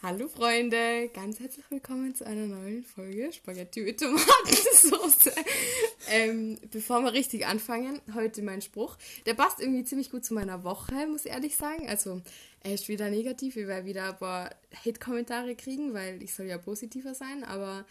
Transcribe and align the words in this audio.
Hallo 0.00 0.28
Freunde, 0.28 1.08
ganz 1.12 1.40
herzlich 1.40 1.68
willkommen 1.70 2.14
zu 2.14 2.24
einer 2.24 2.46
neuen 2.46 2.84
Folge 2.84 3.32
Spaghetti 3.32 3.80
mit 3.80 3.98
Tomatensauce. 3.98 5.34
ähm, 6.08 6.56
bevor 6.70 7.00
wir 7.02 7.12
richtig 7.12 7.46
anfangen, 7.46 8.00
heute 8.14 8.42
mein 8.42 8.62
Spruch. 8.62 8.96
Der 9.26 9.34
passt 9.34 9.58
irgendwie 9.58 9.82
ziemlich 9.82 10.12
gut 10.12 10.24
zu 10.24 10.34
meiner 10.34 10.62
Woche, 10.62 11.08
muss 11.08 11.24
ich 11.24 11.32
ehrlich 11.32 11.56
sagen. 11.56 11.88
Also 11.88 12.22
er 12.60 12.74
ist 12.74 12.86
wieder 12.86 13.10
negativ, 13.10 13.56
ich 13.56 13.66
werde 13.66 13.86
wieder 13.86 14.10
ein 14.10 14.16
paar 14.18 14.54
Hate-Kommentare 14.84 15.56
kriegen, 15.56 15.92
weil 15.94 16.22
ich 16.22 16.32
soll 16.32 16.46
ja 16.46 16.58
positiver 16.58 17.14
sein, 17.16 17.42
aber 17.42 17.84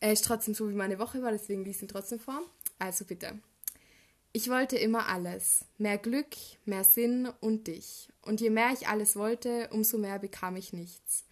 er 0.00 0.14
ist 0.14 0.24
trotzdem 0.24 0.54
so, 0.54 0.70
wie 0.70 0.74
meine 0.74 0.98
Woche 0.98 1.20
war, 1.20 1.32
deswegen 1.32 1.66
liest 1.66 1.82
ihn 1.82 1.88
trotzdem 1.88 2.18
vor. 2.18 2.40
Also 2.78 3.04
bitte. 3.04 3.38
Ich 4.32 4.48
wollte 4.48 4.76
immer 4.76 5.08
alles. 5.08 5.66
Mehr 5.76 5.98
Glück, 5.98 6.34
mehr 6.64 6.84
Sinn 6.84 7.28
und 7.40 7.66
dich. 7.66 8.08
Und 8.22 8.40
je 8.40 8.50
mehr 8.50 8.70
ich 8.72 8.88
alles 8.88 9.16
wollte, 9.16 9.68
umso 9.70 9.98
mehr 9.98 10.18
bekam 10.18 10.56
ich 10.56 10.72
nichts. 10.72 11.25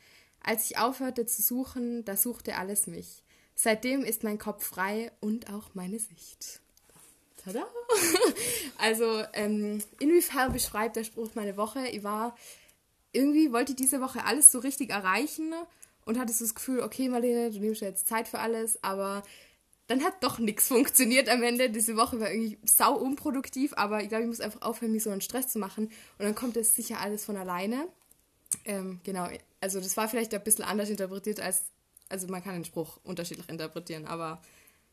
Als 0.44 0.70
ich 0.70 0.78
aufhörte 0.78 1.26
zu 1.26 1.42
suchen, 1.42 2.04
da 2.04 2.16
suchte 2.16 2.56
alles 2.56 2.86
mich. 2.86 3.22
Seitdem 3.54 4.04
ist 4.04 4.24
mein 4.24 4.38
Kopf 4.38 4.64
frei 4.64 5.10
und 5.20 5.50
auch 5.50 5.74
meine 5.74 5.98
Sicht. 5.98 6.60
Tada! 7.42 7.66
Also, 8.76 9.22
ähm, 9.32 9.82
inwiefern 9.98 10.52
beschreibt 10.52 10.96
der 10.96 11.04
Spruch 11.04 11.30
meine 11.34 11.56
Woche? 11.56 11.86
Ich 11.88 12.02
war, 12.02 12.36
irgendwie 13.12 13.52
wollte 13.52 13.74
diese 13.74 14.00
Woche 14.02 14.24
alles 14.26 14.52
so 14.52 14.58
richtig 14.58 14.90
erreichen 14.90 15.54
und 16.04 16.18
hatte 16.18 16.34
so 16.34 16.44
das 16.44 16.54
Gefühl, 16.54 16.80
okay, 16.80 17.08
Marlene, 17.08 17.50
du 17.50 17.60
nimmst 17.60 17.80
jetzt 17.80 18.06
Zeit 18.06 18.28
für 18.28 18.40
alles, 18.40 18.82
aber 18.84 19.22
dann 19.86 20.02
hat 20.02 20.22
doch 20.22 20.38
nichts 20.38 20.68
funktioniert 20.68 21.28
am 21.28 21.42
Ende. 21.42 21.70
Diese 21.70 21.96
Woche 21.96 22.20
war 22.20 22.30
irgendwie 22.30 22.58
sau 22.64 22.94
unproduktiv, 22.94 23.72
aber 23.76 24.02
ich 24.02 24.08
glaube, 24.08 24.24
ich 24.24 24.28
muss 24.28 24.40
einfach 24.40 24.62
aufhören, 24.62 24.92
mir 24.92 25.00
so 25.00 25.10
einen 25.10 25.20
Stress 25.20 25.48
zu 25.48 25.58
machen. 25.58 25.86
Und 26.18 26.24
dann 26.24 26.34
kommt 26.34 26.56
es 26.56 26.74
sicher 26.74 27.00
alles 27.00 27.24
von 27.24 27.36
alleine. 27.36 27.88
Ähm, 28.64 29.00
genau, 29.04 29.28
also 29.64 29.80
das 29.80 29.96
war 29.96 30.10
vielleicht 30.10 30.34
ein 30.34 30.44
bisschen 30.44 30.64
anders 30.64 30.90
interpretiert 30.90 31.40
als, 31.40 31.62
also 32.10 32.26
man 32.26 32.44
kann 32.44 32.52
den 32.52 32.66
Spruch 32.66 32.98
unterschiedlich 33.02 33.48
interpretieren, 33.48 34.04
aber 34.04 34.42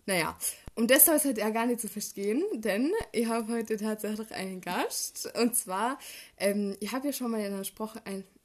naja. 0.05 0.38
Und 0.75 0.89
das 0.89 1.05
soll 1.05 1.16
es 1.16 1.25
halt 1.25 1.38
ja 1.38 1.50
gar 1.50 1.66
nicht 1.66 1.81
zu 1.81 1.89
verstehen, 1.89 2.41
denn 2.53 2.89
ich 3.11 3.28
habe 3.28 3.52
heute 3.52 3.75
tatsächlich 3.75 4.31
einen 4.31 4.61
Gast. 4.61 5.30
Und 5.38 5.58
zwar, 5.58 6.00
ähm, 6.38 6.78
ich 6.80 6.94
habe 6.94 7.08
ja 7.08 7.13
schon 7.13 7.30
mal 7.30 7.41
in 7.41 7.53
einer, 7.53 7.66
Spruch, 7.66 7.97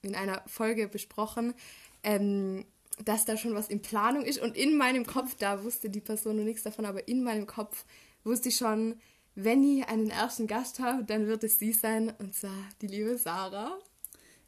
in 0.02 0.16
einer 0.16 0.42
Folge 0.48 0.88
besprochen, 0.88 1.54
ähm, 2.02 2.64
dass 3.04 3.24
da 3.24 3.36
schon 3.36 3.54
was 3.54 3.68
in 3.68 3.80
Planung 3.80 4.24
ist. 4.24 4.40
Und 4.40 4.56
in 4.56 4.76
meinem 4.76 5.06
Kopf, 5.06 5.36
da 5.36 5.62
wusste 5.62 5.90
die 5.90 6.00
Person 6.00 6.38
noch 6.38 6.44
nichts 6.44 6.64
davon, 6.64 6.86
aber 6.86 7.06
in 7.06 7.22
meinem 7.22 7.46
Kopf 7.46 7.84
wusste 8.24 8.48
ich 8.48 8.56
schon, 8.56 9.00
wenn 9.36 9.62
ich 9.62 9.86
einen 9.86 10.10
ersten 10.10 10.48
Gast 10.48 10.80
habe, 10.80 11.04
dann 11.04 11.28
wird 11.28 11.44
es 11.44 11.60
sie 11.60 11.72
sein, 11.72 12.12
und 12.18 12.34
zwar 12.34 12.56
die 12.82 12.88
liebe 12.88 13.16
Sarah. 13.16 13.78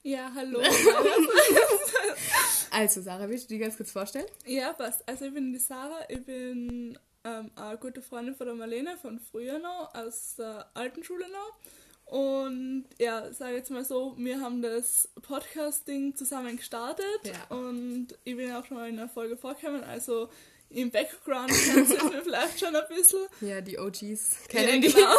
Ja, 0.09 0.33
hallo. 0.34 0.59
also, 2.70 3.03
Sarah, 3.03 3.28
willst 3.28 3.45
du 3.51 3.55
dir 3.55 3.61
ganz 3.61 3.77
kurz 3.77 3.92
vorstellen? 3.92 4.25
Ja, 4.47 4.73
passt. 4.73 5.06
Also, 5.06 5.27
ich 5.27 5.34
bin 5.34 5.53
die 5.53 5.59
Sarah, 5.59 6.01
ich 6.09 6.25
bin 6.25 6.98
ähm, 7.25 7.51
eine 7.55 7.77
gute 7.77 8.01
Freundin 8.01 8.34
von 8.34 8.47
der 8.47 8.56
Marlene 8.56 8.97
von 8.97 9.20
früher 9.20 9.59
noch, 9.59 9.95
aus 9.95 10.36
der 10.39 10.70
alten 10.73 11.05
Schule 11.05 11.27
noch. 11.29 11.59
Und 12.06 12.86
ja, 12.98 13.31
sage 13.34 13.56
jetzt 13.56 13.70
mal 13.70 13.84
so, 13.84 14.14
wir 14.17 14.41
haben 14.41 14.62
das 14.62 15.11
Podcasting 15.20 16.17
zusammen 16.17 16.56
gestartet 16.56 17.05
Ja. 17.25 17.55
und 17.55 18.09
ich 18.25 18.34
bin 18.34 18.51
auch 18.53 18.64
schon 18.64 18.79
mal 18.79 18.89
in 18.89 18.98
einer 18.98 19.11
Folge 19.11 19.36
vorgekommen, 19.36 19.84
also 19.84 20.31
im 20.70 20.91
Background 20.91 21.51
kennt 21.51 21.91
ihr 21.91 22.05
mir 22.05 22.23
vielleicht 22.23 22.61
schon 22.61 22.75
ein 22.75 22.83
bisschen. 22.89 23.27
Ja, 23.42 23.61
die 23.61 23.79
OGs 23.79 24.01
Ja, 24.01 24.17
kennen 24.48 24.81
die. 24.81 24.91
genau. 24.91 25.14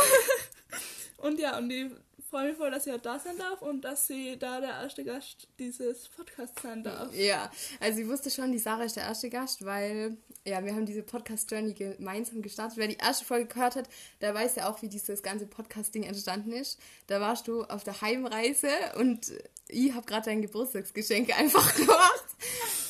Und 1.17 1.39
ja, 1.39 1.59
und 1.59 1.69
ich 1.69 1.91
freue 2.29 2.49
mich 2.49 2.57
voll, 2.57 2.71
dass 2.71 2.85
ich 2.87 2.93
auch 2.93 3.01
da 3.01 3.19
sein 3.19 3.37
darf 3.37 3.61
und 3.61 3.81
dass 3.81 4.07
sie 4.07 4.37
da 4.37 4.59
der 4.59 4.69
erste 4.69 5.03
Gast 5.03 5.47
dieses 5.57 6.07
Podcasts 6.09 6.61
sein 6.61 6.83
darf. 6.83 7.13
Ja, 7.13 7.51
also 7.79 7.99
ich 7.99 8.07
wusste 8.07 8.29
schon, 8.29 8.51
die 8.51 8.59
Sarah 8.59 8.83
ist 8.83 8.95
der 8.95 9.03
erste 9.03 9.29
Gast, 9.29 9.65
weil 9.65 10.17
ja, 10.45 10.63
wir 10.63 10.73
haben 10.73 10.85
diese 10.85 11.03
Podcast-Journey 11.03 11.73
gemeinsam 11.73 12.41
gestartet. 12.41 12.77
Wer 12.77 12.87
die 12.87 12.97
erste 12.97 13.25
Folge 13.25 13.47
gehört 13.47 13.75
hat, 13.75 13.89
der 14.21 14.33
weiß 14.33 14.55
ja 14.55 14.69
auch, 14.69 14.81
wie 14.81 14.89
dieses 14.89 15.23
ganze 15.23 15.47
Podcast-Ding 15.47 16.03
entstanden 16.03 16.51
ist. 16.51 16.79
Da 17.07 17.19
warst 17.19 17.47
du 17.47 17.63
auf 17.63 17.83
der 17.83 17.99
Heimreise 18.01 18.69
und 18.97 19.31
ich 19.67 19.93
habe 19.93 20.05
gerade 20.05 20.25
dein 20.25 20.41
Geburtstagsgeschenk 20.41 21.35
einfach 21.39 21.75
gemacht. 21.75 22.25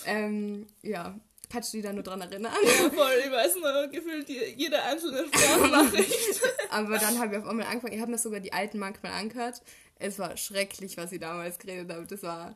ähm, 0.05 0.67
ja, 0.81 1.19
kannst 1.49 1.73
du 1.73 1.77
dich 1.77 1.85
da 1.85 1.93
nur 1.93 2.03
dran 2.03 2.21
erinnern? 2.21 2.53
Ja, 2.63 2.89
voll, 2.89 3.21
ich 3.25 3.31
weiß 3.31 3.55
nur 3.55 3.87
gefühlt 3.87 4.29
jede 4.29 4.81
einzelne 4.81 5.25
Sprachnachricht. 5.27 6.41
Aber 6.69 6.97
dann 6.97 7.19
habe 7.19 7.35
ich 7.35 7.41
auf 7.41 7.47
einmal 7.47 7.65
angefangen, 7.67 7.93
ich 7.93 8.01
habe 8.01 8.11
mir 8.11 8.17
sogar 8.17 8.39
die 8.39 8.53
alten 8.53 8.79
manchmal 8.79 9.13
angehört. 9.13 9.61
Es 9.95 10.19
war 10.19 10.37
schrecklich, 10.37 10.97
was 10.97 11.11
ich 11.11 11.19
damals 11.19 11.59
geredet 11.59 11.91
habe. 11.91 12.05
Das 12.05 12.23
war 12.23 12.55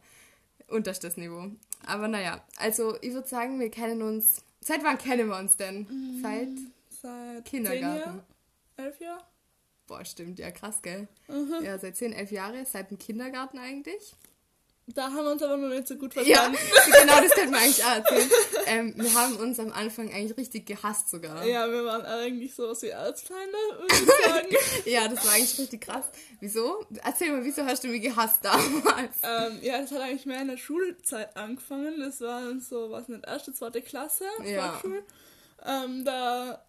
unterstes 0.67 1.17
Niveau. 1.17 1.51
Aber 1.85 2.07
naja, 2.07 2.43
also 2.57 2.97
ich 3.01 3.13
würde 3.13 3.27
sagen, 3.27 3.59
wir 3.59 3.69
kennen 3.69 4.01
uns. 4.01 4.43
Seit 4.61 4.83
wann 4.83 4.97
kennen 4.97 5.27
wir 5.27 5.37
uns 5.37 5.57
denn? 5.57 6.21
Seit. 6.21 6.47
Seit 7.01 7.43
Kindergarten. 7.45 7.81
zehn 7.81 7.99
Jahren, 7.99 8.23
elf 8.77 8.99
Jahren. 9.01 9.23
Boah, 9.87 10.05
stimmt, 10.05 10.39
ja 10.39 10.51
krass, 10.51 10.81
gell? 10.81 11.09
Ja, 11.61 11.77
seit 11.77 11.97
10, 11.97 12.13
11 12.13 12.31
Jahre, 12.31 12.65
seit 12.65 12.89
dem 12.89 12.97
Kindergarten 12.97 13.59
eigentlich. 13.59 14.15
Da 14.87 15.03
haben 15.03 15.23
wir 15.23 15.31
uns 15.31 15.41
aber 15.41 15.55
noch 15.55 15.69
nicht 15.69 15.87
so 15.87 15.95
gut 15.95 16.13
Ja, 16.13 16.23
verstanden. 16.23 16.57
genau, 17.01 17.21
das 17.21 17.31
könnte 17.31 17.51
man 17.51 17.61
eigentlich 17.61 17.85
auch 17.85 17.95
erzählen. 17.95 18.29
Ähm, 18.65 18.93
wir 18.97 19.13
haben 19.13 19.35
uns 19.37 19.57
am 19.59 19.71
Anfang 19.71 20.11
eigentlich 20.13 20.37
richtig 20.37 20.65
gehasst 20.65 21.09
sogar. 21.09 21.45
Ja, 21.45 21.71
wir 21.71 21.85
waren 21.85 22.05
eigentlich 22.05 22.53
sowas 22.53 22.81
wie 22.81 22.87
Erzfeinde, 22.89 23.57
würde 23.77 23.93
ich 23.93 24.25
sagen. 24.25 24.47
Ja, 24.85 25.07
das 25.07 25.25
war 25.25 25.33
eigentlich 25.33 25.57
richtig 25.57 25.81
krass. 25.81 26.05
Wieso? 26.41 26.85
Erzähl 27.01 27.31
mal, 27.31 27.45
wieso 27.45 27.65
hast 27.65 27.83
du 27.85 27.87
mich 27.87 28.01
gehasst 28.01 28.43
damals? 28.43 29.17
ähm, 29.23 29.59
ja, 29.61 29.79
das 29.79 29.91
hat 29.91 30.01
eigentlich 30.01 30.25
mehr 30.25 30.41
in 30.41 30.49
der 30.49 30.57
Schulzeit 30.57 31.35
angefangen. 31.37 31.99
Das 32.01 32.19
war 32.19 32.41
so, 32.59 32.91
was 32.91 33.07
nicht, 33.07 33.25
erste, 33.25 33.53
zweite 33.53 33.81
Klasse, 33.81 34.25
Ja. 34.43 34.81
Ähm, 35.65 36.03
da, 36.03 36.61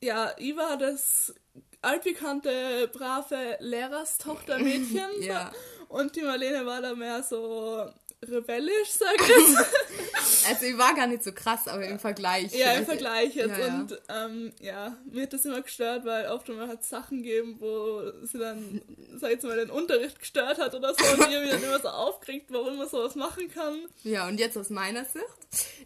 ja, 0.00 0.32
ich 0.38 0.56
war 0.56 0.78
das 0.78 1.34
altbekannte, 1.82 2.88
brave 2.92 3.58
Lehrerstochter-Mädchen. 3.60 5.04
Ja. 5.20 5.52
Und 5.94 6.16
die 6.16 6.22
Marlene 6.22 6.66
war 6.66 6.82
da 6.82 6.92
mehr 6.92 7.22
so 7.22 7.88
rebellisch, 8.28 8.90
sag 8.90 9.14
ich 9.20 9.28
jetzt. 9.28 9.56
Also 10.48 10.66
ich 10.66 10.76
war 10.76 10.94
gar 10.94 11.06
nicht 11.06 11.22
so 11.22 11.32
krass, 11.32 11.68
aber 11.68 11.86
im 11.86 11.98
Vergleich. 11.98 12.52
Ja, 12.54 12.72
im 12.72 12.84
Vergleich 12.84 13.34
jetzt. 13.34 13.58
Ja, 13.58 13.66
ja. 13.66 13.74
Und 13.78 14.02
ähm, 14.08 14.52
ja, 14.60 14.96
mir 15.10 15.22
hat 15.22 15.32
das 15.32 15.44
immer 15.44 15.62
gestört, 15.62 16.04
weil 16.04 16.26
oft 16.28 16.48
immer 16.48 16.68
hat 16.68 16.84
Sachen 16.84 17.22
gegeben, 17.22 17.56
wo 17.60 18.02
sie 18.26 18.38
dann, 18.38 18.82
sag 19.14 19.28
ich 19.28 19.34
jetzt 19.34 19.44
mal, 19.44 19.56
den 19.56 19.70
Unterricht 19.70 20.18
gestört 20.18 20.58
hat 20.58 20.74
oder 20.74 20.94
so 20.94 21.04
und 21.04 21.30
ihr 21.30 21.40
mich 21.40 21.50
dann 21.50 21.62
immer 21.62 21.80
so 21.80 21.88
aufkriegt, 21.88 22.52
warum 22.52 22.76
man 22.76 22.88
sowas 22.88 23.14
machen 23.14 23.50
kann. 23.50 23.86
Ja, 24.02 24.26
und 24.26 24.38
jetzt 24.38 24.58
aus 24.58 24.70
meiner 24.70 25.04
Sicht. 25.04 25.24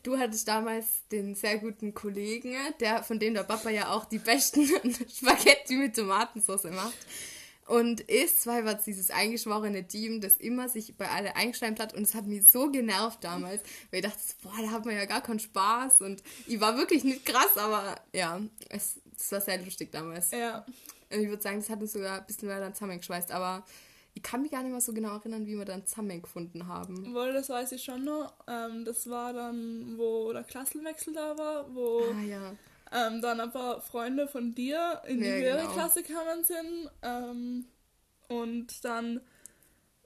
Du 0.03 0.19
hattest 0.19 0.49
damals 0.49 0.87
den 1.13 1.35
sehr 1.35 1.59
guten 1.59 1.95
Kollegen, 1.95 2.57
der, 2.81 3.03
von 3.03 3.19
dem 3.19 3.35
der 3.35 3.45
Papa 3.45 3.71
ja 3.71 3.91
auch 3.91 4.07
die 4.07 4.19
besten 4.19 4.67
Spaghetti 5.17 5.75
mit 5.75 5.95
Tomatensauce 5.95 6.65
macht. 6.65 6.95
Und 7.69 8.01
ist, 8.01 8.47
weil 8.47 8.65
war 8.65 8.75
dieses 8.75 9.11
eingeschworene 9.11 9.87
Team, 9.87 10.23
das 10.23 10.39
immer 10.39 10.71
sich 10.71 10.97
bei 10.97 11.07
alle 11.11 11.37
eingeschleimt 11.37 11.79
hat 11.81 11.93
und 11.93 12.03
es 12.03 12.15
hat 12.15 12.27
mich 12.27 12.51
so 12.51 12.71
genervt 12.71 13.23
damals, 13.23 13.63
weil 13.91 14.01
ich 14.01 14.07
dachte, 14.07 14.19
boah, 14.43 14.55
da 14.59 14.71
hat 14.71 14.87
man 14.87 14.97
ja 14.97 15.05
gar 15.05 15.21
keinen 15.21 15.39
Spaß 15.39 16.01
und 16.01 16.23
ich 16.47 16.59
war 16.61 16.79
wirklich 16.79 17.05
nicht 17.05 17.27
krass, 17.27 17.59
aber 17.59 17.97
ja, 18.15 18.41
es, 18.71 18.97
es 19.15 19.31
war 19.33 19.43
sehr 19.43 19.63
lustig 19.63 19.93
damals. 19.93 20.31
Ja. 20.31 20.65
Und 21.11 21.21
ich 21.21 21.29
würde 21.29 21.43
sagen, 21.43 21.59
das 21.59 21.69
hat 21.69 21.81
uns 21.83 21.93
sogar 21.93 22.21
ein 22.21 22.27
bisschen 22.27 22.49
mehr 22.49 22.59
dann 22.59 22.73
zusammengeschweißt, 22.73 23.33
aber 23.33 23.63
ich 24.15 24.23
kann 24.23 24.41
mich 24.41 24.51
gar 24.51 24.63
nicht 24.63 24.73
mehr 24.73 24.81
so 24.81 24.95
genau 24.95 25.17
erinnern, 25.17 25.47
wie 25.47 25.57
wir 25.57 25.67
dann 25.67 25.87
zusammengefunden 25.87 26.67
haben. 26.67 27.15
Wohl, 27.15 27.35
das 27.35 27.51
weiß 27.51 27.73
ich 27.73 27.85
schon 27.85 28.05
noch. 28.05 28.33
Ähm, 28.49 28.87
das 28.87 29.09
war 29.11 29.35
dann, 29.35 29.99
wo 29.99 30.33
der 30.33 30.43
Klassenwechsel 30.43 31.13
da 31.13 31.37
war, 31.37 31.75
wo 31.75 32.01
Ah 32.15 32.23
ja. 32.23 32.57
Ähm, 32.93 33.21
dann 33.21 33.41
ein 33.41 33.51
paar 33.53 33.81
Freunde 33.81 34.29
von 34.29 34.55
dir 34.55 35.03
in 35.07 35.21
die 35.21 35.27
Ja, 35.27 35.35
höhere 35.35 35.59
genau. 35.63 35.73
Klasse 35.73 36.03
gekommen 36.03 36.45
sind. 36.45 36.91
Ähm, 37.03 37.67
und 38.29 38.85
dann, 38.85 39.21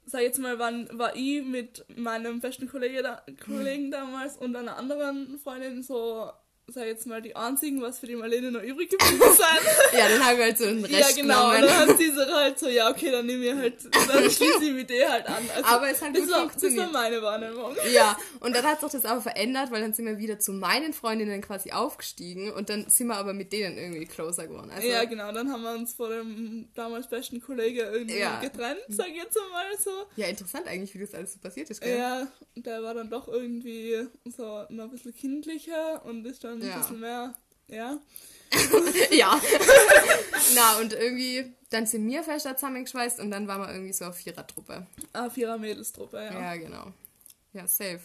sag 0.07 0.21
ich 0.21 0.29
jetzt 0.29 0.39
mal, 0.39 0.59
wann 0.59 0.89
war 0.99 1.15
ich 1.17 1.45
mit 1.45 1.85
meinem 1.97 2.41
besten 2.41 2.69
Kollege 2.69 3.03
da, 3.03 3.23
Kollegen 3.45 3.91
damals 3.91 4.37
und 4.37 4.55
einer 4.57 4.77
anderen 4.77 5.39
Freundin 5.39 5.83
so, 5.83 6.31
sag 6.73 6.87
jetzt 6.87 7.07
mal, 7.07 7.21
die 7.23 7.37
einzigen, 7.37 7.81
was 7.83 7.99
für 7.99 8.07
die 8.07 8.17
Marlene 8.17 8.51
noch 8.51 8.63
übrig 8.63 8.91
geblieben 8.91 9.21
sind. 9.23 9.99
Ja, 9.99 10.09
dann 10.09 10.25
haben 10.25 10.39
wir 10.39 10.45
halt 10.45 10.59
so 10.59 10.65
einen 10.67 10.85
Rest 10.85 11.17
ja, 11.17 11.23
genau. 11.23 11.51
Und 11.51 11.57
genommen. 11.61 11.69
dann 11.79 11.89
hat 11.89 11.99
sie 11.99 12.11
so 12.11 12.25
halt 12.27 12.59
so, 12.59 12.69
ja, 12.69 12.91
okay, 12.91 13.11
dann 13.11 13.27
nehme 13.27 13.45
ich 13.45 13.55
halt, 13.55 13.75
dann 14.09 14.31
schließe 14.31 14.65
ich 14.65 14.73
mit 14.73 14.91
der 14.91 15.11
halt 15.13 15.27
an. 15.27 15.43
Also, 15.55 15.65
Aber 15.69 15.89
es 15.91 16.01
hat 16.03 16.15
das 16.17 16.23
gut 16.23 16.31
war, 16.31 16.43
das 16.45 16.51
funktioniert. 16.53 16.85
war 16.87 16.93
meine 16.93 17.23
Wahrnehmung. 17.23 17.77
Ja, 17.93 18.17
und 18.41 18.55
dann 18.57 18.65
hat 18.67 18.81
sich 18.81 18.91
das 18.91 19.05
aber 19.05 19.21
verändert, 19.21 19.71
weil 19.71 19.81
dann 19.81 19.93
sind 19.93 20.07
wir 20.07 20.19
wieder 20.19 20.39
zu 20.39 20.53
meinen 20.53 20.93
Freundinnen 20.93 21.41
quasi 21.43 21.73
aufgestiegen 21.73 22.53
und 22.53 22.69
dann 22.71 22.89
sind 22.89 23.07
wir 23.09 23.17
aber 23.17 23.33
mit 23.35 23.53
denen 23.53 23.77
irgendwie 23.79 24.07
closer 24.07 24.47
geworden. 24.47 24.71
Also, 24.75 24.87
ja, 24.89 25.05
genau, 25.05 25.33
dann 25.33 25.51
haben 25.53 25.63
wir 25.63 25.73
uns 25.73 25.95
vor 25.95 26.09
dem 26.09 26.69
damals 26.75 27.09
besten 27.09 27.41
Kollege 27.41 27.83
irgendwie 27.83 28.19
Ja. 28.19 28.41
getrennt, 28.41 28.81
sag 28.89 29.09
ich 29.09 29.17
jetzt 29.17 29.37
mal 29.53 29.65
so. 29.79 29.91
ja, 30.17 30.27
interessant 30.29 30.67
eigentlich, 30.67 30.95
wie 30.95 31.01
das 31.01 31.15
alles 31.15 31.33
so 31.35 31.39
passiert 31.41 31.69
ist, 31.71 31.81
gell? 31.81 31.99
Ja, 31.99 32.27
der 32.57 32.83
war 32.83 32.95
dann 32.95 33.11
doch 33.11 33.29
irgendwie 33.29 34.07
so 34.37 34.65
noch 34.71 34.85
ein 34.85 34.91
bisschen 34.91 35.15
kindlicher 35.15 36.05
und 36.05 36.25
ist 36.27 36.45
dann 36.45 36.62
Ja. 36.67 36.75
ein 36.75 36.81
bisschen 36.81 37.01
mehr, 37.01 37.35
ja. 37.69 37.99
Ja. 39.11 39.41
Na, 40.55 40.79
und 40.79 40.93
irgendwie, 40.93 41.55
dann 41.71 41.87
sind 41.87 42.07
wir 42.07 42.23
fester 42.23 42.55
zusammengeschweißt 42.57 43.21
und 43.21 43.31
dann 43.31 43.49
waren 43.49 43.63
wir 43.63 43.73
irgendwie 43.73 43.93
so 43.93 44.05
auf 44.05 44.17
Vierertruppe. 44.17 44.87
Ah, 45.13 45.31
Vierer 45.31 45.59
Mädelstruppe, 45.59 46.19
ja. 46.19 46.33
Ja, 46.33 46.57
genau. 46.57 46.93
Ja, 47.55 47.67
safe. 47.67 48.01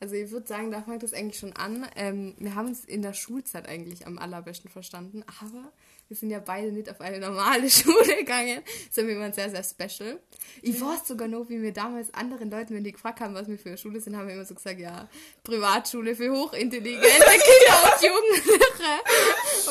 Also 0.00 0.14
ich 0.14 0.30
würde 0.30 0.46
sagen, 0.46 0.70
da 0.70 0.82
fängt 0.82 1.02
es 1.02 1.12
eigentlich 1.12 1.38
schon 1.38 1.54
an. 1.54 1.86
Ähm, 1.96 2.34
wir 2.38 2.54
haben 2.54 2.68
uns 2.68 2.84
in 2.84 3.02
der 3.02 3.12
Schulzeit 3.14 3.68
eigentlich 3.68 4.06
am 4.06 4.18
allerbesten 4.18 4.70
verstanden, 4.70 5.24
aber 5.40 5.72
wir 6.08 6.16
sind 6.16 6.30
ja 6.30 6.40
beide 6.40 6.72
nicht 6.72 6.90
auf 6.90 7.00
eine 7.00 7.20
normale 7.20 7.68
Schule 7.70 8.16
gegangen, 8.16 8.62
sondern 8.90 9.14
wir 9.14 9.22
waren 9.22 9.32
sehr, 9.32 9.50
sehr 9.50 9.62
special. 9.62 10.18
Ich 10.62 10.80
weiß 10.80 11.06
sogar 11.06 11.28
noch, 11.28 11.48
wie 11.48 11.60
wir 11.60 11.72
damals 11.72 12.12
anderen 12.14 12.50
Leuten, 12.50 12.74
wenn 12.74 12.84
die 12.84 12.92
gefragt 12.92 13.20
haben, 13.20 13.34
was 13.34 13.46
wir 13.46 13.58
für 13.58 13.68
eine 13.68 13.78
Schule 13.78 14.00
sind, 14.00 14.16
haben 14.16 14.26
wir 14.26 14.34
immer 14.34 14.44
so 14.44 14.54
gesagt, 14.54 14.80
ja, 14.80 15.08
Privatschule 15.44 16.16
für 16.16 16.30
hochintelligente 16.30 17.08
Kinder 17.08 17.84
und 17.84 18.02
Jugendliche. 18.02 18.64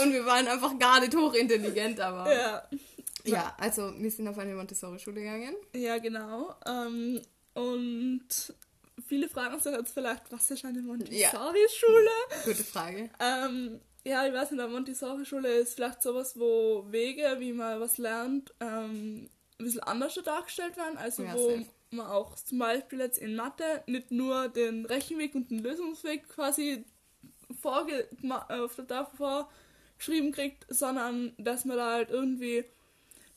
Und 0.02 0.14
wir 0.14 0.26
waren 0.26 0.48
einfach 0.48 0.78
gar 0.78 1.00
nicht 1.00 1.16
hochintelligent, 1.16 2.00
aber... 2.00 2.32
Ja. 2.32 2.70
Ja, 3.24 3.54
also 3.60 3.92
wir 3.98 4.10
sind 4.10 4.26
auf 4.30 4.38
eine 4.38 4.56
Montessori-Schule 4.56 5.20
gegangen. 5.20 5.54
Ja, 5.76 5.98
genau. 5.98 6.56
Ähm, 6.66 7.22
und 7.56 8.28
viele 9.06 9.28
fragen 9.28 9.60
sich 9.60 9.74
jetzt 9.74 9.94
vielleicht, 9.94 10.32
was 10.32 10.50
ist 10.50 10.64
eine 10.64 10.82
Montessori-Schule? 10.82 12.10
Gute 12.46 12.64
Frage. 12.64 13.10
Ähm, 13.20 13.82
ja, 14.08 14.26
ich 14.26 14.34
weiß 14.34 14.52
nicht, 14.52 14.62
eine 14.62 14.72
Montessori-Schule 14.72 15.50
ist 15.50 15.76
vielleicht 15.76 16.02
sowas, 16.02 16.40
wo 16.40 16.86
Wege, 16.90 17.36
wie 17.40 17.54
man 17.54 17.80
was 17.80 17.98
lernt, 17.98 18.54
ähm, 18.60 19.30
ein 19.60 19.66
bisschen 19.66 19.82
anders 19.84 20.16
dargestellt 20.24 20.78
werden. 20.78 20.98
Also 20.98 21.24
Ja, 21.24 21.34
wo 21.34 21.50
safe. 21.52 21.66
man 21.92 22.08
auch 22.08 22.36
zum 22.36 22.60
Beispiel 22.60 23.00
jetzt 23.00 23.18
in 23.18 23.36
Mathe 23.36 23.84
nicht 23.88 24.12
nur 24.12 24.50
den 24.50 24.86
Rechenweg 24.86 25.36
und 25.36 25.52
den 25.52 25.60
Lösungsweg 25.60 26.30
quasi 26.30 26.86
vorge 27.62 28.08
äh, 28.24 28.54
auf 28.60 28.76
der 28.76 28.88
Tafel 28.88 29.18
vorgeschrieben 29.18 30.32
kriegt, 30.32 30.66
sondern 30.70 31.34
dass 31.38 31.66
man 31.66 31.78
da 31.78 31.92
halt 31.94 32.10
irgendwie 32.10 32.66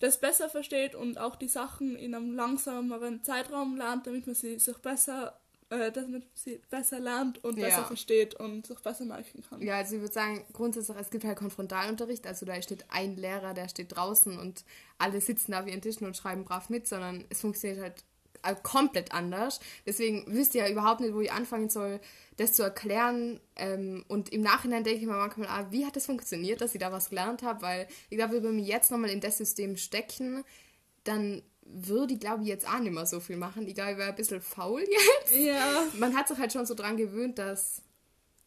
das 0.01 0.19
besser 0.21 0.49
versteht 0.49 0.95
und 0.95 1.19
auch 1.19 1.37
die 1.37 1.49
Sachen 1.49 1.97
in 1.97 2.15
einem 2.15 2.35
langsameren 2.35 3.23
Zeitraum 3.23 3.77
lernt, 3.77 4.07
damit 4.07 4.27
man 4.27 4.35
sie 4.35 4.59
sich 4.59 4.77
besser, 4.79 5.40
äh, 5.71 5.91
damit 5.93 6.25
sie 6.35 6.61
besser 6.69 7.01
lernt 7.01 7.43
und 7.45 7.57
Ja. 7.59 7.67
besser 7.69 7.85
versteht 7.87 8.35
und 8.35 8.67
sich 8.67 8.79
besser 8.81 9.05
merken 9.05 9.43
kann. 9.49 9.63
Ja, 9.63 9.77
also 9.77 9.95
ich 9.95 10.01
würde 10.03 10.13
sagen, 10.13 10.45
grundsätzlich, 10.53 10.97
es 10.99 11.11
gibt 11.11 11.25
halt 11.25 11.39
Konfrontalunterricht, 11.39 12.27
also 12.27 12.45
da 12.45 12.61
steht 12.61 12.85
ein 12.91 13.17
Lehrer, 13.17 13.55
der 13.55 13.69
steht 13.69 13.95
draußen 13.97 14.39
und 14.39 14.65
alle 14.99 15.21
sitzen 15.21 15.53
da 15.53 15.65
wie 15.67 15.73
an 15.73 15.81
Tischen 15.81 16.07
und 16.07 16.17
schreiben 16.17 16.45
brav 16.45 16.69
mit, 16.71 16.87
sondern 16.89 17.25
es 17.31 17.41
funktioniert 17.41 17.81
halt 17.81 18.05
äh, 18.43 18.55
komplett 18.63 19.13
anders. 19.13 19.61
Deswegen 19.87 20.25
wisst 20.27 20.55
ihr 20.55 20.65
ja 20.65 20.71
überhaupt 20.71 21.01
nicht, 21.01 21.15
wo 21.15 21.21
ich 21.21 21.31
anfangen 21.31 21.69
soll, 21.69 22.01
das 22.37 22.53
zu 22.55 22.63
erklären. 22.63 23.39
Ähm, 23.57 24.05
und 24.09 24.31
im 24.31 24.41
Nachhinein 24.41 24.83
denke 24.83 25.01
ich 25.01 25.07
mir 25.07 25.13
manchmal, 25.13 25.49
ah, 25.49 25.67
wie 25.71 25.85
hat 25.87 25.95
das 25.95 26.07
funktioniert, 26.07 26.61
dass 26.61 26.75
ich 26.75 26.81
da 26.81 26.91
was 26.91 27.11
gelernt 27.11 27.43
habe, 27.43 27.63
weil 27.63 27.87
ich 28.09 28.17
glaube, 28.17 28.43
wenn 28.43 28.57
wir 28.57 28.65
jetzt 28.65 28.91
nochmal 28.91 29.11
in 29.11 29.21
das 29.21 29.39
System 29.39 29.77
stecken, 29.77 30.43
dann 31.05 31.43
würde 31.73 32.15
ich, 32.15 32.21
glaube 32.21 32.43
ich, 32.43 32.49
jetzt 32.49 32.67
auch 32.69 32.79
nicht 32.79 32.93
mehr 32.93 33.07
so 33.07 33.21
viel 33.21 33.37
machen. 33.37 33.67
Ich 33.67 33.75
glaube, 33.75 33.93
ich 33.93 33.99
wäre 33.99 34.11
ein 34.11 34.17
bisschen 34.17 34.41
faul 34.41 34.81
jetzt 34.83 35.37
Ja. 35.37 35.85
man 35.99 36.17
hat 36.17 36.29
sich 36.29 36.39
halt 36.39 36.53
schon 36.53 36.67
so 36.67 36.75
dran 36.75 36.97
gewöhnt, 36.97 37.39
dass 37.39 37.83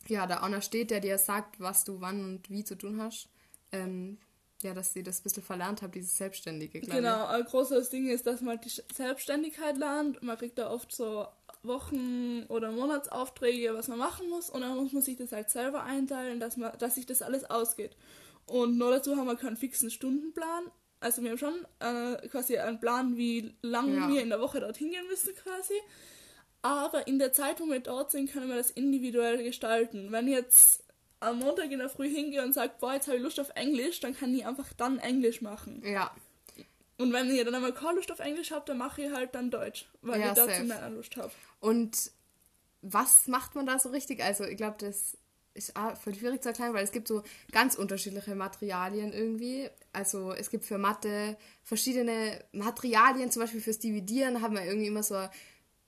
ja, 0.07 0.27
da 0.27 0.37
einer 0.41 0.61
steht, 0.61 0.91
der 0.91 0.99
dir 0.99 1.17
sagt, 1.17 1.59
was 1.59 1.85
du 1.85 2.01
wann 2.01 2.23
und 2.23 2.49
wie 2.49 2.63
zu 2.63 2.75
tun 2.75 3.01
hast. 3.01 3.29
Ähm, 3.71 4.17
ja, 4.61 4.73
dass 4.73 4.93
sie 4.93 5.03
das 5.03 5.19
ein 5.19 5.23
bisschen 5.23 5.43
verlernt 5.43 5.81
haben, 5.81 5.91
dieses 5.91 6.15
Selbstständige, 6.17 6.79
Genau, 6.81 7.25
ein 7.27 7.43
großes 7.43 7.89
Ding 7.89 8.07
ist, 8.07 8.25
dass 8.27 8.41
man 8.41 8.59
die 8.61 8.71
Selbstständigkeit 8.93 9.77
lernt. 9.77 10.21
Man 10.23 10.37
kriegt 10.37 10.57
da 10.57 10.69
oft 10.71 10.93
so 10.93 11.27
Wochen- 11.63 12.45
oder 12.49 12.71
Monatsaufträge, 12.71 13.73
was 13.73 13.87
man 13.87 13.99
machen 13.99 14.29
muss. 14.29 14.49
Und 14.49 14.61
dann 14.61 14.77
muss 14.77 14.93
man 14.93 15.01
sich 15.01 15.17
das 15.17 15.31
halt 15.31 15.49
selber 15.49 15.83
einteilen, 15.83 16.39
dass, 16.39 16.57
man, 16.57 16.77
dass 16.77 16.95
sich 16.95 17.05
das 17.05 17.21
alles 17.21 17.43
ausgeht. 17.49 17.95
Und 18.45 18.77
nur 18.77 18.91
dazu 18.91 19.15
haben 19.15 19.27
wir 19.27 19.35
keinen 19.35 19.57
fixen 19.57 19.89
Stundenplan. 19.89 20.65
Also 21.03 21.21
wir 21.21 21.31
haben 21.31 21.37
schon 21.37 21.65
äh, 21.79 22.27
quasi 22.29 22.57
einen 22.57 22.79
Plan, 22.79 23.17
wie 23.17 23.53
lange 23.61 23.95
Ja. 23.95 24.07
wir 24.09 24.21
in 24.21 24.29
der 24.29 24.39
Woche 24.39 24.59
dorthin 24.59 24.89
gehen 24.91 25.07
müssen 25.07 25.35
quasi. 25.35 25.73
Aber 26.61 27.07
in 27.07 27.19
der 27.19 27.33
Zeit, 27.33 27.59
wo 27.59 27.65
wir 27.65 27.79
dort 27.81 28.11
sind, 28.11 28.31
können 28.31 28.47
wir 28.49 28.55
das 28.55 28.71
individuell 28.71 29.43
gestalten. 29.43 30.11
Wenn 30.11 30.27
ich 30.27 30.33
jetzt 30.33 30.83
am 31.19 31.39
Montag 31.39 31.71
in 31.71 31.79
der 31.79 31.89
Früh 31.89 32.09
hingehe 32.09 32.41
und 32.43 32.53
sage, 32.53 32.73
boah, 32.79 32.93
jetzt 32.93 33.07
habe 33.07 33.17
ich 33.17 33.23
Lust 33.23 33.39
auf 33.39 33.49
Englisch, 33.55 33.99
dann 33.99 34.15
kann 34.15 34.33
ich 34.33 34.45
einfach 34.45 34.71
dann 34.73 34.99
Englisch 34.99 35.41
machen. 35.41 35.81
Ja, 35.85 36.11
Und 36.97 37.11
wenn 37.11 37.29
ich 37.33 37.43
dann 37.43 37.55
einmal 37.55 37.73
keine 37.73 37.95
Lust 37.95 38.11
auf 38.11 38.19
Englisch 38.19 38.51
habe, 38.51 38.63
dann 38.65 38.77
mache 38.77 39.01
ich 39.03 39.11
halt 39.11 39.33
dann 39.35 39.49
Deutsch, 39.51 39.85
weil 40.01 40.19
Ja, 40.21 40.27
ich 40.29 40.33
dazu 40.33 40.51
safe. 40.53 40.63
mehr 40.65 40.89
Lust 40.89 41.17
habe. 41.17 41.31
und 41.59 42.11
was 42.81 43.27
macht 43.27 43.55
man 43.55 43.65
da 43.65 43.79
so 43.79 43.89
richtig? 43.89 44.21
Also, 44.21 44.43
ich 44.43 44.57
glaube, 44.57 44.75
das 44.79 45.17
ist 45.53 45.75
auch 45.75 45.95
voll 45.95 46.15
schwierig 46.15 46.41
zu 46.41 46.49
erklären, 46.49 46.73
weil 46.73 46.83
es 46.83 46.91
gibt 46.91 47.07
so 47.07 47.23
ganz 47.51 47.75
unterschiedliche 47.75 48.35
Materialien 48.35 49.13
irgendwie. 49.13 49.69
Also, 49.91 50.31
es 50.31 50.49
gibt 50.49 50.65
für 50.65 50.77
Mathe 50.77 51.37
verschiedene 51.63 52.43
Materialien, 52.51 53.31
zum 53.31 53.41
Beispiel 53.41 53.61
fürs 53.61 53.79
Dividieren 53.79 54.41
haben 54.41 54.55
wir 54.55 54.65
irgendwie 54.65 54.87
immer 54.87 55.03
so 55.03 55.15
ein 55.15 55.29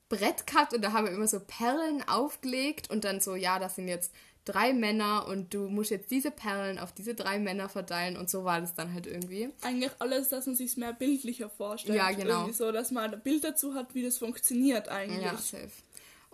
Brett 0.10 0.46
gehabt 0.46 0.74
und 0.74 0.84
da 0.84 0.92
haben 0.94 1.06
wir 1.06 1.14
immer 1.14 1.28
so 1.28 1.40
Perlen 1.40 2.08
aufgelegt 2.08 2.90
und 2.90 3.04
dann 3.04 3.20
so, 3.20 3.36
ja, 3.36 3.58
das 3.58 3.76
sind 3.76 3.88
jetzt 3.88 4.14
drei 4.46 4.74
Männer 4.74 5.28
und 5.28 5.54
du 5.54 5.68
musst 5.68 5.90
jetzt 5.90 6.12
diese 6.12 6.30
Perlen 6.30 6.78
auf 6.78 6.94
diese 6.94 7.16
drei 7.16 7.40
Männer 7.40 7.68
verteilen 7.68 8.16
und 8.16 8.30
so 8.30 8.44
war 8.44 8.62
das 8.62 8.76
dann 8.76 8.94
halt 8.94 9.08
irgendwie. 9.08 9.50
Eigentlich 9.62 9.92
alles, 9.98 10.30
dass 10.30 10.46
man 10.46 10.56
sich 10.56 10.78
mehr 10.78 10.94
bildlicher 10.94 11.50
vorstellt. 11.50 11.98
Ja, 11.98 12.12
genau. 12.12 12.42
Irgendwie 12.42 12.54
so, 12.54 12.72
dass 12.72 12.92
man 12.92 13.12
ein 13.12 13.22
Bild 13.22 13.44
dazu 13.44 13.74
hat, 13.74 13.96
wie 13.96 14.04
das 14.04 14.20
funktioniert 14.20 14.88
eigentlich. 14.88 15.26
Ja, 15.26 15.36
safe. 15.38 15.72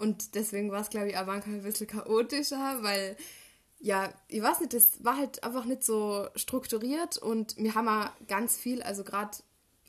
Und 0.02 0.34
deswegen 0.36 0.72
war 0.72 0.82
es, 0.82 0.90
glaube 0.90 1.10
ich, 1.10 1.18
auch 1.18 1.28
manchmal 1.28 1.58
ein 1.58 1.64
bisschen 1.64 1.86
chaotischer, 1.88 2.80
weil, 2.82 3.16
ja, 3.80 4.12
ich 4.28 4.42
weiß 4.42 4.60
nicht, 4.60 4.74
das 4.74 5.04
war 5.04 5.16
halt 5.18 5.44
einfach 5.44 5.66
nicht 5.66 5.84
so 5.84 6.28
strukturiert 6.36 7.18
und 7.18 7.56
wir 7.58 7.76
haben 7.76 7.88
auch 7.88 8.10
ganz 8.28 8.58
viel, 8.58 8.82
also 8.82 9.04
gerade, 9.04 9.38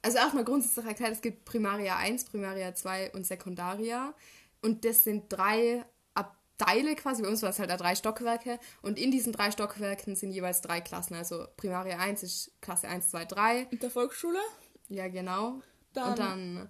also 0.03 0.19
erstmal 0.19 0.45
grundsätzlich 0.45 0.85
erklärt, 0.85 1.13
es 1.13 1.23
gibt 1.23 1.47
Primaria 1.47 1.97
1, 1.97 2.25
Primaria 2.27 2.75
2 2.75 3.13
und 3.13 3.27
Sekundaria 3.27 4.13
und 4.61 4.85
das 4.85 5.03
sind 5.05 5.25
drei 5.31 5.85
Abteile 6.15 6.95
quasi, 6.95 7.23
bei 7.23 7.29
uns 7.29 7.41
war 7.43 7.51
es 7.51 7.59
halt 7.59 7.73
auch 7.73 7.79
drei 7.79 7.95
Stockwerke. 7.95 8.59
Und 8.83 8.99
in 8.99 9.11
diesen 9.11 9.33
drei 9.33 9.51
Stockwerken 9.51 10.15
sind 10.15 10.33
jeweils 10.33 10.61
drei 10.61 10.81
Klassen, 10.81 11.15
also 11.15 11.47
Primaria 11.57 11.99
1 11.99 12.23
ist 12.23 12.53
Klasse 12.61 12.87
1, 12.87 13.11
2, 13.11 13.25
3, 13.25 13.61
In 13.71 13.79
der 13.79 13.91
Volksschule? 13.91 14.39
ja 14.89 15.09
genau, 15.09 15.63
Dann- 15.95 16.11
und 16.11 16.19
dann 16.19 16.69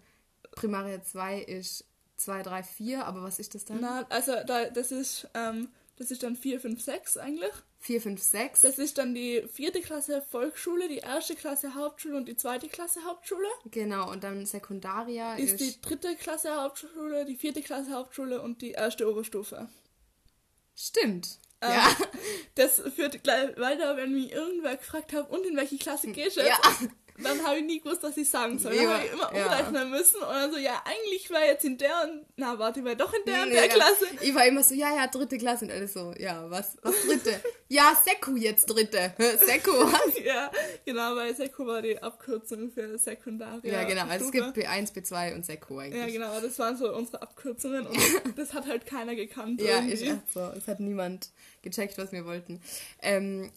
Primaria 0.52 1.02
2 1.02 1.40
ist 1.40 1.84
2, 2.22 2.42
3, 2.42 2.62
4, 2.62 3.04
aber 3.06 3.22
was 3.22 3.38
ist 3.38 3.54
das 3.54 3.64
dann? 3.64 3.80
Na, 3.80 4.06
also 4.08 4.32
da, 4.46 4.66
das 4.70 4.92
ist 4.92 5.28
ähm, 5.34 5.68
das 5.96 6.10
ist 6.10 6.22
dann 6.22 6.36
4, 6.36 6.58
5, 6.60 6.82
6 6.82 7.16
eigentlich. 7.18 7.52
4, 7.80 8.00
5, 8.00 8.22
6. 8.22 8.60
Das 8.62 8.78
ist 8.78 8.98
dann 8.98 9.14
die 9.14 9.42
vierte 9.52 9.80
Klasse 9.80 10.22
Volksschule, 10.30 10.88
die 10.88 10.98
erste 10.98 11.34
Klasse 11.34 11.74
Hauptschule 11.74 12.16
und 12.16 12.26
die 12.26 12.36
zweite 12.36 12.68
Klasse 12.68 13.04
Hauptschule. 13.04 13.46
Genau, 13.70 14.10
und 14.10 14.24
dann 14.24 14.46
Sekundaria 14.46 15.34
Ist 15.34 15.54
ist. 15.54 15.60
die 15.60 15.80
dritte 15.80 16.16
Klasse 16.16 16.54
Hauptschule, 16.60 17.24
die 17.24 17.36
vierte 17.36 17.62
Klasse 17.62 17.92
Hauptschule 17.92 18.40
und 18.40 18.62
die 18.62 18.70
erste 18.72 19.10
Oberstufe. 19.10 19.68
Stimmt. 20.74 21.38
Ähm, 21.60 21.70
ja. 21.70 21.96
Das 22.54 22.82
führt 22.94 23.22
gleich 23.22 23.56
weiter, 23.56 23.96
wenn 23.96 24.12
mich 24.12 24.30
irgendwer 24.30 24.76
gefragt 24.76 25.12
hat, 25.12 25.30
und 25.30 25.46
in 25.46 25.56
welche 25.56 25.78
Klasse 25.78 26.08
gehst 26.12 26.36
du 26.36 26.40
Ja. 26.46 26.58
Dann 27.18 27.44
habe 27.44 27.58
ich 27.58 27.64
nie 27.64 27.80
gewusst, 27.80 28.02
was 28.02 28.16
ich 28.16 28.28
sagen 28.28 28.58
soll. 28.58 28.74
Dann 28.74 28.88
habe 28.88 29.04
ich 29.04 29.12
immer 29.12 29.34
ja. 29.34 29.46
umrechnen 29.46 29.90
müssen 29.90 30.16
und 30.16 30.28
dann 30.28 30.52
so, 30.52 30.58
ja, 30.58 30.82
eigentlich 30.84 31.30
war 31.30 31.44
jetzt 31.44 31.64
in 31.64 31.78
der 31.78 31.90
und, 32.04 32.24
na, 32.36 32.58
warte, 32.58 32.80
ich 32.80 32.86
war 32.86 32.94
doch 32.94 33.12
in 33.12 33.24
der 33.26 33.42
und 33.42 33.50
der 33.50 33.66
ja. 33.66 33.72
Klasse. 33.72 34.06
Ich 34.20 34.34
war 34.34 34.46
immer 34.46 34.62
so, 34.62 34.74
ja, 34.74 34.94
ja, 34.96 35.06
dritte 35.06 35.38
Klasse 35.38 35.66
und 35.66 35.72
alles 35.72 35.92
so, 35.92 36.14
ja, 36.18 36.50
was, 36.50 36.76
was 36.82 36.94
dritte? 37.06 37.40
ja, 37.68 37.96
Seku 38.04 38.36
jetzt 38.36 38.66
dritte. 38.66 39.14
Seku, 39.18 39.70
was? 39.72 40.00
Ja, 40.24 40.50
genau, 40.84 41.16
weil 41.16 41.34
Seko 41.34 41.66
war 41.66 41.82
die 41.82 42.00
Abkürzung 42.00 42.70
für 42.70 42.96
Sekundaria. 42.96 43.72
Ja, 43.72 43.84
genau, 43.84 44.06
also 44.06 44.26
es 44.26 44.32
gibt 44.32 44.56
B1, 44.56 44.94
B2 44.94 45.34
und 45.34 45.44
Seku 45.44 45.78
eigentlich. 45.78 46.00
Ja, 46.00 46.06
genau, 46.06 46.40
das 46.40 46.58
waren 46.58 46.76
so 46.76 46.94
unsere 46.94 47.22
Abkürzungen 47.22 47.86
und 47.86 47.98
das 48.36 48.54
hat 48.54 48.66
halt 48.66 48.86
keiner 48.86 49.14
gekannt. 49.14 49.60
Ja, 49.60 49.76
irgendwie. 49.76 49.94
ist 49.94 50.02
echt 50.02 50.32
so. 50.32 50.40
Es 50.56 50.68
hat 50.68 50.80
niemand 50.80 51.30
gecheckt, 51.62 51.98
was 51.98 52.12
wir 52.12 52.24
wollten. 52.24 52.60
Ähm, 53.00 53.50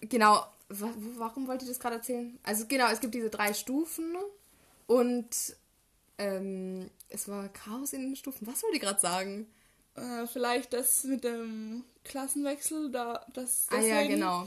genau, 0.00 0.44
warum 0.80 1.46
wollte 1.46 1.64
ich 1.64 1.70
das 1.70 1.80
gerade 1.80 1.96
erzählen? 1.96 2.38
Also 2.42 2.66
genau, 2.66 2.88
es 2.90 3.00
gibt 3.00 3.14
diese 3.14 3.30
drei 3.30 3.52
Stufen 3.54 4.16
und 4.86 5.28
ähm, 6.18 6.90
es 7.08 7.28
war 7.28 7.48
Chaos 7.48 7.92
in 7.92 8.02
den 8.02 8.16
Stufen. 8.16 8.46
Was 8.46 8.62
wollte 8.62 8.76
ich 8.76 8.82
gerade 8.82 9.00
sagen? 9.00 9.46
Äh, 9.96 10.26
vielleicht 10.26 10.72
das 10.72 11.04
mit 11.04 11.24
dem 11.24 11.84
Klassenwechsel, 12.04 12.90
da 12.90 13.24
das 13.32 13.66
Ah 13.70 13.76
ja, 13.80 13.94
deswegen- 14.00 14.14
genau. 14.14 14.46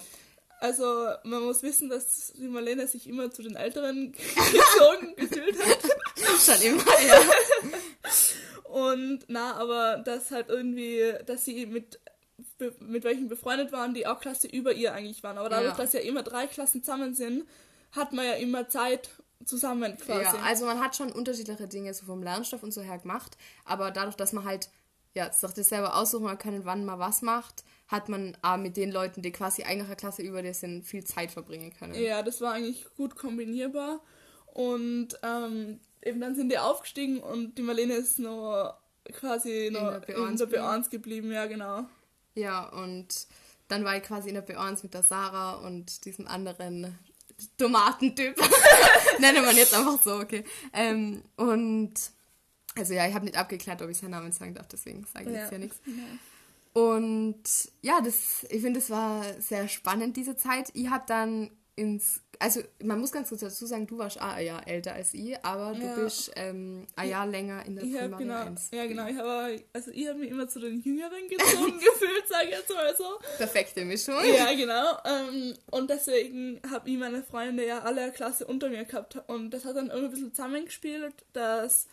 Also 0.60 1.10
man 1.24 1.44
muss 1.44 1.62
wissen, 1.62 1.88
dass 1.88 2.34
die 2.36 2.48
Marlene 2.48 2.88
sich 2.88 3.08
immer 3.08 3.30
zu 3.30 3.44
den 3.44 3.56
Älteren 3.56 4.12
gezogen 4.52 5.16
gefühlt 5.16 5.56
hat. 5.64 5.80
Schon 6.44 6.62
immer, 6.62 7.02
ja. 7.02 7.22
Und 8.64 9.26
na, 9.28 9.56
aber 9.56 9.98
das 10.04 10.32
halt 10.32 10.50
irgendwie, 10.50 11.14
dass 11.26 11.46
sie 11.46 11.66
mit 11.68 12.00
mit 12.79 13.03
welchen 13.03 13.27
befreundet 13.27 13.72
waren, 13.72 13.94
die 13.94 14.08
auch 14.08 14.20
Klasse 14.20 14.48
über 14.48 14.74
ihr 14.74 14.94
eigentlich 14.94 15.24
waren. 15.24 15.38
Aber 15.38 15.50
dadurch, 15.50 15.77
Ja. 15.77 15.84
dass 15.84 15.94
ja 15.94 16.00
immer 16.01 16.24
drei 16.24 16.48
Klassen 16.48 16.84
zusammen 16.84 17.13
sind, 17.13 17.48
hat 17.91 18.13
man 18.13 18.25
ja 18.25 18.34
immer 18.34 18.67
Zeit 18.70 19.10
zusammen 19.46 19.98
quasi. 19.98 20.24
Ja, 20.24 20.44
also 20.44 20.65
man 20.65 20.79
hat 20.79 20.96
schon 20.96 21.12
unterschiedliche 21.12 21.67
Dinge 21.67 21.94
so 21.94 22.06
vom 22.06 22.24
Lernstoff 22.24 22.63
und 22.63 22.72
so 22.72 22.82
her 22.82 22.98
gemacht, 22.98 23.38
aber 23.65 23.91
dadurch, 23.91 24.15
dass 24.15 24.34
man 24.34 24.46
halt 24.46 24.70
ja, 25.13 25.32
sich 25.34 25.51
das 25.51 25.70
selber 25.70 25.96
aussuchen 25.96 26.38
kann, 26.38 26.65
wann 26.65 26.86
man 26.86 27.00
was 27.00 27.24
macht, 27.24 27.63
hat 27.88 28.08
man 28.08 28.38
auch 28.44 28.58
mit 28.58 28.77
den 28.77 28.91
Leuten, 28.91 29.22
die 29.24 29.32
quasi 29.32 29.63
eigentlich 29.63 29.88
eine 29.88 29.96
Klasse 29.96 30.22
über 30.22 30.44
dir 30.44 30.53
sind, 30.53 30.84
viel 30.86 31.03
Zeit 31.03 31.32
verbringen 31.32 31.74
können. 31.74 31.96
Ja, 31.96 32.22
das 32.22 32.39
war 32.41 32.53
eigentlich 32.53 32.86
gut 32.96 33.15
kombinierbar. 33.15 34.01
Und 34.46 35.10
ähm, 35.24 35.79
eben 36.03 36.20
dann 36.20 36.36
sind 36.36 36.50
die 36.50 36.60
aufgestiegen 36.60 37.20
und 37.20 37.58
die 37.58 37.63
Marlene 37.63 37.94
ist 37.96 38.20
noch 38.20 38.75
quasi 39.13 39.70
noch 39.72 40.01
in 40.08 40.38
der 40.38 40.48
B1 40.50 40.89
geblieben, 40.89 41.32
ja, 41.32 41.46
genau. 41.46 41.86
Ja, 42.38 42.67
und 42.70 43.27
dann 43.67 43.84
war 43.84 43.98
ich 43.98 44.03
quasi 44.03 44.29
in 44.29 44.36
der 44.36 44.48
B1 44.48 44.84
mit 44.84 44.94
der 44.94 45.03
Sarah 45.03 45.56
und 45.56 46.06
diesem 46.06 46.27
anderen 46.27 46.98
Tomatentyp. 47.58 48.36
Nenne 49.20 49.41
man 49.41 49.56
jetzt 49.56 49.74
einfach 49.74 50.01
so, 50.01 50.15
okay. 50.15 50.44
Ähm, 50.72 51.24
und 51.36 51.94
also 52.75 52.94
ja, 52.94 53.08
ich 53.08 53.15
habe 53.15 53.25
nicht 53.25 53.38
abgeklärt, 53.38 53.82
ob 53.82 53.89
ich 53.89 53.98
seinen 53.98 54.12
Namen 54.12 54.32
sagen 54.32 54.53
darf, 54.53 54.67
deswegen 54.67 55.06
sage 55.12 55.29
ich 55.29 55.36
ja. 55.36 55.41
jetzt 55.41 55.51
ja 55.51 55.58
nichts. 55.58 55.82
Ja. 55.86 56.82
Und 56.82 57.44
ja, 57.82 58.01
das, 58.01 58.46
ich 58.51 58.62
finde, 58.62 58.79
es 58.79 58.91
war 58.91 59.24
sehr 59.41 59.67
spannend, 59.67 60.15
diese 60.15 60.38
Zeit. 60.38 60.70
Ich 60.75 60.89
habe 60.89 61.06
dann 61.08 61.50
ins, 61.75 62.22
also 62.39 62.62
man 62.84 63.00
muss 63.00 63.12
ganz 63.12 63.29
kurz 63.29 63.41
dazu 63.41 63.65
sagen, 63.65 63.88
du 63.88 63.98
warst 63.98 64.20
ein 64.20 64.46
Jahr 64.46 64.67
älter 64.67 64.94
als 64.94 65.13
ich, 65.13 65.38
aber 65.44 65.74
du 65.74 65.86
ja. 65.86 65.96
bist 65.96 66.32
ähm, 66.36 66.86
ein 66.96 67.10
Jahr 67.10 67.27
länger 67.27 67.65
in 67.65 67.75
der 67.75 67.84
ich 67.84 67.96
Primarie 67.96 68.24
genau, 68.24 68.46
1. 68.46 68.72
Ja, 68.72 68.86
genau. 68.86 69.08
Ich 69.08 69.17
habe 69.17 69.63
also 69.74 69.91
ich 69.91 70.08
habe 70.08 70.20
mich 70.20 70.32
immer 70.32 70.48
zu 70.48 70.60
den 70.60 70.82
Jüngeren 70.82 71.27
gezogen 71.27 71.79
gefühlt, 71.79 72.27
sage 72.27 72.46
ich 72.46 72.51
jetzt 72.51 72.70
mal 72.70 72.96
so. 72.96 73.20
Perfekte 73.38 73.86
Mischung. 73.86 74.15
Ja, 74.25 74.53
genau. 74.53 74.98
Ähm, 75.06 75.53
und 75.72 75.89
deswegen 75.89 76.62
habe 76.70 76.89
ich 76.89 76.98
meine 76.98 77.24
Freunde 77.24 77.65
ja 77.65 77.79
alle 77.79 78.12
Klasse 78.12 78.46
unter 78.46 78.70
mir 78.70 78.86
gehabt 78.86 79.17
und 79.27 79.51
das 79.51 79.65
hat 79.65 79.75
dann 79.75 79.88
irgendwie 79.88 80.06
ein 80.06 80.12
bisschen 80.12 80.34
zusammengespielt, 80.34 81.13
dass 81.34 81.88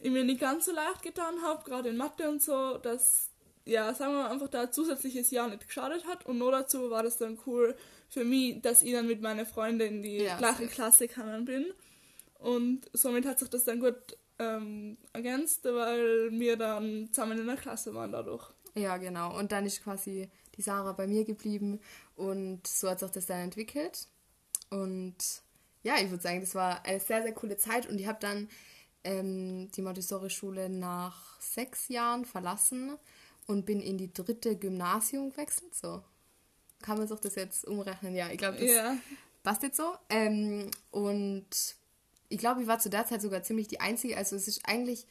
ich 0.00 0.10
mir 0.10 0.24
nicht 0.24 0.40
ganz 0.40 0.66
so 0.66 0.72
leicht 0.72 1.02
getan 1.02 1.42
habe, 1.42 1.62
gerade 1.64 1.90
in 1.90 1.96
Mathe 1.96 2.28
und 2.28 2.42
so, 2.42 2.78
dass, 2.78 3.29
ja, 3.64 3.92
sagen 3.94 4.14
wir 4.14 4.22
mal, 4.22 4.30
einfach 4.30 4.48
da 4.48 4.62
ein 4.62 4.72
zusätzliches 4.72 5.30
Jahr 5.30 5.48
nicht 5.48 5.66
geschadet 5.66 6.06
hat. 6.06 6.26
Und 6.26 6.38
nur 6.38 6.52
dazu 6.52 6.90
war 6.90 7.02
das 7.02 7.18
dann 7.18 7.38
cool 7.46 7.76
für 8.08 8.24
mich, 8.24 8.60
dass 8.62 8.82
ich 8.82 8.92
dann 8.92 9.06
mit 9.06 9.20
meinen 9.20 9.46
Freunden 9.46 9.80
in 9.80 10.02
die 10.02 10.18
ja, 10.18 10.36
gleiche 10.38 10.66
Klasse 10.66 11.08
gekommen 11.08 11.44
bin. 11.44 11.66
Und 12.38 12.90
somit 12.92 13.26
hat 13.26 13.38
sich 13.38 13.48
das 13.48 13.64
dann 13.64 13.80
gut 13.80 14.16
ähm, 14.38 14.96
ergänzt, 15.12 15.64
weil 15.64 16.30
wir 16.32 16.56
dann 16.56 17.08
zusammen 17.12 17.38
in 17.38 17.46
der 17.46 17.56
Klasse 17.56 17.94
waren 17.94 18.12
dadurch. 18.12 18.50
Ja, 18.74 18.96
genau. 18.96 19.36
Und 19.38 19.52
dann 19.52 19.66
ist 19.66 19.84
quasi 19.84 20.30
die 20.56 20.62
Sarah 20.62 20.92
bei 20.92 21.06
mir 21.06 21.24
geblieben 21.24 21.80
und 22.16 22.66
so 22.66 22.88
hat 22.88 23.00
sich 23.00 23.10
das 23.10 23.26
dann 23.26 23.40
entwickelt. 23.40 24.08
Und 24.70 25.16
ja, 25.82 25.96
ich 25.96 26.10
würde 26.10 26.22
sagen, 26.22 26.40
das 26.40 26.54
war 26.54 26.84
eine 26.84 27.00
sehr, 27.00 27.22
sehr 27.22 27.32
coole 27.32 27.56
Zeit 27.56 27.88
und 27.88 28.00
ich 28.00 28.06
habe 28.06 28.18
dann 28.20 28.48
ähm, 29.04 29.70
die 29.72 29.82
Montessori-Schule 29.82 30.68
nach 30.68 31.40
sechs 31.40 31.88
Jahren 31.88 32.24
verlassen 32.24 32.96
und 33.50 33.66
bin 33.66 33.80
in 33.80 33.98
die 33.98 34.12
dritte 34.12 34.56
Gymnasium 34.56 35.30
gewechselt. 35.30 35.74
So 35.74 36.02
kann 36.82 36.98
man 36.98 37.08
sich 37.08 37.20
das 37.20 37.34
jetzt 37.34 37.66
umrechnen. 37.66 38.14
Ja, 38.14 38.30
ich 38.30 38.38
glaube, 38.38 38.58
das 38.58 38.70
ja. 38.70 38.96
passt 39.42 39.62
jetzt 39.62 39.76
so. 39.76 39.92
Ähm, 40.08 40.70
und 40.90 41.48
ich 42.28 42.38
glaube, 42.38 42.62
ich 42.62 42.68
war 42.68 42.78
zu 42.78 42.90
der 42.90 43.06
Zeit 43.06 43.20
sogar 43.20 43.42
ziemlich 43.42 43.68
die 43.68 43.80
Einzige. 43.80 44.16
Also 44.16 44.36
es 44.36 44.48
ist 44.48 44.62
eigentlich, 44.64 45.06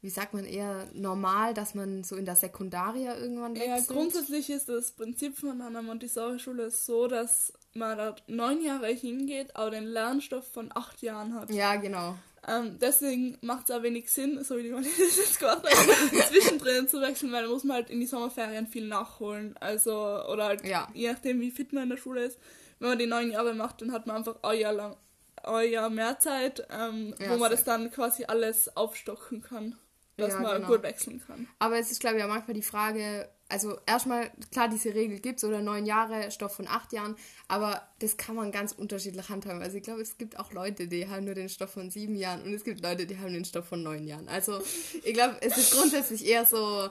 wie 0.00 0.10
sagt 0.10 0.32
man, 0.32 0.44
eher 0.44 0.88
normal, 0.94 1.54
dass 1.54 1.74
man 1.74 2.04
so 2.04 2.16
in 2.16 2.24
der 2.24 2.36
Sekundaria 2.36 3.16
irgendwann 3.16 3.54
wechselt. 3.54 3.88
Ja, 3.88 3.94
grundsätzlich 3.94 4.48
ist 4.48 4.68
das 4.68 4.92
Prinzip 4.92 5.36
von 5.36 5.60
einer 5.60 5.82
Montessori-Schule 5.82 6.70
so, 6.70 7.08
dass 7.08 7.52
man 7.74 7.98
da 7.98 8.16
neun 8.26 8.62
Jahre 8.62 8.88
hingeht, 8.88 9.54
aber 9.56 9.72
den 9.72 9.84
Lernstoff 9.84 10.46
von 10.50 10.70
acht 10.74 11.02
Jahren 11.02 11.34
hat. 11.34 11.50
Ja, 11.50 11.76
genau. 11.76 12.16
Ähm, 12.48 12.78
deswegen 12.80 13.38
macht 13.40 13.68
es 13.68 13.74
auch 13.74 13.82
wenig 13.82 14.10
Sinn, 14.10 14.42
so 14.42 14.56
wie 14.56 14.64
die 14.64 14.70
Leute 14.70 14.88
das 14.98 15.16
jetzt 15.16 15.38
gemacht 15.38 15.64
haben, 15.64 16.22
zwischendrin 16.28 16.88
zu 16.88 17.00
wechseln, 17.00 17.32
weil 17.32 17.44
da 17.44 17.48
muss 17.48 17.64
man 17.64 17.76
halt 17.76 17.90
in 17.90 18.00
die 18.00 18.06
Sommerferien 18.06 18.66
viel 18.66 18.86
nachholen. 18.88 19.56
Also, 19.58 19.92
oder 20.26 20.46
halt, 20.46 20.64
ja. 20.66 20.88
je 20.92 21.12
nachdem, 21.12 21.40
wie 21.40 21.50
fit 21.50 21.72
man 21.72 21.84
in 21.84 21.90
der 21.90 21.96
Schule 21.98 22.24
ist. 22.24 22.38
Wenn 22.80 22.88
man 22.88 22.98
die 22.98 23.06
neun 23.06 23.30
Jahre 23.30 23.54
macht, 23.54 23.80
dann 23.80 23.92
hat 23.92 24.08
man 24.08 24.16
einfach 24.16 24.42
ein 24.42 24.58
Jahr 24.58 24.72
lang, 24.72 24.96
ein 25.44 25.70
Jahr 25.70 25.88
mehr 25.88 26.18
Zeit, 26.18 26.66
ähm, 26.70 27.14
ja, 27.20 27.30
wo 27.30 27.36
man 27.36 27.50
das 27.50 27.62
dann 27.62 27.92
quasi 27.92 28.24
alles 28.24 28.76
aufstocken 28.76 29.40
kann, 29.40 29.76
dass 30.16 30.32
ja, 30.32 30.40
man 30.40 30.56
genau. 30.56 30.66
gut 30.66 30.82
wechseln 30.82 31.22
kann. 31.24 31.46
Aber 31.60 31.78
es 31.78 31.92
ist, 31.92 32.00
glaube 32.00 32.18
ich, 32.18 32.24
auch 32.24 32.28
manchmal 32.28 32.54
die 32.54 32.62
Frage, 32.62 33.28
also 33.52 33.78
erstmal, 33.86 34.30
klar, 34.50 34.68
diese 34.68 34.94
Regel 34.94 35.20
gibt 35.20 35.36
es 35.36 35.44
oder 35.44 35.60
neun 35.60 35.84
Jahre, 35.84 36.30
Stoff 36.30 36.56
von 36.56 36.66
acht 36.66 36.92
Jahren, 36.94 37.16
aber 37.48 37.86
das 37.98 38.16
kann 38.16 38.34
man 38.34 38.50
ganz 38.50 38.72
unterschiedlich 38.72 39.28
handhaben. 39.28 39.60
Also 39.60 39.76
ich 39.76 39.82
glaube, 39.82 40.00
es 40.00 40.16
gibt 40.16 40.38
auch 40.38 40.52
Leute, 40.52 40.88
die 40.88 41.06
haben 41.06 41.26
nur 41.26 41.34
den 41.34 41.50
Stoff 41.50 41.70
von 41.70 41.90
sieben 41.90 42.16
Jahren 42.16 42.42
und 42.42 42.54
es 42.54 42.64
gibt 42.64 42.80
Leute, 42.80 43.04
die 43.04 43.18
haben 43.18 43.34
den 43.34 43.44
Stoff 43.44 43.66
von 43.68 43.82
neun 43.82 44.06
Jahren. 44.06 44.26
Also 44.28 44.62
ich 45.04 45.12
glaube, 45.12 45.36
es 45.42 45.58
ist 45.58 45.72
grundsätzlich 45.74 46.24
eher 46.24 46.46
so 46.46 46.88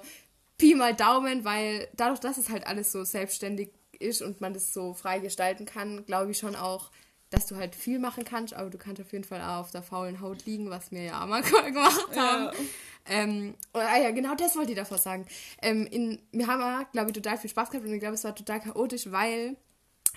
Pi 0.60 0.76
mal 0.76 0.96
Daumen, 0.96 1.44
weil 1.46 1.88
dadurch, 1.96 2.20
dass 2.20 2.38
es 2.38 2.50
halt 2.50 2.68
alles 2.68 2.92
so 2.92 3.04
selbstständig 3.04 3.72
ist 3.98 4.22
und 4.22 4.40
man 4.40 4.54
das 4.54 4.72
so 4.72 4.94
frei 4.94 5.18
gestalten 5.18 5.66
kann, 5.66 6.06
glaube 6.06 6.30
ich 6.30 6.38
schon 6.38 6.56
auch, 6.56 6.92
dass 7.32 7.48
du 7.48 7.56
halt 7.56 7.76
viel 7.76 7.98
machen 7.98 8.24
kannst, 8.26 8.54
aber 8.54 8.70
du 8.70 8.78
kannst 8.78 9.02
auf 9.02 9.12
jeden 9.12 9.24
Fall 9.24 9.42
auch 9.42 9.62
auf 9.62 9.72
der 9.72 9.82
faulen 9.82 10.22
Haut 10.22 10.46
liegen, 10.46 10.70
was 10.70 10.92
wir 10.92 11.02
ja 11.02 11.24
auch 11.24 11.28
mal 11.28 11.42
gemacht 11.42 12.16
haben. 12.16 12.44
Ja. 12.46 12.52
Ähm, 13.06 13.56
ah 13.74 13.98
ja, 13.98 14.12
genau 14.12 14.36
das 14.36 14.56
wollte 14.56 14.72
ich 14.72 14.78
davor 14.78 15.00
sagen. 15.00 15.26
Ähm, 15.62 15.88
in, 15.90 16.20
wir 16.32 16.46
haben, 16.46 16.86
glaube 16.92 17.10
ich, 17.10 17.16
total 17.16 17.38
viel 17.38 17.50
Spaß 17.50 17.72
gehabt 17.72 17.88
und 17.88 17.94
ich 17.94 18.00
glaube, 18.00 18.16
es 18.16 18.24
war 18.24 18.36
total 18.36 18.60
chaotisch, 18.60 19.10
weil 19.12 19.56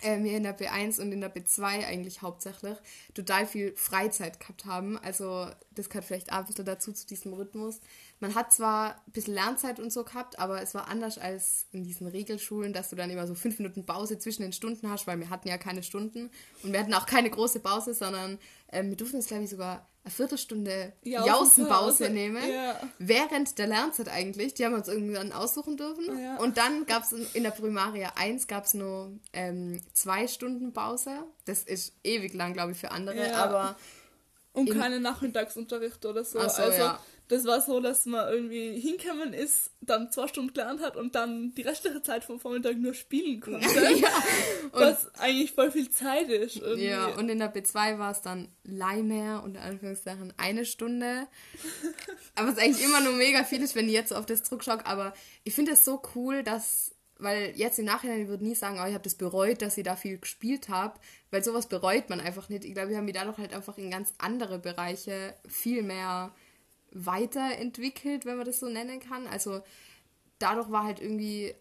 äh, 0.02 0.22
wir 0.22 0.36
in 0.36 0.42
der 0.42 0.58
B1 0.58 1.00
und 1.00 1.12
in 1.12 1.20
der 1.20 1.34
B2 1.34 1.86
eigentlich 1.86 2.20
hauptsächlich 2.20 2.76
total 3.14 3.46
viel 3.46 3.74
Freizeit 3.76 4.40
gehabt 4.40 4.66
haben. 4.66 4.98
Also 4.98 5.48
das 5.70 5.88
gehört 5.88 6.04
vielleicht 6.04 6.32
auch 6.32 6.38
ein 6.38 6.46
bisschen 6.46 6.66
dazu 6.66 6.92
zu 6.92 7.06
diesem 7.06 7.32
Rhythmus. 7.32 7.80
Man 8.20 8.34
hat 8.34 8.52
zwar 8.52 9.02
ein 9.06 9.12
bisschen 9.12 9.34
Lernzeit 9.34 9.80
und 9.80 9.92
so 9.92 10.04
gehabt, 10.04 10.38
aber 10.38 10.62
es 10.62 10.74
war 10.74 10.88
anders 10.88 11.18
als 11.18 11.66
in 11.72 11.84
diesen 11.84 12.06
Regelschulen, 12.06 12.72
dass 12.72 12.90
du 12.90 12.96
dann 12.96 13.10
immer 13.10 13.26
so 13.26 13.34
fünf 13.34 13.58
Minuten 13.58 13.84
Pause 13.84 14.18
zwischen 14.18 14.42
den 14.42 14.52
Stunden 14.52 14.88
hast, 14.88 15.06
weil 15.06 15.18
wir 15.18 15.30
hatten 15.30 15.48
ja 15.48 15.58
keine 15.58 15.82
Stunden 15.82 16.30
und 16.62 16.72
wir 16.72 16.80
hatten 16.80 16.94
auch 16.94 17.06
keine 17.06 17.30
große 17.30 17.60
Pause, 17.60 17.92
sondern 17.92 18.38
äh, 18.68 18.82
wir 18.84 18.96
durften 18.96 19.18
es, 19.18 19.26
glaube 19.26 19.44
ich, 19.44 19.50
sogar 19.50 19.88
eine 20.04 20.12
Viertelstunde 20.12 20.92
Jausenpause 21.02 22.10
nehmen, 22.10 22.42
ja. 22.48 22.78
während 22.98 23.58
der 23.58 23.66
Lernzeit 23.66 24.08
eigentlich. 24.08 24.52
Die 24.52 24.64
haben 24.64 24.72
wir 24.72 24.78
uns 24.78 24.88
irgendwann 24.88 25.32
aussuchen 25.32 25.78
dürfen. 25.78 26.18
Ja. 26.18 26.36
Und 26.36 26.58
dann 26.58 26.84
gab 26.84 27.04
es 27.04 27.12
in 27.12 27.42
der 27.42 27.50
Primaria 27.50 28.12
1 28.16 28.46
gab 28.46 28.64
es 28.64 28.74
nur 28.74 29.12
ähm, 29.32 29.80
zwei 29.94 30.28
Stunden 30.28 30.74
Pause. 30.74 31.10
Das 31.46 31.62
ist 31.62 31.94
ewig 32.04 32.34
lang, 32.34 32.52
glaube 32.52 32.72
ich, 32.72 32.78
für 32.78 32.90
andere, 32.90 33.28
ja. 33.28 33.36
aber... 33.36 33.76
Und 34.52 34.70
keine 34.70 35.00
Nachmittagsunterricht 35.00 36.06
oder 36.06 36.22
so. 36.22 36.38
so 36.38 36.62
also 36.62 36.94
das 37.28 37.46
war 37.46 37.60
so, 37.60 37.80
dass 37.80 38.04
man 38.04 38.28
irgendwie 38.28 38.78
hinkommen 38.78 39.32
ist, 39.32 39.70
dann 39.80 40.12
zwei 40.12 40.28
Stunden 40.28 40.52
gelernt 40.52 40.82
hat 40.82 40.96
und 40.96 41.14
dann 41.14 41.54
die 41.54 41.62
restliche 41.62 42.02
Zeit 42.02 42.22
vom 42.22 42.38
Vormittag 42.38 42.76
nur 42.76 42.92
spielen 42.92 43.40
konnte. 43.40 43.66
ja. 43.96 44.08
was 44.72 45.14
eigentlich 45.14 45.52
voll 45.52 45.70
viel 45.70 45.90
Zeit 45.90 46.28
ist. 46.28 46.56
Irgendwie. 46.56 46.88
Ja, 46.88 47.08
und 47.16 47.28
in 47.30 47.38
der 47.38 47.54
B2 47.54 47.98
war 47.98 48.10
es 48.10 48.20
dann 48.20 48.48
Leimer 48.62 49.42
und 49.42 49.56
Anführungszeichen 49.56 50.34
eine 50.36 50.66
Stunde. 50.66 51.26
aber 52.34 52.48
es 52.48 52.56
ist 52.56 52.62
eigentlich 52.62 52.84
immer 52.84 53.00
nur 53.00 53.14
mega 53.14 53.44
viel 53.44 53.62
ist, 53.62 53.74
wenn 53.74 53.86
ich 53.86 53.94
jetzt 53.94 54.12
auf 54.12 54.26
das 54.26 54.42
zurückschaue. 54.42 54.84
Aber 54.84 55.14
ich 55.44 55.54
finde 55.54 55.72
es 55.72 55.84
so 55.84 56.02
cool, 56.14 56.42
dass 56.42 56.94
weil 57.18 57.52
jetzt 57.56 57.78
im 57.78 57.84
Nachhinein, 57.84 58.22
ich 58.22 58.28
würde 58.28 58.44
nie 58.44 58.56
sagen, 58.56 58.78
oh, 58.82 58.86
ich 58.86 58.92
habe 58.92 59.04
das 59.04 59.14
bereut, 59.14 59.62
dass 59.62 59.78
ich 59.78 59.84
da 59.84 59.96
viel 59.96 60.18
gespielt 60.18 60.68
habe, 60.68 60.98
weil 61.30 61.44
sowas 61.44 61.68
bereut 61.68 62.10
man 62.10 62.20
einfach 62.20 62.48
nicht. 62.48 62.64
Ich 62.64 62.74
glaube, 62.74 62.90
wir 62.90 62.96
haben 62.96 63.04
mich 63.04 63.14
dadurch 63.14 63.38
halt 63.38 63.54
einfach 63.54 63.78
in 63.78 63.90
ganz 63.90 64.12
andere 64.18 64.58
Bereiche 64.58 65.34
viel 65.46 65.82
mehr 65.82 66.34
weiterentwickelt, 66.94 68.24
wenn 68.24 68.36
man 68.36 68.46
das 68.46 68.60
so 68.60 68.68
nennen 68.68 69.00
kann. 69.00 69.26
Also 69.26 69.62
dadurch 70.38 70.70
war 70.70 70.84
halt 70.84 71.00
irgendwie 71.00 71.54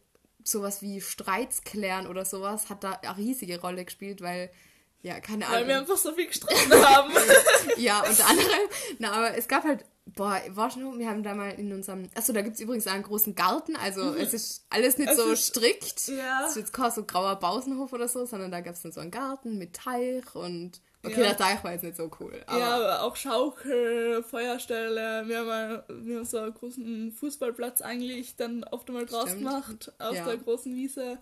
sowas 0.44 0.82
wie 0.82 1.02
Streits 1.02 1.64
klären 1.64 2.08
oder 2.08 2.26
sowas, 2.26 2.70
hat 2.70 2.84
da 2.84 2.94
eine 2.94 3.18
riesige 3.18 3.60
Rolle 3.62 3.86
gespielt, 3.86 4.22
weil, 4.22 4.52
ja, 5.02 5.20
keine 5.20 5.46
Ahnung. 5.46 5.62
Weil 5.62 5.68
wir 5.68 5.80
einfach 5.80 5.98
so 5.98 6.14
viel 6.14 6.28
gestritten 6.28 6.74
haben. 6.74 7.14
ja, 7.78 8.02
unter 8.02 8.28
anderem. 8.28 8.70
Na, 9.00 9.12
aber 9.12 9.38
es 9.38 9.48
gab 9.48 9.64
halt, 9.64 9.86
boah, 10.06 10.42
war 10.50 10.70
schon, 10.70 11.00
wir 11.00 11.10
haben 11.10 11.24
da 11.24 11.34
mal 11.34 11.52
in 11.52 11.72
unserem, 11.72 12.10
achso, 12.16 12.34
da 12.34 12.42
gibt 12.42 12.56
es 12.56 12.62
übrigens 12.62 12.88
einen 12.88 13.04
großen 13.04 13.36
Garten, 13.36 13.76
also 13.76 14.04
mhm. 14.04 14.18
es 14.18 14.34
ist 14.34 14.66
alles 14.70 14.98
nicht 14.98 15.12
es 15.12 15.18
so 15.18 15.32
ist, 15.32 15.48
strikt. 15.48 16.08
Ja. 16.10 16.44
Es 16.44 16.52
ist 16.52 16.58
jetzt 16.58 16.74
kein 16.74 16.92
so 16.92 17.04
grauer 17.04 17.38
Bausenhof 17.38 17.94
oder 17.94 18.08
so, 18.08 18.26
sondern 18.26 18.52
da 18.52 18.62
gab 18.62 18.76
es 18.76 18.82
dann 18.82 18.92
so 18.92 19.00
einen 19.00 19.12
Garten 19.12 19.58
mit 19.58 19.74
Teich 19.74 20.36
und 20.36 20.82
Okay, 21.06 21.22
ja. 21.22 21.28
der 21.28 21.38
Teich 21.38 21.64
war 21.64 21.74
jetzt 21.74 21.84
nicht 21.84 21.98
so 21.98 22.10
cool. 22.20 22.42
Aber 22.46 22.60
ja, 22.60 23.02
auch 23.02 23.18
Schaukel, 23.18 24.24
Feuerstelle. 24.24 25.28
Wir 25.28 25.40
haben, 25.40 26.06
wir 26.06 26.18
haben 26.18 26.26
so 26.26 26.38
einen 26.38 26.54
großen 26.54 27.12
Fußballplatz 27.12 27.82
eigentlich 27.82 28.38
dann 28.38 28.64
oft 28.64 28.88
einmal 28.88 29.06
draus 29.06 29.34
gemacht, 29.34 29.92
aus 30.00 30.16
ja. 30.16 30.26
der 30.26 30.38
großen 30.38 30.74
Wiese. 30.74 31.18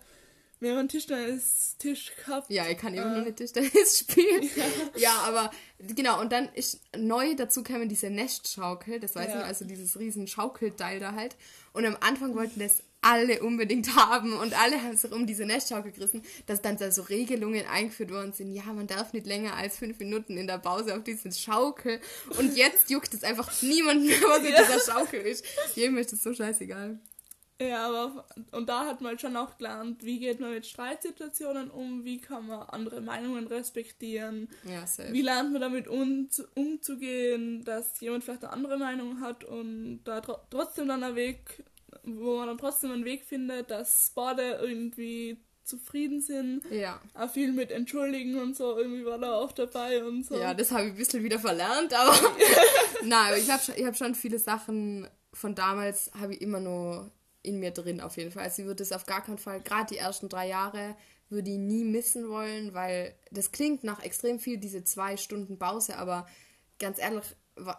Wir 0.60 0.70
haben 0.70 0.78
einen 0.78 0.88
Tischtennis-Tisch 0.88 2.12
gehabt. 2.14 2.48
Ja, 2.48 2.68
ich 2.68 2.78
kann 2.78 2.94
immer 2.94 3.10
äh, 3.10 3.16
nur 3.16 3.24
mit 3.24 3.36
Tischtennis 3.36 3.98
spielen. 3.98 4.48
Ja. 4.56 4.64
ja. 4.94 5.14
aber 5.26 5.50
genau, 5.80 6.20
und 6.20 6.30
dann 6.30 6.48
ist 6.54 6.80
neu 6.96 7.34
dazu 7.34 7.64
kamen 7.64 7.88
diese 7.88 8.10
Nestschaukel, 8.10 9.00
das 9.00 9.16
weiß 9.16 9.30
ja. 9.30 9.40
ich, 9.40 9.44
also 9.46 9.64
dieses 9.64 9.98
riesen 9.98 10.28
Schaukelteil 10.28 11.00
da 11.00 11.14
halt. 11.14 11.34
Und 11.72 11.84
am 11.84 11.96
Anfang 12.00 12.36
wollten 12.36 12.60
das 12.60 12.84
alle 13.02 13.42
unbedingt 13.42 13.94
haben 13.96 14.32
und 14.32 14.58
alle 14.58 14.82
haben 14.82 14.96
sich 14.96 15.12
um 15.12 15.26
diese 15.26 15.44
Nestschaukel 15.44 15.92
gerissen, 15.92 16.22
dass 16.46 16.62
dann 16.62 16.78
so 16.90 17.02
Regelungen 17.02 17.66
eingeführt 17.66 18.10
worden 18.10 18.32
sind. 18.32 18.54
Ja, 18.54 18.64
man 18.72 18.86
darf 18.86 19.12
nicht 19.12 19.26
länger 19.26 19.54
als 19.54 19.76
fünf 19.76 19.98
Minuten 19.98 20.36
in 20.38 20.46
der 20.46 20.58
Pause 20.58 20.96
auf 20.96 21.04
diesen 21.04 21.32
Schaukel 21.32 22.00
und 22.38 22.56
jetzt 22.56 22.90
juckt 22.90 23.12
es 23.12 23.24
einfach 23.24 23.62
niemanden 23.62 24.06
mehr, 24.06 24.22
was 24.22 24.38
in 24.38 24.54
dieser 24.54 24.80
Schaukel 24.80 25.20
ist. 25.20 25.44
Jedem 25.74 25.98
ist 25.98 26.12
das 26.12 26.22
so 26.22 26.32
scheißegal. 26.32 26.98
Ja, 27.68 27.88
aber 27.88 28.24
und 28.52 28.68
da 28.68 28.86
hat 28.86 29.00
man 29.00 29.10
halt 29.10 29.20
schon 29.20 29.36
auch 29.36 29.56
gelernt, 29.56 30.04
wie 30.04 30.18
geht 30.18 30.40
man 30.40 30.52
mit 30.52 30.66
Streitsituationen 30.66 31.70
um, 31.70 32.04
wie 32.04 32.18
kann 32.18 32.46
man 32.46 32.62
andere 32.68 33.00
Meinungen 33.00 33.46
respektieren, 33.46 34.48
Ja, 34.64 34.84
wie 35.12 35.22
lernt 35.22 35.52
man 35.52 35.60
damit 35.60 35.86
um, 35.86 36.28
umzugehen, 36.54 37.64
dass 37.64 38.00
jemand 38.00 38.24
vielleicht 38.24 38.44
eine 38.44 38.52
andere 38.52 38.78
Meinung 38.78 39.20
hat 39.20 39.44
und 39.44 40.00
da 40.04 40.20
tro 40.20 40.38
trotzdem 40.50 40.88
dann 40.88 41.04
ein 41.04 41.14
Weg, 41.14 41.62
wo 42.04 42.38
man 42.38 42.48
dann 42.48 42.58
trotzdem 42.58 42.92
einen 42.92 43.04
Weg 43.04 43.24
findet, 43.24 43.70
dass 43.70 44.12
beide 44.14 44.58
irgendwie 44.62 45.38
zufrieden 45.64 46.20
sind. 46.20 46.62
Ja. 46.70 47.00
Auch 47.14 47.30
viel 47.30 47.52
mit 47.52 47.70
Entschuldigen 47.70 48.38
und 48.38 48.56
so, 48.56 48.76
irgendwie 48.76 49.04
war 49.04 49.18
da 49.18 49.34
auch 49.34 49.52
dabei 49.52 50.04
und 50.04 50.24
so. 50.24 50.36
Ja, 50.36 50.54
das 50.54 50.72
habe 50.72 50.84
ich 50.84 50.90
ein 50.90 50.96
bisschen 50.96 51.22
wieder 51.22 51.38
verlernt, 51.38 51.94
aber 51.94 52.14
nein, 53.04 53.28
aber 53.28 53.38
ich 53.38 53.50
habe 53.50 53.62
schon, 53.62 53.74
ich 53.76 53.84
hab 53.84 53.96
schon 53.96 54.14
viele 54.14 54.38
Sachen 54.38 55.08
von 55.32 55.54
damals, 55.54 56.10
habe 56.18 56.34
ich 56.34 56.40
immer 56.40 56.60
nur 56.60 57.10
in 57.42 57.58
mir 57.58 57.70
drin 57.70 58.00
auf 58.00 58.16
jeden 58.16 58.32
Fall. 58.32 58.44
Also 58.44 58.62
ich 58.62 58.66
würde 58.66 58.82
das 58.82 58.92
auf 58.92 59.06
gar 59.06 59.22
keinen 59.22 59.38
Fall, 59.38 59.60
gerade 59.60 59.86
die 59.94 59.98
ersten 59.98 60.28
drei 60.28 60.48
Jahre, 60.48 60.96
würde 61.28 61.50
ich 61.50 61.58
nie 61.58 61.84
missen 61.84 62.28
wollen, 62.28 62.74
weil 62.74 63.14
das 63.30 63.52
klingt 63.52 63.84
nach 63.84 64.02
extrem 64.02 64.38
viel, 64.38 64.58
diese 64.58 64.84
zwei 64.84 65.16
Stunden 65.16 65.58
Pause, 65.58 65.96
aber 65.96 66.26
ganz 66.78 66.98
ehrlich, 66.98 67.24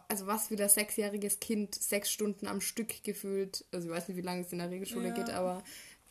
also 0.08 0.27
was 0.27 0.48
für 0.48 0.56
das 0.56 0.75
sechsjähriges 0.75 1.39
Kind 1.39 1.75
sechs 1.75 2.12
Stunden 2.12 2.48
am 2.48 2.62
Stück 2.62 3.03
gefühlt, 3.03 3.65
also 3.72 3.88
ich 3.89 3.94
weiß 3.94 4.08
nicht, 4.08 4.18
wie 4.18 4.22
lange 4.22 4.42
es 4.42 4.51
in 4.51 4.60
der 4.60 4.70
Regelschule 4.70 5.08
Ja. 5.08 5.13
geht, 5.13 5.30
aber 5.30 5.63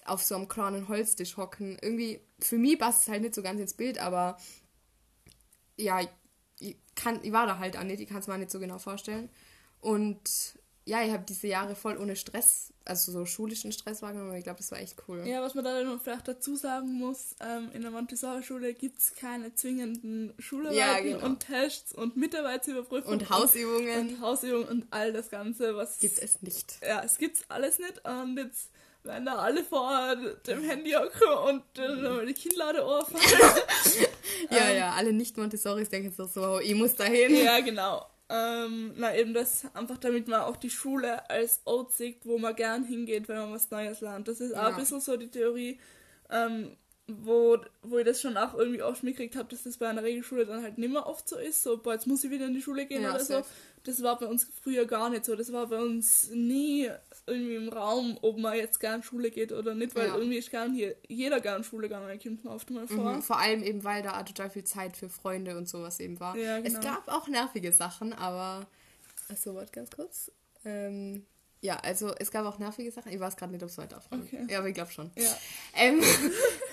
auf 0.05 0.23
so 0.23 0.35
einem 0.35 0.49
kleinen 0.49 0.89
Holztisch 0.89 1.37
hocken, 1.37 1.79
irgendwie, 1.81 2.21
für 2.41 2.59
mich 2.59 2.79
passt 2.79 3.03
es 3.03 3.09
halt 3.09 3.23
nicht 3.23 3.35
so 3.35 3.43
ganz 3.43 3.61
ins 3.61 3.75
Bild, 3.75 3.99
aber 3.99 4.37
ja, 5.77 6.01
ich, 6.59 6.77
kann, 6.95 7.21
ich 7.23 7.33
war 7.33 7.47
da 7.47 7.59
halt 7.59 7.77
auch 7.77 7.85
nicht, 7.85 8.01
ich 8.01 8.09
kann 8.09 8.19
es 8.19 8.27
mir 8.27 8.39
nicht 8.39 8.51
so 8.51 8.61
genau 8.61 8.79
vorstellen. 8.79 9.29
Und 9.81 10.59
ja, 10.85 11.03
ich 11.05 11.13
habe 11.13 11.25
diese 11.29 11.47
Jahre 11.47 11.75
voll 11.77 11.97
ohne 11.97 12.17
Stress, 12.17 12.73
also 12.85 13.13
so 13.13 13.25
schulischen 13.25 13.71
Stress 13.73 14.03
wahrgenommen, 14.03 14.31
und 14.31 14.37
ich 14.37 14.45
glaube, 14.45 14.59
das 14.59 14.71
war 14.73 14.81
echt 14.81 14.97
cool. 15.07 15.25
Ja, 15.27 15.41
was 15.43 15.55
man 15.55 15.65
da 15.65 15.83
noch 15.83 16.01
vielleicht 16.03 16.27
dazu 16.27 16.57
sagen 16.57 16.93
muss, 16.95 17.37
ähm, 17.41 17.71
in 17.73 17.83
der 17.83 17.91
Montessori-Schule 17.93 18.75
gibt 18.75 18.99
es 18.99 19.15
keine 19.15 19.55
zwingenden 19.55 20.35
Schularbeiten 20.39 20.79
Ja, 20.79 21.01
genau. 21.01 21.25
und 21.27 21.41
Tests 21.41 21.93
und 21.95 22.17
Mitarbeitsüberprüfungen 22.17 23.21
Und 23.21 23.31
Hausübungen 23.31 24.09
und 24.09 24.21
Hausübungen 24.21 24.67
und 24.69 24.87
all 24.91 25.13
das 25.13 25.31
Ganze, 25.31 25.77
was 25.77 25.99
gibt 26.01 26.19
es 26.19 26.43
nicht. 26.43 26.75
Ja, 26.87 27.03
es 27.05 27.19
gibt's 27.19 27.43
alles 27.49 27.79
nicht 27.79 28.03
und 28.05 28.37
jetzt 28.39 28.71
werden 29.05 29.27
da 29.27 29.37
alle 29.37 29.65
vor 29.65 30.15
dem 30.47 30.63
Handy 30.63 30.93
hocken 30.93 31.49
und 31.49 31.79
äh, 31.79 31.89
nochmal 31.89 32.27
die 32.27 32.35
Kinnlade 32.35 32.85
ohrfeigen. 32.85 33.21
Ja, 34.51 34.71
ja, 34.71 34.93
alle 34.93 35.13
Nicht-Montessoris 35.13 35.89
denken 35.89 36.13
so, 36.17 36.27
so, 36.27 36.59
ich 36.59 36.75
muss 36.75 36.95
dahin. 36.95 37.35
ja, 37.37 37.61
genau. 37.61 38.05
Ähm, 38.35 38.95
na, 38.97 39.15
eben 39.15 39.35
das 39.35 39.67
einfach, 39.75 39.99
damit 39.99 40.27
man 40.27 40.41
auch 40.43 40.57
die 40.57 40.71
Schule 40.71 41.29
als 41.29 41.61
Ort 41.67 41.93
sieht, 41.93 42.25
wo 42.25 42.39
man 42.39 42.57
gern 42.57 42.85
hingeht, 42.85 43.29
wenn 43.29 43.37
man 43.37 43.53
was 43.53 43.71
Neues 43.71 44.01
lernt. 44.01 44.27
Das 44.27 44.41
ist 44.41 44.55
auch 44.57 44.63
Ja. 44.63 44.69
ein 44.69 44.77
bisschen 44.77 45.01
so 45.01 45.17
die 45.19 45.29
Theorie, 45.29 45.79
ähm, 46.31 46.77
wo, 47.23 47.59
wo 47.83 47.99
ich 47.99 48.05
das 48.05 48.21
schon 48.21 48.37
auch 48.37 48.55
irgendwie 48.55 48.83
oft 48.83 49.03
mitgekriegt 49.03 49.37
habe, 49.37 49.49
dass 49.49 49.63
das 49.63 49.77
bei 49.77 49.89
einer 49.89 50.03
Regelschule 50.03 50.47
dann 50.47 50.63
halt 50.63 50.79
nicht 50.79 50.93
mehr 50.93 51.07
oft 51.07 51.29
so 51.29 51.37
ist. 51.37 51.63
So, 51.63 51.79
boah, 51.79 51.95
jetzt 51.95 52.07
muss 52.07 52.25
ich 52.25 52.31
wieder 52.31 52.47
in 52.47 52.55
die 52.55 52.63
Schule 52.63 52.87
gehen 52.87 53.03
Ja, 53.03 53.11
oder 53.11 53.25
so. 53.25 53.43
Das 53.85 54.03
war 54.03 54.19
bei 54.19 54.27
uns 54.27 54.47
früher 54.63 54.87
gar 54.87 55.11
nicht 55.11 55.25
so. 55.25 55.35
Das 55.35 55.53
war 55.53 55.67
bei 55.67 55.81
uns 55.81 56.31
nie 56.31 56.89
irgendwie 57.27 57.57
im 57.57 57.69
Raum, 57.69 58.19
ob 58.23 58.39
man 58.39 58.57
jetzt 58.57 58.79
gern 58.81 59.03
Schule 59.03 59.31
geht 59.31 59.53
oder 59.53 59.75
nicht, 59.75 59.95
weil 59.95 60.09
Ja. 60.09 60.17
irgendwie 60.17 60.39
ist 60.39 60.51
gern 60.51 60.73
hier 60.73 60.95
jeder 61.09 61.41
gern 61.41 61.65
Schule 61.65 61.89
gegangen, 61.89 62.19
kommt 62.21 62.45
man 62.45 62.55
oft 62.55 62.71
mal 62.71 62.87
vor. 62.87 63.15
Mhm, 63.17 63.23
vor 63.23 63.39
allem 63.39 63.63
eben, 63.63 63.83
weil 63.85 64.03
da 64.03 64.23
total 64.23 64.51
viel 64.51 64.65
Zeit 64.65 64.97
für 64.97 65.09
Freunde 65.09 65.57
und 65.57 65.69
sowas 65.69 66.01
eben 66.01 66.19
war. 66.21 66.37
Ja, 66.37 66.61
genau. 66.61 66.79
Es 66.79 66.85
gab 66.85 67.09
auch 67.09 67.29
nervige 67.29 67.73
Sachen, 67.73 68.13
aber. 68.13 68.67
Achso, 69.29 69.55
warte 69.55 69.73
ganz 69.73 69.91
kurz. 69.91 70.31
Ähm, 70.65 71.25
ja, 71.61 71.77
also 71.77 72.13
es 72.19 72.31
gab 72.33 72.45
auch 72.45 72.59
nervige 72.59 72.91
Sachen. 72.91 73.13
Ich 73.13 73.21
weiß 73.21 73.37
gerade 73.37 73.53
nicht, 73.53 73.63
ob 73.63 73.69
es 73.69 73.79
weiter. 73.79 74.03
Okay. 74.11 74.47
Ja, 74.49 74.59
aber 74.59 74.69
ich 74.69 74.75
glaube 74.75 74.91
schon. 74.91 75.11
Ja. 75.17 75.37
Ähm, 75.75 76.01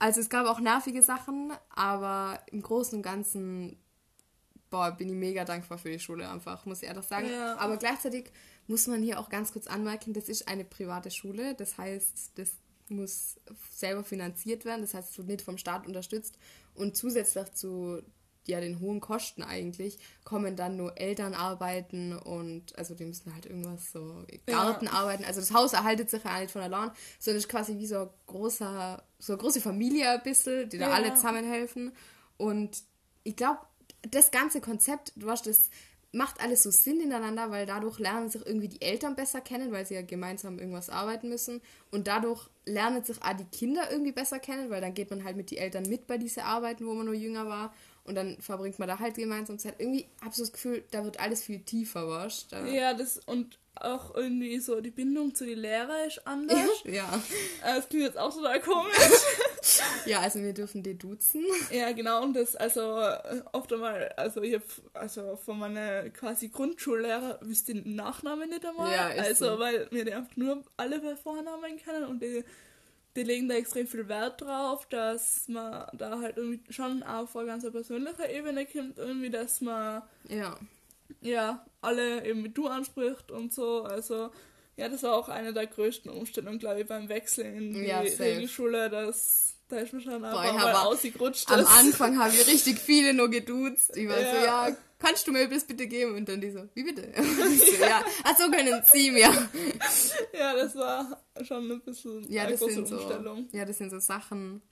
also 0.00 0.20
es 0.20 0.28
gab 0.28 0.46
auch 0.46 0.58
nervige 0.58 1.02
Sachen, 1.02 1.52
aber 1.68 2.40
im 2.50 2.62
Großen 2.62 2.96
und 2.96 3.02
Ganzen 3.02 3.78
boah, 4.70 4.92
bin 4.92 5.08
ich 5.08 5.14
mega 5.14 5.44
dankbar 5.44 5.78
für 5.78 5.90
die 5.90 5.98
Schule 5.98 6.28
einfach, 6.28 6.64
muss 6.64 6.82
ich 6.82 6.88
ehrlich 6.88 7.04
sagen. 7.04 7.28
Ja. 7.28 7.56
Aber 7.58 7.76
gleichzeitig 7.76 8.32
muss 8.66 8.86
man 8.86 9.02
hier 9.02 9.18
auch 9.18 9.28
ganz 9.28 9.52
kurz 9.52 9.66
anmerken, 9.66 10.12
das 10.12 10.28
ist 10.28 10.48
eine 10.48 10.64
private 10.64 11.10
Schule, 11.10 11.54
das 11.54 11.76
heißt, 11.76 12.32
das 12.36 12.52
muss 12.88 13.36
selber 13.72 14.04
finanziert 14.04 14.64
werden, 14.64 14.80
das 14.80 14.94
heißt, 14.94 15.10
es 15.10 15.18
wird 15.18 15.28
nicht 15.28 15.42
vom 15.42 15.58
Staat 15.58 15.86
unterstützt 15.86 16.38
und 16.74 16.96
zusätzlich 16.96 17.52
zu 17.52 18.02
ja, 18.50 18.60
den 18.60 18.80
hohen 18.80 19.00
Kosten 19.00 19.42
eigentlich 19.42 19.98
kommen 20.24 20.56
dann 20.56 20.76
nur 20.76 20.98
Elternarbeiten 20.98 22.16
und 22.18 22.76
also 22.78 22.94
die 22.94 23.04
müssen 23.04 23.32
halt 23.34 23.46
irgendwas 23.46 23.92
so 23.92 24.24
Gartenarbeiten, 24.46 25.24
also 25.24 25.40
das 25.40 25.52
Haus 25.52 25.72
erhaltet 25.72 26.10
sich 26.10 26.24
ja 26.24 26.40
nicht 26.40 26.50
von 26.50 26.62
allein, 26.62 26.90
sondern 27.18 27.38
es 27.38 27.44
ist 27.44 27.48
quasi 27.48 27.78
wie 27.78 27.86
so 27.86 28.00
ein 28.00 28.08
großer, 28.26 29.02
so 29.18 29.32
eine 29.32 29.40
große 29.42 29.60
Familie 29.60 30.10
ein 30.10 30.22
bisschen, 30.22 30.68
die 30.68 30.78
da 30.78 30.88
Ja. 30.88 30.94
alle 30.94 31.14
zusammenhelfen 31.14 31.92
und 32.36 32.82
ich 33.24 33.36
glaube, 33.36 33.60
das 34.10 34.30
ganze 34.30 34.60
Konzept, 34.60 35.12
du 35.16 35.26
weißt, 35.26 35.46
das 35.46 35.70
macht 36.12 36.40
alles 36.42 36.62
so 36.62 36.70
Sinn 36.70 37.00
ineinander, 37.00 37.50
weil 37.50 37.66
dadurch 37.66 37.98
lernen 37.98 38.30
sich 38.30 38.44
irgendwie 38.44 38.68
die 38.68 38.82
Eltern 38.82 39.14
besser 39.14 39.40
kennen, 39.40 39.70
weil 39.70 39.86
sie 39.86 39.94
ja 39.94 40.02
gemeinsam 40.02 40.58
irgendwas 40.58 40.90
arbeiten 40.90 41.28
müssen. 41.28 41.60
Und 41.90 42.08
dadurch 42.08 42.48
lernen 42.64 43.04
sich 43.04 43.22
auch 43.22 43.32
die 43.34 43.44
Kinder 43.44 43.90
irgendwie 43.92 44.12
besser 44.12 44.40
kennen, 44.40 44.70
weil 44.70 44.80
dann 44.80 44.94
geht 44.94 45.10
man 45.10 45.22
halt 45.22 45.36
mit 45.36 45.50
den 45.50 45.58
Eltern 45.58 45.88
mit 45.88 46.06
bei 46.06 46.18
diese 46.18 46.44
Arbeiten, 46.44 46.86
wo 46.86 46.94
man 46.94 47.06
nur 47.06 47.14
jünger 47.14 47.46
war. 47.46 47.72
Und 48.10 48.16
dann 48.16 48.40
verbringt 48.40 48.80
man 48.80 48.88
da 48.88 48.98
halt 48.98 49.14
gemeinsam 49.14 49.56
Zeit. 49.56 49.76
Irgendwie 49.78 50.06
habe 50.20 50.30
ich 50.30 50.36
so 50.36 50.42
das 50.42 50.52
Gefühl, 50.52 50.82
da 50.90 51.04
wird 51.04 51.20
alles 51.20 51.44
viel 51.44 51.60
tiefer, 51.60 52.28
da, 52.50 52.66
Ja, 52.66 52.92
das 52.92 53.20
und 53.24 53.56
auch 53.76 54.16
irgendwie 54.16 54.58
so 54.58 54.80
die 54.80 54.90
Bindung 54.90 55.32
zu 55.32 55.46
den 55.46 55.60
Lehrern 55.60 56.08
ist 56.08 56.26
anders. 56.26 56.68
ja. 56.84 57.22
Äh, 57.64 57.76
Das 57.76 57.88
klingt 57.88 58.04
jetzt 58.04 58.18
auch 58.18 58.34
total 58.34 58.60
komisch. 58.60 58.96
ja, 60.06 60.20
also 60.20 60.40
wir 60.40 60.52
dürfen 60.52 60.82
die 60.82 60.98
duzen. 60.98 61.44
ja, 61.70 61.92
genau, 61.92 62.24
und 62.24 62.34
das, 62.34 62.56
also 62.56 62.98
äh, 62.98 63.42
oft 63.52 63.72
einmal, 63.72 64.08
also 64.16 64.42
ich 64.42 64.54
hab, 64.54 64.62
also 64.92 65.36
von 65.36 65.60
meinen 65.60 66.12
quasi 66.12 66.48
Grundschullehrer 66.48 67.38
wüsste 67.42 67.74
den 67.74 67.94
Nachnamen 67.94 68.50
nicht 68.50 68.66
einmal. 68.66 68.92
Ja, 68.92 69.08
ist 69.10 69.28
also, 69.28 69.52
so. 69.52 69.58
weil 69.60 69.86
wir 69.92 70.04
die 70.04 70.14
einfach 70.14 70.36
nur 70.36 70.64
alle 70.76 70.98
bei 70.98 71.14
Vornamen 71.14 71.76
kennen 71.76 72.04
und 72.04 72.20
die, 72.20 72.44
die 73.16 73.22
legen 73.24 73.48
da 73.48 73.56
extrem 73.56 73.86
viel 73.86 74.08
Wert 74.08 74.40
drauf, 74.40 74.86
dass 74.88 75.48
man 75.48 75.86
da 75.94 76.20
halt 76.20 76.36
irgendwie 76.36 76.60
schon 76.72 77.02
auf 77.02 77.36
eine 77.36 77.46
ganz 77.46 77.68
persönliche 77.70 78.26
Ebene 78.30 78.66
kommt, 78.66 78.98
irgendwie, 78.98 79.30
dass 79.30 79.60
man 79.60 80.02
Ja. 80.28 80.56
ja, 81.20 81.64
alle 81.80 82.24
eben 82.24 82.42
mit 82.42 82.56
du 82.56 82.68
anspricht 82.68 83.30
und 83.30 83.52
so. 83.52 83.82
Also, 83.82 84.30
ja, 84.76 84.88
das 84.88 85.02
war 85.02 85.14
auch 85.14 85.28
eine 85.28 85.52
der 85.52 85.66
größten 85.66 86.10
Umstellungen, 86.10 86.58
glaube 86.58 86.82
ich, 86.82 86.86
beim 86.86 87.08
Wechsel 87.08 87.44
in 87.46 87.74
die 87.74 87.80
Ja. 87.80 88.00
Regelschule. 88.00 88.88
Das, 88.88 89.54
da 89.68 89.78
ist 89.78 89.92
mir 89.92 90.00
schon 90.00 90.20
Boah, 90.20 90.44
ich 90.44 90.52
mal 90.52 90.74
ausgerutscht. 90.86 91.50
Am 91.50 91.66
Anfang 91.66 92.18
haben 92.18 92.32
wir 92.32 92.46
richtig 92.46 92.78
viele 92.78 93.12
nur 93.12 93.28
geduzt. 93.28 93.96
Ich 93.96 94.08
war 94.08 94.18
so, 94.18 94.22
Ja. 94.22 94.68
Ja, 95.00 95.06
kannst 95.06 95.26
du 95.26 95.32
mir 95.32 95.48
das 95.48 95.64
bitte 95.64 95.86
geben? 95.86 96.14
Und 96.16 96.28
dann 96.28 96.40
die 96.40 96.50
so, 96.50 96.68
wie 96.74 96.82
bitte? 96.84 97.12
So, 97.22 97.84
ja, 97.84 98.04
ach 98.24 98.36
so 98.36 98.50
können 98.50 98.82
sie 98.92 99.10
mir. 99.10 99.30
Ja, 100.32 100.54
das 100.54 100.74
war 100.76 101.22
schon 101.42 101.70
ein 101.70 101.80
bisschen 101.80 102.30
Ja, 102.30 102.42
eine 102.42 102.52
das 102.52 102.60
große 102.60 102.74
sind 102.74 102.88
so, 102.88 102.96
Umstellung. 102.96 103.48
ja, 103.52 103.64
das 103.64 103.78
sind 103.78 103.90
so 103.90 103.98
Sachen, 103.98 104.62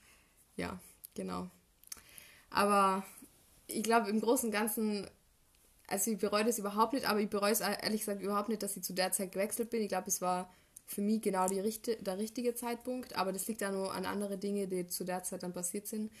ja, 0.55 0.79
genau. 1.15 1.49
Aber 2.49 3.05
ich 3.67 3.83
glaube, 3.83 4.09
im 4.09 4.19
Großen 4.21 4.47
und 4.47 4.53
Ganzen, 4.53 5.07
also 5.87 6.11
ich 6.11 6.17
bereue 6.17 6.45
das 6.45 6.59
überhaupt 6.59 6.93
nicht, 6.93 7.07
aber 7.07 7.19
ich 7.19 7.29
bereue 7.29 7.51
es 7.51 7.59
ehrlich 7.61 8.01
gesagt 8.01 8.21
überhaupt 8.21 8.49
nicht, 8.49 8.63
dass 8.63 8.75
ich 8.77 8.83
zu 8.83 8.93
der 8.93 9.11
Zeit 9.11 9.31
gewechselt 9.31 9.69
bin. 9.69 9.81
Ich 9.81 9.89
glaube, 9.89 10.07
es 10.07 10.21
war 10.21 10.51
für 10.85 11.01
mich 11.01 11.21
genau 11.21 11.47
die 11.47 11.61
der 12.01 12.17
richtige 12.17 12.55
Zeitpunkt, 12.55 13.15
aber 13.15 13.31
das 13.31 13.47
liegt 13.47 13.61
dann 13.61 13.75
nur 13.75 13.93
an 13.93 14.05
andere 14.05 14.37
Dinge, 14.37 14.67
die 14.67 14.87
zu 14.87 15.03
der 15.03 15.23
Zeit 15.23 15.43
dann 15.43 15.53
passiert 15.53 15.87
sind. 15.87 16.11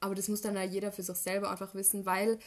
Aber 0.00 0.14
das 0.14 0.28
muss 0.28 0.42
dann 0.42 0.54
ja 0.54 0.62
jeder 0.62 0.92
für 0.92 1.02
sich 1.02 1.16
selber 1.16 1.50
einfach 1.50 1.74
wissen, 1.74 2.04
weil 2.06 2.38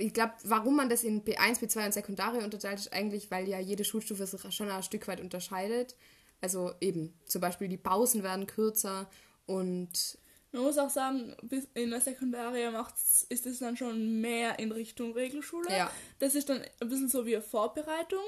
ich 0.00 0.14
glaube, 0.14 0.32
warum 0.44 0.76
man 0.76 0.88
das 0.88 1.04
in 1.04 1.24
B1, 1.24 1.60
B2 1.60 1.86
und 1.86 1.94
Sekundare 1.94 2.38
unterteilt, 2.38 2.78
ist 2.78 2.92
eigentlich, 2.92 3.30
weil 3.30 3.48
ja 3.48 3.58
jede 3.58 3.84
Schulstufe 3.84 4.26
sich 4.26 4.54
schon 4.54 4.70
ein 4.70 4.82
Stück 4.82 5.08
weit 5.08 5.20
unterscheidet. 5.20 5.96
Also 6.40 6.72
eben, 6.80 7.14
zum 7.26 7.40
Beispiel 7.40 7.68
die 7.68 7.76
Pausen 7.76 8.22
werden 8.22 8.46
kürzer 8.46 9.10
und 9.46 10.18
Man 10.52 10.62
muss 10.62 10.78
auch 10.78 10.90
sagen, 10.90 11.36
bis 11.42 11.68
in 11.74 11.90
der 11.90 12.00
Sekundarie 12.00 12.70
macht's, 12.70 13.24
ist 13.28 13.46
es 13.46 13.60
dann 13.60 13.76
schon 13.76 14.20
mehr 14.20 14.58
in 14.58 14.72
Richtung 14.72 15.12
Regelschule. 15.12 15.70
Ja. 15.70 15.90
Das 16.18 16.34
ist 16.34 16.48
dann 16.48 16.60
ein 16.80 16.88
bisschen 16.88 17.08
so 17.08 17.24
wie 17.24 17.36
eine 17.36 17.42
Vorbereitung, 17.42 18.24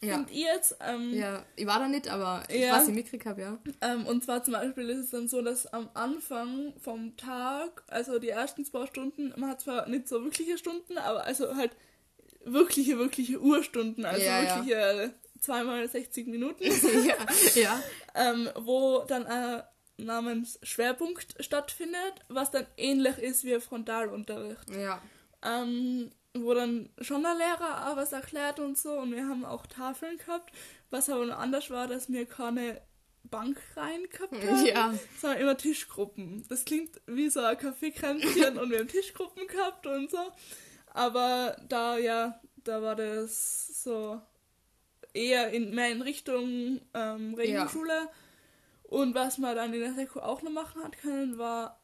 Ja. 0.00 0.14
finde 0.14 0.32
ich 0.32 0.38
jetzt. 0.40 0.76
Ähm, 0.80 1.12
ja, 1.12 1.44
ich 1.56 1.66
war 1.66 1.80
da 1.80 1.88
nicht, 1.88 2.08
aber 2.08 2.44
ich 2.48 2.60
Ja. 2.60 2.76
was 2.76 2.86
ich 2.88 2.94
mitgekriegt 2.94 3.26
habe, 3.26 3.40
ja. 3.42 3.58
Ähm, 3.80 4.06
und 4.06 4.22
zwar 4.22 4.44
zum 4.44 4.52
Beispiel 4.54 4.88
ist 4.90 4.98
es 5.06 5.10
dann 5.10 5.26
so, 5.28 5.42
dass 5.42 5.66
am 5.66 5.88
Anfang 5.94 6.72
vom 6.80 7.16
Tag, 7.16 7.82
also 7.88 8.18
die 8.18 8.28
ersten 8.28 8.64
zwei 8.64 8.86
Stunden, 8.86 9.32
man 9.36 9.50
hat 9.50 9.60
zwar 9.60 9.88
nicht 9.88 10.08
so 10.08 10.22
wirkliche 10.22 10.56
Stunden, 10.56 10.98
aber 10.98 11.24
also 11.24 11.56
halt 11.56 11.72
wirkliche, 12.44 12.96
wirkliche 12.98 13.40
Urstunden, 13.40 14.04
also 14.04 14.24
Ja, 14.24 14.40
ja. 14.42 14.56
wirkliche 14.56 15.14
zweimal 15.40 15.88
60 15.88 16.26
Minuten, 16.28 16.64
ja, 17.06 17.14
ja. 17.60 17.82
ähm, 18.14 18.48
wo 18.56 19.00
dann 19.06 19.26
ein 19.26 19.62
namens 19.96 20.58
Schwerpunkt 20.62 21.34
stattfindet, 21.40 22.14
was 22.28 22.50
dann 22.52 22.66
ähnlich 22.76 23.18
ist 23.18 23.44
wie 23.44 23.58
Frontalunterricht. 23.60 24.70
Ja, 24.70 25.02
Ähm, 25.42 26.10
wo 26.44 26.54
dann 26.54 26.90
schon 27.00 27.22
der 27.22 27.34
Lehrer 27.34 27.90
auch 27.90 27.96
was 27.96 28.12
erklärt 28.12 28.58
und 28.60 28.76
so 28.78 28.92
und 28.98 29.12
wir 29.12 29.26
haben 29.28 29.44
auch 29.44 29.66
Tafeln 29.66 30.18
gehabt 30.18 30.52
Was 30.90 31.08
aber 31.10 31.26
noch 31.26 31.38
anders 31.38 31.70
war, 31.70 31.86
dass 31.86 32.10
wir 32.10 32.26
keine 32.26 32.80
Bank 33.24 33.60
rein 33.76 34.00
gehabt 34.10 34.32
haben, 34.34 34.64
Ja. 34.66 34.94
sondern 35.20 35.40
immer 35.40 35.56
Tischgruppen. 35.56 36.44
Das 36.48 36.64
klingt 36.64 37.00
wie 37.06 37.28
so 37.28 37.40
ein 37.40 37.58
Kaffeekränzchen 37.58 38.56
und 38.58 38.70
wir 38.70 38.78
haben 38.78 38.88
Tischgruppen 38.88 39.46
gehabt 39.46 39.86
und 39.86 40.10
so. 40.10 40.18
Aber 40.94 41.56
da, 41.68 41.98
ja, 41.98 42.40
da 42.64 42.80
war 42.80 42.96
das 42.96 43.82
so 43.84 44.20
eher 45.12 45.50
in, 45.50 45.74
mehr 45.74 45.90
in 45.90 46.00
Richtung 46.02 46.80
ähm, 46.94 47.34
Regelschule. 47.34 48.08
Und 48.84 49.14
was 49.14 49.36
man 49.36 49.54
dann 49.54 49.74
in 49.74 49.80
der 49.80 49.92
Seko 49.92 50.20
auch 50.20 50.40
noch 50.42 50.50
machen 50.50 50.82
hat 50.82 50.96
können, 50.98 51.36
war, 51.36 51.78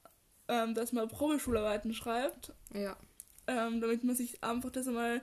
ähm, 0.49 0.75
dass 0.75 0.93
man 0.93 1.09
Probeschularbeiten 1.09 1.93
schreibt, 1.93 2.55
Ja. 2.73 2.97
Ähm, 3.47 3.81
damit 3.81 4.05
man 4.05 4.15
sich 4.17 4.43
einfach 4.43 4.71
das 4.71 4.87
einmal, 4.89 5.23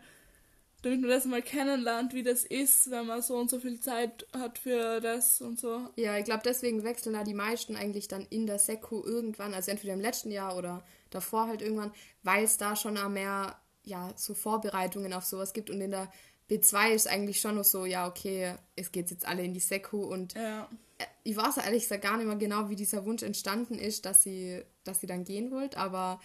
damit 0.82 1.02
man 1.02 1.10
das 1.10 1.26
mal 1.26 1.42
kennenlernt, 1.42 2.14
wie 2.14 2.24
das 2.24 2.44
ist, 2.44 2.90
wenn 2.90 3.06
man 3.06 3.22
so 3.22 3.36
und 3.36 3.50
so 3.50 3.60
viel 3.60 3.80
Zeit 3.80 4.26
hat 4.34 4.58
für 4.58 5.00
das 5.00 5.40
und 5.42 5.60
so. 5.60 5.90
Ja, 5.96 6.18
ich 6.18 6.26
glaube, 6.26 6.42
deswegen 6.44 6.84
wechseln 6.84 7.14
da 7.14 7.24
die 7.24 7.34
meisten 7.36 7.76
eigentlich 7.76 8.08
dann 8.08 8.26
in 8.30 8.48
der 8.48 8.58
Seko 8.60 9.04
irgendwann, 9.06 9.54
also 9.54 9.70
entweder 9.72 9.94
im 9.94 10.00
letzten 10.02 10.32
Jahr 10.32 10.58
oder 10.58 10.84
davor 11.12 11.48
halt 11.48 11.62
irgendwann, 11.62 11.92
weil 12.24 12.44
es 12.44 12.58
da 12.58 12.76
schon 12.76 12.98
auch 12.98 13.10
mehr, 13.10 13.56
ja, 13.84 14.12
so 14.16 14.34
Vorbereitungen 14.34 15.14
auf 15.14 15.26
sowas 15.26 15.54
gibt 15.54 15.70
und 15.70 15.82
in 15.82 15.92
der 15.92 16.12
B2 16.50 16.92
ist 16.94 17.08
eigentlich 17.08 17.40
schon 17.40 17.56
noch 17.56 17.64
so, 17.64 17.86
ja, 17.86 18.08
okay, 18.08 18.56
es 18.76 18.92
geht 18.92 19.10
jetzt 19.10 19.26
alle 19.28 19.44
in 19.44 19.54
die 19.54 19.60
Seko 19.60 20.04
und 20.04 20.34
Ja. 20.34 20.68
äh, 20.98 21.06
ich 21.24 21.38
weiß 21.38 21.58
ehrlich 21.58 21.84
gesagt 21.84 22.04
gar 22.04 22.18
nicht 22.18 22.26
mehr 22.28 22.36
genau, 22.36 22.70
wie 22.70 22.76
dieser 22.76 23.06
Wunsch 23.06 23.24
entstanden 23.24 23.76
ist, 23.80 24.06
dass 24.06 24.24
sie, 24.24 24.62
dass 24.84 25.00
sie 25.00 25.08
dann 25.08 25.24
gehen 25.24 25.52
wollt, 25.52 25.78
aber 25.78 26.20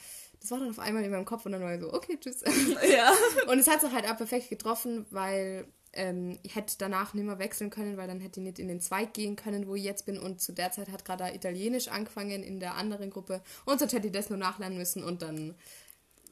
das 0.46 0.52
war 0.52 0.60
dann 0.60 0.70
auf 0.70 0.78
einmal 0.78 1.02
in 1.02 1.10
meinem 1.10 1.24
Kopf 1.24 1.44
und 1.44 1.52
dann 1.52 1.60
war 1.60 1.74
ich 1.74 1.80
so, 1.80 1.92
okay, 1.92 2.16
tschüss. 2.20 2.42
ja. 2.88 3.12
Und 3.50 3.58
es 3.58 3.66
hat 3.66 3.80
sich 3.80 3.90
halt 3.90 4.08
auch 4.08 4.16
perfekt 4.16 4.48
getroffen, 4.48 5.04
weil 5.10 5.66
ähm, 5.92 6.38
ich 6.44 6.54
hätte 6.54 6.76
danach 6.78 7.14
nicht 7.14 7.24
mehr 7.24 7.40
wechseln 7.40 7.70
können, 7.70 7.96
weil 7.96 8.06
dann 8.06 8.20
hätte 8.20 8.38
ich 8.38 8.46
nicht 8.46 8.60
in 8.60 8.68
den 8.68 8.80
Zweig 8.80 9.12
gehen 9.12 9.34
können, 9.34 9.66
wo 9.66 9.74
ich 9.74 9.82
jetzt 9.82 10.06
bin. 10.06 10.20
Und 10.20 10.40
zu 10.40 10.52
der 10.52 10.70
Zeit 10.70 10.88
hat 10.92 11.04
gerade 11.04 11.34
Italienisch 11.34 11.88
angefangen 11.88 12.44
in 12.44 12.60
der 12.60 12.76
anderen 12.76 13.10
Gruppe. 13.10 13.42
Und 13.64 13.80
sonst 13.80 13.92
hätte 13.92 14.06
ich 14.06 14.12
das 14.12 14.30
nur 14.30 14.38
nachlernen 14.38 14.78
müssen. 14.78 15.02
Und 15.02 15.22
dann, 15.22 15.56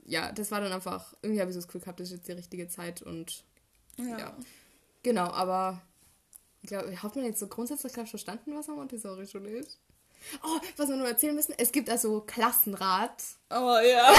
ja, 0.07 0.31
das 0.31 0.53
war 0.53 0.61
dann 0.61 0.73
einfach, 0.73 1.13
irgendwie 1.23 1.41
habe 1.41 1.51
ich 1.51 1.55
so 1.55 1.61
das 1.61 1.67
Gefühl 1.67 1.81
gehabt, 1.81 1.99
das 1.99 2.09
ist 2.09 2.19
jetzt 2.19 2.29
die 2.29 2.33
richtige 2.33 2.69
Zeit. 2.69 3.03
Und 3.03 3.43
Ja. 3.97 4.19
Ja. 4.19 4.37
genau, 5.03 5.27
aber 5.33 5.83
ich 6.63 6.69
glaube, 6.69 7.03
hat 7.03 7.17
man 7.17 7.25
jetzt 7.25 7.41
so 7.41 7.49
grundsätzlich, 7.49 7.93
verstanden, 7.93 8.55
was 8.55 8.69
eine 8.69 8.79
Montessori-Schule 8.79 9.51
ist? 9.51 9.81
Oh, 10.43 10.61
was 10.77 10.89
wir 10.89 10.97
nur 10.97 11.09
erzählen 11.09 11.35
müssen, 11.35 11.55
es 11.59 11.73
gibt 11.73 11.89
also 11.91 12.21
Klassenrat 12.21 13.23
Aber 13.49 13.85
ja. 13.85 14.13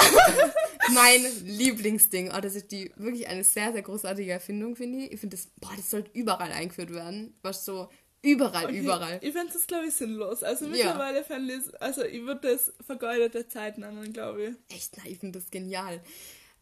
mein 0.93 1.25
Lieblingsding. 1.45 2.31
Oh, 2.35 2.39
das 2.41 2.55
ist 2.55 2.71
die 2.71 2.91
wirklich 2.95 3.27
eine 3.27 3.43
sehr, 3.43 3.71
sehr 3.73 3.81
großartige 3.81 4.31
Erfindung, 4.31 4.75
finde 4.75 4.99
ich. 4.99 5.13
Ich 5.13 5.19
finde 5.19 5.35
das, 5.37 5.47
boah, 5.59 5.71
das 5.75 5.89
sollte 5.89 6.11
überall 6.13 6.51
eingeführt 6.51 6.93
werden. 6.93 7.35
Was 7.41 7.65
so 7.65 7.89
überall, 8.21 8.65
Okay, 8.65 8.79
überall. 8.79 9.19
Ich 9.21 9.33
fände 9.33 9.53
das, 9.53 9.67
glaube 9.67 9.87
ich, 9.87 9.93
sinnlos. 9.93 10.43
Also 10.43 10.65
Ja. 10.65 10.71
mittlerweile 10.71 11.23
fände 11.23 11.53
ich 11.53 11.59
es, 11.67 11.73
also 11.75 12.03
ich 12.03 12.21
würde 12.23 12.51
das 12.53 12.73
vergeudete 12.85 13.47
Zeit 13.47 13.77
nennen, 13.77 14.13
glaube 14.13 14.43
ich. 14.69 14.75
Echt, 14.75 14.97
nein, 14.97 15.07
ich 15.09 15.19
finde 15.19 15.39
das 15.39 15.49
genial. 15.51 16.01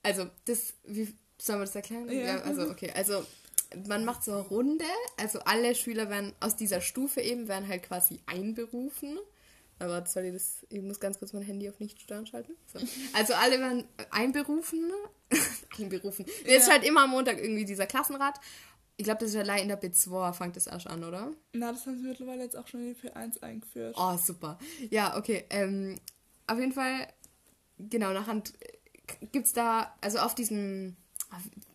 Also, 0.02 0.28
das, 0.46 0.74
wie 0.84 1.14
soll 1.38 1.56
man 1.58 1.66
das 1.66 1.76
erklären? 1.76 2.10
Ja. 2.12 2.42
also, 2.42 2.64
okay, 2.70 2.92
also 2.94 3.26
man 3.88 4.06
macht 4.06 4.24
so 4.24 4.32
eine 4.32 4.42
Runde, 4.42 4.86
also 5.18 5.40
alle 5.40 5.76
Schüler 5.76 6.10
werden 6.10 6.34
aus 6.40 6.56
dieser 6.56 6.82
Stufe 6.82 7.22
eben, 7.22 7.48
werden 7.48 7.68
halt 7.68 7.84
quasi 7.84 8.20
einberufen. 8.26 9.18
Aber 9.80 10.06
soll 10.06 10.26
ich 10.26 10.34
das, 10.34 10.66
ich 10.70 10.82
muss 10.82 11.00
ganz 11.00 11.20
kurz 11.20 11.34
mein 11.34 11.42
Handy 11.44 11.68
auf 11.70 11.80
Nicht-Stören 11.80 12.26
schalten. 12.26 12.54
So. 12.72 12.80
Also 13.14 13.34
alle 13.34 13.60
werden 13.60 13.86
einberufen. 14.12 14.92
einberufen. 15.78 16.26
Jetzt 16.46 16.62
ist 16.64 16.68
Ja. 16.68 16.74
halt 16.74 16.86
immer 16.86 17.04
am 17.04 17.10
Montag 17.10 17.38
irgendwie 17.40 17.66
dieser 17.66 17.86
Klassenrat. 17.88 18.40
Ich 18.96 19.04
glaube, 19.06 19.20
das 19.22 19.32
ist 19.32 19.36
allein 19.36 19.64
in 19.64 19.68
der 19.70 19.82
B2 19.82 20.34
fängt 20.34 20.56
das 20.56 20.68
erst 20.68 20.88
an, 20.88 21.04
oder? 21.04 21.32
Na, 21.54 21.72
das 21.72 21.86
haben 21.86 21.98
sie 21.98 22.08
mittlerweile 22.08 22.44
jetzt 22.44 22.56
auch 22.56 22.68
schon 22.68 22.82
in 22.82 22.94
die 22.96 23.02
P1 23.10 23.42
eingeführt. 23.42 23.96
Oh, 23.98 24.16
super. 24.18 24.60
Ja, 24.92 25.18
okay. 25.18 25.46
Ähm, 25.50 26.00
auf 26.48 26.60
jeden 26.60 26.74
Fall, 26.74 27.08
genau, 27.80 28.14
nachher 28.14 28.42
gibt 29.32 29.48
es 29.48 29.54
da, 29.54 29.96
also 30.02 30.20
auf 30.20 30.36
diesem, 30.36 30.96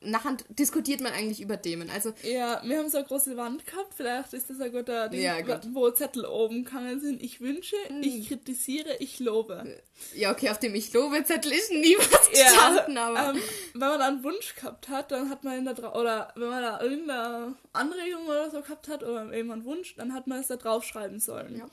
nachher 0.00 0.36
diskutiert 0.50 1.00
man 1.00 1.12
eigentlich 1.12 1.40
über 1.40 1.60
Themen. 1.60 1.90
Also, 1.90 2.12
Ja, 2.22 2.62
wir 2.64 2.78
haben 2.78 2.88
so 2.88 2.98
eine 2.98 3.06
große 3.06 3.36
Wand 3.36 3.66
gehabt, 3.66 3.94
vielleicht 3.96 4.32
ist 4.32 4.48
das 4.50 4.60
ein 4.60 4.70
guter 4.72 5.08
Ding, 5.08 5.20
Ja, 5.20 5.40
gut. 5.40 5.60
wo 5.72 5.90
Zettel 5.90 6.24
oben 6.24 6.64
gegangen 6.64 7.00
sind. 7.00 7.22
Ich 7.22 7.40
wünsche, 7.40 7.76
ich 8.00 8.28
kritisiere, 8.28 8.96
ich 9.00 9.18
lobe. 9.20 9.80
ja, 10.14 10.30
okay, 10.30 10.50
auf 10.50 10.58
dem 10.58 10.74
Ich 10.74 10.92
lobe 10.92 11.22
Zettel 11.24 11.52
ist 11.52 11.70
nie 11.72 11.96
was 11.98 12.28
Ja, 12.38 12.44
gestanden, 12.48 12.96
aber. 12.98 13.30
ähm, 13.34 13.42
wenn 13.74 13.88
man 13.88 13.98
da 13.98 14.06
einen 14.08 14.22
Wunsch 14.24 14.54
gehabt 14.54 14.88
hat, 14.88 15.10
dann 15.10 15.28
hat 15.30 15.44
man 15.44 15.58
ihn 15.58 15.64
da 15.64 15.74
drauf, 15.74 15.94
oder 15.94 16.32
wenn 16.36 16.48
man 16.48 16.62
da 16.62 16.80
irgendeine 16.80 17.54
Anregung 17.72 18.26
oder 18.26 18.50
so 18.50 18.60
gehabt 18.62 18.88
hat, 18.88 19.02
oder 19.02 19.32
eben 19.32 19.50
einen 19.50 19.64
Wunsch, 19.64 19.94
dann 19.96 20.14
hat 20.14 20.26
man 20.26 20.40
es 20.40 20.46
da 20.48 20.56
draufschreiben 20.56 21.18
sollen. 21.20 21.58
Ja. 21.58 21.68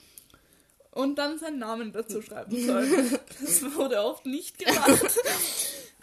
Und 0.92 1.16
dann 1.20 1.38
seinen 1.38 1.60
Namen 1.60 1.92
dazu 1.92 2.22
schreiben 2.22 2.58
sollen. 2.66 3.20
das 3.42 3.62
wurde 3.76 4.02
oft 4.02 4.26
nicht 4.26 4.58
gemacht. 4.58 5.20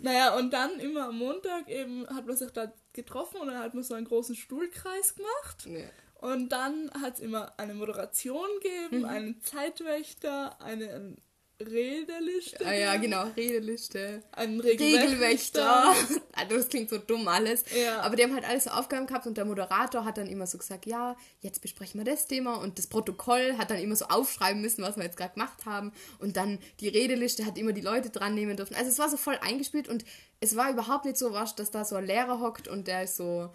naja, 0.02 0.34
und 0.36 0.52
dann 0.52 0.78
immer 0.80 1.08
am 1.08 1.18
Montag 1.18 1.68
eben 1.68 2.06
hat 2.08 2.26
man 2.26 2.36
sich 2.36 2.50
da 2.50 2.72
getroffen 2.92 3.40
und 3.40 3.46
dann 3.48 3.58
hat 3.58 3.74
man 3.74 3.82
so 3.82 3.94
einen 3.94 4.06
großen 4.06 4.34
Stuhlkreis 4.36 5.14
gemacht. 5.14 5.64
nee. 5.66 5.88
Und 6.20 6.50
dann 6.50 6.88
hat 7.00 7.14
es 7.14 7.20
immer 7.20 7.58
eine 7.58 7.74
Moderation 7.74 8.46
gegeben, 8.62 9.00
Mhm. 9.00 9.04
einen 9.06 9.42
Zeitwächter, 9.42 10.60
eine 10.62 11.16
Redeliste, 11.60 12.66
Ah 12.66 12.72
ja, 12.72 12.96
genau, 12.96 13.24
Redeliste. 13.36 14.22
einen 14.32 14.60
Regelwächter. 14.60 15.94
Also 16.32 16.56
das 16.56 16.68
klingt 16.68 16.90
so 16.90 16.98
dumm 16.98 17.28
alles. 17.28 17.64
Ja. 17.76 18.00
Aber 18.00 18.16
die 18.16 18.24
haben 18.24 18.34
halt 18.34 18.44
alles 18.48 18.64
so 18.64 18.70
Aufgaben 18.70 19.06
gehabt 19.06 19.26
und 19.26 19.36
der 19.36 19.44
Moderator 19.44 20.04
hat 20.04 20.18
dann 20.18 20.26
immer 20.26 20.46
so 20.46 20.58
gesagt, 20.58 20.86
ja, 20.86 21.16
jetzt 21.40 21.60
besprechen 21.60 22.00
wir 22.00 22.04
das 22.04 22.26
Thema 22.26 22.56
und 22.56 22.78
das 22.78 22.86
Protokoll 22.88 23.56
hat 23.58 23.70
dann 23.70 23.78
immer 23.78 23.94
so 23.96 24.06
aufschreiben 24.06 24.60
müssen, 24.60 24.82
was 24.82 24.96
wir 24.96 25.04
jetzt 25.04 25.16
gerade 25.16 25.34
gemacht 25.34 25.66
haben 25.66 25.92
und 26.18 26.36
dann 26.36 26.58
die 26.80 26.88
Redeliste 26.88 27.46
hat 27.46 27.58
immer 27.58 27.72
die 27.72 27.80
Leute 27.80 28.10
dran 28.10 28.34
nehmen 28.34 28.56
dürfen. 28.56 28.74
Also 28.74 28.90
es 28.90 28.98
war 28.98 29.08
so 29.08 29.16
voll 29.16 29.38
eingespielt 29.42 29.88
und 29.88 30.04
es 30.40 30.56
war 30.56 30.70
überhaupt 30.70 31.04
nicht 31.04 31.16
so 31.18 31.32
was, 31.32 31.54
dass 31.54 31.70
da 31.70 31.84
so 31.84 31.94
ein 31.96 32.06
Lehrer 32.06 32.40
hockt 32.40 32.66
und 32.66 32.88
der 32.88 33.04
ist 33.04 33.16
so, 33.16 33.52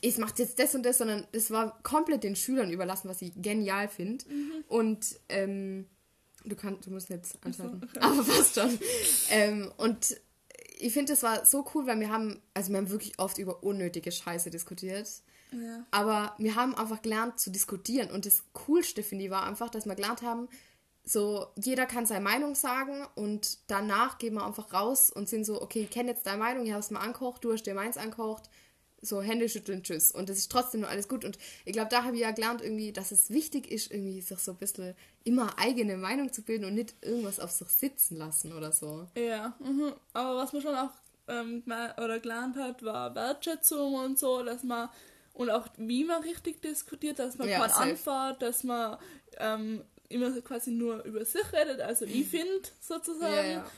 ich 0.00 0.18
mache 0.18 0.34
jetzt 0.38 0.58
das 0.58 0.74
und 0.74 0.82
das, 0.84 0.98
sondern 0.98 1.26
es 1.32 1.50
war 1.50 1.80
komplett 1.82 2.24
den 2.24 2.36
Schülern 2.36 2.70
überlassen, 2.70 3.08
was 3.08 3.22
ich 3.22 3.32
genial 3.36 3.88
finde. 3.88 4.24
Und 4.66 5.18
ähm, 5.28 5.86
du 6.48 6.56
kannst, 6.56 6.86
du 6.86 6.90
musst 6.90 7.08
jetzt 7.08 7.38
anschalten, 7.44 7.88
aber 8.00 8.22
fast 8.22 8.54
schon. 8.54 8.78
ähm, 9.30 9.72
und 9.76 10.16
ich 10.78 10.92
finde, 10.92 11.12
das 11.12 11.22
war 11.22 11.44
so 11.44 11.64
cool, 11.74 11.86
weil 11.86 11.98
wir 12.00 12.10
haben, 12.10 12.40
also 12.54 12.70
wir 12.70 12.78
haben 12.78 12.90
wirklich 12.90 13.18
oft 13.18 13.38
über 13.38 13.62
unnötige 13.62 14.12
Scheiße 14.12 14.50
diskutiert. 14.50 15.08
Ja. 15.52 15.84
Aber 15.90 16.34
wir 16.38 16.54
haben 16.54 16.74
einfach 16.74 17.02
gelernt 17.02 17.40
zu 17.40 17.50
diskutieren. 17.50 18.10
Und 18.10 18.26
das 18.26 18.44
Coolste, 18.52 19.02
finde 19.02 19.24
ich, 19.24 19.30
war 19.30 19.46
einfach, 19.46 19.70
dass 19.70 19.86
wir 19.86 19.94
gelernt 19.94 20.22
haben, 20.22 20.48
so, 21.04 21.46
jeder 21.56 21.86
kann 21.86 22.04
seine 22.04 22.22
Meinung 22.22 22.54
sagen 22.54 23.06
und 23.14 23.58
danach 23.70 24.18
gehen 24.18 24.34
wir 24.34 24.44
einfach 24.44 24.74
raus 24.74 25.10
und 25.10 25.28
sind 25.28 25.44
so, 25.44 25.62
okay, 25.62 25.82
ich 25.82 25.90
kenne 25.90 26.10
jetzt 26.10 26.26
deine 26.26 26.38
Meinung, 26.38 26.66
ich 26.66 26.72
habe 26.72 26.80
es 26.80 26.90
mal 26.90 27.00
angekocht, 27.00 27.42
du 27.44 27.52
hast 27.52 27.62
dir 27.62 27.74
meins 27.74 27.96
angekocht, 27.96 28.50
so 29.00 29.22
Hände 29.22 29.48
schütteln, 29.48 29.82
tschüss. 29.82 30.12
Und 30.12 30.28
das 30.28 30.38
ist 30.38 30.50
trotzdem 30.50 30.80
nur 30.80 30.90
alles 30.90 31.08
gut. 31.08 31.24
Und 31.24 31.38
ich 31.64 31.72
glaube, 31.72 31.88
da 31.90 32.04
habe 32.04 32.16
ich 32.16 32.22
ja 32.22 32.30
gelernt, 32.30 32.62
irgendwie, 32.62 32.92
dass 32.92 33.12
es 33.12 33.30
wichtig 33.30 33.70
ist, 33.70 33.90
irgendwie 33.90 34.20
sich 34.20 34.38
so 34.38 34.52
ein 34.52 34.58
bisschen 34.58 34.94
immer 35.24 35.58
eigene 35.58 35.96
Meinung 35.96 36.32
zu 36.32 36.42
bilden 36.42 36.64
und 36.64 36.74
nicht 36.74 36.94
irgendwas 37.02 37.40
auf 37.40 37.50
sich 37.50 37.68
sitzen 37.68 38.16
lassen 38.16 38.52
oder 38.52 38.72
so. 38.72 39.06
Ja, 39.16 39.54
mhm. 39.60 39.92
aber 40.12 40.36
was 40.36 40.52
man 40.52 40.62
schon 40.62 40.74
auch 40.74 40.90
ähm, 41.28 41.62
oder 41.66 42.18
gelernt 42.20 42.56
hat, 42.56 42.82
war 42.82 43.14
Wertschätzung 43.14 43.94
und 43.94 44.18
so, 44.18 44.42
dass 44.42 44.62
man 44.62 44.88
und 45.34 45.50
auch 45.50 45.68
wie 45.76 46.04
man 46.04 46.22
richtig 46.22 46.60
diskutiert, 46.62 47.20
dass 47.20 47.38
man 47.38 47.48
Ja, 47.48 47.62
anfährt, 47.62 48.42
dass 48.42 48.64
man 48.64 48.98
ähm, 49.36 49.84
immer 50.08 50.32
quasi 50.40 50.72
nur 50.72 51.04
über 51.04 51.24
sich 51.24 51.52
redet, 51.52 51.80
also 51.80 52.06
ich 52.06 52.26
finde 52.26 52.62
sozusagen. 52.80 53.34
Ja, 53.34 53.42
ja. 53.44 53.70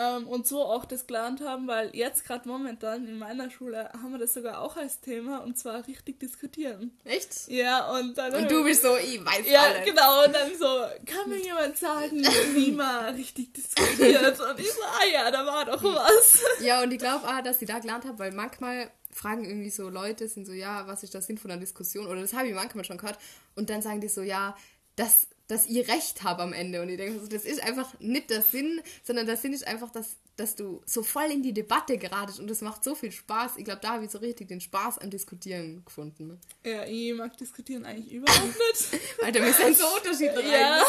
Ähm, 0.00 0.28
und 0.28 0.46
so 0.46 0.62
auch 0.62 0.84
das 0.84 1.08
gelernt 1.08 1.40
haben, 1.40 1.66
weil 1.66 1.90
jetzt 1.92 2.24
gerade 2.24 2.48
momentan 2.48 3.08
in 3.08 3.18
meiner 3.18 3.50
Schule 3.50 3.90
haben 3.92 4.12
wir 4.12 4.18
das 4.18 4.32
sogar 4.34 4.60
auch 4.60 4.76
als 4.76 5.00
Thema 5.00 5.38
und 5.42 5.58
zwar 5.58 5.86
richtig 5.88 6.20
diskutieren. 6.20 6.96
Echt? 7.04 7.48
Ja, 7.48 7.90
und 7.92 8.16
dann. 8.16 8.32
Und 8.32 8.48
du 8.48 8.62
bist 8.62 8.82
so, 8.82 8.96
ich 8.96 9.24
weiß 9.24 9.50
Ja, 9.50 9.62
alles. 9.62 9.84
genau, 9.84 10.24
und 10.24 10.32
dann 10.32 10.50
so, 10.56 10.66
kann 11.04 11.28
mir 11.28 11.42
jemand 11.42 11.76
sagen, 11.76 12.22
wie 12.54 12.70
man 12.72 13.16
richtig 13.16 13.52
diskutiert? 13.54 14.38
Und 14.38 14.60
ich 14.60 14.70
so, 14.70 14.82
ah 14.82 15.12
ja, 15.12 15.30
da 15.32 15.44
war 15.44 15.64
doch 15.64 15.82
was. 15.82 16.42
Ja, 16.60 16.80
und 16.82 16.92
ich 16.92 16.98
glaube 16.98 17.26
auch, 17.26 17.42
dass 17.42 17.60
ich 17.60 17.66
da 17.68 17.80
gelernt 17.80 18.04
habe, 18.04 18.18
weil 18.20 18.30
manchmal 18.32 18.90
fragen 19.10 19.44
irgendwie 19.44 19.70
so 19.70 19.88
Leute, 19.88 20.28
sind 20.28 20.46
so, 20.46 20.52
ja, 20.52 20.86
was 20.86 21.02
ist 21.02 21.14
der 21.14 21.22
Sinn 21.22 21.38
von 21.38 21.50
einer 21.50 21.60
Diskussion? 21.60 22.06
Oder 22.06 22.20
das 22.20 22.34
habe 22.34 22.46
ich 22.46 22.54
manchmal 22.54 22.84
schon 22.84 22.98
gehört. 22.98 23.18
Und 23.56 23.68
dann 23.68 23.82
sagen 23.82 24.00
die 24.00 24.08
so, 24.08 24.22
ja, 24.22 24.56
dass, 24.96 25.26
dass 25.48 25.66
ich 25.66 25.88
recht 25.88 26.22
habe 26.22 26.42
am 26.42 26.52
Ende. 26.52 26.80
Und 26.80 26.88
ich 26.90 26.98
denke 26.98 27.26
das 27.28 27.44
ist 27.44 27.62
einfach 27.62 27.98
nicht 28.00 28.30
der 28.30 28.42
Sinn, 28.42 28.80
sondern 29.02 29.26
der 29.26 29.36
Sinn 29.36 29.52
ist 29.52 29.66
einfach, 29.66 29.90
dass, 29.90 30.16
dass 30.36 30.54
du 30.54 30.82
so 30.86 31.02
voll 31.02 31.30
in 31.30 31.42
die 31.42 31.54
Debatte 31.54 31.98
geratest 31.98 32.38
und 32.38 32.48
das 32.48 32.60
macht 32.60 32.84
so 32.84 32.94
viel 32.94 33.10
Spaß. 33.10 33.56
Ich 33.56 33.64
glaube, 33.64 33.80
da 33.82 33.94
habe 33.94 34.04
ich 34.04 34.10
so 34.10 34.18
richtig 34.18 34.48
den 34.48 34.60
Spaß 34.60 34.98
am 34.98 35.10
Diskutieren 35.10 35.84
gefunden. 35.84 36.38
Ja, 36.64 36.84
ich 36.84 37.14
mag 37.14 37.36
diskutieren 37.36 37.84
eigentlich 37.84 38.12
überhaupt 38.12 38.44
nicht. 38.44 39.02
Alter, 39.22 39.42
wir 39.42 39.52
sind 39.52 39.76
so 39.76 39.86
unterschiedlich. 39.96 40.46
ja. 40.52 40.82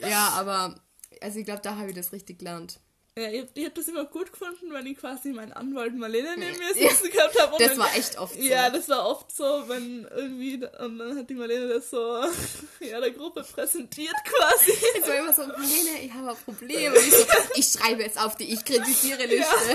Ja, 0.00 0.28
aber 0.30 0.80
also 1.20 1.38
ich 1.38 1.44
glaube, 1.44 1.60
da 1.62 1.76
habe 1.76 1.90
ich 1.90 1.94
das 1.94 2.12
richtig 2.12 2.38
gelernt. 2.38 2.80
Ja, 3.18 3.28
ich, 3.28 3.44
ich 3.52 3.64
habe 3.66 3.74
das 3.74 3.88
immer 3.88 4.06
gut 4.06 4.32
gefunden, 4.32 4.72
wenn 4.72 4.86
ich 4.86 4.96
quasi 4.96 5.32
meinen 5.32 5.52
Anwalt 5.52 5.94
Marlene 5.94 6.34
neben 6.34 6.58
mir 6.58 6.72
sitzen 6.72 7.08
ja, 7.08 7.10
gehabt 7.10 7.42
habe. 7.42 7.56
Das 7.58 7.68
dann, 7.68 7.78
war 7.78 7.94
echt 7.94 8.18
oft 8.18 8.34
so. 8.34 8.40
Ja, 8.40 8.70
das 8.70 8.88
war 8.88 9.06
oft 9.06 9.36
so, 9.36 9.44
wenn 9.68 10.08
irgendwie, 10.16 10.54
und 10.54 10.98
dann 10.98 11.18
hat 11.18 11.28
die 11.28 11.34
Marlene 11.34 11.68
das 11.68 11.90
so 11.90 11.98
ja, 12.80 13.00
der 13.00 13.10
Gruppe 13.10 13.42
präsentiert 13.42 14.16
quasi. 14.24 14.72
Es 14.98 15.06
war 15.06 15.14
immer 15.16 15.32
so, 15.34 15.42
Marlene, 15.42 16.00
ich 16.02 16.10
habe 16.14 16.30
ein 16.30 16.36
Problem. 16.36 16.90
Und 16.90 16.98
ich 17.00 17.10
so, 17.10 17.26
ich 17.54 17.66
schreibe 17.66 18.02
jetzt 18.02 18.18
auf 18.18 18.36
die 18.36 18.50
Ich 18.50 18.64
kritisiere 18.64 19.26
Liste. 19.26 19.54
Ja. 19.68 19.74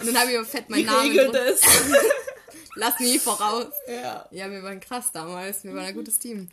Und 0.00 0.06
dann 0.06 0.18
habe 0.18 0.30
ich 0.30 0.36
immer 0.36 0.46
fett 0.46 0.70
meinen 0.70 0.80
ich 0.80 0.86
Namen. 0.86 1.10
Regel 1.10 1.32
das. 1.32 1.60
Lass 2.76 2.98
mich 2.98 3.20
voraus. 3.20 3.74
Ja. 3.88 4.26
Ja, 4.30 4.50
wir 4.50 4.62
waren 4.62 4.80
krass 4.80 5.12
damals. 5.12 5.64
Wir 5.64 5.74
waren 5.74 5.84
ein 5.84 5.94
gutes 5.94 6.18
Team. 6.18 6.48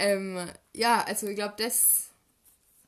Ähm, 0.00 0.50
ja, 0.72 1.04
also 1.04 1.28
ich 1.28 1.36
glaube, 1.36 1.54
das. 1.58 2.08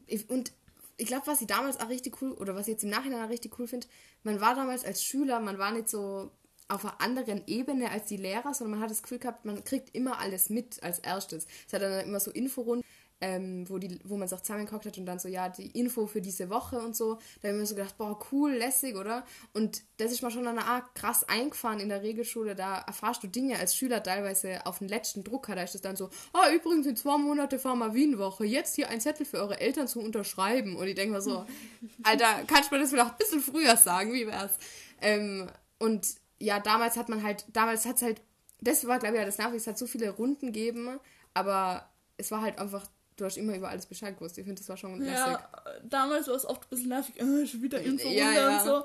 Ich, 0.09 0.29
und 0.29 0.51
ich 0.97 1.07
glaube, 1.07 1.27
was 1.27 1.41
ich 1.41 1.47
damals 1.47 1.81
auch 1.81 1.89
richtig 1.89 2.21
cool, 2.23 2.33
oder 2.33 2.55
was 2.55 2.69
ich 2.69 2.73
jetzt 2.73 2.85
im 2.85 2.91
Nachhinein 2.91 3.25
auch 3.25 3.31
richtig 3.31 3.59
cool 3.59 3.67
finde, 3.67 3.87
man 4.23 4.41
war 4.41 4.55
damals 4.55 4.85
als 4.85 5.05
Schüler, 5.05 5.41
man 5.41 5.59
war 5.59 5.73
nicht 5.73 5.89
so 5.89 6.31
auf 6.69 6.85
einer 6.85 7.01
anderen 7.01 7.43
Ebene 7.47 7.91
als 7.91 8.07
die 8.07 8.17
Lehrer, 8.17 8.53
sondern 8.53 8.73
man 8.73 8.81
hat 8.81 8.91
das 8.91 9.03
Gefühl 9.03 9.19
gehabt, 9.19 9.45
man 9.45 9.63
kriegt 9.63 9.95
immer 9.95 10.19
alles 10.19 10.51
mit 10.51 10.83
als 10.83 10.99
erstes. 10.99 11.47
Es 11.67 11.73
hat 11.73 11.83
dann 11.83 12.05
immer 12.05 12.19
so 12.19 12.31
Inforunden 12.31 12.85
ähm, 13.21 13.69
wo, 13.69 13.79
die, 13.79 13.99
wo 14.05 14.17
man 14.17 14.29
sich 14.29 14.37
auch 14.37 14.43
zusammengehockt 14.43 14.85
hat 14.85 14.99
und 14.99 15.07
dann 15.07 15.19
so, 15.19 15.29
ja, 15.29 15.49
die 15.49 15.71
Info 15.79 16.07
für 16.07 16.21
diese 16.21 16.51
Woche 16.51 16.79
und 16.79 16.95
so. 16.95 17.15
Da 17.41 17.49
habe 17.49 17.57
ich 17.57 17.61
mir 17.61 17.67
so 17.67 17.75
gedacht, 17.75 17.97
boah, 17.97 18.19
cool, 18.31 18.53
lässig, 18.53 18.95
oder? 18.97 19.25
Und 19.55 19.83
das 19.97 20.13
ist 20.13 20.23
mir 20.23 20.31
schon 20.31 20.45
dann 20.45 20.59
auch 20.59 20.83
krass 20.95 21.25
eingefahren 21.25 21.81
in 21.81 21.89
der 21.89 22.03
Regelschule. 22.03 22.55
Da 22.55 22.79
erfahrst 22.81 23.23
du 23.23 23.29
Dinge 23.29 23.59
als 23.59 23.75
Schüler 23.75 24.03
teilweise 24.03 24.67
auf 24.67 24.79
den 24.79 24.89
letzten 24.89 25.25
Drucker. 25.25 25.55
Da 25.55 25.63
ist 25.63 25.75
es 25.75 25.81
dann 25.81 25.97
so, 25.97 26.11
ah, 26.35 26.51
übrigens 26.55 26.87
in 26.87 26.97
zwei 26.97 27.17
Monate 27.17 27.59
fahren 27.59 27.79
wir 27.79 27.95
Wien-Woche. 27.95 28.45
Jetzt 28.45 28.75
hier 28.75 28.91
ein 28.91 29.01
Zettel 29.01 29.25
für 29.25 29.39
eure 29.39 29.61
Eltern 29.61 29.89
zu 29.89 30.01
unterschreiben. 30.01 30.77
Und 30.77 30.87
ich 30.87 30.95
denke 30.95 31.15
mir 31.15 31.23
so, 31.23 31.47
Alter, 32.03 32.45
kannst 32.47 32.71
du 32.71 32.75
mir 32.75 32.83
das 32.83 32.91
vielleicht 32.91 33.13
ein 33.13 33.19
bisschen 33.19 33.41
früher 33.41 33.77
sagen? 33.77 34.13
Wie 34.13 34.27
wär's? 34.27 34.59
Ähm, 35.01 35.49
und 35.79 36.07
ja, 36.39 36.61
damals 36.61 36.97
hat 36.97 37.09
man 37.09 37.23
halt, 37.23 37.47
damals 37.53 37.87
hat 37.87 37.97
es 37.97 38.03
halt, 38.03 38.21
das 38.61 38.87
war, 38.87 38.99
glaube 38.99 39.17
ich, 39.17 39.25
das 39.25 39.39
Nachricht, 39.39 39.63
es 39.63 39.67
hat 39.67 39.79
so 39.79 39.87
viele 39.87 40.11
Runden 40.11 40.47
gegeben, 40.47 40.99
aber 41.35 41.89
es 42.19 42.31
war 42.31 42.41
halt 42.41 42.59
einfach 42.59 42.87
du 43.17 43.25
hast 43.25 43.37
immer 43.37 43.57
über 43.57 43.69
alles 43.69 43.87
Bescheid 43.87 44.17
gewusst. 44.17 44.39
Ich 44.39 44.45
finde, 44.45 44.61
das 44.61 44.69
war 44.69 44.77
schon 44.77 45.01
lässig. 45.01 45.15
Ja, 45.15 45.49
damals 45.83 46.29
war 46.29 46.35
es 46.35 46.45
oft 46.45 46.63
ein 46.63 46.69
bisschen 46.71 46.89
nervig, 46.89 47.17
äh, 47.21 47.47
schon 47.47 47.63
wieder 47.63 47.81
Info 47.81 48.09
ja, 48.09 48.33
ja. 48.33 48.59
und 48.59 48.65
so. 48.65 48.85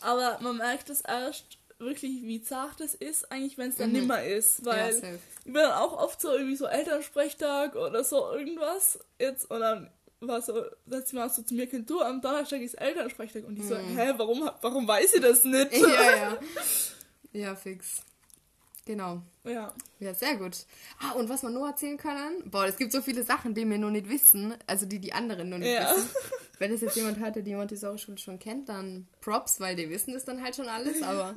Aber 0.00 0.38
man 0.40 0.56
merkt 0.56 0.90
es 0.90 1.00
erst 1.02 1.58
wirklich, 1.78 2.22
wie 2.22 2.40
zart 2.40 2.80
es 2.80 2.94
ist, 2.94 3.30
eigentlich, 3.30 3.58
wenn 3.58 3.70
es 3.70 3.76
dann 3.76 3.90
mhm. 3.90 4.00
nimmer 4.00 4.22
ist. 4.22 4.64
Weil 4.64 4.92
ja, 4.92 5.08
ich 5.08 5.44
bin 5.44 5.54
dann 5.54 5.72
auch 5.72 5.92
oft 5.98 6.20
so 6.20 6.32
irgendwie 6.32 6.56
so 6.56 6.66
Elternsprechtag 6.66 7.76
oder 7.76 8.04
so 8.04 8.32
irgendwas. 8.32 9.00
Jetzt 9.18 9.50
und 9.50 9.60
dann 9.60 9.90
war 10.20 10.40
so, 10.40 10.64
letztes 10.86 11.12
Mal 11.12 11.28
so 11.30 11.42
zu 11.42 11.54
mir, 11.54 11.66
du, 11.66 12.00
am 12.00 12.20
Donnerstag 12.20 12.60
ist 12.60 12.74
Elternsprechtag. 12.74 13.44
Und 13.44 13.58
ich 13.58 13.64
mhm. 13.64 13.68
so, 13.68 13.76
hä, 13.76 14.14
warum, 14.16 14.48
warum 14.60 14.86
weiß 14.86 15.14
ich 15.14 15.20
das 15.20 15.44
nicht? 15.44 15.72
Ja, 15.76 16.16
ja. 16.16 16.38
Ja, 17.34 17.56
fix. 17.56 18.02
Genau. 18.84 19.22
Ja. 19.44 19.72
Ja, 20.00 20.14
sehr 20.14 20.36
gut. 20.36 20.66
Ah, 21.00 21.12
und 21.12 21.28
was 21.28 21.42
wir 21.42 21.50
nur 21.50 21.68
erzählen 21.68 21.96
können, 21.96 22.50
boah, 22.50 22.66
es 22.66 22.76
gibt 22.76 22.92
so 22.92 23.00
viele 23.00 23.22
Sachen, 23.22 23.54
die 23.54 23.68
wir 23.68 23.78
noch 23.78 23.90
nicht 23.90 24.08
wissen, 24.08 24.54
also 24.66 24.86
die 24.86 24.98
die 24.98 25.12
anderen 25.12 25.48
noch 25.48 25.58
nicht 25.58 25.72
ja. 25.72 25.94
wissen. 25.94 26.08
Wenn 26.58 26.72
es 26.72 26.80
jetzt 26.80 26.96
jemand 26.96 27.18
der 27.18 27.42
die 27.42 27.54
Montessori-Schule 27.54 28.18
schon 28.18 28.38
kennt, 28.38 28.68
dann 28.68 29.08
Props, 29.20 29.58
weil 29.58 29.74
die 29.74 29.90
wissen 29.90 30.14
es 30.14 30.24
dann 30.24 30.42
halt 30.42 30.54
schon 30.54 30.68
alles, 30.68 31.02
aber 31.02 31.34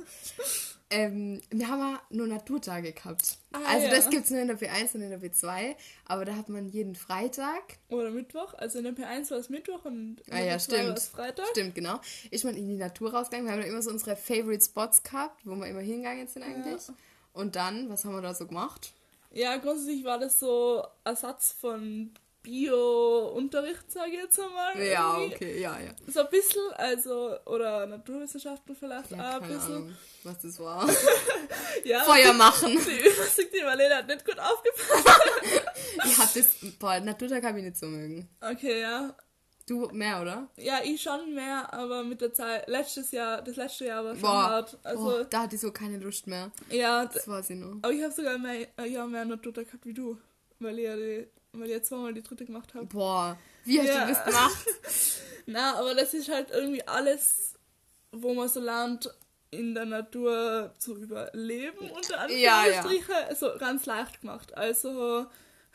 ähm, 0.88 1.40
wir 1.50 1.68
haben 1.68 1.80
ja 1.80 2.02
nur 2.10 2.28
Naturtage 2.28 2.92
gehabt. 2.92 3.38
Ah, 3.52 3.58
also 3.66 3.86
ja. 3.86 3.94
das 3.94 4.08
gibt 4.08 4.24
es 4.24 4.30
nur 4.30 4.40
in 4.40 4.46
der 4.46 4.58
P1 4.58 4.94
und 4.94 5.02
in 5.02 5.10
der 5.10 5.20
P2, 5.20 5.74
aber 6.04 6.24
da 6.24 6.36
hat 6.36 6.48
man 6.48 6.68
jeden 6.68 6.94
Freitag. 6.94 7.78
Oder 7.88 8.10
Mittwoch, 8.10 8.54
also 8.54 8.78
in 8.78 8.84
der 8.84 8.94
P1 8.94 9.30
war 9.32 9.38
es 9.38 9.48
Mittwoch 9.48 9.84
und 9.84 10.20
in 10.26 10.32
ah, 10.32 10.40
ja, 10.40 10.56
P2 10.56 10.86
war 10.86 10.96
es 10.96 11.08
Freitag. 11.08 11.46
Stimmt, 11.48 11.74
genau. 11.74 12.00
Ich 12.30 12.42
bin 12.42 12.56
in 12.56 12.68
die 12.68 12.76
Natur 12.76 13.12
rausgegangen, 13.12 13.46
wir 13.46 13.52
haben 13.52 13.62
da 13.62 13.66
immer 13.66 13.82
so 13.82 13.90
unsere 13.90 14.14
Favorite 14.14 14.64
Spots 14.64 15.02
gehabt, 15.02 15.44
wo 15.44 15.56
wir 15.56 15.66
immer 15.66 15.80
hingegangen 15.80 16.28
sind 16.28 16.44
eigentlich. 16.44 16.86
Ja. 16.86 16.94
Und 17.36 17.54
dann, 17.54 17.90
was 17.90 18.04
haben 18.04 18.14
wir 18.14 18.22
da 18.22 18.32
so 18.32 18.46
gemacht? 18.46 18.94
Ja, 19.30 19.58
grundsätzlich 19.58 20.04
war 20.04 20.18
das 20.18 20.40
so 20.40 20.82
Ersatz 21.04 21.52
von 21.52 22.14
Bio-Unterricht, 22.42 23.92
sage 23.92 24.12
ich 24.12 24.18
jetzt 24.20 24.40
einmal. 24.40 24.82
Ja, 24.82 25.18
okay, 25.18 25.60
ja, 25.60 25.78
ja. 25.78 25.90
So 26.06 26.20
ein 26.20 26.30
bisschen, 26.30 26.62
also, 26.76 27.36
oder 27.44 27.86
Naturwissenschaften 27.86 28.74
vielleicht 28.74 29.10
ja, 29.10 29.36
auch 29.36 29.42
ein 29.42 29.48
bisschen. 29.48 29.74
Ahnung, 29.74 29.96
was 30.24 30.38
das 30.40 30.58
war. 30.58 30.88
ja, 31.84 32.04
Feuer 32.04 32.32
machen. 32.32 32.70
Die 32.86 33.00
Übersicht, 33.00 33.52
die 33.52 33.62
Marlene 33.62 33.96
hat 33.96 34.06
nicht 34.06 34.24
gut 34.24 34.38
aufgepasst. 34.38 35.20
ich 36.06 36.18
hab 36.18 36.32
das, 36.32 36.46
boah, 36.78 36.98
Naturtag 37.00 37.44
habe 37.44 37.58
ich 37.58 37.64
nicht 37.66 37.76
so 37.76 37.86
mögen. 37.86 38.30
Okay, 38.40 38.80
ja. 38.80 39.14
Du 39.66 39.88
mehr, 39.92 40.22
oder? 40.22 40.48
Ja, 40.56 40.78
ich 40.84 41.02
schon 41.02 41.34
mehr, 41.34 41.72
aber 41.74 42.04
mit 42.04 42.20
der 42.20 42.32
Zeit, 42.32 42.68
letztes 42.68 43.10
Jahr, 43.10 43.42
das 43.42 43.56
letzte 43.56 43.86
Jahr 43.86 44.04
war 44.04 44.12
schon 44.14 44.22
Boah. 44.22 44.42
hart. 44.44 44.78
Also, 44.84 45.04
Boah, 45.04 45.24
da 45.24 45.42
hatte 45.42 45.56
ich 45.56 45.60
so 45.60 45.72
keine 45.72 45.98
Lust 45.98 46.28
mehr. 46.28 46.52
Ja, 46.70 47.04
das 47.04 47.26
war 47.26 47.42
sie 47.42 47.56
nur. 47.56 47.78
Aber 47.82 47.92
ich 47.92 48.00
habe 48.00 48.12
sogar 48.12 48.38
mehr, 48.38 48.68
ja, 48.86 49.04
mehr 49.06 49.24
Natur 49.24 49.52
gehabt 49.52 49.84
wie 49.84 49.92
du, 49.92 50.16
weil 50.60 50.78
ich 50.78 50.84
ja 50.84 50.94
die, 50.94 51.26
weil 51.52 51.66
ich 51.66 51.72
ja 51.72 51.82
zweimal 51.82 52.14
die 52.14 52.22
dritte 52.22 52.44
gemacht 52.44 52.74
habe. 52.74 52.86
Boah, 52.86 53.36
wie 53.64 53.80
hast 53.80 53.88
ja. 53.88 54.06
du 54.06 54.12
das 54.12 54.24
gemacht? 54.24 54.66
Na, 55.46 55.74
aber 55.74 55.96
das 55.96 56.14
ist 56.14 56.30
halt 56.30 56.52
irgendwie 56.52 56.86
alles, 56.86 57.54
wo 58.12 58.34
man 58.34 58.48
so 58.48 58.60
lernt, 58.60 59.12
in 59.50 59.74
der 59.74 59.84
Natur 59.84 60.74
zu 60.78 60.96
überleben, 60.96 61.90
unter 61.90 62.20
Anführungsstrichen, 62.20 63.14
ja, 63.14 63.28
ja. 63.30 63.34
so 63.34 63.50
ganz 63.58 63.84
leicht 63.86 64.20
gemacht. 64.20 64.56
Also, 64.56 65.26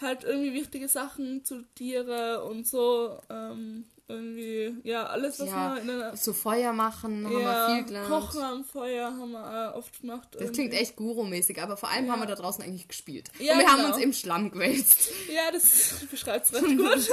halt 0.02 0.24
irgendwie 0.24 0.54
wichtige 0.54 0.88
Sachen 0.88 1.44
zu 1.46 1.64
Tiere 1.76 2.44
und 2.44 2.68
so. 2.68 3.20
Ähm, 3.30 3.86
irgendwie, 4.12 4.76
ja, 4.84 5.06
alles, 5.06 5.40
was 5.40 5.48
ja, 5.48 5.56
man 5.56 5.78
in 5.78 5.88
der, 5.88 6.18
So 6.18 6.34
Feuer 6.34 6.74
machen, 6.74 7.26
haben 7.26 7.40
ja, 7.40 7.70
wir 7.70 7.76
viel 7.76 7.86
gelernt. 7.86 8.10
Kochen 8.10 8.44
am 8.44 8.64
Feuer 8.64 9.06
haben 9.06 9.32
wir 9.32 9.74
oft 9.76 10.02
gemacht. 10.02 10.28
Das 10.32 10.42
irgendwie. 10.42 10.54
klingt 10.54 10.74
echt 10.74 10.96
Guru-mäßig, 10.98 11.62
aber 11.62 11.78
vor 11.78 11.90
allem 11.90 12.06
ja. 12.06 12.12
haben 12.12 12.20
wir 12.20 12.28
da 12.28 12.36
draußen 12.36 12.64
eigentlich 12.64 12.88
gespielt. 12.88 13.32
Ja, 13.40 13.54
und 13.54 13.60
wir 13.60 13.66
genau. 13.66 13.78
haben 13.78 13.94
uns 13.94 14.04
im 14.04 14.14
Schlamm 14.14 14.52
gewälzt. 14.52 15.12
Ja, 15.32 15.52
das 15.52 16.06
beschreibt 16.12 16.48
es 16.48 16.54
recht 16.62 16.78
gut. 16.78 17.10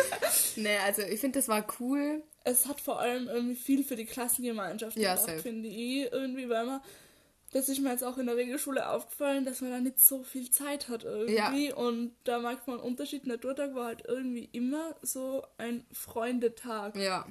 nee, 0.56 0.76
also 0.84 1.02
ich 1.02 1.20
finde, 1.20 1.38
das 1.38 1.46
war 1.46 1.64
cool. 1.78 2.22
Es 2.44 2.66
hat 2.66 2.80
vor 2.80 2.98
allem 2.98 3.28
irgendwie 3.28 3.54
viel 3.54 3.84
für 3.84 3.94
die 3.94 4.06
Klassengemeinschaft 4.06 4.96
ja, 4.96 5.14
gemacht, 5.14 5.40
finde 5.40 5.68
ich. 5.68 6.10
Irgendwie, 6.10 6.48
weil 6.48 6.66
man 6.66 6.80
das 7.52 7.68
ist 7.68 7.80
mir 7.80 7.90
jetzt 7.90 8.04
auch 8.04 8.18
in 8.18 8.26
der 8.26 8.36
Regelschule 8.36 8.88
aufgefallen, 8.88 9.44
dass 9.44 9.60
man 9.60 9.70
da 9.70 9.80
nicht 9.80 10.00
so 10.00 10.22
viel 10.22 10.50
Zeit 10.50 10.88
hat 10.88 11.04
irgendwie. 11.04 11.68
Ja. 11.68 11.74
Und 11.74 12.12
da 12.24 12.40
merkt 12.40 12.66
man 12.66 12.78
einen 12.78 12.86
Unterschied. 12.86 13.26
Naturtag 13.26 13.74
war 13.74 13.86
halt 13.86 14.04
irgendwie 14.06 14.48
immer 14.52 14.94
so 15.02 15.46
ein 15.56 15.86
Freundetag. 15.92 16.96
Ja. 16.96 17.26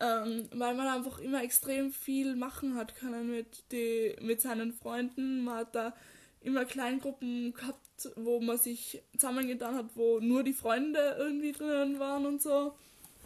Ähm, 0.00 0.48
weil 0.52 0.74
man 0.74 0.86
einfach 0.86 1.18
immer 1.18 1.42
extrem 1.42 1.92
viel 1.92 2.36
machen 2.36 2.76
hat 2.76 2.94
können 2.94 3.30
mit, 3.30 3.70
die, 3.72 4.16
mit 4.20 4.40
seinen 4.40 4.72
Freunden. 4.72 5.44
Man 5.44 5.56
hat 5.56 5.74
da 5.74 5.94
immer 6.40 6.64
Kleingruppen 6.64 7.52
gehabt, 7.52 8.10
wo 8.16 8.40
man 8.40 8.56
sich 8.56 9.02
zusammengetan 9.14 9.74
hat, 9.74 9.86
wo 9.94 10.20
nur 10.20 10.42
die 10.42 10.54
Freunde 10.54 11.16
irgendwie 11.18 11.52
drinnen 11.52 11.98
waren 11.98 12.24
und 12.24 12.40
so. 12.40 12.74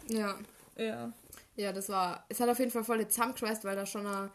Ja. 0.09 0.37
Ja. 0.75 1.13
Ja, 1.55 1.71
das 1.71 1.87
war. 1.87 2.25
Es 2.27 2.39
hat 2.39 2.49
auf 2.49 2.59
jeden 2.59 2.71
Fall 2.71 2.83
voll 2.83 3.07
zusammengeschweißt, 3.07 3.63
weil 3.63 3.75
da 3.75 3.85
schon 3.85 4.05
eine, 4.05 4.31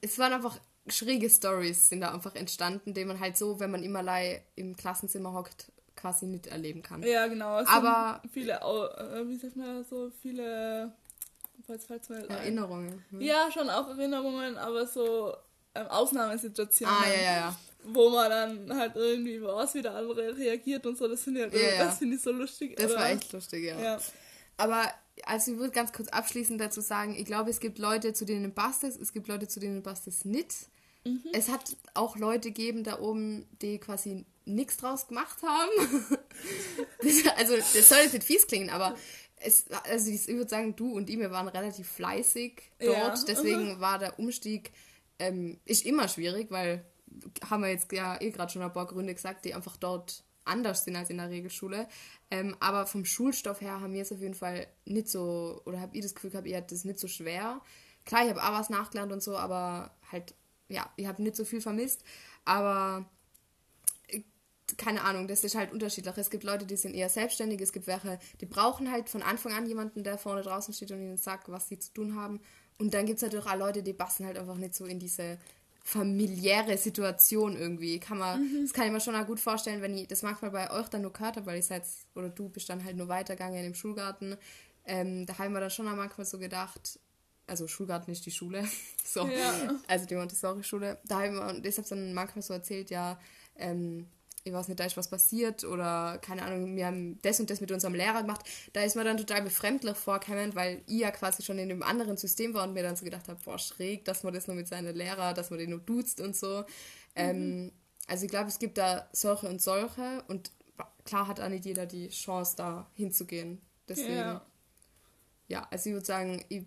es 0.00 0.18
waren 0.18 0.32
einfach 0.32 0.60
schräge 0.92 1.28
Stories 1.28 1.88
sind 1.88 2.00
da 2.00 2.12
einfach 2.12 2.34
entstanden, 2.34 2.94
die 2.94 3.04
man 3.04 3.20
halt 3.20 3.36
so, 3.36 3.60
wenn 3.60 3.70
man 3.70 3.82
immer 3.82 4.04
im 4.56 4.76
Klassenzimmer 4.76 5.32
hockt, 5.32 5.72
quasi 5.96 6.26
nicht 6.26 6.46
erleben 6.46 6.82
kann. 6.82 7.02
Ja, 7.02 7.26
genau. 7.26 7.60
Es 7.60 7.68
aber 7.68 8.22
viele, 8.32 8.54
äh, 8.54 9.28
wie 9.28 9.36
sagt 9.36 9.56
man 9.56 9.84
so, 9.84 10.10
viele 10.22 10.92
falls, 11.66 11.86
falls 11.86 12.08
mal 12.08 12.24
Erinnerungen. 12.26 13.04
Hm. 13.10 13.20
Ja, 13.20 13.50
schon 13.52 13.70
auch 13.70 13.88
Erinnerungen, 13.88 14.56
aber 14.56 14.86
so 14.86 15.34
ähm, 15.74 15.86
Ausnahmesituationen. 15.86 16.94
Ah, 16.94 17.08
ja, 17.08 17.22
ja, 17.22 17.36
ja. 17.36 17.56
Wo 17.84 18.10
man 18.10 18.30
dann 18.30 18.76
halt 18.76 18.96
irgendwie 18.96 19.40
was 19.42 19.74
wie 19.74 19.82
der 19.82 19.94
andere 19.94 20.36
reagiert 20.36 20.84
und 20.86 20.98
so, 20.98 21.08
das 21.08 21.22
finde 21.22 21.46
ich, 21.46 21.52
halt, 21.52 21.62
ja, 21.62 21.84
das 21.84 21.98
finde 21.98 22.16
ich 22.16 22.22
so 22.22 22.32
lustig. 22.32 22.76
Das 22.76 22.90
oder? 22.90 23.00
war 23.00 23.10
echt 23.10 23.32
lustig, 23.32 23.64
ja. 23.64 23.80
ja. 23.80 23.98
Aber 24.56 24.86
also 25.24 25.52
ich 25.52 25.58
würde 25.58 25.72
ganz 25.72 25.92
kurz 25.92 26.08
abschließend 26.08 26.60
dazu 26.60 26.80
sagen, 26.80 27.14
ich 27.16 27.24
glaube, 27.24 27.50
es 27.50 27.60
gibt 27.60 27.78
Leute, 27.78 28.12
zu 28.12 28.24
denen 28.24 28.54
passt 28.54 28.84
es, 28.84 28.96
es 28.96 29.12
gibt 29.12 29.28
Leute, 29.28 29.48
zu 29.48 29.60
denen 29.60 29.82
passt 29.82 30.06
es 30.06 30.24
nicht. 30.24 30.54
Mhm. 31.04 31.22
Es 31.32 31.48
hat 31.48 31.76
auch 31.94 32.16
Leute 32.16 32.48
gegeben 32.48 32.84
da 32.84 33.00
oben, 33.00 33.46
die 33.62 33.78
quasi 33.78 34.24
nichts 34.44 34.76
draus 34.76 35.08
gemacht 35.08 35.38
haben. 35.42 35.70
das, 37.02 37.26
also, 37.36 37.56
das 37.56 37.88
soll 37.88 37.98
jetzt 37.98 38.14
nicht 38.14 38.24
fies 38.24 38.46
klingen, 38.46 38.70
aber 38.70 38.96
es, 39.36 39.66
also 39.84 40.10
ich 40.10 40.28
würde 40.28 40.50
sagen, 40.50 40.76
du 40.76 40.92
und 40.92 41.08
ich, 41.08 41.18
wir 41.18 41.30
waren 41.30 41.48
relativ 41.48 41.88
fleißig 41.88 42.62
dort. 42.78 43.18
Ja. 43.18 43.24
Deswegen 43.26 43.76
mhm. 43.76 43.80
war 43.80 43.98
der 43.98 44.18
Umstieg 44.18 44.72
ähm, 45.18 45.58
ist 45.64 45.84
immer 45.86 46.08
schwierig, 46.08 46.50
weil 46.50 46.84
haben 47.48 47.62
wir 47.62 47.70
jetzt 47.70 47.90
ja 47.92 48.20
eh 48.20 48.30
gerade 48.30 48.52
schon 48.52 48.62
ein 48.62 48.72
paar 48.72 48.86
Gründe 48.86 49.14
gesagt, 49.14 49.44
die 49.44 49.54
einfach 49.54 49.76
dort 49.76 50.24
anders 50.44 50.84
sind 50.84 50.96
als 50.96 51.10
in 51.10 51.18
der 51.18 51.30
Regelschule. 51.30 51.88
Ähm, 52.30 52.56
aber 52.60 52.86
vom 52.86 53.04
Schulstoff 53.04 53.60
her 53.60 53.80
haben 53.80 53.92
wir 53.92 54.02
es 54.02 54.12
auf 54.12 54.20
jeden 54.20 54.34
Fall 54.34 54.66
nicht 54.84 55.08
so, 55.08 55.60
oder 55.64 55.80
habe 55.80 55.96
ich 55.96 56.02
das 56.02 56.14
Gefühl 56.14 56.30
gehabt, 56.30 56.46
ihr 56.46 56.56
habt 56.56 56.72
das 56.72 56.84
nicht 56.84 56.98
so 56.98 57.08
schwer. 57.08 57.60
Klar, 58.04 58.24
ich 58.24 58.30
habe 58.30 58.42
auch 58.42 58.58
was 58.58 58.70
nachgelernt 58.70 59.12
und 59.12 59.22
so, 59.22 59.36
aber 59.36 59.94
halt 60.10 60.34
ja, 60.70 60.88
ich 60.96 61.06
habe 61.06 61.22
nicht 61.22 61.36
so 61.36 61.44
viel 61.44 61.60
vermisst, 61.60 62.02
aber 62.44 63.04
keine 64.76 65.02
Ahnung, 65.02 65.28
das 65.28 65.44
ist 65.44 65.54
halt 65.54 65.72
unterschiedlich. 65.72 66.16
Es 66.16 66.30
gibt 66.30 66.44
Leute, 66.44 66.66
die 66.66 66.76
sind 66.76 66.94
eher 66.94 67.08
selbstständig, 67.08 67.60
es 67.60 67.72
gibt 67.72 67.86
welche, 67.86 68.18
die 68.40 68.46
brauchen 68.46 68.90
halt 68.90 69.08
von 69.08 69.22
Anfang 69.22 69.52
an 69.52 69.66
jemanden, 69.66 70.04
der 70.04 70.18
vorne 70.18 70.42
draußen 70.42 70.72
steht 70.74 70.90
und 70.92 71.00
ihnen 71.00 71.16
sagt, 71.16 71.48
was 71.50 71.68
sie 71.68 71.78
zu 71.78 71.92
tun 71.92 72.14
haben. 72.14 72.40
Und 72.78 72.94
dann 72.94 73.06
gibt 73.06 73.16
es 73.16 73.22
natürlich 73.22 73.46
auch 73.46 73.56
Leute, 73.56 73.82
die 73.82 73.92
passen 73.92 74.26
halt 74.26 74.38
einfach 74.38 74.56
nicht 74.56 74.74
so 74.74 74.86
in 74.86 74.98
diese 74.98 75.38
familiäre 75.82 76.78
Situation 76.78 77.56
irgendwie. 77.56 77.98
Kann 77.98 78.18
man, 78.18 78.40
mhm. 78.40 78.62
Das 78.62 78.72
kann 78.72 78.86
ich 78.86 78.92
mir 78.92 79.00
schon 79.00 79.16
auch 79.16 79.26
gut 79.26 79.40
vorstellen, 79.40 79.82
wenn 79.82 79.96
ich 79.96 80.08
das 80.08 80.22
manchmal 80.22 80.50
bei 80.50 80.70
euch 80.70 80.88
dann 80.88 81.02
nur 81.02 81.12
gehört 81.12 81.36
habe, 81.36 81.46
weil 81.46 81.58
ich 81.58 81.66
seid, 81.66 81.84
oder 82.14 82.28
du 82.28 82.48
bist 82.48 82.68
dann 82.68 82.84
halt 82.84 82.96
nur 82.96 83.08
weitergegangen 83.08 83.64
im 83.64 83.74
Schulgarten. 83.74 84.36
Ähm, 84.86 85.26
da 85.26 85.38
haben 85.38 85.52
wir 85.52 85.60
dann 85.60 85.70
schon 85.70 85.88
auch 85.88 85.96
manchmal 85.96 86.26
so 86.26 86.38
gedacht, 86.38 86.98
also 87.50 87.66
Schulgarten 87.66 88.12
ist 88.12 88.24
die 88.24 88.30
Schule, 88.30 88.64
so, 89.04 89.26
ja. 89.26 89.78
also 89.88 90.06
die 90.06 90.14
Montessori-Schule. 90.14 90.98
Da 91.04 91.20
haben 91.20 91.34
wir, 91.34 91.46
und 91.48 91.64
deshalb 91.64 91.88
dann 91.88 92.14
manchmal 92.14 92.42
so 92.42 92.54
erzählt, 92.54 92.90
ja, 92.90 93.18
ähm, 93.56 94.06
ich 94.42 94.52
weiß 94.52 94.68
nicht, 94.68 94.80
da 94.80 94.84
ist 94.84 94.96
was 94.96 95.08
passiert 95.08 95.64
oder 95.64 96.18
keine 96.22 96.42
Ahnung, 96.42 96.74
wir 96.74 96.86
haben 96.86 97.18
das 97.22 97.40
und 97.40 97.50
das 97.50 97.60
mit 97.60 97.72
unserem 97.72 97.94
Lehrer 97.94 98.22
gemacht. 98.22 98.40
Da 98.72 98.82
ist 98.82 98.96
mir 98.96 99.04
dann 99.04 99.18
total 99.18 99.42
befremdlich 99.42 99.96
vorgekommen, 99.96 100.54
weil 100.54 100.82
ich 100.86 101.00
ja 101.00 101.10
quasi 101.10 101.42
schon 101.42 101.58
in 101.58 101.70
einem 101.70 101.82
anderen 101.82 102.16
System 102.16 102.54
war 102.54 102.66
und 102.66 102.72
mir 102.72 102.82
dann 102.82 102.96
so 102.96 103.04
gedacht 103.04 103.28
habe, 103.28 103.38
boah, 103.44 103.58
schräg, 103.58 104.04
dass 104.06 104.22
man 104.22 104.32
das 104.32 104.46
nur 104.46 104.56
mit 104.56 104.66
seinen 104.66 104.96
Lehrer, 104.96 105.34
dass 105.34 105.50
man 105.50 105.58
den 105.58 105.70
nur 105.70 105.80
duzt 105.80 106.20
und 106.20 106.34
so. 106.34 106.60
Mhm. 106.60 106.64
Ähm, 107.16 107.72
also 108.06 108.24
ich 108.24 108.30
glaube, 108.30 108.48
es 108.48 108.58
gibt 108.58 108.78
da 108.78 109.08
solche 109.12 109.48
und 109.48 109.60
solche 109.60 110.24
und 110.28 110.50
klar 111.04 111.28
hat 111.28 111.40
auch 111.40 111.48
nicht 111.48 111.66
jeder 111.66 111.86
die 111.86 112.08
Chance, 112.08 112.54
da 112.56 112.90
hinzugehen. 112.94 113.60
Deswegen, 113.88 114.16
ja, 114.16 114.46
ja 115.48 115.68
also 115.70 115.90
ich 115.90 115.94
würde 115.94 116.06
sagen, 116.06 116.44
ich, 116.48 116.64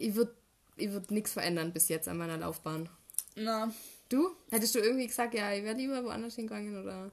ich 0.00 0.14
würde 0.14 0.34
ich 0.76 0.90
würd 0.90 1.10
nichts 1.10 1.32
verändern 1.32 1.72
bis 1.72 1.88
jetzt 1.88 2.08
an 2.08 2.16
meiner 2.16 2.38
Laufbahn. 2.38 2.88
Na, 3.36 3.70
Du? 4.10 4.28
Hättest 4.50 4.74
du 4.74 4.80
irgendwie 4.80 5.06
gesagt, 5.06 5.34
ja, 5.34 5.54
ich 5.54 5.62
wäre 5.62 5.76
lieber 5.76 6.04
woanders 6.04 6.34
hingegangen 6.34 6.82
oder? 6.82 7.12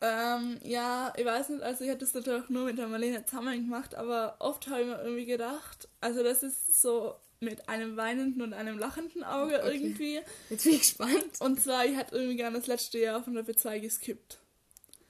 Ähm, 0.00 0.58
ja, 0.64 1.12
ich 1.16 1.24
weiß 1.24 1.50
nicht, 1.50 1.62
also 1.62 1.84
ich 1.84 1.90
hätte 1.90 2.04
es 2.04 2.12
natürlich 2.12 2.48
nur 2.50 2.64
mit 2.64 2.76
der 2.76 2.88
Marlene 2.88 3.24
zusammen 3.24 3.64
gemacht, 3.64 3.94
aber 3.94 4.36
oft 4.40 4.66
habe 4.68 4.80
ich 4.80 4.86
mir 4.88 5.00
irgendwie 5.00 5.26
gedacht, 5.26 5.88
also 6.00 6.22
das 6.24 6.42
ist 6.42 6.82
so 6.82 7.14
mit 7.38 7.68
einem 7.68 7.96
weinenden 7.96 8.42
und 8.42 8.52
einem 8.52 8.78
lachenden 8.78 9.22
Auge 9.22 9.62
okay. 9.62 9.74
irgendwie. 9.74 10.20
Jetzt 10.50 10.64
bin 10.64 10.72
ich 10.74 10.80
gespannt. 10.80 11.40
Und 11.40 11.60
zwar, 11.60 11.86
ich 11.86 11.96
hätte 11.96 12.16
irgendwie 12.16 12.36
gerne 12.36 12.58
das 12.58 12.66
letzte 12.66 12.98
Jahr 12.98 13.22
von 13.22 13.34
der 13.34 13.46
B2 13.46 13.78
geskippt. 13.78 14.40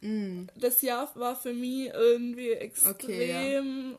Mm. 0.02 0.44
Das 0.56 0.82
Jahr 0.82 1.10
war 1.14 1.36
für 1.36 1.54
mich 1.54 1.88
irgendwie 1.88 2.50
extrem 2.50 2.92
okay, 2.92 3.92
ja. 3.92 3.98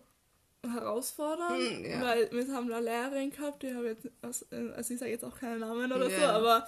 Herausfordernd, 0.73 1.82
mm, 1.82 1.86
ja. 1.86 2.01
weil 2.01 2.32
wir 2.32 2.54
haben 2.54 2.69
da 2.69 2.80
Lehrerin 2.80 3.32
gehabt, 3.32 3.63
die 3.63 3.73
habe 3.73 3.88
jetzt, 3.88 4.08
also 4.21 4.93
ich 4.93 4.99
sage 4.99 5.12
jetzt 5.12 5.23
auch 5.23 5.38
keinen 5.38 5.60
Namen 5.60 5.91
oder 5.91 6.08
yeah. 6.10 6.19
so, 6.19 6.25
aber 6.25 6.67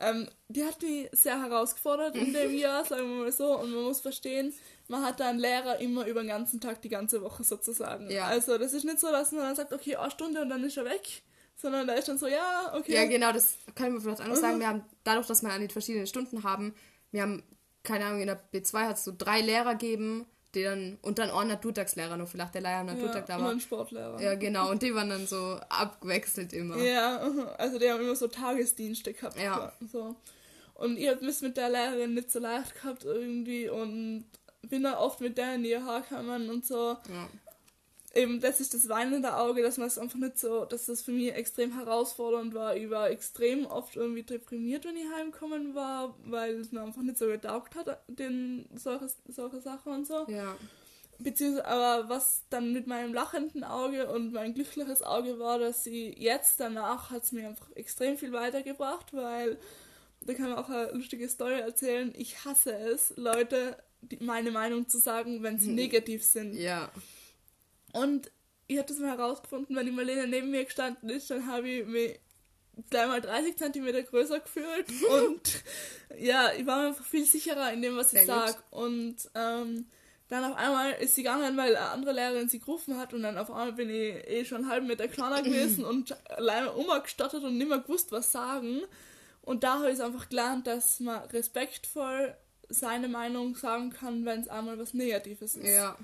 ähm, 0.00 0.28
die 0.48 0.64
hat 0.64 0.80
mich 0.80 1.08
sehr 1.12 1.40
herausgefordert 1.42 2.14
in 2.16 2.32
dem 2.32 2.54
Jahr, 2.58 2.84
sagen 2.84 3.08
wir 3.08 3.24
mal 3.24 3.32
so. 3.32 3.58
Und 3.58 3.72
man 3.72 3.82
muss 3.82 4.00
verstehen, 4.00 4.54
man 4.86 5.04
hat 5.04 5.18
da 5.20 5.28
einen 5.28 5.40
Lehrer 5.40 5.80
immer 5.80 6.06
über 6.06 6.22
den 6.22 6.28
ganzen 6.28 6.60
Tag, 6.60 6.82
die 6.82 6.88
ganze 6.88 7.20
Woche 7.22 7.42
sozusagen. 7.42 8.08
Ja. 8.10 8.26
Also 8.26 8.58
das 8.58 8.72
ist 8.72 8.84
nicht 8.84 9.00
so, 9.00 9.10
dass 9.10 9.32
man 9.32 9.42
dann 9.42 9.56
sagt, 9.56 9.72
okay, 9.72 9.96
eine 9.96 10.10
Stunde 10.10 10.40
und 10.40 10.50
dann 10.50 10.62
ist 10.64 10.76
er 10.76 10.84
weg. 10.84 11.22
Sondern 11.56 11.88
da 11.88 11.94
ist 11.94 12.06
dann 12.06 12.18
so, 12.18 12.28
ja, 12.28 12.72
okay. 12.76 12.94
Ja, 12.94 13.04
genau, 13.06 13.32
das 13.32 13.56
kann 13.74 13.92
man 13.92 14.00
vielleicht 14.00 14.20
anders 14.20 14.38
mhm. 14.38 14.42
sagen. 14.42 14.60
Wir 14.60 14.68
haben, 14.68 14.84
dadurch, 15.02 15.26
dass 15.26 15.42
wir 15.42 15.50
an 15.50 15.60
die 15.60 15.72
verschiedenen 15.72 16.06
Stunden 16.06 16.44
haben, 16.44 16.72
wir 17.10 17.22
haben, 17.22 17.42
keine 17.82 18.04
Ahnung, 18.04 18.20
in 18.20 18.28
der 18.28 18.40
B2 18.52 18.86
hat 18.86 18.96
es 18.96 19.04
so 19.04 19.12
drei 19.16 19.40
Lehrer 19.40 19.74
gegeben, 19.74 20.24
die 20.54 20.62
dann, 20.62 20.98
und 21.02 21.18
dann 21.18 21.30
auch 21.30 21.44
Naturtagslehrer 21.44 22.16
noch, 22.16 22.28
vielleicht 22.28 22.54
der 22.54 22.66
am 22.66 22.86
Naturtag 22.86 23.28
ja, 23.28 23.36
da 23.36 23.42
war. 23.42 23.50
Und 23.50 23.62
Sportlehrer. 23.62 24.20
Ja, 24.20 24.34
genau, 24.34 24.70
und 24.70 24.82
die 24.82 24.94
waren 24.94 25.10
dann 25.10 25.26
so 25.26 25.58
abgewechselt 25.68 26.52
immer. 26.52 26.76
Ja, 26.78 27.20
also 27.58 27.78
die 27.78 27.90
haben 27.90 28.02
immer 28.02 28.16
so 28.16 28.28
Tagesdienste 28.28 29.12
gehabt. 29.12 29.38
Ja. 29.38 29.72
So. 29.92 30.16
Und 30.74 30.96
ich 30.96 31.08
hab 31.08 31.20
mich 31.22 31.40
mit 31.42 31.56
der 31.56 31.70
Lehrerin 31.70 32.14
nicht 32.14 32.30
so 32.30 32.38
leicht 32.38 32.74
gehabt 32.80 33.04
irgendwie 33.04 33.68
und 33.68 34.24
bin 34.62 34.82
da 34.84 34.98
oft 34.98 35.20
mit 35.20 35.36
der 35.36 35.54
in 35.54 35.64
die 35.64 35.76
Haar 35.76 36.02
gekommen 36.02 36.48
und 36.50 36.64
so. 36.64 36.96
Ja 37.08 37.28
eben, 38.14 38.40
das 38.40 38.60
ist 38.60 38.74
das 38.74 38.88
weinende 38.88 39.36
Auge, 39.36 39.62
dass 39.62 39.78
man 39.78 39.86
es 39.86 39.98
einfach 39.98 40.18
nicht 40.18 40.38
so, 40.38 40.64
dass 40.64 40.86
das 40.86 41.02
für 41.02 41.12
mich 41.12 41.32
extrem 41.32 41.72
herausfordernd 41.74 42.54
war. 42.54 42.76
Ich 42.76 42.90
war 42.90 43.10
extrem 43.10 43.66
oft 43.66 43.96
irgendwie 43.96 44.22
deprimiert, 44.22 44.84
wenn 44.84 44.96
ich 44.96 45.06
heimgekommen 45.16 45.74
war, 45.74 46.14
weil 46.24 46.54
es 46.54 46.72
mir 46.72 46.82
einfach 46.82 47.02
nicht 47.02 47.18
so 47.18 47.26
getaugt 47.26 47.74
hat, 47.74 48.02
den, 48.08 48.68
solche, 48.74 49.08
solche 49.28 49.60
Sachen 49.60 49.92
und 49.92 50.06
so. 50.06 50.26
Ja. 50.28 50.56
Beziehungsweise, 51.18 51.66
aber 51.66 52.08
was 52.08 52.44
dann 52.48 52.72
mit 52.72 52.86
meinem 52.86 53.12
lachenden 53.12 53.64
Auge 53.64 54.08
und 54.08 54.32
mein 54.32 54.54
glückliches 54.54 55.02
Auge 55.02 55.38
war, 55.38 55.58
dass 55.58 55.82
sie 55.82 56.14
jetzt 56.16 56.60
danach 56.60 57.10
hat 57.10 57.24
es 57.24 57.32
mir 57.32 57.48
einfach 57.48 57.70
extrem 57.74 58.16
viel 58.16 58.32
weitergebracht, 58.32 59.12
weil 59.12 59.58
da 60.20 60.34
kann 60.34 60.50
man 60.50 60.58
auch 60.58 60.68
eine 60.68 60.92
lustige 60.92 61.28
Story 61.28 61.58
erzählen. 61.58 62.12
Ich 62.16 62.44
hasse 62.44 62.72
es, 62.72 63.14
Leute 63.16 63.76
die, 64.00 64.18
meine 64.20 64.52
Meinung 64.52 64.88
zu 64.88 64.98
sagen, 64.98 65.42
wenn 65.42 65.58
sie 65.58 65.68
hm. 65.68 65.74
negativ 65.74 66.22
sind. 66.22 66.54
Ja. 66.54 66.90
Und 67.92 68.30
ich 68.66 68.78
habe 68.78 68.88
das 68.88 68.98
mal 68.98 69.16
herausgefunden, 69.16 69.74
wenn 69.74 69.86
die 69.86 69.92
Marlene 69.92 70.26
neben 70.26 70.50
mir 70.50 70.64
gestanden 70.64 71.08
ist, 71.08 71.30
dann 71.30 71.46
habe 71.46 71.68
ich 71.68 71.86
mich 71.86 72.20
gleich 72.90 73.08
mal 73.08 73.20
30 73.20 73.56
cm 73.56 74.04
größer 74.06 74.40
gefühlt 74.40 74.86
und 75.10 75.64
ja, 76.16 76.52
ich 76.52 76.64
war 76.66 76.82
mir 76.82 76.88
einfach 76.88 77.04
viel 77.04 77.24
sicherer 77.24 77.72
in 77.72 77.82
dem, 77.82 77.96
was 77.96 78.12
ich 78.12 78.24
sage. 78.24 78.56
Und 78.70 79.16
ähm, 79.34 79.86
dann 80.28 80.44
auf 80.44 80.56
einmal 80.56 80.92
ist 80.92 81.14
sie 81.14 81.22
gegangen, 81.22 81.56
weil 81.56 81.74
eine 81.74 81.88
andere 81.88 82.12
Lehrerin 82.12 82.48
sie 82.48 82.58
gerufen 82.58 82.98
hat 82.98 83.14
und 83.14 83.22
dann 83.22 83.38
auf 83.38 83.50
einmal 83.50 83.72
bin 83.72 83.88
ich 83.88 84.14
eh 84.28 84.44
schon 84.44 84.58
einen 84.58 84.70
halben 84.70 84.86
Meter 84.86 85.08
kleiner 85.08 85.42
gewesen 85.42 85.84
und 85.86 86.16
alleine 86.30 86.72
umgestattet 86.72 87.42
und 87.42 87.56
nicht 87.56 87.68
mehr 87.68 87.78
gewusst, 87.78 88.12
was 88.12 88.30
sagen. 88.30 88.82
Und 89.42 89.64
da 89.64 89.78
habe 89.78 89.90
ich 89.90 90.02
einfach 90.02 90.28
gelernt, 90.28 90.66
dass 90.66 91.00
man 91.00 91.22
respektvoll 91.30 92.36
seine 92.68 93.08
Meinung 93.08 93.56
sagen 93.56 93.90
kann, 93.90 94.26
wenn 94.26 94.40
es 94.40 94.48
einmal 94.48 94.78
was 94.78 94.92
Negatives 94.92 95.56
ist. 95.56 95.66
Ja. 95.66 95.96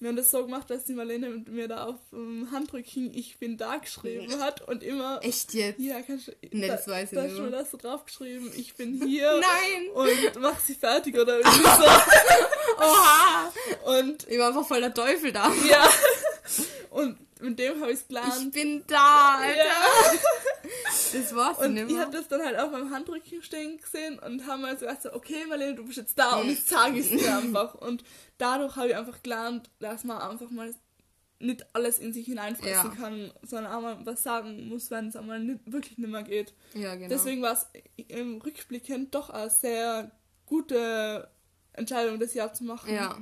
Wir 0.00 0.10
haben 0.10 0.16
das 0.16 0.30
so 0.30 0.44
gemacht, 0.44 0.70
dass 0.70 0.84
die 0.84 0.92
Marlene 0.92 1.28
mit 1.28 1.48
mir 1.48 1.66
da 1.66 1.86
auf 1.86 1.96
dem 2.12 2.48
Handrücken 2.52 3.12
Ich 3.12 3.38
bin 3.38 3.56
da 3.56 3.78
geschrieben 3.78 4.38
hat 4.38 4.66
und 4.68 4.84
immer. 4.84 5.18
Echt 5.22 5.54
jetzt? 5.54 5.80
Ja, 5.80 6.00
kannst 6.02 6.28
du. 6.28 6.32
Ne, 6.52 6.68
das 6.68 6.84
da, 6.84 6.92
weiß 6.92 7.12
ich 7.12 7.18
nicht. 7.18 7.24
Da 7.26 7.30
hast 7.30 7.38
du 7.38 7.50
das 7.50 7.70
so 7.72 7.76
draufgeschrieben, 7.78 8.52
ich 8.56 8.74
bin 8.74 9.02
hier. 9.06 9.40
Nein! 9.40 9.90
Und 9.94 10.40
mach 10.40 10.60
sie 10.60 10.74
fertig 10.74 11.18
oder 11.18 11.38
irgendwie 11.38 11.58
so. 11.58 11.84
Oha! 12.78 13.52
Und. 13.86 14.28
Ich 14.28 14.38
war 14.38 14.48
einfach 14.48 14.66
voll 14.66 14.80
der 14.80 14.94
Teufel 14.94 15.32
da. 15.32 15.52
Ja. 15.68 15.88
Und 16.90 17.18
mit 17.40 17.58
dem 17.58 17.80
habe 17.80 17.92
ich 17.92 18.00
es 18.00 18.08
gelernt. 18.08 18.34
Ich 18.40 18.50
bin 18.50 18.84
da, 18.86 19.38
Alter. 19.38 19.58
Ja. 19.58 20.18
Das 21.12 21.34
war's 21.34 21.58
Und 21.58 21.76
ich 21.76 21.96
habe 21.96 22.12
das 22.12 22.28
dann 22.28 22.44
halt 22.44 22.58
auf 22.58 22.70
meinem 22.70 22.90
Handrücken 22.90 23.42
stehen 23.42 23.78
gesehen 23.78 24.18
und 24.18 24.46
haben 24.46 24.66
halt 24.66 24.78
so 24.78 24.86
gedacht, 24.86 25.06
okay, 25.14 25.46
Marlene, 25.48 25.76
du 25.76 25.86
bist 25.86 25.96
jetzt 25.96 26.18
da 26.18 26.36
und 26.36 26.50
jetzt 26.50 26.68
sage 26.68 26.98
ich 26.98 27.10
es 27.10 27.22
dir 27.22 27.36
einfach. 27.38 27.74
Und 27.74 28.04
dadurch 28.36 28.76
habe 28.76 28.88
ich 28.88 28.96
einfach 28.96 29.22
gelernt, 29.22 29.70
dass 29.78 30.04
man 30.04 30.18
einfach 30.18 30.50
mal 30.50 30.74
nicht 31.40 31.64
alles 31.72 31.98
in 31.98 32.12
sich 32.12 32.26
hineinfressen 32.26 32.90
ja. 32.90 32.96
kann, 32.96 33.32
sondern 33.42 33.72
auch 33.72 33.80
mal 33.80 34.04
was 34.04 34.22
sagen 34.22 34.68
muss, 34.68 34.90
wenn 34.90 35.08
es 35.08 35.16
einmal 35.16 35.40
nicht, 35.40 35.60
wirklich 35.66 35.96
nicht 35.96 36.10
mehr 36.10 36.24
geht. 36.24 36.52
Ja, 36.74 36.94
genau. 36.96 37.08
Deswegen 37.08 37.42
war 37.42 37.52
es 37.52 37.66
im 38.08 38.38
Rückblickend 38.38 39.14
doch 39.14 39.30
eine 39.30 39.48
sehr 39.48 40.10
gute 40.46 41.30
Entscheidung, 41.72 42.18
das 42.18 42.34
Jahr 42.34 42.52
zu 42.52 42.64
machen. 42.64 42.92
Ja. 42.92 43.16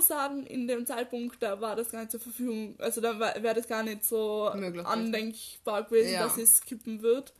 Sagen, 0.00 0.46
in 0.46 0.66
dem 0.66 0.84
Zeitpunkt, 0.84 1.42
da 1.42 1.60
war 1.60 1.76
das 1.76 1.90
gar 1.90 2.00
nicht 2.00 2.10
zur 2.10 2.20
Verfügung, 2.20 2.74
also 2.78 3.00
da 3.00 3.18
wäre 3.18 3.54
das 3.54 3.68
gar 3.68 3.82
nicht 3.82 4.04
so 4.04 4.50
Möglich, 4.54 4.84
andenkbar 4.84 5.84
gewesen, 5.84 6.12
ja. 6.12 6.24
dass 6.24 6.36
es 6.38 6.60
kippen 6.62 7.02
wird. 7.02 7.32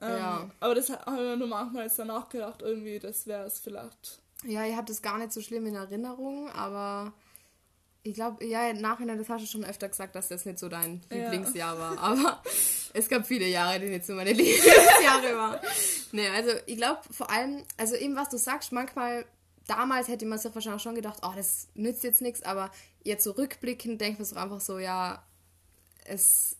Ähm, 0.00 0.18
ja. 0.18 0.50
Aber 0.60 0.74
das 0.74 0.90
haben 0.90 1.16
wir 1.16 1.36
nur 1.36 1.48
manchmal 1.48 1.84
jetzt 1.84 1.98
danach 1.98 2.28
gedacht, 2.28 2.62
irgendwie, 2.62 2.98
das 2.98 3.26
wäre 3.26 3.44
es 3.44 3.58
vielleicht. 3.58 4.20
Ja, 4.44 4.64
ihr 4.64 4.76
habt 4.76 4.90
es 4.90 5.00
gar 5.00 5.18
nicht 5.18 5.32
so 5.32 5.40
schlimm 5.40 5.66
in 5.66 5.74
Erinnerung, 5.74 6.50
aber 6.50 7.14
ich 8.02 8.14
glaube, 8.14 8.44
ja, 8.44 8.68
im 8.68 8.80
Nachhinein, 8.80 9.18
das 9.18 9.28
hast 9.28 9.42
du 9.42 9.46
schon 9.48 9.64
öfter 9.64 9.88
gesagt, 9.88 10.14
dass 10.14 10.28
das 10.28 10.44
nicht 10.44 10.58
so 10.58 10.68
dein 10.68 11.00
Lieblingsjahr 11.10 11.76
war. 11.76 11.98
Aber 12.02 12.40
es 12.92 13.08
gab 13.08 13.26
viele 13.26 13.48
Jahre, 13.48 13.80
die 13.80 13.86
nicht 13.88 14.06
so 14.06 14.14
meine 14.14 14.32
Lieblingsjahre 14.34 15.36
waren. 15.36 15.60
Nee, 16.12 16.28
also 16.28 16.50
ich 16.66 16.76
glaube 16.76 17.00
vor 17.10 17.30
allem, 17.30 17.64
also 17.76 17.96
eben 17.96 18.14
was 18.14 18.28
du 18.28 18.38
sagst, 18.38 18.70
manchmal 18.70 19.24
damals 19.66 20.08
hätte 20.08 20.26
man 20.26 20.38
sich 20.38 20.54
wahrscheinlich 20.54 20.82
schon 20.82 20.94
gedacht, 20.94 21.20
oh, 21.22 21.32
das 21.34 21.68
nützt 21.74 22.04
jetzt 22.04 22.22
nichts, 22.22 22.42
aber 22.42 22.70
jetzt 23.02 23.24
so 23.24 23.32
rückblickend 23.32 24.00
denkt 24.00 24.18
man 24.18 24.26
sich 24.26 24.36
einfach 24.36 24.60
so, 24.60 24.78
ja, 24.78 25.24
es 26.04 26.56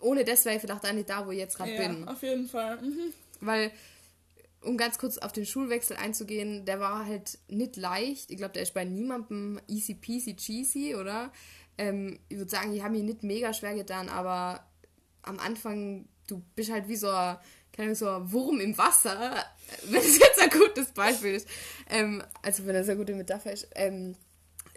ohne 0.00 0.24
das 0.24 0.44
wäre 0.44 0.56
ich 0.56 0.62
vielleicht 0.62 0.84
auch 0.84 0.92
nicht 0.92 1.10
da, 1.10 1.26
wo 1.26 1.30
ich 1.30 1.38
jetzt 1.38 1.56
gerade 1.56 1.74
ja, 1.74 1.88
bin. 1.88 2.08
auf 2.08 2.22
jeden 2.22 2.48
Fall. 2.48 2.80
Mhm. 2.80 3.12
Weil, 3.40 3.70
um 4.62 4.76
ganz 4.76 4.98
kurz 4.98 5.18
auf 5.18 5.32
den 5.32 5.46
Schulwechsel 5.46 5.96
einzugehen, 5.96 6.64
der 6.64 6.80
war 6.80 7.06
halt 7.06 7.38
nicht 7.48 7.76
leicht. 7.76 8.30
Ich 8.30 8.36
glaube, 8.36 8.52
der 8.52 8.62
ist 8.62 8.74
bei 8.74 8.84
niemandem 8.84 9.60
easy 9.68 9.94
peasy 9.94 10.36
cheesy, 10.36 10.94
oder? 10.94 11.32
Ähm, 11.78 12.18
ich 12.28 12.36
würde 12.36 12.50
sagen, 12.50 12.74
ich 12.74 12.82
habe 12.82 12.94
mir 12.94 13.02
nicht 13.02 13.22
mega 13.22 13.52
schwer 13.52 13.74
getan, 13.74 14.08
aber 14.08 14.64
am 15.22 15.38
Anfang, 15.38 16.08
du 16.26 16.42
bist 16.54 16.70
halt 16.70 16.88
wie 16.88 16.96
so 16.96 17.08
ein 17.08 17.38
keine 17.80 17.94
so 17.94 18.08
ein 18.10 18.30
Wurm 18.30 18.60
im 18.60 18.76
Wasser, 18.76 19.44
wenn 19.84 20.00
es 20.00 20.18
jetzt 20.18 20.40
ein 20.40 20.50
gutes 20.50 20.88
Beispiel 20.92 21.34
ist. 21.34 21.48
Ähm, 21.88 22.22
also 22.42 22.66
wenn 22.66 22.74
das 22.74 22.88
eine 22.88 22.98
gute 22.98 23.14
Metapher 23.14 23.52
ist. 23.52 23.68
Ähm, 23.74 24.16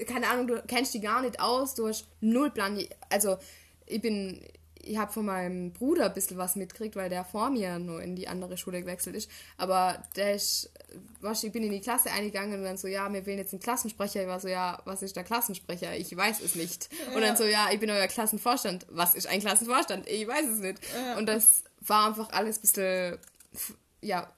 keine 0.07 0.27
Ahnung, 0.29 0.47
du 0.47 0.63
kennst 0.65 0.93
die 0.93 1.01
gar 1.01 1.21
nicht 1.21 1.39
aus, 1.39 1.75
du 1.75 1.87
hast 1.87 2.07
null 2.21 2.49
Plan. 2.49 2.79
Also 3.09 3.37
ich 3.85 4.01
bin, 4.01 4.41
ich 4.81 4.97
habe 4.97 5.11
von 5.11 5.25
meinem 5.25 5.73
Bruder 5.73 6.05
ein 6.05 6.13
bisschen 6.13 6.37
was 6.37 6.55
mitgekriegt, 6.55 6.95
weil 6.95 7.09
der 7.09 7.25
vor 7.25 7.49
mir 7.49 7.77
nur 7.77 8.01
in 8.01 8.15
die 8.15 8.27
andere 8.27 8.57
Schule 8.57 8.81
gewechselt 8.81 9.17
ist. 9.17 9.29
Aber 9.57 10.01
der 10.15 10.35
ist, 10.35 10.71
weißt, 11.19 11.43
du, 11.43 11.47
ich 11.47 11.53
bin 11.53 11.63
in 11.63 11.71
die 11.71 11.81
Klasse 11.81 12.09
eingegangen 12.09 12.57
und 12.57 12.63
dann 12.63 12.77
so, 12.77 12.87
ja, 12.87 13.11
wir 13.11 13.25
wählen 13.25 13.37
jetzt 13.37 13.53
einen 13.53 13.61
Klassensprecher. 13.61 14.21
Ich 14.21 14.27
war 14.27 14.39
so, 14.39 14.47
ja, 14.47 14.81
was 14.85 15.03
ist 15.03 15.15
der 15.17 15.25
Klassensprecher? 15.25 15.95
Ich 15.95 16.15
weiß 16.15 16.41
es 16.41 16.55
nicht. 16.55 16.89
Ja. 16.91 17.15
Und 17.15 17.21
dann 17.21 17.35
so, 17.35 17.43
ja, 17.43 17.67
ich 17.71 17.79
bin 17.81 17.89
euer 17.89 18.07
Klassenvorstand. 18.07 18.87
Was 18.89 19.13
ist 19.13 19.27
ein 19.27 19.41
Klassenvorstand? 19.41 20.07
Ich 20.07 20.25
weiß 20.25 20.47
es 20.47 20.59
nicht. 20.59 20.79
Ja. 20.95 21.17
Und 21.17 21.27
das 21.27 21.63
war 21.87 22.07
einfach 22.07 22.29
alles 22.31 22.57
ein 22.57 22.61
bisschen, 22.61 23.17
ja, 24.01 24.31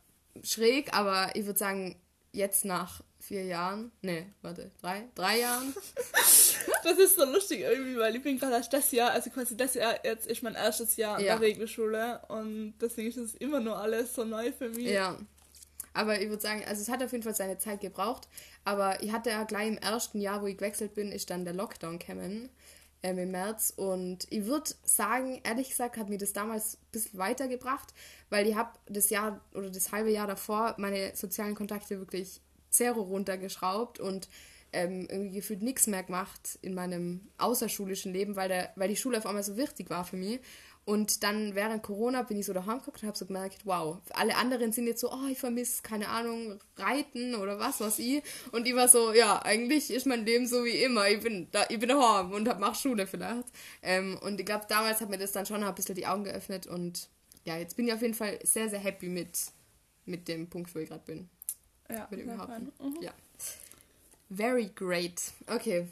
schräg, 0.44 0.94
aber 0.94 1.36
ich 1.36 1.46
würde 1.46 1.60
sagen, 1.60 1.96
jetzt 2.32 2.66
nach 2.66 3.02
vier 3.20 3.46
Jahren, 3.46 3.92
nee, 4.02 4.28
warte, 4.42 4.72
drei, 4.82 5.06
drei 5.16 5.40
Jahren. 5.40 5.74
das 6.84 6.98
ist 6.98 7.16
so 7.16 7.26
lustig 7.26 7.62
irgendwie, 7.62 7.98
weil 7.98 8.16
ich 8.16 8.22
bin 8.22 8.38
gerade 8.38 8.54
erst 8.54 8.72
das 8.72 8.92
Jahr, 8.92 9.12
also 9.12 9.30
quasi 9.32 9.58
das 9.58 9.74
Jahr 9.74 9.96
jetzt 10.04 10.28
ist 10.28 10.44
mein 10.44 10.56
erstes 10.56 10.96
Jahr 10.96 11.20
ja. 11.20 11.34
in 11.34 11.40
der 11.40 11.42
Regelschule 11.42 12.22
und 12.28 12.76
deswegen 12.80 13.10
ist 13.10 13.18
es 13.18 13.36
immer 13.36 13.60
nur 13.60 13.78
alles 13.78 14.14
so 14.14 14.24
neu 14.24 14.52
für 14.52 14.70
mich. 14.70 14.88
Ja. 14.88 15.18
Aber 15.94 16.22
ich 16.22 16.30
würde 16.30 16.42
sagen, 16.42 16.64
also 16.68 16.82
es 16.82 16.90
hat 16.90 17.02
auf 17.02 17.14
jeden 17.14 17.24
Fall 17.24 17.34
seine 17.34 17.58
Zeit 17.58 17.82
gebraucht, 17.82 18.28
aber 18.66 19.02
ich 19.02 19.12
hatte 19.12 19.30
ja 19.30 19.44
gleich 19.44 19.70
im 19.70 19.78
ersten 19.78 20.20
Jahr, 20.20 20.42
wo 20.42 20.48
ich 20.48 20.58
gewechselt 20.58 20.94
bin, 20.94 21.12
ist 21.12 21.30
dann 21.30 21.46
der 21.46 21.54
Lockdown 21.54 22.00
gekommen 22.00 22.50
ähm, 23.06 23.20
im 23.20 23.32
März 23.32 23.72
und 23.76 24.26
ich 24.32 24.46
würde 24.46 24.72
sagen, 24.84 25.40
ehrlich 25.44 25.70
gesagt, 25.70 25.98
hat 25.98 26.10
mir 26.10 26.18
das 26.18 26.34
damals 26.34 26.76
ein 26.76 26.92
bisschen 26.92 27.20
weitergebracht, 27.20 27.94
weil 28.32 28.48
ich 28.48 28.56
habe 28.56 28.72
das 28.88 29.12
Jahr 29.12 29.42
oder 29.54 29.70
das 29.70 29.92
halbe 29.92 30.12
Jahr 30.12 30.26
davor 30.26 30.74
meine 30.78 31.16
sozialen 31.16 31.54
Kontakte 31.54 32.00
wirklich 32.00 32.42
Zero 32.72 33.02
runtergeschraubt 33.02 34.00
und 34.00 34.28
ähm, 34.74 35.08
irgendwie 35.10 35.36
gefühlt 35.36 35.62
nichts 35.62 35.86
mehr 35.86 36.02
gemacht 36.02 36.58
in 36.64 36.74
meinem 36.74 37.22
außerschulischen 37.38 38.12
Leben, 38.12 38.36
weil, 38.36 38.50
der, 38.50 38.72
weil 38.76 38.90
die 38.90 38.98
Schule 38.98 39.20
auf 39.20 39.28
einmal 39.28 39.44
so 39.44 39.56
wichtig 39.56 39.92
war 39.92 40.04
für 40.04 40.18
mich. 40.18 40.40
Und 40.86 41.24
dann 41.24 41.56
während 41.56 41.82
Corona 41.82 42.22
bin 42.22 42.38
ich 42.38 42.46
so 42.46 42.54
daheim 42.54 42.78
geguckt 42.78 43.02
und 43.02 43.08
habe 43.08 43.18
so 43.18 43.26
gemerkt, 43.26 43.66
wow, 43.66 43.98
alle 44.14 44.36
anderen 44.36 44.72
sind 44.72 44.86
jetzt 44.86 45.02
so, 45.02 45.12
oh, 45.12 45.28
ich 45.32 45.40
vermisse, 45.40 45.82
keine 45.82 46.10
Ahnung, 46.10 46.60
Reiten 46.78 47.34
oder 47.34 47.58
was, 47.58 47.80
was 47.80 47.98
ich. 47.98 48.22
Und 48.52 48.68
ich 48.68 48.76
war 48.76 48.88
so, 48.88 49.12
ja, 49.12 49.42
eigentlich 49.42 49.90
ist 49.90 50.06
mein 50.06 50.26
Leben 50.26 50.46
so 50.46 50.64
wie 50.64 50.84
immer. 50.84 51.10
Ich 51.10 51.22
bin 51.22 51.48
da, 51.52 51.66
ich 51.70 51.80
bin 51.80 51.90
daheim 51.90 52.32
und 52.32 52.48
hab, 52.48 52.60
mach 52.60 52.76
Schule 52.76 53.08
vielleicht. 53.08 53.48
Ähm, 53.82 54.20
und 54.22 54.40
ich 54.40 54.46
glaube, 54.46 54.66
damals 54.70 55.02
hat 55.02 55.10
mir 55.10 55.18
das 55.18 55.32
dann 55.32 55.48
schon 55.48 55.64
ein 55.64 55.74
bisschen 55.74 55.96
die 55.96 56.06
Augen 56.06 56.24
geöffnet 56.24 56.68
und 56.68 57.10
ja, 57.46 57.58
jetzt 57.58 57.78
bin 57.78 57.88
ich 57.88 57.94
auf 57.94 58.02
jeden 58.02 58.14
Fall 58.14 58.40
sehr, 58.44 58.70
sehr 58.70 58.80
happy 58.80 59.08
mit, 59.08 59.40
mit 60.06 60.28
dem 60.28 60.48
Punkt, 60.50 60.74
wo 60.76 60.80
ich 60.80 60.90
gerade 60.90 61.04
bin. 61.06 61.30
Ja, 61.90 62.08
würde 62.12 62.24
ich 62.24 62.30
behaupten. 62.30 62.72
Mhm. 62.80 63.02
Ja. 63.02 63.12
Very 64.30 64.72
great. 64.76 65.22
Okay. 65.48 65.88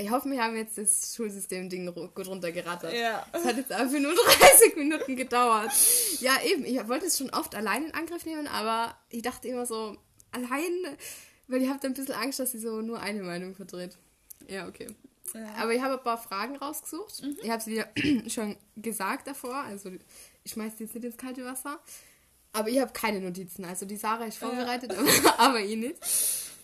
Ich 0.00 0.10
hoffe, 0.10 0.30
wir 0.30 0.42
haben 0.42 0.56
jetzt 0.56 0.78
das 0.78 1.14
Schulsystem-Ding 1.14 1.92
gut 1.94 2.26
runtergerattert. 2.26 2.94
Ja. 2.94 3.26
Es 3.32 3.44
hat 3.44 3.56
jetzt 3.56 3.72
einfach 3.72 3.98
nur 3.98 4.14
30 4.38 4.76
Minuten 4.76 5.16
gedauert. 5.16 5.70
Ja, 6.20 6.40
eben. 6.44 6.64
Ich 6.64 6.88
wollte 6.88 7.06
es 7.06 7.18
schon 7.18 7.30
oft 7.30 7.54
allein 7.54 7.84
in 7.84 7.94
Angriff 7.94 8.24
nehmen, 8.24 8.46
aber 8.46 8.96
ich 9.10 9.22
dachte 9.22 9.48
immer 9.48 9.66
so, 9.66 9.96
allein, 10.30 10.96
weil 11.48 11.62
ich 11.62 11.68
habe 11.68 11.86
ein 11.86 11.94
bisschen 11.94 12.14
Angst, 12.14 12.38
dass 12.38 12.52
sie 12.52 12.58
so 12.58 12.80
nur 12.80 13.00
eine 13.00 13.22
Meinung 13.22 13.54
verdreht. 13.54 13.98
Ja, 14.48 14.66
okay. 14.66 14.88
Ja. 15.34 15.54
Aber 15.58 15.72
ich 15.72 15.82
habe 15.82 15.94
ein 15.94 16.02
paar 16.02 16.18
Fragen 16.18 16.56
rausgesucht. 16.56 17.22
Mhm. 17.22 17.36
Ich 17.42 17.50
habe 17.50 17.62
sie 17.62 17.74
dir 17.74 17.88
schon 18.30 18.56
gesagt 18.76 19.26
davor. 19.26 19.56
Also, 19.56 19.90
ich 20.44 20.52
schmeiße 20.52 20.76
die 20.76 20.84
jetzt 20.84 20.94
nicht 20.94 21.04
ins 21.04 21.16
kalte 21.16 21.44
Wasser. 21.44 21.78
Aber 22.52 22.68
ich 22.68 22.80
habe 22.80 22.92
keine 22.92 23.20
Notizen. 23.20 23.64
Also 23.64 23.86
die 23.86 23.96
Sarah 23.96 24.24
ist 24.24 24.38
vorbereitet, 24.38 24.92
ja. 25.24 25.34
aber 25.38 25.60
ich 25.60 25.76
nicht. 25.76 25.96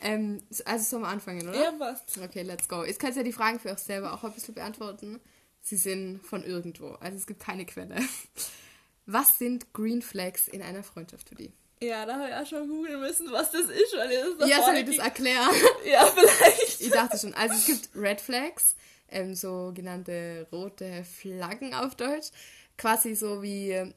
Ähm, 0.01 0.43
also 0.65 1.01
wir 1.01 1.09
anfangen, 1.09 1.49
oder? 1.49 1.61
Ja, 1.61 1.73
passt. 1.73 2.19
Okay, 2.19 2.43
let's 2.43 2.69
go. 2.69 2.85
Jetzt 2.85 3.01
kannst 3.01 3.17
du 3.17 3.21
ja 3.21 3.25
die 3.25 3.33
Fragen 3.33 3.59
für 3.59 3.71
euch 3.71 3.79
selber 3.79 4.13
auch 4.13 4.25
ein 4.25 4.33
bisschen 4.33 4.55
beantworten. 4.55 5.21
Sie 5.61 5.77
sind 5.77 6.21
von 6.25 6.45
irgendwo. 6.45 6.91
Also 7.01 7.17
es 7.17 7.27
gibt 7.27 7.41
keine 7.41 7.67
Quelle. 7.67 7.97
Was 9.07 9.39
sind 9.39 9.73
Green 9.73 10.03
Flags 10.03 10.49
in 10.49 10.63
einer 10.63 10.83
Freundschaft 10.83 11.29
für 11.29 11.35
die? 11.35 11.53
Ja, 11.81 12.05
da 12.05 12.15
habe 12.19 12.29
ich 12.29 12.35
auch 12.35 12.47
schon 12.47 12.69
googeln 12.69 13.01
müssen, 13.01 13.31
was 13.31 13.53
das 13.53 13.63
ist, 13.63 13.97
weil 13.97 14.09
das 14.37 14.49
Ja, 14.49 14.65
soll 14.65 14.75
ich 14.75 14.87
das 14.87 14.99
erklären? 14.99 15.49
ja, 15.87 16.05
vielleicht. 16.07 16.81
Ich 16.81 16.91
dachte 16.91 17.17
schon. 17.17 17.35
Also 17.35 17.55
es 17.55 17.67
gibt 17.67 17.91
Red 17.95 18.21
Flags, 18.21 18.75
ähm, 19.09 19.35
so 19.35 19.73
genannte 19.75 20.49
rote 20.51 21.05
Flaggen 21.05 21.75
auf 21.75 21.95
Deutsch. 21.95 22.31
Quasi 22.77 23.15
so 23.15 23.43
wie 23.43 23.93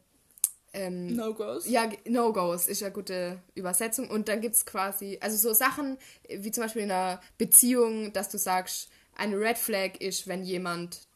ähm, 0.74 1.16
No-Gos? 1.16 1.68
Ja, 1.68 1.90
No-Gos 2.08 2.68
ist 2.68 2.82
ja 2.82 2.90
gute 2.90 3.40
Übersetzung. 3.56 4.10
Und 4.10 4.28
dann 4.28 4.42
gibt 4.42 4.56
es 4.56 4.66
quasi, 4.66 5.18
also 5.22 5.38
so 5.38 5.54
Sachen 5.54 5.98
wie 6.30 6.52
zum 6.52 6.64
Beispiel 6.64 6.84
in 6.84 6.92
einer 6.92 7.20
Beziehung, 7.38 8.14
dass 8.14 8.30
du 8.30 8.38
sagst, 8.38 8.90
eine 9.16 9.38
Red 9.38 9.58
Flag 9.58 10.00
ist, 10.00 10.28
wenn 10.28 10.44
jemand 10.44 11.08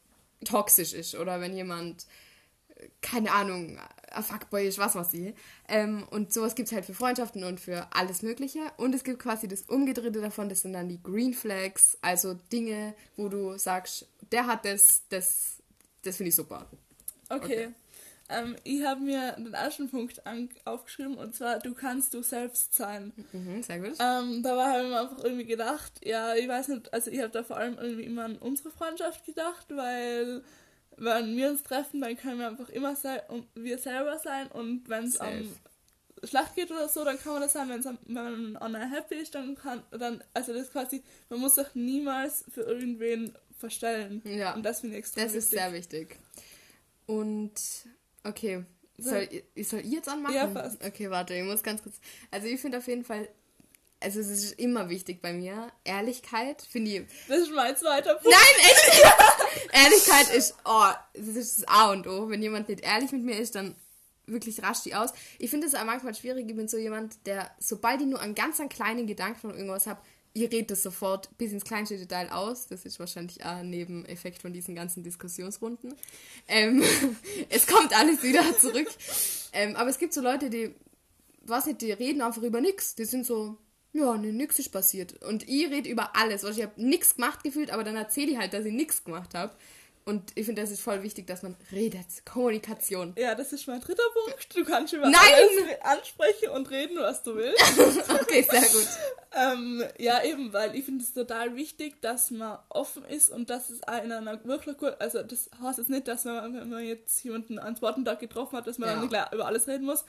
toxisch 0.44 0.94
ist 0.94 1.16
oder 1.16 1.40
wenn 1.40 1.56
jemand, 1.56 2.06
keine 3.02 3.32
Ahnung, 3.32 3.80
ein 4.12 4.24
Fuckboy 4.24 4.68
ist, 4.68 4.78
was 4.78 4.96
weiß 4.96 5.14
ich. 5.14 5.34
Ähm, 5.68 6.06
und 6.12 6.34
sowas 6.34 6.56
gibt 6.56 6.68
es 6.68 6.74
halt 6.74 6.86
für 6.86 6.94
Freundschaften 6.94 7.44
und 7.44 7.60
für 7.60 7.88
alles 7.94 8.22
Mögliche. 8.22 8.60
Und 8.78 8.94
es 8.94 9.04
gibt 9.04 9.20
quasi 9.20 9.48
das 9.48 9.64
Umgedrehte 9.64 10.22
davon, 10.22 10.50
das 10.50 10.62
sind 10.62 10.74
dann 10.74 10.90
die 10.90 11.02
Green 11.02 11.34
Flags, 11.34 11.98
also 12.02 12.34
Dinge, 12.52 12.94
wo 13.16 13.30
du 13.30 13.58
sagst, 13.58 14.08
der 14.32 14.48
hat 14.48 14.66
das, 14.66 15.04
das, 15.10 15.64
das 16.04 16.18
finde 16.18 16.30
ich 16.30 16.36
super. 16.36 16.70
Okay. 17.30 17.68
okay. 17.68 17.74
Ähm, 18.30 18.56
ich 18.64 18.84
habe 18.84 19.02
mir 19.02 19.34
den 19.34 19.54
ersten 19.54 19.90
Punkt 19.90 20.22
aufgeschrieben 20.66 21.16
und 21.18 21.36
zwar, 21.36 21.60
du 21.60 21.76
kannst 21.76 22.14
du 22.14 22.24
selbst 22.24 22.74
sein. 22.74 23.14
Mhm, 23.32 23.62
sehr 23.62 23.80
gut. 23.80 23.94
Ähm, 24.00 24.42
dabei 24.42 24.66
habe 24.66 24.84
ich 24.84 24.90
mir 24.90 25.00
einfach 25.00 25.24
irgendwie 25.24 25.46
gedacht, 25.46 25.94
ja, 26.04 26.34
ich 26.34 26.48
weiß 26.48 26.70
nicht, 26.70 26.92
also 26.94 27.12
ich 27.12 27.20
habe 27.20 27.30
da 27.30 27.44
vor 27.44 27.58
allem 27.58 27.78
irgendwie 27.78 28.04
immer 28.04 28.26
an 28.26 28.38
unsere 28.38 28.72
Freundschaft 28.72 29.26
gedacht, 29.26 29.68
weil 29.70 30.44
wenn 30.98 31.36
wir 31.36 31.50
uns 31.50 31.62
treffen, 31.64 32.02
dann 32.02 32.18
können 32.18 32.40
wir 32.40 32.48
einfach 32.48 32.70
immer 32.70 32.96
und 33.28 33.48
wir 33.54 33.78
selber 33.78 34.18
sein 34.18 34.48
und 34.48 34.90
wenn 34.90 35.06
es 35.06 35.20
am 35.20 35.56
Schlacht 36.24 36.56
geht 36.56 36.72
oder 36.72 36.88
so, 36.88 37.04
dann 37.04 37.20
kann 37.20 37.34
man 37.34 37.42
das 37.42 37.54
sein, 37.54 37.70
wenn's 37.70 37.86
am, 37.86 38.00
wenn 38.06 38.54
man 38.54 38.76
happy 38.90 39.16
ist, 39.16 39.36
dann 39.36 39.56
kann, 39.56 39.84
dann, 39.92 40.24
also 40.34 40.54
das 40.54 40.72
quasi, 40.72 41.04
man 41.30 41.40
muss 41.40 41.56
sich 41.56 41.68
niemals 41.76 42.46
für 42.52 42.62
irgendwen 42.62 43.38
verstellen. 43.58 44.22
Ja. 44.26 44.56
Und 44.56 44.64
das 44.64 44.80
finde 44.80 44.96
ich 44.96 45.00
extrem 45.00 45.26
Das 45.26 45.36
ist 45.36 45.52
wichtig. 45.52 45.60
sehr 45.60 45.74
wichtig. 45.74 46.20
Und 47.06 47.54
Okay. 48.26 48.66
Soll, 48.98 49.28
soll 49.62 49.80
ich 49.82 49.92
jetzt 49.92 50.10
anmachen? 50.10 50.36
Ja, 50.36 50.48
fast. 50.48 50.84
Okay, 50.84 51.10
warte, 51.10 51.34
ich 51.34 51.44
muss 51.44 51.64
ganz 51.64 51.84
kurz. 51.84 51.96
Also 52.32 52.48
ich 52.48 52.60
finde 52.60 52.78
auf 52.78 52.88
jeden 52.88 53.04
Fall, 53.04 53.28
also 54.00 54.20
es 54.20 54.30
ist 54.30 54.60
immer 54.60 54.90
wichtig 54.90 55.22
bei 55.22 55.34
mir, 55.34 55.72
Ehrlichkeit, 55.84 56.62
finde 56.62 56.92
ich. 56.92 57.02
Das 57.28 57.40
ist 57.40 57.52
mein 57.54 57.76
zweiter 57.76 58.16
Punkt. 58.16 58.30
Nein, 58.30 58.72
echt! 58.72 59.74
Ehrlichkeit 59.84 60.36
ist, 60.36 60.56
oh, 60.64 60.92
das 61.14 61.28
ist 61.28 61.60
das 61.60 61.68
A 61.68 61.92
und 61.92 62.08
O. 62.08 62.30
Wenn 62.30 62.42
jemand 62.42 62.70
nicht 62.70 62.82
ehrlich 62.82 63.12
mit 63.12 63.24
mir 63.24 63.38
ist, 63.38 63.56
dann 63.56 63.76
wirklich 64.28 64.64
rasch 64.64 64.82
die 64.84 64.96
aus. 64.96 65.12
Ich 65.40 65.50
finde 65.50 65.68
es 65.68 65.76
auch 65.76 65.84
manchmal 65.84 66.16
schwierig, 66.16 66.50
ich 66.50 66.56
bin 66.56 66.68
so 66.68 66.78
jemand, 66.78 67.26
der, 67.28 67.52
sobald 67.60 68.02
ich 68.02 68.08
nur 68.08 68.22
einen 68.22 68.34
ganz 68.34 68.60
einen 68.60 68.70
kleinen 68.70 69.08
Gedanken 69.08 69.40
von 69.40 69.52
irgendwas 69.52 69.88
habe, 69.88 70.02
ihr 70.36 70.52
redet 70.52 70.72
das 70.72 70.84
sofort 70.84 71.36
bis 71.38 71.52
ins 71.54 71.64
kleinste 71.64 71.98
Detail 71.98 72.30
aus. 72.30 72.68
Das 72.68 72.86
ist 72.86 73.00
wahrscheinlich 73.00 73.44
ein 73.44 73.70
Nebeneffekt 73.70 74.42
von 74.42 74.54
diesen 74.54 74.76
ganzen 74.76 75.02
Diskussionsrunden. 75.02 75.96
Ähm, 76.48 76.84
es 77.50 77.66
kommt 77.66 77.98
alles 77.98 78.22
wieder 78.22 78.44
zurück. 78.60 78.88
Ähm, 79.54 79.76
aber 79.76 79.90
es 79.90 79.98
gibt 79.98 80.14
so 80.14 80.22
Leute, 80.22 80.50
die, 80.50 80.76
was 81.42 81.66
nicht, 81.66 81.82
die 81.82 81.92
reden 81.92 82.22
einfach 82.22 82.44
über 82.44 82.60
nichts. 82.60 82.96
Die 82.96 83.06
sind 83.06 83.26
so, 83.26 83.58
ja, 83.94 84.18
nee, 84.18 84.34
nix 84.34 84.60
ist 84.60 84.70
passiert. 84.70 85.24
Und 85.24 85.48
ich 85.48 85.72
rede 85.72 85.90
über 85.90 86.18
alles. 86.18 86.44
Also 86.44 86.60
ich 86.60 86.68
habe 86.68 86.84
nichts 86.84 87.16
gemacht 87.16 87.42
gefühlt, 87.44 87.72
aber 87.72 87.86
dann 87.86 87.96
erzähle 87.96 88.32
ich 88.32 88.38
halt, 88.38 88.54
dass 88.54 88.66
ich 88.66 88.74
nichts 88.74 89.06
gemacht 89.06 89.34
habe. 89.34 89.56
Und 90.08 90.34
ich 90.36 90.46
finde, 90.46 90.62
das 90.62 90.70
ist 90.70 90.82
voll 90.82 91.02
wichtig, 91.02 91.26
dass 91.26 91.42
man 91.42 91.56
redet. 91.72 92.06
Kommunikation. 92.32 93.16
Ja, 93.18 93.34
das 93.34 93.52
ist 93.54 93.68
mein 93.68 93.82
dritter 93.82 94.04
Punkt. 94.14 94.56
Du 94.56 94.64
kannst 94.64 94.94
über 94.94 95.10
Nein! 95.10 95.20
alles 95.20 95.82
ansprechen 95.82 96.50
und 96.50 96.70
reden, 96.70 96.98
was 97.00 97.24
du 97.24 97.36
willst. 97.36 97.60
okay, 98.12 98.46
sehr 98.48 98.62
gut. 98.62 98.88
ähm, 99.34 99.84
ja, 99.98 100.24
eben, 100.24 100.54
weil 100.54 100.76
ich 100.76 100.86
finde 100.86 101.04
es 101.04 101.12
total 101.12 101.56
wichtig, 101.56 102.00
dass 102.02 102.30
man 102.30 102.60
offen 102.70 103.04
ist 103.06 103.32
und 103.32 103.50
dass 103.50 103.72
es 103.72 103.80
in 103.80 104.12
einer 104.12 104.44
wirklich 104.46 104.78
gut, 104.78 104.94
also 105.00 105.24
das 105.24 105.50
heißt 105.60 105.80
jetzt 105.80 105.90
nicht, 105.90 106.08
dass 106.08 106.24
man, 106.26 106.54
wenn 106.54 106.70
man 106.70 106.86
jetzt 106.86 107.24
jemanden 107.24 107.58
an 107.58 107.76
Tag 107.76 108.20
getroffen 108.20 108.58
hat, 108.58 108.68
dass 108.68 108.78
man 108.78 108.90
ja. 108.90 108.96
dann 108.98 109.10
gleich 109.10 109.32
über 109.32 109.48
alles 109.48 109.68
reden 109.68 109.86
muss. 109.86 110.06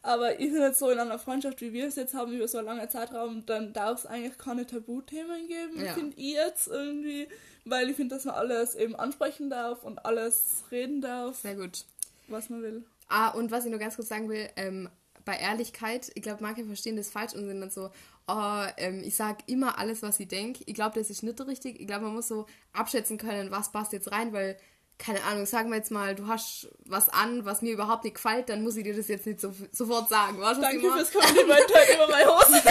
Aber 0.00 0.38
ich 0.38 0.50
finde 0.50 0.68
jetzt 0.68 0.78
so 0.78 0.88
in 0.90 0.98
einer 0.98 1.18
Freundschaft, 1.18 1.60
wie 1.60 1.72
wir 1.72 1.86
es 1.86 1.96
jetzt 1.96 2.14
haben, 2.14 2.32
über 2.32 2.48
so 2.48 2.58
einen 2.58 2.66
langen 2.66 2.88
Zeitraum, 2.88 3.44
dann 3.44 3.74
darf 3.74 4.00
es 4.00 4.06
eigentlich 4.06 4.38
keine 4.38 4.66
Tabuthemen 4.66 5.48
geben, 5.48 5.84
ja. 5.84 5.92
finde 5.92 6.16
ich 6.16 6.32
jetzt 6.32 6.68
irgendwie 6.68 7.28
weil 7.64 7.90
ich 7.90 7.96
finde, 7.96 8.14
dass 8.14 8.24
man 8.24 8.34
alles 8.34 8.74
eben 8.74 8.94
ansprechen 8.94 9.50
darf 9.50 9.84
und 9.84 10.04
alles 10.04 10.64
reden 10.70 11.00
darf. 11.00 11.36
Sehr 11.36 11.54
gut. 11.54 11.84
Was 12.28 12.48
man 12.50 12.62
will. 12.62 12.84
Ah, 13.08 13.28
und 13.30 13.50
was 13.50 13.64
ich 13.64 13.70
nur 13.70 13.80
ganz 13.80 13.96
kurz 13.96 14.08
sagen 14.08 14.28
will, 14.28 14.48
ähm, 14.56 14.88
bei 15.24 15.36
Ehrlichkeit, 15.36 16.10
ich 16.14 16.22
glaube, 16.22 16.42
manche 16.42 16.64
verstehen 16.64 16.96
das 16.96 17.10
falsch 17.10 17.34
und 17.34 17.46
sind 17.46 17.60
dann 17.60 17.70
so, 17.70 17.90
oh, 18.28 18.62
ähm, 18.76 19.02
ich 19.04 19.16
sage 19.16 19.38
immer 19.46 19.78
alles, 19.78 20.02
was 20.02 20.20
ich 20.20 20.28
denke. 20.28 20.62
Ich 20.66 20.74
glaube, 20.74 20.98
das 20.98 21.10
ist 21.10 21.22
nicht 21.22 21.40
richtig. 21.46 21.80
Ich 21.80 21.86
glaube, 21.86 22.04
man 22.04 22.14
muss 22.14 22.28
so 22.28 22.46
abschätzen 22.72 23.18
können, 23.18 23.50
was 23.50 23.72
passt 23.72 23.92
jetzt 23.92 24.12
rein, 24.12 24.32
weil, 24.32 24.56
keine 24.98 25.22
Ahnung, 25.24 25.46
sagen 25.46 25.70
wir 25.70 25.76
jetzt 25.76 25.90
mal, 25.90 26.14
du 26.14 26.26
hast 26.28 26.68
was 26.84 27.08
an, 27.08 27.44
was 27.44 27.62
mir 27.62 27.72
überhaupt 27.72 28.04
nicht 28.04 28.16
gefällt, 28.16 28.48
dann 28.48 28.62
muss 28.62 28.76
ich 28.76 28.84
dir 28.84 28.94
das 28.94 29.08
jetzt 29.08 29.26
nicht 29.26 29.40
so, 29.40 29.52
sofort 29.72 30.08
sagen. 30.08 30.40
Weißt, 30.40 30.62
Danke 30.62 30.90
fürs 30.90 31.12
Kompliment 31.12 31.70
über 31.94 32.08
meine 32.08 32.28
Hose. 32.28 32.62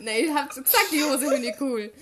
nee, 0.00 0.20
ich 0.20 0.34
hab 0.34 0.48
gesagt, 0.48 0.68
die 0.92 1.02
Hose 1.04 1.28
finde 1.28 1.48
ich 1.48 1.60
cool. 1.60 1.92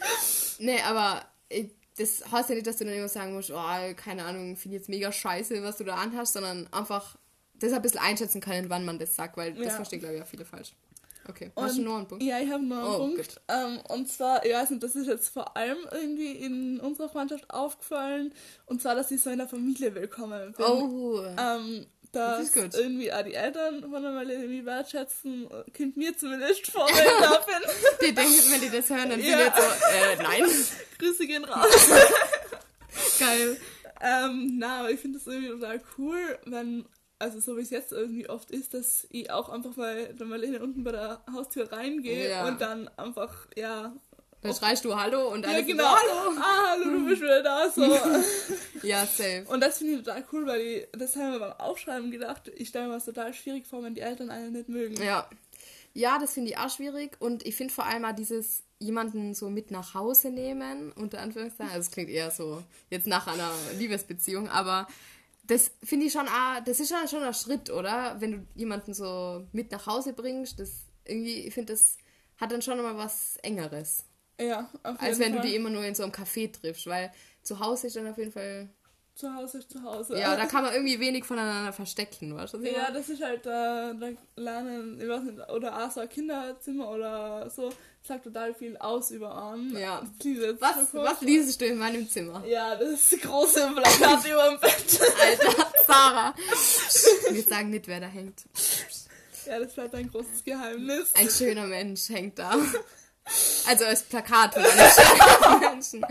Nee, 0.58 0.80
aber 0.80 1.24
ich 1.48 1.70
das 1.96 2.30
heißt 2.30 2.48
ja 2.48 2.54
nicht, 2.56 2.66
dass 2.66 2.76
du 2.78 2.84
dann 2.84 2.94
immer 2.94 3.08
sagen 3.08 3.34
musst, 3.34 3.50
oh, 3.50 3.94
keine 3.96 4.24
Ahnung, 4.24 4.56
finde 4.56 4.76
ich 4.76 4.80
jetzt 4.82 4.88
mega 4.88 5.12
scheiße, 5.12 5.62
was 5.62 5.76
du 5.76 5.84
da 5.84 5.96
anhast, 5.96 6.32
sondern 6.34 6.66
einfach 6.72 7.16
das 7.54 7.72
ein 7.72 7.82
bisschen 7.82 8.00
einschätzen 8.00 8.40
können, 8.40 8.68
wann 8.70 8.84
man 8.84 8.98
das 8.98 9.14
sagt, 9.14 9.36
weil 9.36 9.54
das 9.54 9.64
Ja. 9.66 9.70
verstehen, 9.76 10.00
glaube 10.00 10.16
ich, 10.16 10.22
auch 10.22 10.26
viele 10.26 10.44
falsch. 10.44 10.72
Okay, 11.26 11.50
hast 11.56 11.76
du 11.76 11.80
Und- 11.80 11.84
noch 11.86 11.96
einen 11.96 12.06
Punkt? 12.06 12.22
Ja, 12.22 12.38
ich 12.38 12.50
habe 12.50 12.62
noch 12.62 12.76
einen 12.76 12.86
Oh, 12.86 12.98
Punkt. 12.98 13.40
Ähm, 13.48 13.78
und 13.88 14.08
zwar, 14.10 14.44
ich 14.44 14.52
weiß 14.52 14.68
nicht, 14.70 14.82
das 14.82 14.94
ist 14.94 15.06
jetzt 15.06 15.28
vor 15.30 15.56
allem 15.56 15.78
irgendwie 15.90 16.32
in 16.32 16.78
unserer 16.80 17.08
Freundschaft 17.08 17.48
aufgefallen. 17.48 18.34
Und 18.66 18.82
zwar, 18.82 18.94
dass 18.94 19.10
ich 19.10 19.22
so 19.22 19.30
in 19.30 19.38
der 19.38 19.48
Familie 19.48 19.94
willkommen 19.94 20.52
bin. 20.52 20.66
Oh, 20.66 21.22
Ähm, 21.38 21.86
Das 21.86 21.86
dass 22.14 22.52
gut. 22.52 22.74
irgendwie 22.74 23.12
auch 23.12 23.22
die 23.22 23.34
Eltern 23.34 23.80
von 23.80 23.90
Marlene 24.02 24.42
irgendwie 24.44 24.64
wertschätzen, 24.66 25.48
kommt 25.76 25.96
mir 25.96 26.16
zumindest 26.16 26.70
vor, 26.70 26.86
wenn 26.88 27.04
ich 27.06 27.12
da 27.20 27.38
bin. 27.38 28.08
die 28.08 28.14
denken, 28.14 28.52
wenn 28.52 28.60
die 28.60 28.70
das 28.70 28.88
hören, 28.90 29.10
dann 29.10 29.20
sind 29.20 29.30
Ja. 29.30 29.36
die 29.36 29.42
jetzt 29.44 29.56
so, 29.56 29.62
äh, 29.92 30.22
nein. 30.22 30.50
Grüße 30.98 31.26
gehen 31.26 31.44
raus. 31.44 31.88
Geil. 33.18 33.56
Ähm, 34.00 34.56
na, 34.58 34.80
aber 34.80 34.90
ich 34.90 35.00
finde 35.00 35.18
das 35.18 35.26
irgendwie 35.26 35.48
total 35.50 35.80
cool, 35.98 36.38
wenn, 36.44 36.84
also 37.18 37.40
so 37.40 37.56
wie 37.56 37.62
es 37.62 37.70
jetzt 37.70 37.92
irgendwie 37.92 38.28
oft 38.28 38.50
ist, 38.50 38.74
dass 38.74 39.06
ich 39.10 39.30
auch 39.30 39.48
einfach 39.48 39.72
bei 39.74 40.12
der 40.12 40.26
Marlene 40.26 40.60
unten 40.62 40.84
bei 40.84 40.92
der 40.92 41.22
Haustür 41.32 41.70
reingehe 41.72 42.30
Ja. 42.30 42.46
und 42.46 42.60
dann 42.60 42.88
einfach, 42.98 43.46
ja. 43.56 43.94
Dann 44.44 44.54
schreist 44.54 44.84
du 44.84 44.94
Hallo 44.94 45.28
und 45.32 45.46
alle 45.46 45.60
Ja, 45.60 45.60
so, 45.62 45.66
genau. 45.68 45.84
Hallo. 45.84 46.38
Ah, 46.38 46.66
hallo, 46.72 46.98
du 46.98 47.06
bist 47.06 47.22
wieder 47.22 47.42
da. 47.42 47.70
So. 47.70 47.82
Ja, 48.82 49.06
safe. 49.06 49.46
Und 49.48 49.62
das 49.62 49.78
finde 49.78 49.94
ich 49.94 50.02
total 50.02 50.22
cool, 50.32 50.46
weil 50.46 50.60
ich, 50.60 50.88
das 50.92 51.16
haben 51.16 51.32
wir 51.32 51.38
beim 51.38 51.52
Aufschreiben 51.52 52.10
gedacht, 52.10 52.52
ich 52.54 52.68
stelle 52.68 52.88
mir 52.88 52.94
das 52.94 53.06
total 53.06 53.32
schwierig 53.32 53.66
vor, 53.66 53.82
wenn 53.82 53.94
die 53.94 54.02
Eltern 54.02 54.28
einen 54.28 54.52
nicht 54.52 54.68
mögen. 54.68 55.02
Ja. 55.02 55.26
Ja, 55.94 56.18
das 56.18 56.34
finde 56.34 56.50
ich 56.50 56.58
auch 56.58 56.68
schwierig 56.68 57.16
und 57.20 57.46
ich 57.46 57.56
finde 57.56 57.72
vor 57.72 57.86
allem 57.86 58.04
auch 58.04 58.14
dieses 58.14 58.64
jemanden 58.78 59.32
so 59.32 59.48
mit 59.48 59.70
nach 59.70 59.94
Hause 59.94 60.30
nehmen, 60.30 60.92
unter 60.92 61.20
Anführungszeichen, 61.20 61.72
also 61.72 61.80
es 61.86 61.90
klingt 61.90 62.10
eher 62.10 62.30
so 62.30 62.62
jetzt 62.90 63.06
nach 63.06 63.26
einer 63.26 63.50
Liebesbeziehung, 63.78 64.50
aber 64.50 64.86
das 65.44 65.70
finde 65.82 66.04
ich 66.04 66.12
schon 66.12 66.28
auch, 66.28 66.62
das 66.66 66.80
ist 66.80 66.90
schon, 66.90 67.08
schon 67.08 67.22
ein 67.22 67.32
Schritt, 67.32 67.70
oder? 67.70 68.16
Wenn 68.18 68.32
du 68.32 68.46
jemanden 68.54 68.92
so 68.92 69.46
mit 69.52 69.72
nach 69.72 69.86
Hause 69.86 70.12
bringst, 70.12 70.60
das 70.60 70.82
irgendwie, 71.06 71.46
ich 71.46 71.54
finde, 71.54 71.72
das 71.72 71.96
hat 72.36 72.52
dann 72.52 72.60
schon 72.60 72.76
mal 72.82 72.98
was 72.98 73.38
Engeres, 73.42 74.04
Ja, 74.40 74.68
auf 74.82 74.92
jeden 74.92 74.98
als 75.00 75.18
wenn 75.18 75.32
Fall. 75.34 75.42
du 75.42 75.48
die 75.48 75.54
immer 75.54 75.70
nur 75.70 75.84
in 75.84 75.94
so 75.94 76.02
einem 76.02 76.12
Café 76.12 76.52
triffst, 76.52 76.86
weil 76.86 77.12
zu 77.42 77.60
Hause 77.60 77.86
ist 77.86 77.96
dann 77.96 78.08
auf 78.08 78.18
jeden 78.18 78.32
Fall, 78.32 78.68
Zu 79.14 79.32
Hause 79.32 79.58
ist 79.58 79.70
zu 79.70 79.82
Hause. 79.82 80.18
ja, 80.18 80.34
da 80.36 80.46
kann 80.46 80.64
man 80.64 80.72
irgendwie 80.74 80.98
wenig 80.98 81.24
voneinander 81.24 81.72
verstecken, 81.72 82.34
weißt 82.34 82.54
du? 82.54 82.58
Ja, 82.62 82.90
das 82.90 83.08
ist 83.08 83.22
halt, 83.22 83.46
äh, 83.46 83.94
da 83.94 84.08
lernen, 84.36 85.00
ich 85.00 85.08
weiß 85.08 85.22
nicht, 85.22 85.38
oder 85.50 85.84
auch 85.86 85.90
so 85.90 86.00
ein 86.00 86.08
Kinderzimmer 86.08 86.90
oder 86.90 87.48
so, 87.48 87.70
sagt 88.02 88.24
total 88.24 88.52
viel 88.54 88.76
aus 88.78 89.12
über 89.12 89.50
einen. 89.52 89.76
Ja. 89.78 90.02
Was, 90.58 90.90
so 90.90 90.98
was 90.98 91.20
liest 91.20 91.60
du 91.60 91.66
in 91.66 91.78
meinem 91.78 92.08
Zimmer? 92.08 92.44
Ja, 92.44 92.74
das 92.74 92.90
ist 92.90 93.12
die 93.12 93.18
große 93.18 93.70
Plakat 93.74 94.24
über 94.26 94.48
dem 94.50 94.58
Bett. 94.60 95.00
Alter, 95.22 95.66
Sarah. 95.86 96.34
Wir 97.30 97.42
sagen 97.42 97.70
nicht, 97.70 97.86
wer 97.86 98.00
da 98.00 98.06
hängt. 98.08 98.42
Ja, 99.46 99.58
das 99.60 99.74
bleibt 99.74 99.94
ein 99.94 100.10
großes 100.10 100.42
Geheimnis. 100.44 101.12
Ein 101.14 101.28
schöner 101.30 101.66
Mensch 101.66 102.08
hängt 102.08 102.38
da. 102.38 102.56
Also 103.66 103.84
als 103.86 104.02
Plakat 104.02 104.54
schönen 104.54 105.60
Menschen. 105.60 106.04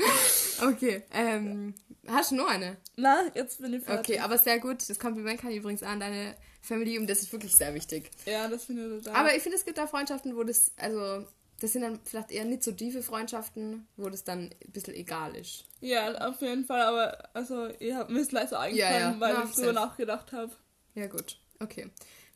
Okay, 0.61 1.03
ähm, 1.11 1.75
hast 2.07 2.31
du 2.31 2.35
noch 2.35 2.47
eine? 2.47 2.77
Na, 2.95 3.23
jetzt 3.35 3.61
bin 3.61 3.73
ich 3.73 3.83
fertig. 3.83 4.15
Okay, 4.15 4.19
aber 4.19 4.37
sehr 4.37 4.59
gut. 4.59 4.87
Das 4.89 4.97
Kompliment 4.99 5.39
kann 5.39 5.51
ich 5.51 5.57
übrigens 5.57 5.83
an 5.83 5.99
deine 5.99 6.35
Family 6.61 6.97
und 6.97 7.07
das 7.07 7.21
ist 7.21 7.31
wirklich 7.31 7.55
sehr 7.55 7.73
wichtig. 7.75 8.09
Ja, 8.25 8.47
das 8.47 8.65
finde 8.65 8.97
ich 8.97 9.03
total. 9.03 9.19
Aber 9.19 9.35
ich 9.35 9.43
finde, 9.43 9.57
es 9.57 9.65
gibt 9.65 9.77
da 9.77 9.85
Freundschaften, 9.85 10.35
wo 10.35 10.43
das, 10.43 10.71
also, 10.77 11.25
das 11.59 11.73
sind 11.73 11.83
dann 11.83 11.99
vielleicht 12.03 12.31
eher 12.31 12.45
nicht 12.45 12.63
so 12.63 12.71
tiefe 12.71 13.03
Freundschaften, 13.03 13.87
wo 13.95 14.09
das 14.09 14.23
dann 14.23 14.49
ein 14.65 14.71
bisschen 14.71 14.95
egal 14.95 15.35
ist. 15.35 15.65
ja, 15.81 16.13
auf 16.27 16.41
jeden 16.41 16.65
Fall, 16.65 16.81
aber 16.81 17.29
also, 17.35 17.67
ihr 17.79 17.97
habt 17.97 18.09
mir 18.09 18.25
gleich 18.25 18.49
so 18.49 18.55
eingefallen, 18.55 18.99
Ja, 19.01 19.11
ja. 19.11 19.19
weil 19.19 19.33
Na, 19.33 19.43
ich 19.43 19.51
drüber 19.55 19.73
nachgedacht 19.73 20.31
habe. 20.31 20.51
Ja, 20.95 21.07
gut. 21.07 21.37
Okay. 21.59 21.89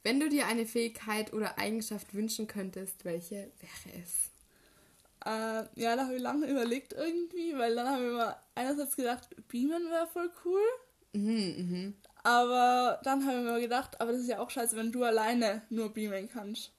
Wenn 0.04 0.20
du 0.20 0.30
dir 0.30 0.46
eine 0.46 0.66
Fähigkeit 0.66 1.34
oder 1.34 1.58
Eigenschaft 1.58 2.14
wünschen 2.14 2.48
könntest, 2.48 3.04
welche 3.06 3.36
wäre 3.60 3.98
es? 4.04 4.30
Äh, 5.28 5.64
ja, 5.82 5.96
da 5.98 6.04
habe 6.06 6.16
ich 6.16 6.22
lange 6.22 6.48
überlegt 6.48 6.94
irgendwie, 6.94 7.58
weil 7.58 7.76
dann 7.76 7.88
habe 7.90 8.06
ich 8.06 8.12
mir 8.14 8.36
einerseits 8.56 8.96
gedacht, 8.96 9.28
Beamen 9.50 9.90
wäre 9.90 10.08
voll 10.08 10.30
cool. 10.46 10.62
Mhm, 11.12 11.56
mhm. 11.58 11.94
Aber 12.24 13.00
dann 13.04 13.26
habe 13.26 13.38
ich 13.40 13.44
mir 13.44 13.60
gedacht, 13.60 14.00
aber 14.00 14.14
das 14.14 14.22
ist 14.22 14.30
ja 14.30 14.40
auch 14.40 14.50
scheiße, 14.50 14.76
wenn 14.78 14.92
du 14.92 15.04
alleine 15.04 15.64
nur 15.70 15.94
beamen 15.94 16.30
kannst. 16.32 16.72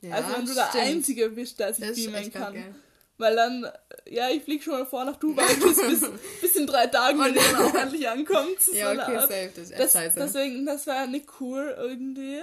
Ja, 0.00 0.14
also 0.16 0.36
wenn 0.36 0.46
du 0.46 0.54
der 0.54 0.68
stimmt. 0.68 0.84
Einzige 0.84 1.28
bist, 1.30 1.60
der 1.60 1.74
sich 1.74 1.86
Das 1.86 1.96
beamen 1.96 2.32
kann. 2.32 2.54
geil. 2.54 2.74
Weil 3.18 3.36
dann, 3.36 3.66
ja, 4.08 4.30
ich 4.30 4.42
fliege 4.42 4.62
schon 4.62 4.72
mal 4.72 4.86
vor 4.86 5.04
nach 5.04 5.16
Dubai 5.16 5.44
bis, 5.62 6.02
bis, 6.40 6.56
in 6.56 6.66
drei 6.66 6.86
Tagen, 6.86 7.20
wenn 7.20 7.34
ihr 7.34 7.40
dann 7.42 7.56
auch 7.66 7.74
endlich 7.74 8.08
ankommt. 8.08 8.58
Ja, 8.72 8.90
okay, 8.92 9.20
safe, 9.20 9.50
das 9.54 9.64
ist 9.64 9.70
echt 9.70 9.80
Das, 9.80 9.92
scheiße. 9.92 10.18
deswegen, 10.18 10.66
das 10.66 10.86
war 10.86 10.94
ja 10.96 11.06
nicht 11.06 11.26
cool 11.40 11.74
irgendwie. 11.78 12.40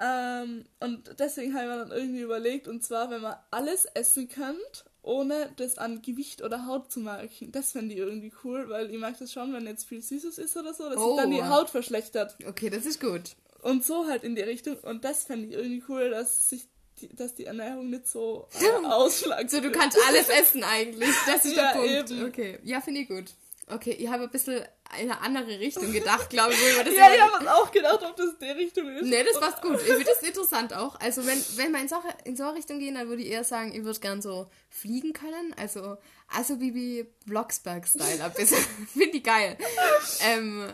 Ähm, 0.00 0.64
und 0.80 1.18
deswegen 1.18 1.54
habe 1.54 1.64
ich 1.64 1.70
mir 1.70 1.78
dann 1.78 1.90
irgendwie 1.90 2.20
überlegt, 2.20 2.68
und 2.68 2.84
zwar, 2.84 3.10
wenn 3.10 3.20
man 3.22 3.36
alles 3.50 3.84
essen 3.94 4.28
kann, 4.28 4.56
ohne 5.02 5.50
das 5.56 5.78
an 5.78 6.02
Gewicht 6.02 6.42
oder 6.42 6.66
Haut 6.66 6.92
zu 6.92 7.00
merken. 7.00 7.50
Das 7.52 7.72
fände 7.72 7.94
ich 7.94 8.00
irgendwie 8.00 8.32
cool, 8.44 8.68
weil 8.68 8.90
ich 8.90 8.98
mag 8.98 9.18
das 9.18 9.32
schon, 9.32 9.52
wenn 9.52 9.66
jetzt 9.66 9.88
viel 9.88 10.02
Süßes 10.02 10.38
ist 10.38 10.56
oder 10.56 10.74
so, 10.74 10.88
dass 10.88 10.98
Oh. 10.98 11.14
sich 11.14 11.22
dann 11.22 11.30
die 11.30 11.42
Haut 11.42 11.70
verschlechtert. 11.70 12.36
Okay, 12.46 12.68
das 12.70 12.84
ist 12.86 13.00
gut. 13.00 13.36
Und 13.62 13.84
so 13.84 14.06
halt 14.06 14.22
in 14.22 14.34
die 14.36 14.42
Richtung. 14.42 14.76
Und 14.82 15.04
das 15.04 15.24
fände 15.24 15.48
ich 15.48 15.54
irgendwie 15.54 15.82
cool, 15.88 16.10
dass 16.10 16.48
sich 16.48 16.68
die, 17.00 17.08
dass 17.14 17.34
die 17.34 17.46
Ernährung 17.46 17.90
nicht 17.90 18.06
so 18.08 18.48
äh, 18.60 18.86
ausschlagt. 18.86 19.50
So, 19.50 19.60
du 19.60 19.70
kannst 19.72 19.96
alles 20.08 20.28
essen 20.28 20.62
eigentlich. 20.62 21.10
Das 21.26 21.44
ist 21.44 21.56
Ja, 21.56 21.72
der 21.72 21.80
Punkt. 21.80 22.10
eben. 22.12 22.24
Okay, 22.26 22.58
ja, 22.62 22.80
finde 22.80 23.00
ich 23.00 23.08
gut. 23.08 23.26
Okay, 23.70 23.92
ich 23.92 24.08
habe 24.08 24.24
ein 24.24 24.30
bisschen 24.30 24.62
in 25.00 25.10
eine 25.10 25.20
andere 25.20 25.58
Richtung 25.58 25.92
gedacht, 25.92 26.30
glaube 26.30 26.52
ich, 26.54 26.58
wo 26.58 26.82
das 26.82 26.94
Ja, 26.94 27.08
ich 27.14 27.20
habe 27.20 27.54
auch 27.54 27.70
gedacht, 27.70 28.02
ob 28.02 28.16
das 28.16 28.38
die 28.38 28.46
Richtung 28.46 28.88
ist. 28.88 29.04
Nee, 29.04 29.22
das 29.24 29.38
passt 29.38 29.60
gut. 29.62 29.76
Ich 29.76 29.82
finde 29.82 30.04
das 30.04 30.22
interessant 30.22 30.74
auch. 30.74 30.98
Also 31.00 31.26
wenn, 31.26 31.38
wenn 31.56 31.72
wir 31.72 31.80
in 31.80 31.88
so, 31.88 31.96
in 32.24 32.36
so 32.36 32.44
eine 32.44 32.54
Richtung 32.54 32.78
gehen, 32.78 32.94
dann 32.94 33.08
würde 33.08 33.22
ich 33.22 33.28
eher 33.28 33.44
sagen, 33.44 33.72
ich 33.74 33.84
würde 33.84 34.00
gern 34.00 34.22
so 34.22 34.48
fliegen 34.70 35.12
können. 35.12 35.54
Also, 35.58 35.98
also 36.28 36.56
Bibi 36.56 37.06
Blocksberg-Style 37.26 38.24
ein 38.24 38.32
bisschen. 38.32 38.58
finde 38.92 39.18
ich 39.18 39.22
geil. 39.22 39.58
Ähm, 40.26 40.68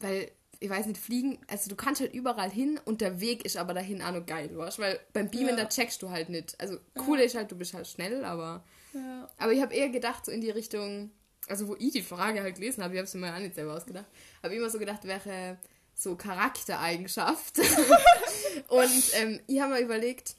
weil, 0.00 0.30
ich 0.60 0.70
weiß 0.70 0.86
nicht, 0.86 1.00
fliegen, 1.00 1.38
also 1.48 1.68
du 1.68 1.76
kannst 1.76 2.00
halt 2.00 2.14
überall 2.14 2.50
hin 2.50 2.80
und 2.84 3.00
der 3.00 3.20
Weg 3.20 3.44
ist 3.44 3.56
aber 3.56 3.74
dahin 3.74 4.00
auch 4.02 4.12
noch 4.12 4.24
geil, 4.24 4.50
weißt 4.56 4.78
Weil 4.78 5.00
beim 5.12 5.28
Beamen, 5.30 5.50
Ja. 5.50 5.56
da 5.56 5.68
checkst 5.68 6.00
du 6.02 6.10
halt 6.10 6.28
nicht. 6.28 6.58
Also 6.60 6.78
cool 7.06 7.18
ist 7.20 7.34
halt, 7.34 7.50
du 7.50 7.56
bist 7.56 7.74
halt 7.74 7.86
schnell, 7.86 8.24
aber... 8.24 8.64
Ja. 8.92 9.28
Aber 9.36 9.52
ich 9.52 9.60
habe 9.60 9.74
eher 9.74 9.90
gedacht, 9.90 10.24
so 10.24 10.32
in 10.32 10.40
die 10.40 10.48
Richtung, 10.50 11.10
also 11.48 11.68
wo 11.68 11.76
ich 11.78 11.92
die 11.92 12.02
Frage 12.02 12.42
halt 12.42 12.56
gelesen 12.56 12.82
habe, 12.82 12.94
ich 12.94 12.98
habe 12.98 13.06
es 13.06 13.14
mir 13.14 13.34
auch 13.34 13.38
nicht 13.38 13.54
selber 13.54 13.74
ausgedacht, 13.74 14.06
habe 14.42 14.54
immer 14.54 14.70
so 14.70 14.78
gedacht, 14.78 15.04
wäre 15.04 15.58
so 15.94 16.14
Charaktereigenschaft. 16.14 17.58
und 18.68 19.02
ähm, 19.14 19.40
ich 19.46 19.60
habe 19.60 19.74
mir 19.74 19.80
überlegt, 19.80 20.36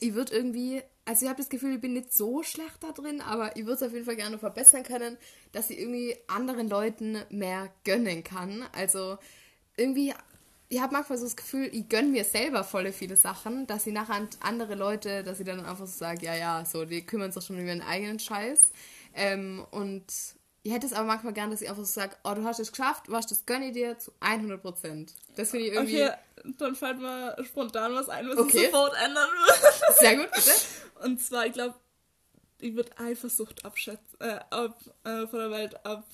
ich 0.00 0.14
würde 0.14 0.34
irgendwie, 0.34 0.82
also 1.04 1.24
ich 1.24 1.28
habe 1.28 1.40
das 1.40 1.48
Gefühl, 1.48 1.76
ich 1.76 1.80
bin 1.80 1.94
nicht 1.94 2.12
so 2.12 2.42
schlecht 2.42 2.78
da 2.80 2.92
drin, 2.92 3.20
aber 3.20 3.56
ich 3.56 3.64
würde 3.64 3.76
es 3.76 3.82
auf 3.82 3.92
jeden 3.92 4.04
Fall 4.04 4.16
gerne 4.16 4.38
verbessern 4.38 4.82
können, 4.82 5.16
dass 5.52 5.70
ich 5.70 5.78
irgendwie 5.78 6.16
anderen 6.26 6.68
Leuten 6.68 7.22
mehr 7.30 7.70
gönnen 7.84 8.22
kann. 8.22 8.64
Also 8.72 9.16
irgendwie, 9.76 10.12
ich 10.68 10.80
habe 10.80 10.92
manchmal 10.92 11.18
so 11.18 11.24
das 11.24 11.36
Gefühl, 11.36 11.70
ich 11.72 11.88
gönne 11.88 12.08
mir 12.08 12.24
selber 12.24 12.64
voll 12.64 12.92
viele 12.92 13.16
Sachen, 13.16 13.66
dass 13.66 13.86
ich 13.86 13.94
nachher 13.94 14.14
an 14.14 14.28
andere 14.40 14.74
Leute, 14.74 15.22
dass 15.22 15.40
ich 15.40 15.46
dann 15.46 15.60
einfach 15.60 15.86
so 15.86 15.98
sage, 15.98 16.26
ja, 16.26 16.34
ja, 16.34 16.64
so, 16.64 16.84
die 16.84 17.06
kümmern 17.06 17.32
sich 17.32 17.44
schon 17.44 17.58
um 17.58 17.66
ihren 17.66 17.82
eigenen 17.82 18.18
Scheiß. 18.18 18.72
Ähm, 19.14 19.66
und 19.70 20.04
ich 20.62 20.72
hätte 20.72 20.86
es 20.86 20.92
aber 20.92 21.06
manchmal 21.06 21.32
gern, 21.32 21.50
dass 21.50 21.60
ich 21.60 21.68
einfach 21.68 21.84
so 21.84 21.92
sage, 21.92 22.16
oh, 22.24 22.34
du 22.34 22.44
hast 22.44 22.60
es 22.60 22.70
geschafft, 22.70 23.04
was, 23.08 23.26
das 23.26 23.46
gönne 23.46 23.66
ich 23.68 23.72
dir 23.72 23.98
zu 23.98 24.12
100 24.20 24.62
Prozent. 24.62 25.14
Das 25.36 25.50
finde 25.50 25.66
ich 25.66 25.72
irgendwie 25.72 26.02
Okay, 26.04 26.14
dann 26.58 26.74
fällt 26.76 26.98
mir 26.98 27.36
spontan 27.44 27.94
was 27.94 28.08
ein, 28.08 28.28
was 28.28 28.38
Okay. 28.38 28.66
ich 28.66 28.70
sofort 28.70 28.94
ändern 29.04 29.28
würde. 29.30 29.94
sehr 29.98 30.16
gut, 30.16 30.30
bitte. 30.32 30.50
Und 31.04 31.20
zwar, 31.20 31.46
ich 31.46 31.52
glaube, 31.52 31.74
ich 32.60 32.74
würde 32.76 32.96
Eifersucht 32.98 33.64
abschätzen, 33.64 34.20
äh, 34.20 34.38
ab, 34.50 34.78
äh, 35.04 35.26
von 35.26 35.38
der 35.40 35.50
Welt 35.50 35.84
ab, 35.84 36.06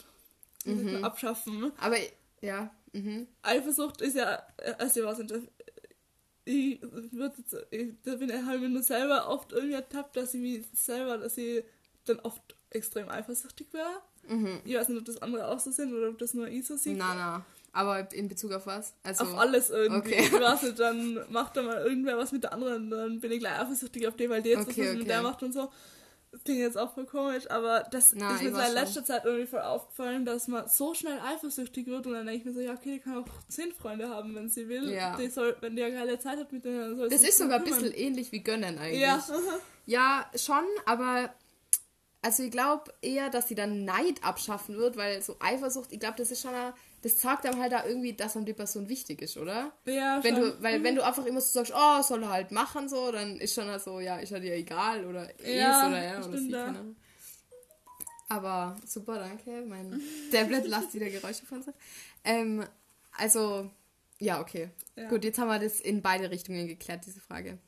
Mhm. 0.64 1.05
abschaffen. 1.05 1.72
Aber, 1.78 1.96
ja, 2.40 2.70
mhm. 2.92 3.26
Eifersucht 3.42 4.01
ist 4.01 4.16
ja, 4.16 4.42
äh, 4.59 4.74
also 4.78 5.01
ich 5.01 5.07
weiß 5.07 5.18
nicht, 5.18 5.34
ich 6.44 6.80
würde 6.82 7.34
jetzt, 7.38 7.57
ich, 7.70 7.88
da 8.03 8.14
bin 8.16 8.30
ich 8.30 8.42
halt 8.44 8.61
mir 8.61 8.68
nur 8.70 8.82
selber 8.82 9.28
oft 9.28 9.53
irgendwie 9.53 9.74
ertappt, 9.74 10.16
dass 10.16 10.32
ich 10.34 10.40
mich 10.40 10.64
selber, 10.72 11.18
dass 11.18 11.36
ich 11.36 11.64
dann 12.07 12.18
oft 12.20 12.42
extrem 12.71 13.09
eifersüchtig 13.09 13.69
wäre. 13.73 13.89
Mhm. 14.29 14.61
Ich 14.64 14.75
weiß 14.75 14.89
nicht, 14.89 14.99
ob 14.99 15.05
das 15.05 15.23
andere 15.23 15.49
auch 15.49 15.59
so 15.61 15.71
sind 15.71 15.93
oder 15.95 16.09
ob 16.11 16.19
das 16.19 16.35
nur 16.35 16.49
ich 16.49 16.66
so 16.66 16.77
sehe. 16.77 16.95
Na, 16.97 17.14
na. 17.14 17.45
Aber 17.73 18.11
in 18.12 18.29
Bezug 18.29 18.53
auf 18.53 18.66
was? 18.66 18.95
Also, 19.03 19.25
Auf 19.25 19.39
alles 19.39 19.71
irgendwie. 19.71 20.14
Okay. 20.14 20.25
Ich 20.25 20.33
weiß 20.33 20.62
nicht, 20.62 20.79
dann 20.79 21.21
macht 21.31 21.57
da 21.57 21.62
mal 21.62 21.77
irgendwer 21.85 22.16
was 22.16 22.33
mit 22.33 22.43
der 22.43 22.53
anderen, 22.53 22.91
dann 22.91 23.21
bin 23.21 23.31
ich 23.31 23.41
gleich 23.41 23.59
eifersüchtig 23.61 24.09
auf 24.09 24.16
die, 24.16 24.29
weil 24.29 24.43
die 24.43 24.51
jetzt 24.51 24.69
Okay, 24.69 24.83
was 24.87 24.93
mit 24.93 25.01
okay. 25.03 25.09
der 25.09 25.23
macht 25.23 25.43
und 25.43 25.53
so. 25.53 25.71
Das 26.31 26.45
klingt 26.45 26.61
jetzt 26.61 26.77
auch 26.77 26.93
voll 26.93 27.07
komisch, 27.07 27.51
aber 27.51 27.85
das 27.91 28.14
Na, 28.14 28.35
ist 28.35 28.43
mir 28.43 28.51
schon. 28.51 28.75
letzter 28.75 29.05
Zeit 29.05 29.25
irgendwie 29.25 29.47
voll 29.47 29.61
aufgefallen, 29.62 30.27
dass 30.27 30.47
man 30.47 30.69
so 30.69 30.93
schnell 30.93 31.19
eifersüchtig 31.21 31.87
wird 31.87 32.07
und 32.07 32.12
dann 32.12 32.27
denke 32.27 32.41
ich 32.41 32.45
mir 32.45 32.53
so, 32.53 32.61
ja 32.61 32.75
okay, 32.75 32.95
die 32.95 32.99
kann 33.01 33.16
auch 33.16 33.29
zehn 33.49 33.73
Freunde 33.73 34.11
haben, 34.11 34.35
wenn 34.35 34.49
sie 34.51 34.69
will. 34.69 34.91
Ja. 34.91 35.16
Die 35.16 35.29
soll, 35.29 35.57
wenn 35.61 35.75
die 35.75 35.81
ja 35.83 35.91
keine 35.91 36.19
Zeit 36.19 36.39
hat 36.39 36.53
mit 36.53 36.64
denen, 36.66 36.81
dann 36.81 36.97
soll 36.99 37.09
sie 37.11 37.16
das 37.16 37.27
ist 37.27 37.39
sogar 37.39 37.59
ein 37.59 37.64
bisschen 37.64 37.93
ähnlich 37.93 38.31
wie 38.33 38.41
Gönnen 38.43 38.77
eigentlich. 38.79 39.01
Ja, 39.01 39.25
Ja, 39.87 40.31
schon, 40.37 40.64
aber 40.85 41.33
also 42.21 42.43
ich 42.43 42.51
glaube 42.51 42.93
eher, 43.01 43.31
dass 43.31 43.49
sie 43.49 43.55
dann 43.55 43.85
Neid 43.85 44.25
abschaffen 44.25 44.77
wird, 44.77 44.97
weil 44.97 45.23
so 45.23 45.37
Eifersucht, 45.39 45.93
ich 45.93 46.01
glaube, 46.01 46.16
das 46.19 46.31
ist 46.31 46.43
schon, 46.43 46.55
eine, 46.55 46.75
das 47.03 47.16
zeigt 47.16 47.45
dann 47.45 47.61
halt 47.61 47.73
da 47.73 47.87
irgendwie, 47.87 48.12
dass 48.12 48.37
einem 48.37 48.45
die 48.45 48.55
Person 48.55 48.89
wichtig 48.89 49.23
ist, 49.23 49.37
oder? 49.37 49.73
Ja, 49.85 50.23
wenn 50.23 50.35
schon. 50.35 50.45
du, 50.45 50.62
weil 50.62 50.83
wenn 50.83 50.97
du 50.97 51.05
einfach 51.05 51.25
immer 51.27 51.41
so 51.41 51.53
sagst, 51.53 51.73
oh, 51.75 52.03
soll 52.03 52.25
er 52.25 52.31
halt 52.31 52.51
machen, 52.51 52.89
so, 52.89 53.12
dann 53.12 53.39
ist 53.39 53.55
schon 53.55 53.69
halt 53.69 53.83
so, 53.83 54.01
ja, 54.01 54.16
ist 54.19 54.31
ja 54.31 54.41
dir 54.41 54.55
egal 54.55 55.05
oder 55.07 55.29
Ja, 55.47 55.83
es 55.83 55.89
oder 55.89 55.99
er 55.99 56.29
oder 56.29 56.39
sie, 56.39 56.51
ja. 56.51 56.64
keine. 56.64 56.97
Aber 58.29 58.77
super, 58.85 59.19
danke. 59.19 59.64
Mein 59.66 60.01
Tablet 60.33 60.66
lasst 60.66 60.95
wieder 60.95 61.09
Geräusche 61.09 61.47
von 61.47 61.62
sich. 61.62 61.75
Ähm, 62.25 62.64
also, 63.12 63.71
ja, 64.19 64.41
okay. 64.41 64.71
Ja. 64.97 65.09
Gut, 65.09 65.25
jetzt 65.25 65.39
haben 65.39 65.49
wir 65.49 65.59
das 65.59 65.81
in 65.81 66.03
beide 66.03 66.31
Richtungen 66.31 66.66
geklärt, 66.66 67.07
diese 67.07 67.21
Frage. 67.21 67.59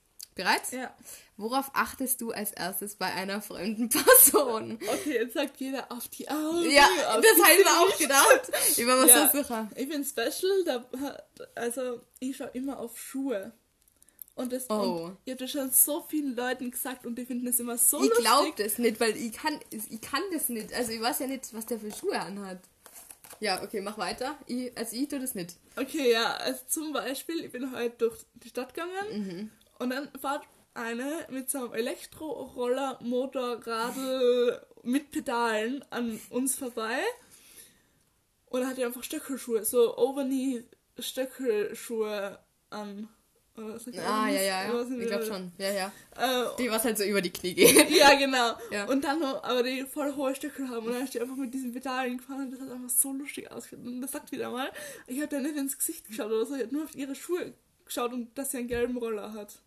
Bereit? 0.42 0.62
Ja. 0.72 0.94
Worauf 1.36 1.70
achtest 1.74 2.20
du 2.20 2.32
als 2.32 2.52
erstes 2.52 2.96
bei 2.96 3.06
einer 3.12 3.40
fremden 3.40 3.88
Person? 3.88 4.78
Okay, 4.86 5.14
jetzt 5.14 5.34
sagt 5.34 5.58
jeder 5.60 5.90
auf 5.90 6.06
die 6.08 6.28
Augen. 6.28 6.70
Ja, 6.70 6.86
das 6.96 7.42
habe 7.42 7.52
ich 7.58 7.64
mir 7.64 7.80
auch 7.80 7.98
gedacht. 7.98 8.50
Ich 8.76 8.86
war 8.86 8.96
mir 8.96 9.06
Ja. 9.08 9.30
so 9.32 9.38
sicher. 9.38 9.70
Ich 9.76 9.88
bin 9.88 10.04
special, 10.04 10.64
da, 10.66 10.84
also 11.54 12.00
ich 12.18 12.36
schaue 12.36 12.50
immer 12.54 12.78
auf 12.78 12.98
Schuhe. 12.98 13.52
Und 14.34 14.52
das 14.52 14.70
Oh. 14.70 14.74
und 15.06 15.16
ich 15.24 15.32
habe 15.32 15.42
das 15.44 15.50
schon 15.50 15.70
so 15.70 16.02
vielen 16.08 16.34
Leuten 16.36 16.70
gesagt 16.70 17.04
und 17.04 17.16
die 17.16 17.26
finden 17.26 17.46
das 17.46 17.58
immer 17.60 17.76
so 17.76 17.98
Ich 18.02 18.08
lustig. 18.08 18.24
glaube 18.24 18.52
das 18.56 18.78
nicht, 18.78 18.98
weil 19.00 19.16
ich 19.16 19.32
kann, 19.32 19.58
ich 19.70 20.00
kann 20.00 20.22
das 20.32 20.48
nicht. 20.48 20.72
Also 20.72 20.92
ich 20.92 21.00
weiß 21.00 21.18
ja 21.20 21.26
nicht, 21.26 21.52
was 21.52 21.66
der 21.66 21.78
für 21.78 21.92
Schuhe 21.92 22.18
anhat. 22.18 22.58
Ja, 23.40 23.62
okay, 23.62 23.80
mach 23.80 23.96
weiter. 23.98 24.36
Ich, 24.46 24.76
also 24.76 24.96
ich 24.96 25.08
tue 25.08 25.20
das 25.20 25.34
nicht. 25.34 25.56
Okay, 25.76 26.12
ja, 26.12 26.34
also 26.36 26.60
zum 26.68 26.92
Beispiel, 26.92 27.44
ich 27.44 27.52
bin 27.52 27.74
heute 27.74 27.96
durch 27.98 28.16
die 28.34 28.48
Stadt 28.48 28.72
gegangen 28.74 28.92
Mhm. 29.12 29.50
Und 29.80 29.90
dann 29.90 30.08
fährt 30.20 30.42
eine 30.74 31.26
mit 31.30 31.50
so 31.50 31.58
einem 31.58 31.74
Elektroroller, 31.74 32.98
Motorradl 33.02 34.64
mit 34.82 35.10
Pedalen 35.10 35.84
an 35.90 36.20
uns 36.30 36.54
vorbei 36.56 36.98
und 38.46 38.66
hat 38.66 38.78
ja 38.78 38.86
einfach 38.86 39.02
Stöckelschuhe, 39.02 39.64
so 39.64 39.96
Overknee 39.96 40.64
Stöckelschuhe 40.98 42.38
an. 42.70 43.08
Ah, 43.56 44.28
ja, 44.28 44.40
ja, 44.40 44.72
ja. 44.72 44.82
Ich 44.98 45.06
glaube 45.06 45.26
schon. 45.26 45.52
Ja, 45.58 45.70
ja. 45.70 45.92
Äh, 46.16 46.56
Die, 46.58 46.70
was 46.70 46.84
halt 46.84 46.96
so 46.96 47.04
über 47.04 47.20
die 47.20 47.32
Knie 47.32 47.52
geht. 47.52 47.90
ja, 47.98 48.14
genau. 48.14 48.54
Ja. 48.70 48.86
Und 48.86 49.04
dann 49.04 49.20
noch, 49.20 49.42
aber 49.42 49.62
die 49.62 49.84
voll 49.84 50.14
hohe 50.14 50.34
Stöckel 50.34 50.68
haben. 50.68 50.86
Und 50.86 50.94
dann 50.94 51.04
ist 51.04 51.12
die 51.12 51.20
einfach 51.20 51.36
mit 51.36 51.52
diesen 51.52 51.72
Pedalen 51.72 52.18
gefahren 52.18 52.44
und 52.44 52.52
das 52.52 52.60
hat 52.60 52.70
einfach 52.70 52.88
so 52.88 53.12
lustig 53.12 53.50
ausgesehen. 53.50 53.86
Und 53.86 54.00
das 54.00 54.12
sagt 54.12 54.32
wieder 54.32 54.50
mal, 54.50 54.70
ich 55.06 55.18
habe 55.18 55.28
da 55.28 55.40
nicht 55.40 55.56
ins 55.56 55.76
Gesicht 55.76 56.06
geschaut 56.06 56.28
oder 56.30 56.46
so, 56.46 56.54
ich 56.54 56.62
habe 56.62 56.74
nur 56.74 56.84
auf 56.84 56.94
ihre 56.94 57.14
Schuhe 57.14 57.52
geschaut 57.84 58.12
und 58.12 58.38
dass 58.38 58.52
sie 58.52 58.58
einen 58.58 58.68
gelben 58.68 58.96
Roller 58.96 59.32
hat. 59.34 59.60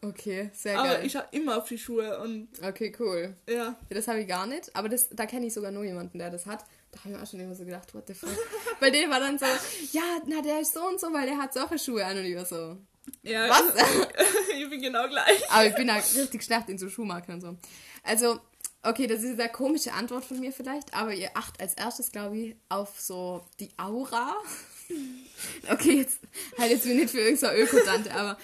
Okay, 0.00 0.50
sehr 0.54 0.78
aber 0.78 0.88
geil. 0.90 1.06
ich 1.06 1.12
schaue 1.12 1.26
immer 1.32 1.58
auf 1.58 1.66
die 1.68 1.78
Schuhe 1.78 2.20
und 2.20 2.48
Okay, 2.62 2.92
cool. 3.00 3.34
ja. 3.48 3.54
Ja, 3.54 3.76
das 3.90 4.06
habe 4.06 4.20
ich 4.20 4.28
gar 4.28 4.46
nicht, 4.46 4.74
aber 4.76 4.88
das, 4.88 5.08
da 5.10 5.26
kenne 5.26 5.46
ich 5.46 5.54
sogar 5.54 5.72
nur 5.72 5.84
jemanden, 5.84 6.18
der 6.18 6.30
das 6.30 6.46
hat. 6.46 6.64
Da 6.92 7.00
habe 7.00 7.10
ich 7.10 7.16
mir 7.16 7.22
auch 7.22 7.26
schon 7.28 7.40
immer 7.40 7.54
so 7.56 7.64
gedacht, 7.64 7.92
what 7.94 8.06
the 8.06 8.14
fuck. 8.14 8.30
Bei 8.80 8.90
dem 8.90 9.10
war 9.10 9.18
dann 9.18 9.38
so, 9.38 9.46
ja, 9.92 10.02
na, 10.26 10.40
der 10.40 10.60
ist 10.60 10.72
so 10.72 10.86
und 10.86 11.00
so, 11.00 11.12
weil 11.12 11.26
der 11.26 11.36
hat 11.38 11.52
solche 11.52 11.78
Schuhe 11.78 12.04
an 12.06 12.16
und 12.16 12.24
ich 12.24 12.36
war 12.36 12.46
so, 12.46 12.76
ja 13.22 13.48
was? 13.48 13.62
ich 14.56 14.70
bin 14.70 14.80
genau 14.80 15.08
gleich. 15.08 15.50
Aber 15.50 15.66
ich 15.66 15.74
bin 15.74 15.88
da 15.88 15.96
richtig 15.96 16.44
schlecht 16.44 16.68
in 16.68 16.78
so 16.78 16.88
Schuhmarken 16.88 17.34
und 17.34 17.40
so. 17.40 17.56
Also, 18.04 18.38
okay, 18.82 19.06
das 19.08 19.18
ist 19.20 19.26
eine 19.26 19.36
sehr 19.36 19.48
komische 19.48 19.92
Antwort 19.92 20.24
von 20.24 20.38
mir 20.38 20.52
vielleicht, 20.52 20.94
aber 20.94 21.12
ihr 21.12 21.30
acht 21.34 21.60
als 21.60 21.74
erstes, 21.74 22.12
glaube 22.12 22.38
ich, 22.38 22.56
auf 22.68 23.00
so 23.00 23.44
die 23.60 23.70
Aura. 23.78 24.36
Okay, 25.70 25.98
jetzt 25.98 26.20
halt 26.58 26.70
jetzt 26.70 26.84
bin 26.84 26.92
ich 26.92 26.98
nicht 27.02 27.10
für 27.10 27.20
irgendeine 27.20 27.58
Ökodante, 27.58 28.10
aber 28.14 28.38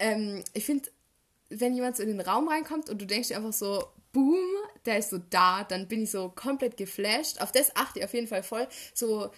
ähm, 0.00 0.42
ich 0.52 0.64
finde, 0.64 0.90
wenn 1.50 1.74
jemand 1.74 1.96
so 1.96 2.02
in 2.02 2.08
den 2.08 2.20
Raum 2.20 2.48
reinkommt 2.48 2.88
und 2.90 3.00
du 3.00 3.06
denkst 3.06 3.28
dir 3.28 3.36
einfach 3.36 3.52
so, 3.52 3.84
boom, 4.12 4.38
der 4.86 4.98
ist 4.98 5.10
so 5.10 5.18
da, 5.18 5.64
dann 5.64 5.86
bin 5.88 6.02
ich 6.02 6.10
so 6.10 6.30
komplett 6.30 6.76
geflasht. 6.76 7.40
Auf 7.40 7.52
das 7.52 7.74
achte 7.76 8.00
ich 8.00 8.04
auf 8.04 8.14
jeden 8.14 8.26
Fall 8.26 8.42
voll. 8.42 8.66
So, 8.94 9.30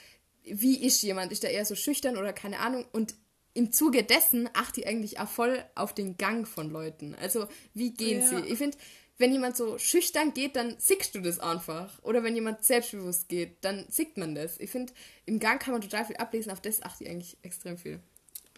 wie 0.44 0.84
ist 0.84 1.02
jemand? 1.02 1.32
Ist 1.32 1.42
der 1.42 1.50
eher 1.52 1.64
so 1.64 1.74
schüchtern 1.74 2.16
oder 2.16 2.32
keine 2.32 2.58
Ahnung? 2.60 2.86
Und 2.92 3.14
im 3.54 3.70
Zuge 3.70 4.02
dessen 4.02 4.48
achte 4.54 4.80
ich 4.80 4.86
eigentlich 4.86 5.20
auch 5.20 5.28
voll 5.28 5.62
auf 5.74 5.94
den 5.94 6.16
Gang 6.16 6.48
von 6.48 6.70
Leuten. 6.70 7.14
Also, 7.20 7.46
wie 7.74 7.92
gehen 7.92 8.20
Ja. 8.20 8.26
sie? 8.28 8.48
Ich 8.50 8.58
finde, 8.58 8.78
wenn 9.18 9.32
jemand 9.32 9.56
so 9.56 9.78
schüchtern 9.78 10.32
geht, 10.32 10.56
dann 10.56 10.76
siehst 10.78 11.14
du 11.14 11.20
das 11.20 11.38
einfach. 11.38 12.02
Oder 12.02 12.24
wenn 12.24 12.34
jemand 12.34 12.64
selbstbewusst 12.64 13.28
geht, 13.28 13.58
dann 13.62 13.84
sieht 13.88 14.16
man 14.16 14.34
das. 14.34 14.58
Ich 14.58 14.70
finde, 14.70 14.92
im 15.26 15.38
Gang 15.38 15.60
kann 15.62 15.72
man 15.72 15.82
total 15.82 16.04
viel 16.06 16.16
ablesen, 16.16 16.50
auf 16.50 16.60
das 16.62 16.82
achte 16.82 17.04
ich 17.04 17.10
eigentlich 17.10 17.36
extrem 17.42 17.76
viel. 17.76 18.00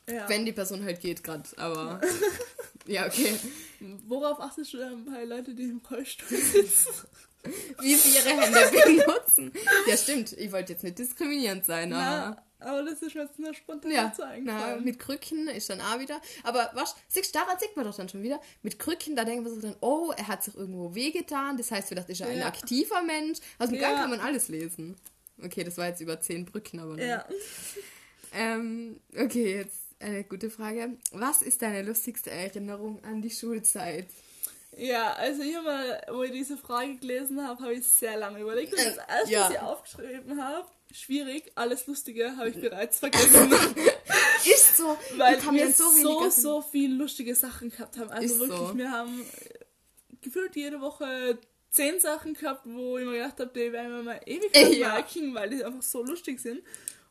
Ja. 0.09 0.28
Wenn 0.28 0.44
die 0.44 0.52
Person 0.52 0.84
halt 0.84 1.00
geht 1.00 1.24
gerade, 1.24 1.48
aber 1.57 2.00
ja, 2.86 3.07
okay. 3.07 3.38
Worauf 4.07 4.38
achtest 4.40 4.72
du 4.74 4.78
dann 4.78 5.05
bei 5.07 5.24
Leuten, 5.24 5.57
die 5.57 5.64
im 5.64 5.80
Rollstuhl 5.90 6.28
sitzen? 6.38 6.92
Wie 7.80 7.94
sie 7.94 8.16
ihre 8.16 8.40
Hände 8.40 8.59
benutzen. 9.05 9.52
Ja, 9.86 9.96
stimmt. 9.96 10.32
Ich 10.32 10.50
wollte 10.52 10.72
jetzt 10.72 10.82
nicht 10.82 10.98
diskriminierend 10.98 11.64
sein, 11.66 11.92
aber. 11.92 12.36
Na, 12.59 12.70
aber 12.70 12.82
das 12.90 13.02
ist 13.02 13.14
jetzt 13.14 13.38
nur 13.38 13.52
spontan 13.52 13.90
Ja, 13.90 14.12
na, 14.42 14.76
mit 14.76 14.98
Krücken 14.98 15.48
ist 15.48 15.68
dann 15.68 15.82
auch 15.82 15.98
wieder. 15.98 16.20
Aber 16.42 16.70
was, 16.72 16.96
siehst 17.09 17.34
daran 17.34 17.59
sieht 17.59 17.76
man 17.76 17.84
doch 17.84 17.94
dann 17.94 18.09
schon 18.09 18.22
wieder. 18.22 18.40
Mit 18.62 18.78
Krücken, 18.78 19.14
da 19.16 19.24
denken 19.26 19.44
wir 19.44 19.52
sich 19.52 19.61
dann, 19.62 19.76
oh, 19.80 20.12
er 20.16 20.28
hat 20.28 20.42
sich 20.44 20.55
irgendwo 20.55 20.94
wehgetan. 20.94 21.59
Das 21.59 21.70
heißt, 21.70 21.88
vielleicht 21.88 22.09
ist 22.09 22.22
er 22.22 22.28
ein 22.28 22.38
Ja. 22.38 22.46
aktiver 22.46 23.02
Mensch. 23.02 23.38
Aus 23.59 23.68
dem 23.68 23.78
Gang 23.78 23.92
Ja. 23.94 24.00
kann 24.00 24.11
man 24.11 24.20
alles 24.20 24.48
lesen. 24.48 24.96
Okay, 25.42 25.64
das 25.64 25.76
war 25.76 25.88
jetzt 25.88 26.00
über 26.00 26.18
zehn 26.20 26.46
Brücken, 26.46 26.80
aber. 26.80 26.98
ja. 27.02 27.26
Ähm, 28.32 29.00
okay, 29.16 29.57
jetzt 29.59 29.80
eine 30.01 30.24
gute 30.24 30.51
Frage. 30.51 30.97
Was 31.12 31.42
ist 31.42 31.62
deine 31.62 31.82
lustigste 31.82 32.30
Erinnerung 32.30 33.03
an 33.05 33.22
die 33.22 33.30
Schulzeit? 33.30 34.07
Ja, 34.76 35.12
also 35.14 35.42
ich 35.42 35.55
habe 35.55 35.64
mal, 35.66 36.03
wo 36.12 36.22
ich 36.24 36.32
diese 36.32 36.57
Frage 36.57 36.97
gelesen 36.97 37.47
habe, 37.47 37.62
habe 37.62 37.74
ich 37.74 37.86
sehr 37.86 38.16
lange 38.16 38.40
überlegt. 38.40 38.72
Und 38.72 38.84
das 38.84 38.97
erste, 38.97 39.30
Ja. 39.32 39.42
was 39.45 39.51
ich 39.53 39.61
aufgeschrieben 39.61 40.42
habe, 40.42 40.66
schwierig, 40.92 41.53
alles 41.55 41.86
Lustige 41.86 42.36
habe 42.36 42.49
ich 42.51 42.61
bereits 42.61 42.99
vergessen. 42.99 43.53
Ist 44.45 44.76
so, 44.76 44.97
weil 45.16 45.40
wir 45.53 45.72
so, 45.72 45.90
so 45.90 46.28
so, 46.30 46.61
viele 46.62 46.97
lustige 46.97 47.34
Sachen 47.34 47.70
gehabt 47.70 47.97
haben. 47.99 48.11
Also 48.11 48.34
Ist 48.34 48.40
wirklich, 48.40 48.59
so. 48.59 48.76
wir 48.76 48.90
haben 48.90 49.20
äh, 49.20 50.14
gefühlt 50.20 50.55
jede 50.57 50.80
Woche 50.80 51.38
zehn 51.70 51.99
Sachen 52.01 52.34
gehabt, 52.34 52.62
wo 52.66 52.99
ich 52.99 53.05
mir 53.07 53.12
gedacht 53.14 53.40
habe, 53.40 53.51
die 53.55 53.72
werden 53.72 53.92
wir 53.97 54.03
mal 54.03 54.20
ewig 54.26 54.55
Ja. 54.76 54.88
merken, 54.95 55.34
weil 55.34 55.51
die 55.51 55.64
einfach 55.64 55.82
so 55.82 56.03
lustig 56.05 56.40
sind. 56.40 56.62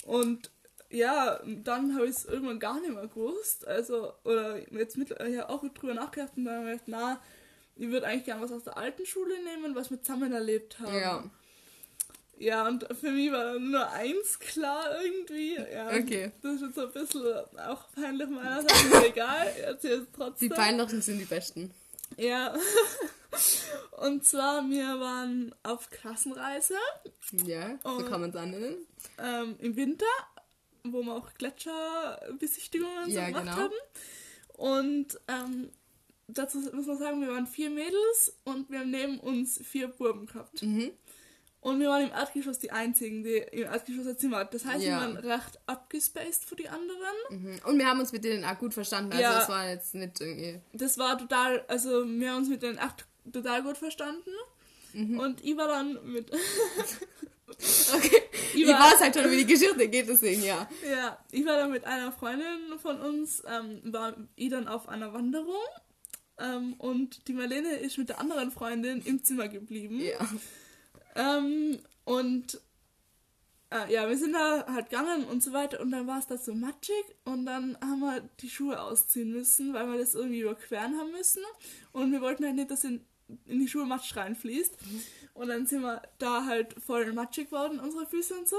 Und 0.06 0.52
ja, 0.94 1.40
dann 1.46 1.96
habe 1.96 2.06
ich 2.08 2.16
es 2.16 2.26
irgendwann 2.26 2.60
gar 2.60 2.80
nicht 2.80 2.94
mehr 2.94 3.08
gewusst. 3.08 3.68
Also, 3.68 4.14
oder 4.24 4.60
jetzt 4.72 4.96
mit, 4.98 5.10
ich 5.12 5.38
habe 5.38 5.50
auch 5.50 5.64
drüber 5.74 5.94
nachgedacht 5.94 6.34
und 6.38 6.46
dann 6.46 6.60
habe 6.60 6.76
ich 6.76 6.86
gedacht, 6.86 6.88
na, 6.88 7.22
ich 7.76 7.90
würde 7.90 8.06
eigentlich 8.08 8.26
gerne 8.26 8.42
was 8.42 8.52
aus 8.52 8.64
der 8.64 8.78
alten 8.78 9.06
Schule 9.06 9.34
nehmen, 9.44 9.74
was 9.76 9.90
wir 9.90 10.02
zusammen 10.02 10.32
erlebt 10.32 10.80
haben. 10.80 10.94
Ja, 10.96 11.24
Ja, 12.38 12.68
und 12.68 12.86
für 13.00 13.12
mich 13.12 13.32
war 13.32 13.54
dann 13.54 13.72
nur 13.72 13.90
eins 13.90 14.38
klar 14.40 15.02
irgendwie. 15.04 15.56
Ja, 15.56 15.88
Okay. 15.90 16.32
Das 16.42 16.56
ist 16.56 16.62
jetzt 16.62 16.76
so 16.76 16.82
ein 16.86 16.92
bisschen 16.92 17.24
auch 17.68 17.86
peinlich 17.96 18.30
meinerseits, 18.30 18.86
aber 18.94 19.08
egal. 19.08 19.52
Ich 19.58 19.64
erzähle 19.64 19.96
es 19.96 20.06
die 20.06 20.12
trotzdem. 20.16 20.50
peinlichen 20.50 21.02
sind 21.02 21.20
die 21.20 21.26
besten. 21.26 21.72
Ja. 22.18 22.54
Und 24.02 24.26
zwar, 24.26 24.70
wir 24.70 25.00
waren 25.00 25.56
auf 25.64 25.90
Klassenreise 25.90 26.76
Ja, 27.46 27.78
so 27.84 27.90
Und- 27.90 28.10
kann 28.10 28.22
man 28.22 28.30
es 28.30 28.36
annennen. 28.36 28.76
ähm, 29.18 29.56
im 29.60 29.76
Winter, 29.76 30.06
wo 30.84 31.02
wir 31.04 31.14
auch 31.16 31.34
Gletscherbesichtigungen 31.36 33.06
so 33.06 33.12
Ja, 33.18 33.28
gemacht 33.28 33.44
genau. 33.46 33.56
haben. 33.58 33.74
Und 34.58 35.20
ähm, 35.28 35.70
dazu 36.28 36.60
muss 36.74 36.86
man 36.86 36.98
sagen, 36.98 37.22
wir 37.22 37.30
waren 37.30 37.48
vier 37.48 37.70
Mädels 37.70 38.38
und 38.44 38.70
wir 38.70 38.80
haben 38.80 38.92
neben 38.92 39.20
uns 39.20 39.60
vier 39.66 39.88
Buben 39.88 40.26
gehabt. 40.26 40.62
Mhm. 40.62 40.92
Und 41.62 41.80
wir 41.80 41.88
waren 41.88 42.04
im 42.04 42.12
Erdgeschoss 42.12 42.60
die 42.60 42.72
einzigen, 42.72 43.24
die 43.24 43.38
im 43.38 43.64
Erdgeschoss 43.64 44.06
ein 44.06 44.18
Zimmer 44.18 44.38
hatten. 44.40 44.52
Das 44.52 44.66
heißt, 44.66 44.84
Ja. 44.84 45.00
wir 45.00 45.08
waren 45.08 45.18
recht 45.18 45.60
abgespaced 45.66 46.44
von 46.44 46.58
den 46.58 46.68
anderen. 46.68 47.16
Mhm. 47.30 47.60
Und 47.66 47.78
wir 47.80 47.88
haben 47.88 48.02
uns 48.02 48.12
mit 48.12 48.26
denen 48.26 48.44
auch 48.44 48.58
gut 48.60 48.74
verstanden. 48.74 49.12
Also 49.14 49.22
Ja. 49.24 49.42
es 49.42 49.48
war 49.50 49.70
jetzt 49.70 49.96
nicht 49.96 50.20
irgendwie. 50.20 50.60
Das 50.74 50.98
war 50.98 51.18
total, 51.18 51.64
also 51.70 52.06
wir 52.06 52.32
haben 52.32 52.40
uns 52.40 52.50
mit 52.50 52.62
denen 52.64 52.78
echt 52.78 53.08
total 53.32 53.64
gut 53.64 53.78
verstanden. 53.78 54.32
Mhm. 54.92 55.18
Und 55.20 55.44
ich 55.46 55.56
war 55.56 55.70
dann 55.70 55.98
mit, 56.12 56.30
Okay. 57.96 58.22
Ich 58.56 58.62
Ich, 58.62 58.68
war- 58.68 58.80
weiß 58.92 59.00
halt 59.02 59.16
schon, 59.16 59.32
wie 59.32 59.38
die 59.38 59.46
Geschichte 59.46 59.88
geht, 59.88 60.08
deswegen 60.08 60.44
ja. 60.44 60.70
ja, 60.90 61.18
ich 61.32 61.46
war 61.46 61.58
dann 61.58 61.72
mit 61.72 61.86
einer 61.86 62.12
Freundin 62.12 62.78
von 62.82 63.00
uns, 63.02 63.42
ähm, 63.48 63.82
war 63.92 64.16
ich 64.36 64.50
dann 64.50 64.68
auf 64.68 64.88
einer 64.90 65.12
Wanderung. 65.14 65.56
Ähm, 66.40 66.74
und 66.80 67.28
die 67.28 67.34
Marlene 67.34 67.76
ist 67.78 67.98
mit 67.98 68.10
der 68.10 68.20
anderen 68.20 68.52
Freundin 68.52 69.02
im 69.06 69.24
Zimmer 69.24 69.48
geblieben. 69.48 70.00
Ja. 70.00 70.18
Ähm, 71.16 71.80
und 72.06 72.60
äh, 73.72 73.92
ja, 73.94 74.08
wir 74.10 74.18
sind 74.18 74.34
da 74.34 74.66
halt 74.68 74.90
gegangen 74.90 75.26
und 75.26 75.44
so 75.44 75.54
weiter 75.54 75.80
und 75.80 75.92
dann 75.92 76.08
war 76.08 76.20
es 76.20 76.28
da 76.28 76.38
so 76.38 76.54
matschig 76.54 77.04
und 77.26 77.46
dann 77.46 77.78
haben 77.82 78.00
wir 78.00 78.22
die 78.42 78.50
Schuhe 78.50 78.80
ausziehen 78.82 79.32
müssen, 79.32 79.74
weil 79.74 79.88
wir 79.92 79.98
das 80.00 80.16
irgendwie 80.16 80.42
überqueren 80.42 80.98
haben 80.98 81.12
müssen 81.12 81.44
und 81.92 82.12
wir 82.12 82.22
wollten 82.22 82.46
halt 82.46 82.56
nicht, 82.56 82.72
dass 82.72 82.84
in, 82.84 83.04
in 83.46 83.60
die 83.60 83.68
Schuhe 83.68 83.86
Matsch 83.86 84.16
reinfließt 84.16 84.76
und 85.34 85.48
dann 85.48 85.66
sind 85.66 85.82
wir 85.82 86.02
da 86.20 86.46
halt 86.46 86.76
voll 86.82 87.12
matschig 87.14 87.50
geworden, 87.50 87.80
unsere 87.80 88.06
Füße 88.06 88.34
und 88.36 88.48
so 88.48 88.58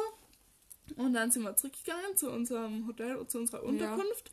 und 0.97 1.15
dann 1.15 1.31
sind 1.31 1.43
wir 1.43 1.57
zurückgegangen 1.57 2.17
zu 2.17 2.31
unserem 2.31 2.87
Hotel, 2.87 3.27
zu 3.27 3.39
unserer 3.39 3.63
Unterkunft 3.63 4.31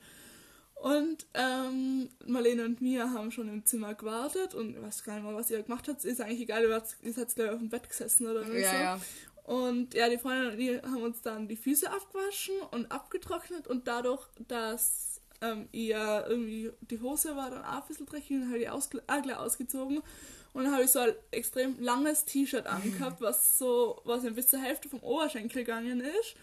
Und 0.82 1.28
ähm, 1.36 2.10
Marlene 2.26 2.66
und 2.66 2.82
Mia 2.82 3.12
haben 3.12 3.30
schon 3.32 3.48
im 3.50 3.66
Zimmer 3.66 3.94
gewartet 3.94 4.56
und 4.56 4.76
ich 4.76 4.82
weiß 4.82 5.04
gar 5.04 5.14
nicht 5.14 5.24
mal, 5.24 5.36
was 5.36 5.52
ihr 5.52 5.62
gemacht 5.62 5.88
habt. 5.88 6.04
Ist 6.04 6.20
eigentlich 6.22 6.42
egal, 6.42 6.64
ihr 6.64 7.14
seid 7.14 7.36
glaube 7.36 7.50
ich, 7.50 7.54
auf 7.54 7.60
dem 7.60 7.70
Bett 7.70 7.88
gesessen 7.88 8.26
oder 8.26 8.44
so. 8.44 8.54
Ja, 8.54 8.82
ja. 8.82 9.02
Und 9.44 9.94
ja, 9.94 10.10
die 10.10 10.18
Freundin 10.18 10.52
und 10.52 10.60
ich 10.60 10.82
haben 10.82 11.04
uns 11.04 11.22
dann 11.22 11.48
die 11.48 11.56
Füße 11.56 11.92
abgewaschen 11.92 12.56
und 12.72 12.92
abgetrocknet 12.92 13.68
und 13.68 13.88
dadurch, 13.88 14.28
dass 14.48 15.22
ähm, 15.42 15.70
ihr 15.72 16.26
irgendwie 16.28 16.72
die 16.82 17.00
Hose 17.00 17.36
war 17.36 17.52
dann 17.52 17.64
auch 17.64 17.82
ein 17.84 17.88
bisschen 17.88 18.08
dreckig 18.08 18.38
und 18.38 18.48
habe 18.48 18.60
ich 18.60 18.70
aus, 18.70 18.90
auch 19.08 19.22
gleich 19.22 19.38
ausgezogen. 19.38 20.02
Und 20.54 20.66
dann 20.66 20.74
habe 20.74 20.84
ich 20.84 20.92
so 20.92 21.00
ein 21.00 21.14
extrem 21.32 21.82
langes 21.82 22.26
T-Shirt 22.26 22.68
angehabt, 22.68 23.22
was 23.22 23.58
so, 23.58 24.02
was 24.04 24.26
ein 24.26 24.36
bis 24.36 24.50
zur 24.50 24.60
Hälfte 24.60 24.90
vom 24.90 25.00
Oberschenkel 25.02 25.64
gegangen 25.64 26.02
ist. 26.02 26.36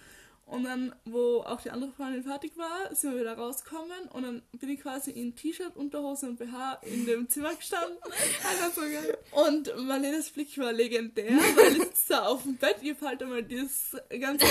Und 0.48 0.64
dann, 0.64 0.94
wo 1.04 1.40
auch 1.40 1.60
die 1.60 1.70
andere 1.70 1.92
Freundin 1.92 2.22
fertig 2.22 2.56
war, 2.56 2.94
sind 2.94 3.12
wir 3.12 3.20
wieder 3.20 3.36
rausgekommen 3.36 4.08
und 4.14 4.22
dann 4.22 4.42
bin 4.52 4.70
ich 4.70 4.80
quasi 4.80 5.10
in 5.10 5.36
T-Shirt, 5.36 5.76
Unterhose 5.76 6.26
und 6.26 6.38
BH 6.38 6.80
in 6.84 7.04
dem 7.04 7.28
Zimmer 7.28 7.54
gestanden. 7.54 7.98
So 8.74 8.80
geil. 8.80 9.18
Und 9.32 9.76
Marlenes 9.86 10.30
Blick 10.30 10.56
war 10.58 10.72
legendär, 10.72 11.32
weil 11.32 11.76
ich 11.76 11.82
sitze 11.82 12.04
da 12.10 12.26
auf 12.26 12.44
dem 12.44 12.56
Bett, 12.56 12.76
ihr 12.82 12.96
fallt 12.96 13.22
einmal 13.22 13.42
dieses 13.42 13.96
ganze, 14.08 14.46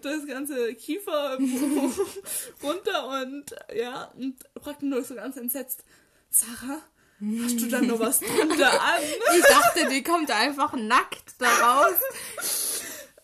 das 0.00 0.26
ganze 0.26 0.74
Kiefer 0.74 1.38
runter 2.62 3.22
und 3.22 3.44
ja, 3.74 4.12
und 4.16 4.36
fragte 4.62 4.86
nur 4.86 5.02
so 5.02 5.14
ganz 5.14 5.36
entsetzt, 5.36 5.84
Sarah, 6.30 6.80
hast 7.20 7.60
du 7.60 7.66
da 7.68 7.80
noch 7.80 8.00
was 8.00 8.20
drunter 8.20 8.72
an? 8.80 9.00
Ich 9.36 9.42
dachte, 9.44 9.88
die 9.90 10.02
kommt 10.02 10.30
einfach 10.30 10.74
nackt 10.74 11.34
da 11.38 11.48
raus. 11.48 12.80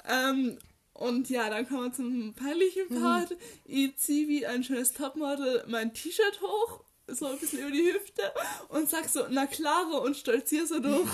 Ähm, 0.09 0.59
und 0.93 1.31
ja, 1.31 1.49
dann 1.49 1.67
kommen 1.69 1.85
wir 1.85 1.93
zum 1.93 2.35
peinlichen 2.35 3.01
Part. 3.01 3.35
Ich 3.65 3.97
ziehe 3.99 4.29
wie 4.29 4.47
ein 4.47 4.65
schönes 4.65 4.93
Topmodel 4.93 5.65
mein 5.69 5.95
T-Shirt 5.95 6.41
hoch, 6.43 6.85
so 7.07 7.27
ein 7.27 7.39
bisschen 7.39 7.61
über 7.61 7.71
die 7.71 7.93
Hüfte 7.93 8.23
und 8.69 8.89
sag 8.91 9.09
so, 9.09 9.25
na 9.31 9.47
klare 9.47 10.01
und 10.01 10.17
stolziere 10.17 10.67
so 10.67 10.79
durch, 10.81 11.09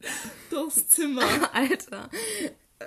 durchs 0.50 0.88
Zimmer. 0.88 1.22
Alter. 1.54 2.10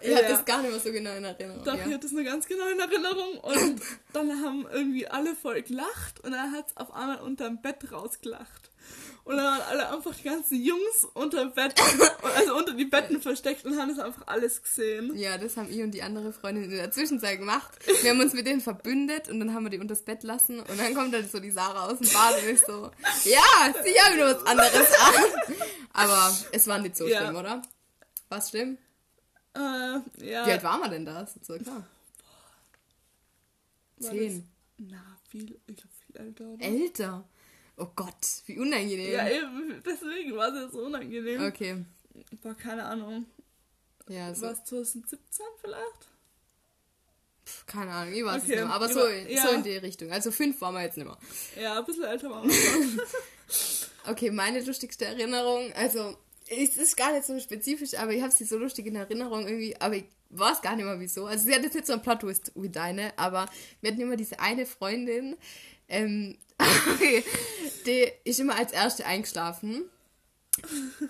Ich 0.01 0.07
Ja. 0.09 0.17
hab 0.17 0.27
das 0.29 0.45
gar 0.45 0.61
nicht 0.61 0.71
mehr 0.71 0.79
so 0.79 0.91
genau 0.91 1.13
in 1.15 1.23
Erinnerung. 1.25 1.63
Doch, 1.63 1.73
ja. 1.75 1.79
ich 1.85 1.93
hatte 1.93 1.99
das 1.99 2.11
nur 2.11 2.23
ganz 2.23 2.47
genau 2.47 2.65
in 2.67 2.79
Erinnerung. 2.79 3.37
Und 3.39 3.81
dann 4.13 4.41
haben 4.43 4.65
irgendwie 4.71 5.07
alle 5.07 5.35
voll 5.35 5.61
gelacht 5.63 6.19
und 6.23 6.33
er 6.33 6.51
hat 6.51 6.67
es 6.69 6.77
auf 6.77 6.93
einmal 6.93 7.19
unterm 7.21 7.61
Bett 7.61 7.91
rausgelacht. 7.91 8.60
Und 9.23 9.37
dann 9.37 9.45
waren 9.45 9.61
alle 9.69 9.89
einfach 9.93 10.15
die 10.15 10.23
ganzen 10.23 10.63
Jungs 10.63 11.05
unter 11.13 11.45
Bett, 11.47 11.75
also 12.35 12.55
unter 12.57 12.73
die 12.73 12.85
Betten 12.85 13.21
versteckt 13.21 13.65
und 13.65 13.77
haben 13.79 13.89
das 13.95 13.99
einfach 13.99 14.25
alles 14.27 14.61
gesehen. 14.63 15.15
Ja, 15.15 15.37
das 15.37 15.57
haben 15.57 15.69
ich 15.69 15.79
und 15.81 15.91
die 15.91 16.01
andere 16.01 16.33
Freundin 16.33 16.63
in 16.65 16.71
der 16.71 16.91
Zwischenzeit 16.91 17.37
gemacht. 17.37 17.71
Wir 18.01 18.11
haben 18.11 18.19
uns 18.19 18.33
mit 18.33 18.47
denen 18.47 18.61
verbündet 18.61 19.29
und 19.29 19.39
dann 19.39 19.53
haben 19.53 19.63
wir 19.63 19.69
die 19.69 19.77
unters 19.79 20.01
Bett 20.03 20.23
lassen 20.23 20.59
und 20.59 20.79
dann 20.79 20.93
kommt 20.95 21.13
dann 21.13 21.27
so 21.29 21.39
die 21.39 21.51
Sarah 21.51 21.87
aus 21.89 21.99
dem 21.99 22.09
Bad 22.11 22.41
und 22.41 22.49
ist 22.49 22.65
so, 22.65 22.89
ja, 23.25 23.73
sie 23.83 23.99
haben 24.01 24.15
wieder 24.15 24.35
was 24.35 24.45
anderes 24.47 24.91
an. 24.99 25.57
Aber 25.93 26.37
es 26.51 26.67
war 26.67 26.79
nicht 26.79 26.95
so 26.97 27.07
Ja. 27.07 27.19
schlimm, 27.21 27.35
oder? 27.35 27.61
War's 28.29 28.49
schlimm? 28.49 28.77
Äh, 29.53 29.59
ja. 29.59 30.01
Wie 30.47 30.51
alt 30.51 30.63
waren 30.63 30.81
wir 30.81 30.89
denn 30.89 31.05
da? 31.05 31.27
So? 31.41 31.53
War 31.65 31.83
Zehn. 33.99 34.49
Das, 34.79 34.89
na, 34.89 35.17
viel, 35.29 35.59
ich 35.67 35.75
glaube 35.75 35.89
viel 36.05 36.17
älter, 36.17 36.45
oder? 36.45 36.65
Älter? 36.65 37.23
Oh 37.81 37.91
Gott, 37.95 38.27
wie 38.45 38.59
unangenehm. 38.59 39.11
Ja, 39.11 39.27
eben, 39.27 39.81
deswegen 39.83 40.35
war 40.37 40.53
es 40.53 40.63
jetzt 40.63 40.73
so 40.73 40.85
unangenehm. 40.85 41.43
Okay. 41.45 41.83
War 42.43 42.53
keine 42.53 42.83
Ahnung. 42.83 43.25
Ja, 44.07 44.33
so, 44.35 44.43
War 44.43 44.51
es 44.51 44.63
2017 44.65 45.45
vielleicht? 45.61 46.07
keine 47.65 47.91
Ahnung, 47.91 48.13
ich 48.13 48.23
weiß 48.23 48.43
Okay, 48.43 48.43
es 48.43 48.47
nicht 48.49 48.57
mehr. 48.65 48.73
Aber 48.73 48.87
so, 48.87 49.07
ja. 49.07 49.47
so 49.47 49.53
in 49.53 49.63
die 49.63 49.77
Richtung. 49.77 50.11
Also 50.11 50.31
fünf 50.31 50.61
waren 50.61 50.75
wir 50.75 50.83
jetzt 50.83 50.97
nicht 50.97 51.07
mehr. 51.07 51.17
Ja, 51.61 51.79
ein 51.79 51.85
bisschen 51.85 52.03
älter 52.03 52.29
waren 52.29 52.47
wir 52.47 52.53
schon. 52.53 53.01
Okay, 54.07 54.31
meine 54.31 54.61
lustigste 54.61 55.05
Erinnerung, 55.05 55.71
also 55.73 56.17
es 56.49 56.75
ist 56.75 56.97
gar 56.97 57.13
nicht 57.13 57.25
so 57.25 57.39
spezifisch, 57.39 57.93
aber 57.93 58.11
ich 58.13 58.21
habe 58.21 58.31
sie 58.31 58.45
so 58.45 58.57
lustig 58.57 58.87
in 58.87 58.95
Erinnerung 58.95 59.45
irgendwie, 59.45 59.79
aber 59.79 59.95
ich 59.95 60.05
weiß 60.31 60.61
gar 60.61 60.75
nicht 60.75 60.85
mehr 60.85 60.99
wieso. 60.99 61.25
Also 61.25 61.45
sie 61.45 61.53
hat 61.53 61.61
jetzt 61.61 61.75
nicht 61.75 61.85
so 61.85 61.93
einen 61.93 62.01
Plot-Twist 62.01 62.51
wie 62.55 62.69
deine, 62.69 63.17
aber 63.17 63.47
wir 63.81 63.91
hatten 63.91 64.01
immer 64.01 64.15
diese 64.15 64.39
eine 64.39 64.65
Freundin, 64.65 65.37
ähm, 65.91 66.37
okay, 66.93 67.23
die 67.85 68.11
ist 68.23 68.39
immer 68.39 68.55
als 68.57 68.71
erste 68.71 69.05
eingeschlafen. 69.05 69.89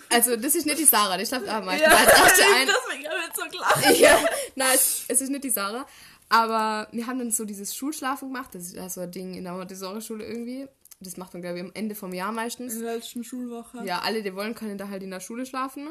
Also 0.10 0.36
das 0.36 0.56
ist 0.56 0.66
nicht 0.66 0.80
die 0.80 0.86
Sarah, 0.86 1.18
die 1.18 1.26
schlaft 1.26 1.48
auch 1.50 1.64
meistens 1.64 1.92
ja, 1.92 1.98
als 1.98 2.20
erste 2.20 2.44
ein. 2.56 2.68
deswegen 2.68 3.08
habe 3.08 3.20
ich 3.28 3.36
so 3.36 3.50
gelacht. 3.50 4.00
Ja, 4.00 4.26
nein, 4.56 4.72
es, 4.74 5.06
es 5.08 5.22
ist 5.22 5.30
nicht 5.30 5.44
die 5.44 5.50
Sarah. 5.50 5.86
Aber 6.30 6.88
wir 6.94 7.08
haben 7.08 7.20
dann 7.20 7.32
so 7.32 7.44
dieses 7.44 7.76
Schulschlafen 7.76 8.30
gemacht. 8.30 8.52
Das 8.54 8.64
ist 8.64 8.76
ja 8.76 8.88
so 8.88 9.02
ein 9.02 9.12
Ding 9.12 9.34
in 9.34 9.44
der 9.44 9.54
Montessori-Schule 9.54 10.26
irgendwie. 10.26 10.68
Das 11.02 11.18
macht 11.18 11.34
man, 11.34 11.42
glaube 11.42 11.58
ich, 11.58 11.64
am 11.64 11.72
Ende 11.74 11.94
vom 11.94 12.14
Jahr 12.14 12.32
meistens. 12.32 12.76
In 12.76 12.84
der 12.84 12.96
letzten 12.96 13.24
Schulwoche. 13.24 13.84
Ja, 13.84 14.00
alle, 14.00 14.24
die 14.24 14.34
wollen, 14.34 14.56
können 14.56 14.78
da 14.78 14.88
halt 14.88 15.04
in 15.04 15.12
der 15.12 15.20
Schule 15.20 15.46
schlafen. 15.46 15.90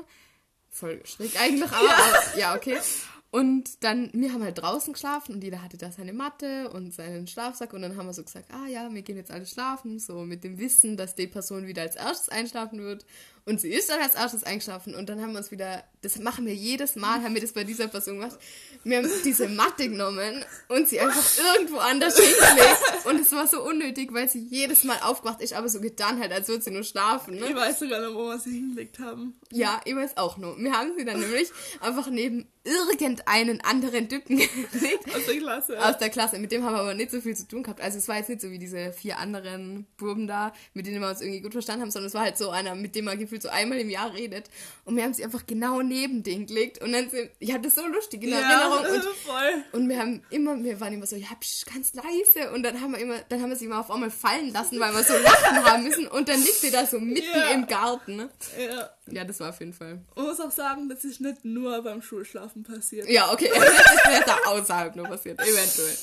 Voll 0.70 1.05
schräg 1.05 1.38
eigentlich, 1.38 1.70
aber 1.70 1.84
ja, 1.84 2.38
ja 2.38 2.55
okay. 2.55 2.78
Und 3.33 3.85
dann, 3.85 4.11
wir 4.12 4.33
haben 4.33 4.43
halt 4.43 4.61
draußen 4.61 4.93
geschlafen 4.93 5.35
und 5.37 5.45
jeder 5.45 5.62
hatte 5.62 5.76
da 5.76 5.93
seine 5.93 6.12
Matte 6.12 6.68
und 6.70 6.93
seinen 6.93 7.28
Schlafsack 7.28 7.72
und 7.72 7.83
dann 7.83 7.97
haben 7.97 8.07
wir 8.07 8.12
so 8.12 8.24
gesagt, 8.24 8.53
ah 8.53 8.66
ja, 8.66 8.93
wir 8.93 9.03
gehen 9.03 9.16
jetzt 9.16 9.31
alle 9.31 9.47
schlafen, 9.47 10.01
so 10.01 10.24
mit 10.24 10.43
dem 10.43 10.59
Wissen, 10.59 10.97
dass 10.97 11.14
die 11.14 11.28
Person 11.28 11.68
wieder 11.68 11.83
als 11.83 11.95
erstes 11.95 12.28
einschlafen 12.28 12.81
wird. 12.81 13.07
Und 13.47 13.61
sie 13.61 13.70
ist 13.70 13.88
dann 13.91 14.01
als 14.01 14.14
erstes 14.14 14.45
eingeschlafen 14.45 14.95
und 14.95 15.09
dann 15.09 15.20
haben 15.20 15.32
wir 15.32 15.38
uns 15.38 15.51
wieder, 15.51 15.82
das 16.03 16.18
machen 16.18 16.47
wir 16.47 16.55
jedes 16.55 16.95
Mal, 16.97 17.22
haben 17.22 17.34
wir 17.34 17.41
das 17.41 17.53
bei 17.53 17.64
dieser 17.64 17.88
Person 17.88 18.18
gemacht. 18.20 18.38
Wir 18.84 18.99
haben 18.99 19.11
diese 19.24 19.49
Matte 19.49 19.88
genommen 19.88 20.45
und 20.68 20.88
sie 20.88 21.01
einfach 21.01 21.24
irgendwo 21.55 21.78
anders 21.78 22.16
hingelegt 22.18 22.78
und 23.07 23.20
es 23.20 23.32
war 23.32 23.47
so 23.47 23.62
unnötig, 23.62 24.12
weil 24.12 24.28
sie 24.28 24.41
jedes 24.51 24.84
Mal 24.84 24.99
aufgewacht 25.03 25.41
ist, 25.41 25.53
aber 25.53 25.68
so 25.68 25.80
getan 25.80 26.20
hat, 26.20 26.32
als 26.32 26.49
würde 26.49 26.62
sie 26.62 26.70
nur 26.70 26.84
schlafen. 26.84 27.36
Ne? 27.36 27.47
Ich 27.49 27.55
weiß 27.55 27.78
sogar 27.80 28.01
noch, 28.01 28.14
wo 28.14 28.28
wir 28.28 28.38
sie 28.38 28.53
hingelegt 28.53 28.99
haben. 28.99 29.34
Ja, 29.53 29.80
ich 29.84 29.95
weiß 29.97 30.16
auch 30.16 30.36
nur. 30.36 30.57
Wir 30.59 30.72
haben 30.72 30.93
sie 30.97 31.05
dann 31.05 31.20
nämlich 31.20 31.51
einfach 31.80 32.09
neben 32.09 32.47
irgendeinen 32.62 33.61
anderen 33.62 34.09
Typen 34.09 34.36
gelegt 34.72 35.14
Aus 35.14 35.24
der 35.26 35.36
Klasse. 35.38 35.84
aus 35.84 35.99
der 35.99 36.11
Klasse. 36.11 36.38
Mit 36.38 36.53
dem 36.53 36.64
haben 36.64 36.74
wir 36.74 36.80
aber 36.80 36.95
nicht 36.95 37.11
so 37.11 37.20
viel 37.20 37.34
zu 37.36 37.49
tun 37.49 37.62
gehabt. 37.62 37.80
Also 37.80 37.99
es 37.99 38.07
war 38.09 38.16
jetzt 38.18 38.28
nicht 38.28 38.41
so 38.43 38.51
wie 38.51 38.59
diese 38.59 38.93
vier 38.93 39.18
anderen 39.18 39.86
Buben 39.97 40.26
da, 40.26 40.53
mit 40.74 40.86
denen 40.86 41.01
wir 41.01 41.09
uns 41.09 41.20
irgendwie 41.20 41.41
gut 41.41 41.53
verstanden 41.53 41.82
haben, 41.82 41.91
sondern 41.91 42.09
es 42.09 42.14
war 42.14 42.22
halt 42.22 42.36
so 42.38 42.51
einer, 42.51 42.74
mit 42.74 42.95
dem 42.95 43.07
man 43.07 43.18
gefühlt 43.31 43.43
so 43.43 43.49
einmal 43.49 43.78
im 43.78 43.89
Jahr 43.89 44.12
redet. 44.12 44.51
Und 44.85 44.97
wir 44.97 45.05
haben 45.05 45.14
sie 45.14 45.24
einfach 45.24 45.47
genau 45.47 45.81
neben 45.83 46.22
den 46.22 46.47
gelegt. 46.47 46.83
Und 46.83 46.93
dann 46.93 47.09
sind, 47.09 47.31
ich 47.39 47.53
hatte 47.53 47.62
das 47.62 47.76
so 47.76 47.87
lustig 47.87 48.22
in 48.24 48.33
Erinnerung. 48.33 48.85
Und 48.95 49.05
voll. 49.24 49.64
und 49.72 49.89
wir 49.89 49.99
haben 49.99 50.22
immer, 50.31 50.62
wir 50.62 50.81
waren 50.81 50.93
immer 50.93 51.07
so, 51.07 51.16
ja, 51.16 51.28
psch, 51.41 51.64
ganz 51.72 51.93
leise. 51.95 52.51
Und 52.53 52.62
dann 52.64 52.81
haben 52.81 52.93
wir 52.93 52.99
immer, 52.99 53.18
dann 53.28 53.41
haben 53.41 53.51
wir 53.51 53.57
sie 53.57 53.66
immer 53.66 53.81
auf 53.81 53.91
einmal 53.91 54.11
fallen 54.11 54.53
lassen, 54.53 54.81
weil 54.81 54.93
wir 54.93 55.05
so 55.05 55.14
lachen 55.16 55.64
haben 55.64 55.85
müssen. 55.85 56.07
Und 56.09 56.28
dann 56.28 56.41
liegt 56.41 56.57
sie 56.57 56.70
da 56.70 56.85
so 56.87 56.99
mitten 56.99 57.26
Ja. 57.35 57.51
im 57.51 57.66
Garten. 57.66 58.16
Ne? 58.16 58.31
Ja. 58.59 58.91
Ja, 59.07 59.24
das 59.24 59.41
war 59.41 59.51
auf 59.51 59.61
jeden 59.61 59.72
Fall. 59.72 60.01
Man 60.16 60.26
muss 60.26 60.41
auch 60.41 60.51
sagen, 60.51 60.89
das 60.89 61.05
ist 61.05 61.20
nicht 61.20 61.45
nur 61.45 61.83
beim 61.83 62.03
Schulschlafen 62.03 62.62
passiert. 62.62 63.09
Ja, 63.09 63.33
okay. 63.33 63.51
Das 63.55 64.12
wäre 64.12 64.24
da 64.26 64.37
außerhalb 64.51 64.97
nur 64.97 65.07
passiert, 65.07 65.41
eventuell. 65.41 65.97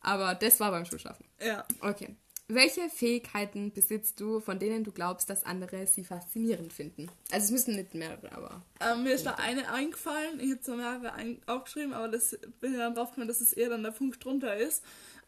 Aber 0.00 0.34
das 0.34 0.58
war 0.60 0.70
beim 0.70 0.84
Schulschlafen. 0.84 1.24
Ja. 1.44 1.64
Okay. 1.80 2.16
Welche 2.54 2.90
Fähigkeiten 2.90 3.72
besitzt 3.72 4.20
du, 4.20 4.40
von 4.40 4.58
denen 4.58 4.84
du 4.84 4.92
glaubst, 4.92 5.30
dass 5.30 5.44
andere 5.44 5.86
sie 5.86 6.04
faszinierend 6.04 6.70
finden? 6.70 7.10
Also 7.30 7.46
es 7.46 7.50
müssen 7.50 7.76
nicht 7.76 7.94
mehrere, 7.94 8.30
aber. 8.32 8.62
Ähm, 8.80 9.04
mir 9.04 9.14
ist 9.14 9.24
da 9.24 9.36
eine 9.36 9.72
eingefallen. 9.72 10.38
Ich 10.38 10.50
habe 10.50 10.60
zwar 10.60 10.76
mehrere 10.76 11.14
aufgeschrieben, 11.46 11.94
aber 11.94 12.08
das 12.08 12.38
bin 12.60 12.76
dann 12.76 12.94
drauf 12.94 13.08
gekommen, 13.10 13.28
dass 13.28 13.40
es 13.40 13.54
eher 13.54 13.70
dann 13.70 13.82
der 13.82 13.92
Punkt 13.92 14.22
drunter 14.22 14.54
ist. 14.54 14.84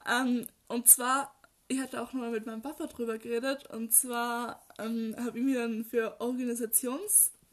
Ähm, 0.07 0.47
und 0.69 0.87
zwar, 0.87 1.35
ich 1.67 1.81
hatte 1.81 2.03
auch 2.03 2.13
noch 2.13 2.21
mal 2.21 2.31
mit 2.31 2.45
meinem 2.45 2.61
Papa 2.61 2.89
drüber 2.89 3.17
geredet. 3.17 3.71
Und 3.71 3.95
zwar 3.95 4.63
ähm, 4.79 5.17
habe 5.19 5.39
ich 5.39 5.45
mir 5.45 5.61
dann 5.61 5.85
für 5.87 6.21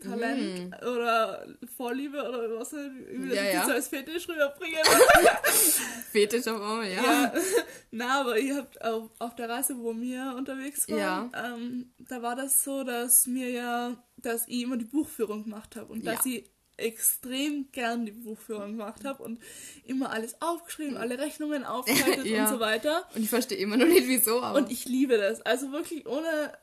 Organisationstalent 0.05 0.85
oder 0.85 1.47
Vorliebe 1.77 2.17
oder 2.17 2.59
was 2.59 2.73
halt, 2.73 2.91
wie 3.09 3.33
Ja, 3.33 3.43
das 3.43 3.53
ja. 3.67 3.73
als 3.73 3.87
Fetisch 3.87 4.27
rüberbringen. 4.27 4.79
Fetisch 6.11 6.47
auf 6.47 6.61
einmal, 6.61 6.89
ja. 6.89 7.03
Ja, 7.03 7.33
na, 7.91 8.21
aber 8.21 8.37
ihr 8.39 8.57
habt 8.57 8.81
auf, 8.83 9.09
auf 9.19 9.35
der 9.35 9.49
Reise, 9.49 9.77
wo 9.77 9.95
wir 9.99 10.35
unterwegs 10.37 10.87
waren, 10.89 10.97
Ja. 10.99 11.29
ähm, 11.55 11.91
da 11.99 12.21
war 12.21 12.35
das 12.35 12.63
so, 12.63 12.83
dass 12.83 13.27
mir 13.27 13.49
ja, 13.49 13.95
dass 14.17 14.47
ich 14.47 14.61
immer 14.61 14.77
die 14.77 14.85
Buchführung 14.85 15.43
gemacht 15.43 15.75
habe 15.75 15.91
und 15.91 16.05
dass 16.05 16.25
Ja. 16.25 16.31
ich 16.33 16.43
extrem 16.77 17.67
gern 17.71 18.05
die 18.07 18.11
Buchführung 18.11 18.71
gemacht 18.77 19.05
habe 19.05 19.21
und 19.21 19.39
immer 19.85 20.11
alles 20.11 20.41
aufgeschrieben, 20.41 20.97
alle 20.97 21.19
Rechnungen 21.19 21.63
aufgehalten 21.65 22.25
Ja. 22.25 22.45
und 22.45 22.53
so 22.53 22.59
weiter. 22.59 23.07
Und 23.13 23.21
ich 23.23 23.29
verstehe 23.29 23.57
immer 23.59 23.77
noch 23.77 23.85
nicht 23.85 24.07
wieso, 24.07 24.41
aber. 24.41 24.57
Und 24.57 24.71
ich 24.71 24.85
liebe 24.85 25.17
das. 25.17 25.41
Also 25.41 25.71
wirklich 25.71 26.07
ohne 26.07 26.53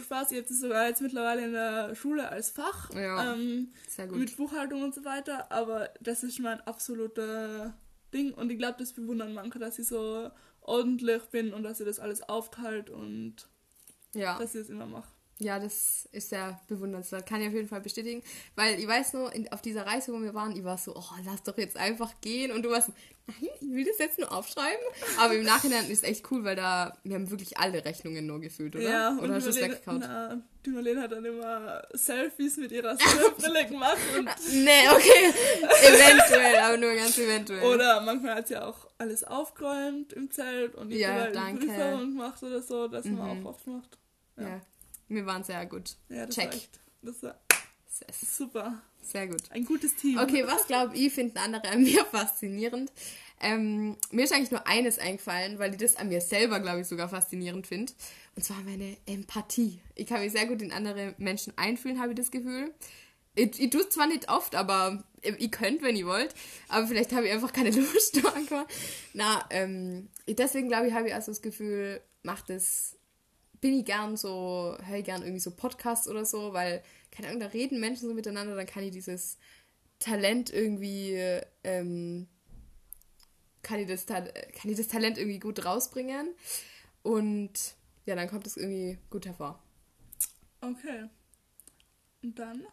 Spaß, 0.00 0.32
ich 0.32 0.38
habe 0.38 0.48
das 0.48 0.60
sogar 0.60 0.88
jetzt 0.88 1.02
mittlerweile 1.02 1.44
in 1.44 1.52
der 1.52 1.94
Schule 1.94 2.28
als 2.28 2.50
Fach. 2.50 2.90
Ja, 2.94 3.34
ähm, 3.34 3.72
sehr 3.88 4.06
gut. 4.06 4.18
mit 4.18 4.36
Buchhaltung 4.36 4.82
und 4.82 4.94
so 4.94 5.04
weiter, 5.04 5.50
aber 5.50 5.90
das 6.00 6.22
ist 6.22 6.38
mein 6.40 6.60
absoluter 6.62 7.74
Ding 8.12 8.32
und 8.34 8.50
ich 8.50 8.58
glaube, 8.58 8.76
das 8.78 8.92
bewundern 8.92 9.34
manche, 9.34 9.58
dass 9.58 9.78
ich 9.78 9.86
so 9.86 10.30
ordentlich 10.60 11.22
bin 11.24 11.52
und 11.52 11.62
dass 11.62 11.80
ich 11.80 11.86
das 11.86 12.00
alles 12.00 12.22
aufteilt 12.28 12.90
und 12.90 13.48
ja. 14.14 14.38
dass 14.38 14.54
ich 14.54 14.62
das 14.62 14.70
immer 14.70 14.86
mache. 14.86 15.15
Ja, 15.38 15.58
das 15.58 16.08
ist 16.12 16.30
sehr 16.30 16.58
bewundernswert. 16.66 17.26
Kann 17.26 17.42
ich 17.42 17.48
auf 17.48 17.52
jeden 17.52 17.68
Fall 17.68 17.82
bestätigen. 17.82 18.22
Weil 18.54 18.78
ich 18.80 18.86
weiß 18.88 19.12
nur, 19.12 19.30
in, 19.34 19.52
auf 19.52 19.60
dieser 19.60 19.84
Reise, 19.86 20.12
wo 20.14 20.20
wir 20.22 20.32
waren, 20.32 20.56
ich 20.56 20.64
war 20.64 20.78
so, 20.78 20.94
oh, 20.96 21.02
lass 21.26 21.42
doch 21.42 21.58
jetzt 21.58 21.76
einfach 21.76 22.10
gehen. 22.22 22.52
Und 22.52 22.62
du 22.62 22.70
warst 22.70 22.86
so, 22.86 22.94
nein, 23.26 23.50
ich 23.60 23.68
will 23.68 23.84
das 23.84 23.98
jetzt 23.98 24.18
nur 24.18 24.32
aufschreiben. 24.32 24.80
Aber 25.18 25.34
im 25.34 25.44
Nachhinein 25.44 25.84
ist 25.90 26.02
es 26.04 26.08
echt 26.08 26.30
cool, 26.30 26.42
weil 26.44 26.56
da, 26.56 26.96
wir 27.04 27.16
haben 27.16 27.30
wirklich 27.30 27.58
alle 27.58 27.84
Rechnungen 27.84 28.24
nur 28.26 28.40
gefühlt, 28.40 28.76
oder? 28.76 28.88
Ja, 28.88 29.18
oder 29.20 29.34
hast 29.34 29.44
du 29.44 29.50
es 29.50 29.60
weggekaut? 29.60 29.98
na, 30.00 30.40
die 30.64 30.70
Marlene 30.70 31.02
hat 31.02 31.12
dann 31.12 31.24
immer 31.26 31.86
Selfies 31.92 32.56
mit 32.56 32.72
ihrer 32.72 32.96
Brille 33.36 33.66
gemacht. 33.66 33.98
Und, 34.16 34.30
Nee, 34.54 34.88
okay. 34.90 35.34
eventuell, 35.82 36.56
aber 36.60 36.76
nur 36.78 36.94
ganz 36.94 37.18
eventuell. 37.18 37.62
oder 37.62 38.00
manchmal 38.00 38.36
hat 38.36 38.48
sie 38.48 38.56
auch 38.56 38.88
alles 38.98 39.22
aufgeräumt 39.22 40.14
im 40.14 40.30
Zelt 40.30 40.74
und 40.76 40.88
die 40.88 40.96
Ja, 40.96 41.26
ja, 41.26 41.30
danke. 41.30 41.66
Prüfung 41.66 42.12
gemacht 42.16 42.42
oder 42.42 42.62
so. 42.62 42.88
Das 42.88 43.04
haben 43.04 43.16
wir 43.18 43.24
Mhm. 43.34 43.46
auch 43.46 43.50
oft 43.50 43.64
gemacht. 43.64 43.98
ja. 44.38 44.60
Wir 45.08 45.26
waren 45.26 45.44
sehr 45.44 45.64
gut. 45.66 45.96
Ja, 46.08 46.26
das 46.26 46.34
Check. 46.34 46.46
war 46.46 46.54
echt, 46.54 46.80
das 47.02 47.22
war 47.22 47.34
super. 48.12 48.82
sehr 49.02 49.26
gut. 49.28 49.42
Ein 49.50 49.64
gutes 49.64 49.94
Team. 49.94 50.18
Okay, 50.18 50.46
was 50.46 50.66
glaube 50.66 50.96
ich, 50.96 51.12
finden 51.12 51.38
andere 51.38 51.68
an 51.68 51.82
mir 51.82 52.04
faszinierend? 52.10 52.92
Ähm, 53.40 53.96
mir 54.10 54.24
ist 54.24 54.32
eigentlich 54.32 54.50
nur 54.50 54.66
eines 54.66 54.98
eingefallen, 54.98 55.58
weil 55.58 55.72
ich 55.72 55.78
das 55.78 55.96
an 55.96 56.08
mir 56.08 56.20
selber, 56.20 56.60
glaube 56.60 56.80
ich, 56.80 56.86
sogar 56.86 57.08
faszinierend 57.08 57.66
finde. 57.66 57.92
Und 58.34 58.44
zwar 58.44 58.60
meine 58.62 58.96
Empathie. 59.06 59.80
Ich 59.94 60.06
kann 60.06 60.20
mich 60.20 60.32
sehr 60.32 60.46
gut 60.46 60.62
in 60.62 60.72
andere 60.72 61.14
Menschen 61.18 61.52
einfühlen, 61.56 62.00
habe 62.00 62.12
ich 62.12 62.16
das 62.16 62.30
Gefühl. 62.30 62.72
Ich, 63.34 63.60
ich 63.60 63.70
tue 63.70 63.82
es 63.82 63.90
zwar 63.90 64.06
nicht 64.06 64.30
oft, 64.30 64.54
aber 64.54 65.04
ihr 65.22 65.50
könnt, 65.50 65.82
wenn 65.82 65.96
ihr 65.96 66.06
wollt. 66.06 66.34
Aber 66.68 66.86
vielleicht 66.86 67.12
habe 67.12 67.26
ich 67.26 67.32
einfach 67.32 67.52
keine 67.52 67.70
Lust. 67.70 68.20
Na, 69.12 69.44
ähm, 69.50 70.08
deswegen 70.26 70.68
glaube 70.68 70.88
ich, 70.88 70.94
habe 70.94 71.08
ich 71.08 71.14
also 71.14 71.30
das 71.30 71.42
Gefühl, 71.42 72.00
macht 72.22 72.48
es 72.48 72.96
bin 73.60 73.78
ich 73.78 73.84
gern 73.84 74.16
so, 74.16 74.76
höre 74.84 74.98
ich 74.98 75.04
gern 75.04 75.22
irgendwie 75.22 75.40
so 75.40 75.50
Podcasts 75.50 76.08
oder 76.08 76.24
so, 76.24 76.52
weil, 76.52 76.82
keine 77.10 77.28
Ahnung, 77.28 77.40
da 77.40 77.46
reden 77.46 77.80
Menschen 77.80 78.08
so 78.08 78.14
miteinander, 78.14 78.54
dann 78.54 78.66
kann 78.66 78.82
ich 78.82 78.90
dieses 78.90 79.38
Talent 79.98 80.50
irgendwie, 80.50 81.18
ähm, 81.64 82.28
kann 83.62 83.80
ich, 83.80 83.88
das, 83.88 84.06
kann 84.06 84.70
ich 84.70 84.76
das 84.76 84.88
Talent 84.88 85.18
irgendwie 85.18 85.38
gut 85.38 85.64
rausbringen 85.64 86.28
und 87.02 87.52
ja, 88.04 88.14
dann 88.14 88.28
kommt 88.28 88.46
es 88.46 88.56
irgendwie 88.56 88.98
gut 89.10 89.26
hervor. 89.26 89.62
Okay. 90.60 91.08
Und 92.22 92.38
dann? 92.38 92.66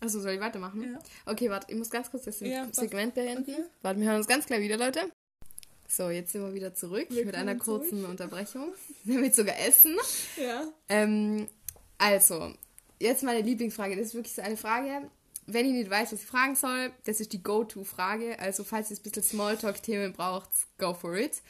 Also 0.00 0.20
soll 0.20 0.32
ich 0.32 0.40
weitermachen? 0.40 0.82
Ja. 0.92 0.98
Okay, 1.26 1.50
warte, 1.50 1.72
ich 1.72 1.78
muss 1.78 1.90
ganz 1.90 2.10
kurz 2.10 2.24
das 2.24 2.40
Ja. 2.40 2.68
Segment 2.72 3.14
beenden. 3.14 3.50
Okay. 3.50 3.64
Warte, 3.82 4.00
wir 4.00 4.06
hören 4.06 4.18
uns 4.18 4.28
ganz 4.28 4.46
gleich 4.46 4.60
wieder, 4.60 4.76
Leute. 4.76 5.10
So, 5.90 6.10
jetzt 6.10 6.32
sind 6.32 6.42
wir 6.42 6.52
wieder 6.52 6.74
zurück 6.74 7.08
mit 7.08 7.16
Willkommen 7.16 7.34
einer 7.34 7.58
zurück. 7.58 7.80
kurzen 7.80 8.04
Unterbrechung. 8.04 8.74
Wir 9.04 9.16
haben 9.16 9.24
jetzt 9.24 9.36
sogar 9.36 9.58
Essen. 9.58 9.96
Ja. 10.36 10.68
Ähm, 10.90 11.48
also, 11.96 12.52
jetzt 13.00 13.22
meine 13.22 13.40
Lieblingsfrage. 13.40 13.96
Das 13.96 14.08
ist 14.08 14.14
wirklich 14.14 14.34
so 14.34 14.42
eine 14.42 14.58
Frage, 14.58 15.10
wenn 15.46 15.64
ich 15.64 15.72
nicht 15.72 15.88
weiß, 15.88 16.12
was 16.12 16.20
ich 16.20 16.26
fragen 16.26 16.56
soll, 16.56 16.92
das 17.04 17.20
ist 17.20 17.32
die 17.32 17.42
Go-To-Frage. 17.42 18.38
Also, 18.38 18.64
falls 18.64 18.90
ihr 18.90 18.98
ein 18.98 19.02
bisschen 19.02 19.22
Smalltalk-Themen 19.22 20.12
braucht, 20.12 20.50
go 20.76 20.92
for 20.92 21.16
it. 21.16 21.40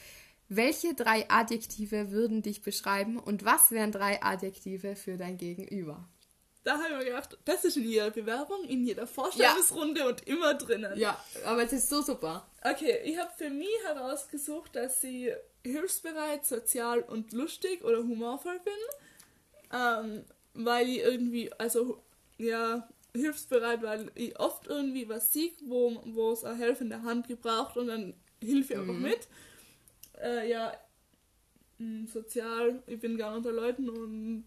Welche 0.48 0.94
drei 0.94 1.28
Adjektive 1.28 2.12
würden 2.12 2.40
dich 2.40 2.62
beschreiben 2.62 3.18
und 3.18 3.44
was 3.44 3.72
wären 3.72 3.90
drei 3.90 4.22
Adjektive 4.22 4.94
für 4.94 5.16
dein 5.16 5.36
Gegenüber? 5.36 6.08
Da 6.64 6.74
habe 6.74 6.88
ich 6.92 6.98
mir 6.98 7.04
gedacht, 7.04 7.38
das 7.44 7.64
ist 7.64 7.76
in 7.76 7.84
jeder 7.88 8.10
Bewerbung, 8.10 8.64
in 8.64 8.84
jeder 8.84 9.06
Vorstellungsrunde 9.06 10.06
und 10.06 10.26
immer 10.26 10.54
drinnen. 10.54 10.98
Ja, 10.98 11.22
aber 11.44 11.62
es 11.62 11.72
ist 11.72 11.88
so 11.88 12.02
super. 12.02 12.46
Okay, 12.62 13.00
ich 13.04 13.16
habe 13.18 13.30
für 13.36 13.48
mich 13.48 13.68
herausgesucht, 13.84 14.74
dass 14.76 15.02
ich 15.04 15.32
hilfsbereit, 15.64 16.44
sozial 16.44 17.00
und 17.00 17.32
lustig 17.32 17.84
oder 17.84 17.98
humorvoll 17.98 18.60
bin. 18.64 18.74
Ähm, 19.72 20.24
weil 20.54 20.88
ich 20.88 20.98
irgendwie, 20.98 21.52
also 21.54 22.02
ja, 22.38 22.88
hilfsbereit, 23.14 23.82
weil 23.82 24.10
ich 24.14 24.38
oft 24.38 24.66
irgendwie 24.66 25.08
was 25.08 25.32
sehe, 25.32 25.52
wo, 25.64 26.00
wo 26.06 26.32
es 26.32 26.44
eine 26.44 26.58
helfende 26.58 27.02
Hand 27.02 27.28
gebraucht 27.28 27.76
und 27.76 27.86
dann 27.86 28.14
hilfe 28.42 28.74
ich 28.74 28.78
einfach 28.78 28.94
Mhm. 28.94 29.02
mit. 29.02 29.28
Äh, 30.20 30.50
ja, 30.50 30.72
sozial, 32.12 32.82
ich 32.86 32.98
bin 32.98 33.16
gern 33.16 33.34
unter 33.36 33.52
Leuten 33.52 33.88
und 33.88 34.44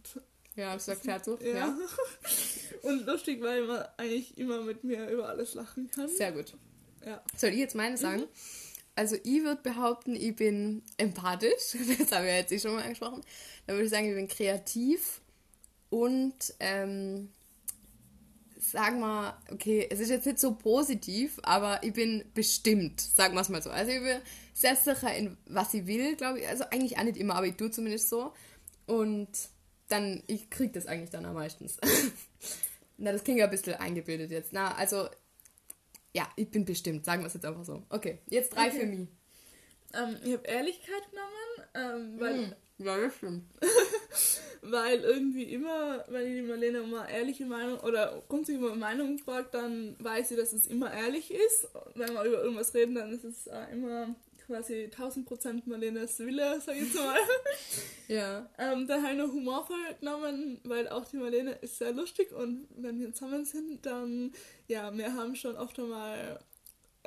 Ja, 0.55 0.73
das 0.73 0.87
erklärt 0.87 1.25
so. 1.25 1.37
ja. 1.39 1.53
Ja. 1.55 1.77
und 2.83 3.05
lustig, 3.05 3.41
weil 3.41 3.65
man 3.65 3.85
eigentlich 3.97 4.37
immer 4.37 4.61
mit 4.61 4.83
mir 4.83 5.09
über 5.09 5.29
alles 5.29 5.53
lachen 5.53 5.89
kann. 5.89 6.07
Sehr 6.09 6.31
gut. 6.31 6.53
Ja. 7.05 7.23
Soll 7.35 7.51
ich 7.51 7.57
jetzt 7.57 7.75
meine 7.75 7.97
sagen? 7.97 8.23
Also 8.95 9.15
ich 9.23 9.43
würde 9.43 9.61
behaupten, 9.61 10.15
ich 10.15 10.35
bin 10.35 10.83
empathisch. 10.97 11.75
Das 11.99 12.11
haben 12.11 12.25
wir 12.25 12.35
jetzt 12.35 12.51
eh 12.51 12.59
schon 12.59 12.73
mal 12.73 12.83
angesprochen. 12.83 13.21
Dann 13.65 13.75
würde 13.75 13.85
ich 13.85 13.91
sagen, 13.91 14.07
ich 14.09 14.15
bin 14.15 14.27
kreativ 14.27 15.21
und 15.89 16.35
ähm, 16.59 17.29
sagen 18.57 18.99
wir, 18.99 19.37
okay, 19.51 19.87
es 19.89 19.99
ist 19.99 20.09
jetzt 20.09 20.25
nicht 20.25 20.39
so 20.39 20.53
positiv, 20.55 21.39
aber 21.43 21.81
ich 21.83 21.93
bin 21.93 22.23
bestimmt, 22.33 23.01
sagen 23.01 23.33
wir 23.33 23.41
es 23.41 23.49
mal 23.49 23.61
so. 23.61 23.69
Also 23.69 23.91
ich 23.91 24.01
bin 24.01 24.21
sehr 24.53 24.75
sicher 24.75 25.15
in 25.15 25.37
was 25.47 25.73
ich 25.73 25.87
will, 25.87 26.15
glaube 26.15 26.39
ich. 26.39 26.47
Also 26.47 26.65
eigentlich 26.65 26.97
auch 26.97 27.03
nicht 27.03 27.17
immer, 27.17 27.35
aber 27.35 27.47
ich 27.47 27.55
tue 27.55 27.71
zumindest 27.71 28.09
so. 28.09 28.33
Und 28.85 29.29
dann, 29.91 30.23
ich 30.27 30.49
krieg 30.49 30.73
das 30.73 30.85
eigentlich 30.87 31.09
dann 31.09 31.25
am 31.25 31.33
meistens. 31.33 31.77
Na, 32.97 33.11
das 33.11 33.23
klingt 33.23 33.39
ja 33.39 33.45
ein 33.45 33.51
bisschen 33.51 33.73
eingebildet 33.75 34.31
jetzt. 34.31 34.53
Na, 34.53 34.75
also 34.75 35.07
ja, 36.13 36.27
ich 36.35 36.49
bin 36.49 36.65
bestimmt, 36.65 37.05
sagen 37.05 37.21
wir 37.23 37.27
es 37.27 37.33
jetzt 37.33 37.45
einfach 37.45 37.63
so. 37.65 37.83
Okay, 37.89 38.19
jetzt 38.29 38.53
drei 38.55 38.67
Okay. 38.67 38.79
für 38.81 38.85
mich. 38.85 39.07
Ähm, 39.93 40.17
ich 40.23 40.33
habe 40.33 40.47
Ehrlichkeit 40.47 41.03
genommen, 41.09 42.13
ähm, 42.13 42.19
weil, 42.19 42.37
Hm, 42.37 42.55
Ja, 42.85 42.97
das 42.97 43.15
stimmt. 43.15 43.43
weil 44.61 44.99
irgendwie 44.99 45.43
immer, 45.53 46.03
wenn 46.09 46.27
ich 46.27 46.41
die 46.41 46.47
Marlene 46.47 46.83
um 46.83 46.93
eine 46.93 47.11
ehrliche 47.11 47.45
Meinung 47.45 47.79
oder 47.79 48.21
grundsätzlich 48.27 48.63
eine 48.65 48.75
Meinung 48.79 49.17
fragt, 49.17 49.53
dann 49.53 49.95
weiß 49.99 50.31
ich, 50.31 50.37
dass 50.37 50.53
es 50.53 50.67
immer 50.67 50.93
ehrlich 50.93 51.31
ist. 51.31 51.67
Wenn 51.95 52.13
wir 52.13 52.23
über 52.23 52.41
irgendwas 52.43 52.73
reden, 52.73 52.95
dann 52.95 53.11
ist 53.11 53.23
es 53.23 53.47
immer 53.71 54.15
quasi 54.47 54.89
1000% 54.95 55.63
Marlenes 55.65 56.19
Wille, 56.19 56.59
sag 56.61 56.75
ich 56.75 56.83
jetzt 56.83 56.95
mal. 56.95 57.17
Ja. 58.07 58.49
ähm, 58.57 58.87
dann 58.87 59.01
habe 59.03 59.13
ich 59.13 59.19
noch 59.19 59.31
humorvoll 59.31 59.77
genommen, 59.99 60.59
weil 60.65 60.89
auch 60.89 61.05
die 61.05 61.15
Marlene 61.17 61.53
ist 61.61 61.77
sehr 61.77 61.93
lustig 61.93 62.33
und 62.33 62.67
wenn 62.75 62.99
wir 62.99 63.13
zusammen 63.13 63.45
sind, 63.45 63.85
dann, 63.85 64.33
ja, 64.67 64.91
wir 64.97 65.13
haben 65.13 65.35
schon 65.37 65.55
oft 65.55 65.79
einmal 65.79 66.39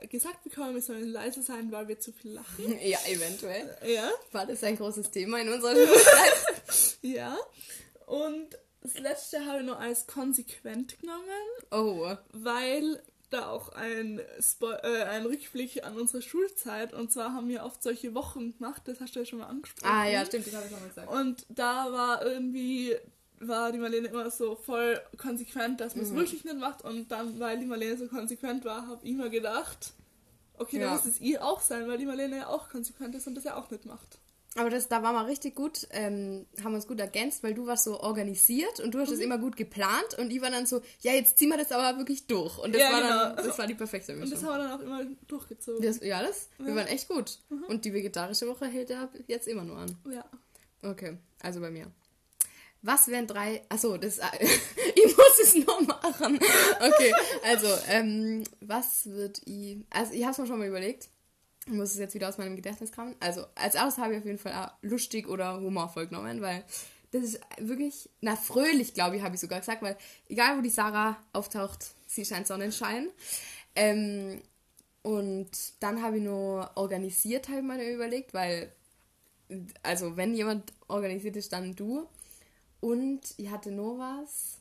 gesagt 0.09 0.43
bekommen, 0.45 0.75
wir 0.75 0.81
sollen 0.81 1.09
leise 1.09 1.43
sein, 1.43 1.71
weil 1.71 1.89
wir 1.89 2.01
zu 2.01 2.13
viel 2.13 2.33
lachen. 2.33 2.79
Ja, 2.83 2.99
eventuell. 3.07 3.77
Ja. 3.87 4.11
War 4.33 4.47
das 4.47 4.65
ein 4.65 4.77
großes 4.77 5.11
Thema 5.11 5.41
in 5.41 5.49
unserer 5.51 5.75
Schulzeit? 5.87 6.99
Ja. 7.03 7.37
Und 8.07 8.49
das 8.81 8.99
letzte 8.99 9.45
habe 9.45 9.61
ich 9.61 9.67
noch 9.67 9.79
als 9.81 10.07
konsequent 10.07 10.99
genommen, 11.01 11.25
Oh. 11.71 12.17
weil 12.33 13.03
da 13.35 13.49
auch 13.51 13.69
ein, 13.71 14.21
Spo 14.41 14.71
äh, 14.71 15.03
ein 15.05 15.27
Rückblick 15.27 15.85
an 15.85 15.97
unsere 15.97 16.23
Schulzeit 16.23 16.93
und 16.95 17.13
zwar 17.13 17.33
haben 17.35 17.49
wir 17.49 17.65
oft 17.65 17.83
solche 17.83 18.15
Wochen 18.15 18.53
gemacht, 18.57 18.83
das 18.87 19.01
hast 19.01 19.15
du 19.15 19.21
ja 19.21 19.27
schon 19.27 19.41
mal 19.41 19.47
angesprochen. 19.49 19.91
Ah 19.93 20.07
ja, 20.09 20.25
stimmt, 20.25 20.47
das 20.47 20.55
habe 20.55 20.65
ich 20.67 20.71
schon 20.73 20.81
mal 20.81 20.89
gesagt. 20.89 21.11
Und 21.11 21.47
da 21.49 21.93
war 21.93 22.25
irgendwie, 22.25 22.95
war 23.41 23.71
die 23.73 23.79
Marlene 23.79 24.09
immer 24.09 24.31
so 24.31 24.55
voll 24.57 25.01
konsequent, 25.19 25.81
dass 25.81 25.95
man 25.97 26.05
es 26.05 26.11
Mhm. 26.13 26.17
wirklich 26.17 26.45
nicht 26.45 26.57
macht 26.59 26.83
und 26.83 27.11
dann, 27.11 27.39
weil 27.39 27.59
die 27.59 27.67
Marlene 27.67 27.97
so 27.99 28.07
konsequent 28.07 28.65
war, 28.65 28.87
habe 28.87 29.07
ich 29.07 29.15
mir 29.15 29.29
gedacht, 29.31 29.93
okay, 30.57 30.79
Ja. 30.79 30.85
dann 30.87 30.97
muss 30.97 31.05
es 31.07 31.21
ihr 31.21 31.45
auch 31.45 31.61
sein, 31.61 31.87
weil 31.89 31.99
die 31.99 32.07
Marlene 32.07 32.37
ja 32.39 32.47
auch 32.49 32.69
konsequent 32.71 33.15
ist 33.15 33.27
und 33.27 33.35
das 33.35 33.45
ja 33.45 33.57
auch 33.57 33.71
nicht 33.71 33.85
macht. 33.85 34.19
Aber 34.57 34.71
das, 34.71 34.87
da 34.89 35.03
waren 35.03 35.15
wir 35.17 35.27
richtig 35.27 35.57
gut, 35.57 35.89
ähm, 35.91 36.47
haben 36.63 36.73
wir 36.73 36.77
uns 36.77 36.87
gut 36.87 37.01
ergänzt, 37.01 37.43
weil 37.43 37.55
du 37.55 37.67
warst 37.67 37.85
so 37.85 37.99
organisiert 38.01 38.79
und 38.81 38.93
du 38.95 39.01
hast 39.01 39.11
es 39.11 39.17
Mhm. 39.19 39.25
immer 39.25 39.39
gut 39.39 39.57
geplant 39.57 40.17
und 40.19 40.31
ich 40.31 40.41
war 40.41 40.51
dann 40.51 40.65
so, 40.65 40.81
ja, 41.01 41.13
jetzt 41.13 41.39
ziehen 41.39 41.49
wir 41.49 41.57
das 41.59 41.73
aber 41.73 41.99
wirklich 41.99 42.27
durch. 42.29 42.57
Und 42.59 42.73
das 42.73 42.81
Ja, 42.83 42.93
war 42.93 43.01
dann, 43.01 43.37
genau. 43.37 43.49
das 43.49 43.59
war 43.59 43.67
die 43.67 43.75
perfekte 43.75 44.13
Und 44.15 44.21
das 44.21 44.31
Mischung. 44.31 44.47
haben 44.49 44.61
wir 44.61 44.69
dann 44.69 44.79
auch 44.79 44.85
immer 44.85 45.05
durchgezogen. 45.27 45.83
Das, 45.83 46.01
ja, 46.03 46.23
das, 46.23 46.49
wir 46.59 46.67
Ja. 46.69 46.73
Mhm. 46.73 46.77
waren 46.77 46.87
echt 46.87 47.09
gut. 47.09 47.39
Und 47.69 47.85
die 47.85 47.93
vegetarische 47.93 48.47
Woche 48.47 48.67
hält 48.67 48.91
ja 48.91 49.09
jetzt 49.27 49.49
immer 49.49 49.65
nur 49.65 49.79
an. 49.79 49.97
Ja. 50.11 50.25
Okay, 50.89 51.17
also 51.43 51.61
bei 51.61 51.71
mir. 51.71 51.87
Was 52.83 53.09
wären 53.09 53.27
drei. 53.27 53.63
Achso, 53.71 53.97
das. 53.97 54.19
ich 54.95 55.17
muss 55.17 55.39
es 55.43 55.55
noch 55.67 55.81
machen. 55.81 56.39
Okay, 56.81 57.15
also, 57.43 57.67
ähm, 57.89 58.45
was 58.61 59.07
wird 59.07 59.41
ich. 59.47 59.79
Also, 59.91 60.13
ich 60.13 60.23
habe 60.23 60.33
es 60.33 60.39
mir 60.39 60.47
schon 60.47 60.59
mal 60.59 60.69
überlegt. 60.69 61.09
Ich 61.67 61.73
muss 61.73 61.93
es 61.93 61.99
jetzt 61.99 62.15
wieder 62.15 62.29
aus 62.29 62.39
meinem 62.39 62.57
Gedächtnis 62.57 62.93
kramen. 62.93 63.15
Also, 63.21 63.47
als 63.55 63.75
erstes 63.75 64.03
habe 64.03 64.15
ich 64.15 64.21
auf 64.21 64.27
jeden 64.27 64.39
Fall 64.39 64.53
auch 64.53 64.73
lustig 64.83 65.29
oder 65.29 65.61
humorvoll 65.61 66.07
genommen, 66.07 66.41
weil 66.41 66.65
das 67.11 67.23
ist 67.23 67.41
wirklich. 67.59 68.11
Na, 68.21 68.37
fröhlich, 68.37 68.95
glaube 68.95 69.17
ich, 69.17 69.23
habe 69.23 69.35
ich 69.35 69.41
sogar 69.41 69.61
gesagt, 69.61 69.83
weil 69.83 69.97
egal 70.29 70.59
wo 70.59 70.63
die 70.63 70.71
Sarah 70.71 71.17
auftaucht, 71.33 71.95
sie 72.07 72.25
scheint 72.25 72.47
Sonnenschein. 72.47 73.09
Ähm, 73.75 74.43
und 75.03 75.51
dann 75.81 76.03
habe 76.03 76.19
ich 76.19 76.23
nur 76.23 76.71
organisiert, 76.77 77.49
habe 77.49 77.59
ich 77.59 77.65
mir 77.65 77.95
überlegt, 77.95 78.35
weil 78.35 78.73
also 79.83 80.17
wenn 80.17 80.35
jemand 80.35 80.73
organisiert 80.89 81.37
ist, 81.37 81.53
dann 81.53 81.75
du. 81.75 82.09
Und 82.81 83.21
ich 83.37 83.51
hatte 83.51 83.71
noch 83.71 83.99
was. 83.99 84.59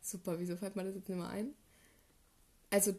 Super, 0.00 0.38
wieso 0.38 0.56
fällt 0.56 0.76
mir 0.76 0.84
das 0.84 0.94
jetzt 0.94 1.08
nicht 1.08 1.18
mehr 1.18 1.28
ein? 1.28 1.54
Also, 2.70 2.94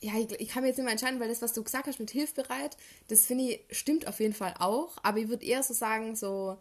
ja, 0.00 0.12
ich, 0.18 0.30
ich 0.40 0.48
kann 0.48 0.62
mir 0.62 0.68
jetzt 0.68 0.76
nicht 0.76 0.84
mehr 0.84 0.92
entscheiden, 0.92 1.20
weil 1.20 1.28
das, 1.28 1.40
was 1.42 1.52
du 1.52 1.62
gesagt 1.62 1.86
hast 1.86 1.98
mit 2.00 2.10
hilfbereit, 2.10 2.76
das 3.08 3.26
finde 3.26 3.44
ich, 3.44 3.60
stimmt 3.78 4.06
auf 4.06 4.20
jeden 4.20 4.34
Fall 4.34 4.54
auch. 4.58 4.96
Aber 5.02 5.18
ich 5.18 5.28
würde 5.28 5.44
eher 5.46 5.62
so 5.62 5.72
sagen, 5.74 6.14
so, 6.16 6.58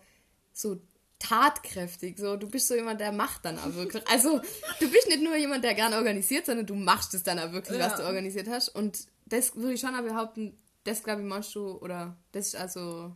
so 0.54 0.80
tatkräftig. 1.20 2.18
So, 2.20 2.36
du 2.38 2.50
bist 2.50 2.68
so 2.68 2.76
jemand, 2.76 3.00
der 3.02 3.12
macht 3.12 3.46
dann 3.46 3.58
auch 3.58 3.74
wirklich. 3.76 4.08
Also, 4.08 4.40
du 4.80 4.90
bist 4.92 5.08
nicht 5.08 5.22
nur 5.24 5.36
jemand, 5.36 5.64
der 5.64 5.74
gern 5.74 5.94
organisiert, 5.94 6.46
sondern 6.46 6.66
du 6.66 6.76
machst 6.76 7.14
es 7.14 7.24
dann 7.24 7.40
auch 7.40 7.52
wirklich, 7.52 7.80
was 7.80 7.94
Ja. 7.94 7.98
du 8.00 8.04
organisiert 8.06 8.48
hast. 8.50 8.70
Und 8.70 9.08
das 9.26 9.56
würde 9.56 9.74
ich 9.74 9.82
schon 9.82 9.96
auch 9.96 10.02
behaupten, 10.04 10.58
das 10.84 11.04
glaube 11.04 11.22
ich 11.22 11.28
machst 11.28 11.56
du, 11.56 11.78
oder 11.78 12.18
das 12.34 12.48
ist 12.48 12.56
also, 12.56 13.16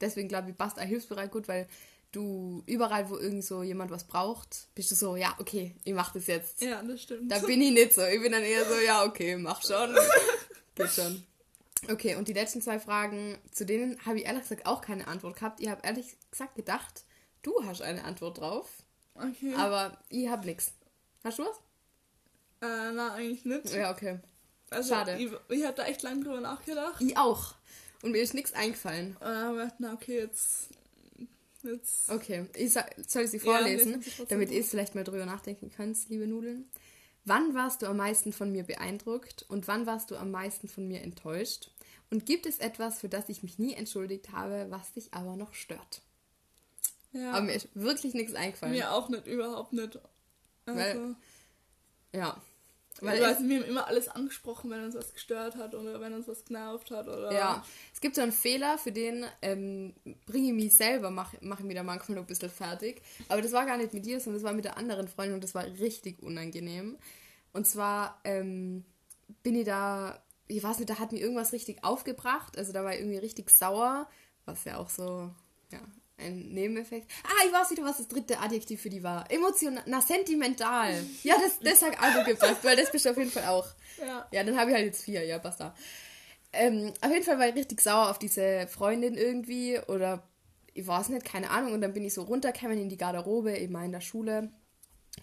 deswegen 0.00 0.28
glaube 0.28 0.50
ich, 0.50 0.56
passt 0.56 0.78
auch 0.78 0.84
hilfsbereit 0.84 1.30
gut, 1.30 1.46
weil 1.46 1.68
du 2.12 2.62
überall, 2.66 3.08
wo 3.10 3.16
irgend 3.16 3.44
so 3.44 3.62
jemand 3.62 3.90
was 3.90 4.04
braucht, 4.04 4.68
bist 4.74 4.90
du 4.90 4.94
so, 4.94 5.16
ja, 5.16 5.34
okay, 5.38 5.74
ich 5.84 5.94
mach 5.94 6.12
das 6.12 6.26
jetzt. 6.26 6.62
Ja, 6.62 6.82
das 6.82 7.02
stimmt. 7.02 7.30
Da 7.30 7.38
bin 7.38 7.60
ich 7.60 7.72
nicht 7.72 7.94
so. 7.94 8.02
Ich 8.02 8.20
bin 8.20 8.32
dann 8.32 8.42
eher 8.42 8.64
so, 8.64 8.74
ja, 8.76 9.04
okay, 9.04 9.36
mach 9.36 9.62
schon. 9.62 9.94
Geht 10.74 10.90
schon. 10.90 11.24
Okay, 11.90 12.14
und 12.14 12.28
die 12.28 12.32
letzten 12.32 12.62
zwei 12.62 12.78
Fragen, 12.78 13.38
zu 13.50 13.66
denen 13.66 13.98
habe 14.06 14.18
ich 14.18 14.26
ehrlich 14.26 14.42
gesagt 14.42 14.66
auch 14.66 14.82
keine 14.82 15.08
Antwort 15.08 15.36
gehabt. 15.36 15.60
Ich 15.60 15.68
habe 15.68 15.80
ehrlich 15.84 16.16
gesagt 16.30 16.54
gedacht, 16.54 17.04
du 17.42 17.52
hast 17.64 17.82
eine 17.82 18.04
Antwort 18.04 18.38
drauf, 18.38 18.68
okay. 19.14 19.54
aber 19.56 19.98
ich 20.08 20.28
habe 20.28 20.46
nichts. 20.46 20.72
Hast 21.24 21.40
du 21.40 21.44
was? 21.44 21.56
äh, 22.62 22.92
na, 22.92 23.14
eigentlich 23.14 23.44
nicht. 23.44 23.74
Ja, 23.74 23.90
okay. 23.90 24.20
Also, 24.70 24.94
schade. 24.94 25.16
Ich, 25.18 25.30
ich 25.48 25.64
hatte 25.64 25.82
da 25.82 25.84
echt 25.84 26.02
lange 26.02 26.22
drüber 26.22 26.40
nachgedacht. 26.40 27.00
Ich 27.00 27.16
auch. 27.16 27.54
Und 28.02 28.12
mir 28.12 28.22
ist 28.22 28.34
nichts 28.34 28.52
eingefallen. 28.52 29.16
Habe 29.20 29.58
gedacht, 29.58 29.74
na, 29.78 29.92
okay, 29.92 30.18
jetzt. 30.20 30.68
Jetzt. 31.62 32.10
Okay, 32.10 32.46
ich 32.56 32.72
sa- 32.72 32.86
soll 33.06 33.22
ich 33.22 33.30
sie 33.30 33.36
Ja, 33.38 33.42
vorlesen, 33.44 34.00
trotzdem 34.02 34.26
damit 34.28 34.50
ihr 34.50 34.64
vielleicht 34.64 34.94
mal 34.94 35.04
drüber 35.04 35.26
nachdenken 35.26 35.70
könnt, 35.70 35.96
liebe 36.08 36.26
Nudeln. 36.26 36.68
Wann 37.24 37.54
warst 37.54 37.82
du 37.82 37.86
am 37.86 37.98
meisten 37.98 38.32
von 38.32 38.50
mir 38.50 38.64
beeindruckt 38.64 39.44
und 39.48 39.68
wann 39.68 39.86
warst 39.86 40.10
du 40.10 40.16
am 40.16 40.30
meisten 40.32 40.66
von 40.68 40.88
mir 40.88 41.02
enttäuscht? 41.02 41.70
Und 42.10 42.26
gibt 42.26 42.46
es 42.46 42.58
etwas, 42.58 42.98
für 43.00 43.08
das 43.08 43.28
ich 43.28 43.42
mich 43.44 43.58
nie 43.60 43.74
entschuldigt 43.74 44.32
habe, 44.32 44.66
was 44.70 44.92
dich 44.92 45.14
aber 45.14 45.36
noch 45.36 45.54
stört? 45.54 46.02
Ja. 47.12 47.32
Aber 47.32 47.42
mir 47.42 47.54
ist 47.54 47.68
wirklich 47.74 48.14
nichts 48.14 48.34
eingefallen. 48.34 48.74
Mir 48.74 48.90
auch 48.92 49.08
nicht, 49.08 49.26
überhaupt 49.26 49.72
nicht. 49.72 49.98
Also, 50.66 50.78
Weil- 50.80 51.14
Ja. 52.12 52.42
Weil 53.02 53.20
Weil 53.20 53.24
also, 53.24 53.48
wir 53.48 53.60
haben 53.60 53.68
immer 53.68 53.86
alles 53.88 54.08
angesprochen, 54.08 54.70
wenn 54.70 54.84
uns 54.84 54.94
was 54.94 55.12
gestört 55.12 55.56
hat 55.56 55.74
oder 55.74 56.00
wenn 56.00 56.12
uns 56.12 56.28
was 56.28 56.44
genervt 56.44 56.90
hat 56.90 57.08
oder. 57.08 57.32
Ja, 57.32 57.64
es 57.92 58.00
gibt 58.00 58.14
so 58.14 58.22
einen 58.22 58.32
Fehler, 58.32 58.78
für 58.78 58.92
den 58.92 59.24
ähm, 59.42 59.94
bringe 60.26 60.48
ich 60.48 60.52
mich 60.52 60.76
selber, 60.76 61.10
mache 61.10 61.36
mach 61.40 61.58
ich 61.58 61.64
mich 61.64 61.74
da 61.74 61.82
manchmal 61.82 62.16
noch 62.16 62.24
ein 62.24 62.28
bisschen 62.28 62.50
fertig. 62.50 63.02
Aber 63.28 63.42
das 63.42 63.52
war 63.52 63.66
gar 63.66 63.76
nicht 63.76 63.92
mit 63.92 64.06
dir, 64.06 64.20
sondern 64.20 64.40
das 64.40 64.48
war 64.48 64.54
mit 64.54 64.64
der 64.64 64.76
anderen 64.76 65.08
Freundin 65.08 65.34
und 65.34 65.44
das 65.44 65.54
war 65.54 65.64
richtig 65.64 66.22
unangenehm. 66.22 66.96
Und 67.52 67.66
zwar 67.66 68.20
ähm, 68.24 68.84
bin 69.42 69.56
ich 69.56 69.66
da, 69.66 70.22
ich 70.46 70.62
weiß 70.62 70.78
nicht, 70.78 70.90
da 70.90 70.98
hat 70.98 71.12
mir 71.12 71.18
irgendwas 71.18 71.52
richtig 71.52 71.82
aufgebracht. 71.84 72.56
Also 72.56 72.72
da 72.72 72.84
war 72.84 72.94
ich 72.94 73.00
irgendwie 73.00 73.18
richtig 73.18 73.50
sauer, 73.50 74.08
was 74.44 74.64
ja 74.64 74.78
auch 74.78 74.88
so, 74.88 75.30
ja, 75.70 75.80
ein 76.22 76.48
Nebeneffekt. 76.48 77.10
Ah, 77.24 77.44
ich 77.46 77.52
weiß 77.52 77.70
wieder, 77.70 77.84
was 77.84 77.98
das 77.98 78.08
dritte 78.08 78.38
Adjektiv 78.38 78.80
für 78.80 78.90
die 78.90 79.02
war. 79.02 79.30
Emotional, 79.30 79.82
na, 79.86 80.00
sentimental. 80.00 81.04
Ja, 81.22 81.36
das, 81.42 81.58
das 81.60 81.82
hat 81.82 82.00
also 82.00 82.24
gepasst, 82.24 82.62
weil 82.62 82.76
das 82.76 82.90
bist 82.90 83.04
du 83.04 83.10
auf 83.10 83.16
jeden 83.16 83.30
Fall 83.30 83.44
auch. 83.46 83.66
Ja. 84.00 84.26
Ja, 84.30 84.44
dann 84.44 84.58
habe 84.58 84.70
ich 84.70 84.76
halt 84.76 84.86
jetzt 84.86 85.04
vier, 85.04 85.24
ja, 85.24 85.38
basta. 85.38 85.74
Ähm, 86.52 86.92
auf 87.00 87.10
jeden 87.10 87.24
Fall 87.24 87.38
war 87.38 87.48
ich 87.48 87.54
richtig 87.54 87.80
sauer 87.80 88.10
auf 88.10 88.18
diese 88.18 88.66
Freundin 88.68 89.14
irgendwie 89.14 89.78
oder 89.88 90.22
ich 90.74 90.86
weiß 90.86 91.10
nicht, 91.10 91.24
keine 91.24 91.50
Ahnung. 91.50 91.72
Und 91.72 91.80
dann 91.80 91.92
bin 91.92 92.04
ich 92.04 92.14
so 92.14 92.22
runtergekommen 92.22 92.78
in 92.78 92.88
die 92.88 92.96
Garderobe, 92.96 93.56
eben 93.56 93.76
in 93.76 93.92
der 93.92 94.00
Schule. 94.00 94.50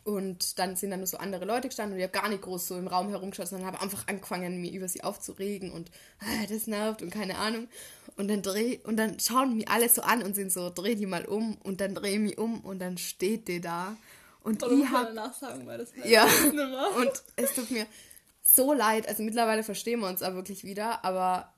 Und 0.03 0.59
dann 0.59 0.75
sind 0.75 0.91
da 0.91 0.97
nur 0.97 1.07
so 1.07 1.17
andere 1.17 1.45
Leute 1.45 1.67
gestanden 1.67 1.93
und 1.93 1.99
ich 1.99 2.07
habe 2.07 2.17
gar 2.17 2.29
nicht 2.29 2.41
groß 2.41 2.67
so 2.67 2.77
im 2.77 2.87
Raum 2.87 3.09
herumgeschaut, 3.09 3.47
sondern 3.47 3.67
habe 3.67 3.81
einfach 3.81 4.07
angefangen, 4.07 4.61
mir 4.61 4.71
über 4.71 4.87
sie 4.87 5.03
aufzuregen 5.03 5.71
und 5.71 5.89
ah, 6.19 6.45
das 6.47 6.67
nervt 6.67 7.01
und 7.01 7.09
keine 7.09 7.37
Ahnung. 7.37 7.67
Und 8.15 8.27
dann 8.27 8.41
dreh, 8.41 8.79
und 8.83 8.97
dann 8.97 9.19
schauen 9.19 9.55
mich 9.55 9.67
alle 9.67 9.89
so 9.89 10.01
an 10.01 10.21
und 10.23 10.35
sind 10.35 10.51
so, 10.51 10.69
dreh 10.69 10.95
die 10.95 11.05
mal 11.05 11.25
um 11.25 11.57
und 11.63 11.81
dann 11.81 11.95
dreh 11.95 12.19
mich 12.19 12.37
um 12.37 12.61
und 12.61 12.79
dann 12.79 12.97
steht 12.97 13.47
die 13.47 13.61
da. 13.61 13.95
Und 14.43 14.63
Oder 14.63 14.73
ich 14.73 14.77
muss 14.79 14.89
man 14.89 15.01
hab 15.01 15.07
danach 15.07 15.33
sagen, 15.33 15.65
weil 15.65 15.77
das 15.79 15.89
Ja. 16.05 16.25
und 16.97 17.11
es 17.35 17.55
tut 17.55 17.71
mir 17.71 17.85
so 18.41 18.73
leid. 18.73 19.07
Also 19.07 19.23
mittlerweile 19.23 19.63
verstehen 19.63 19.99
wir 19.99 20.07
uns 20.07 20.21
auch 20.21 20.33
wirklich 20.33 20.63
wieder, 20.63 21.03
aber 21.03 21.51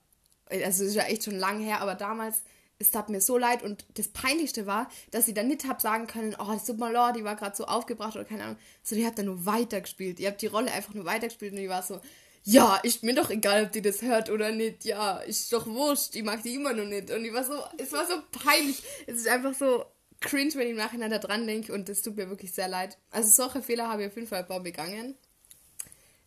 also 0.50 0.64
es 0.64 0.80
ist 0.80 0.94
ja 0.94 1.04
echt 1.04 1.24
schon 1.24 1.38
lange 1.38 1.64
her, 1.64 1.80
aber 1.80 1.94
damals, 1.94 2.42
es 2.82 2.90
tat 2.90 3.08
mir 3.08 3.20
so 3.20 3.38
leid 3.38 3.62
und 3.62 3.86
das 3.94 4.08
Peinlichste 4.08 4.66
war, 4.66 4.90
dass 5.10 5.28
ich 5.28 5.34
dann 5.34 5.48
nicht 5.48 5.66
hab 5.66 5.80
sagen 5.80 6.06
können, 6.06 6.36
oh, 6.38 6.52
es 6.52 6.64
tut 6.64 6.78
mir 6.78 6.92
leid, 6.92 7.16
die 7.16 7.24
war 7.24 7.36
gerade 7.36 7.56
so 7.56 7.64
aufgebracht 7.64 8.14
oder 8.16 8.24
keine 8.24 8.44
Ahnung. 8.44 8.58
So, 8.82 8.94
die 8.94 9.06
hat 9.06 9.18
dann 9.18 9.26
nur 9.26 9.46
weitergespielt. 9.46 10.20
Ihr 10.20 10.28
habt 10.28 10.42
die 10.42 10.46
Rolle 10.46 10.72
einfach 10.72 10.94
nur 10.94 11.04
weitergespielt 11.04 11.52
und 11.52 11.58
die 11.58 11.68
war 11.68 11.82
so, 11.82 12.00
ja, 12.44 12.76
ist 12.82 13.02
mir 13.04 13.14
doch 13.14 13.30
egal, 13.30 13.64
ob 13.64 13.72
die 13.72 13.82
das 13.82 14.02
hört 14.02 14.28
oder 14.28 14.50
nicht. 14.50 14.84
Ja, 14.84 15.18
ist 15.18 15.52
doch 15.52 15.66
wurscht, 15.66 16.16
ich 16.16 16.24
mag 16.24 16.42
die 16.42 16.54
immer 16.54 16.72
noch 16.72 16.84
nicht. 16.84 17.10
Und 17.10 17.24
ich 17.24 17.32
war 17.32 17.44
so, 17.44 17.54
es 17.78 17.92
war 17.92 18.06
so 18.06 18.14
peinlich. 18.32 18.82
Es 19.06 19.18
ist 19.18 19.28
einfach 19.28 19.54
so 19.54 19.84
cringe, 20.20 20.54
wenn 20.54 20.66
ich 20.66 20.70
im 20.70 20.76
Nachhinein 20.76 21.10
da 21.10 21.18
dran 21.18 21.46
denke 21.46 21.72
und 21.72 21.88
das 21.88 22.02
tut 22.02 22.16
mir 22.16 22.28
wirklich 22.28 22.52
sehr 22.52 22.68
leid. 22.68 22.98
Also 23.10 23.28
solche 23.28 23.62
Fehler 23.62 23.88
habe 23.88 24.02
ich 24.02 24.08
auf 24.08 24.16
jeden 24.16 24.28
Fall 24.28 24.40
ein 24.40 24.46
paar 24.46 24.60
begangen. 24.60 25.16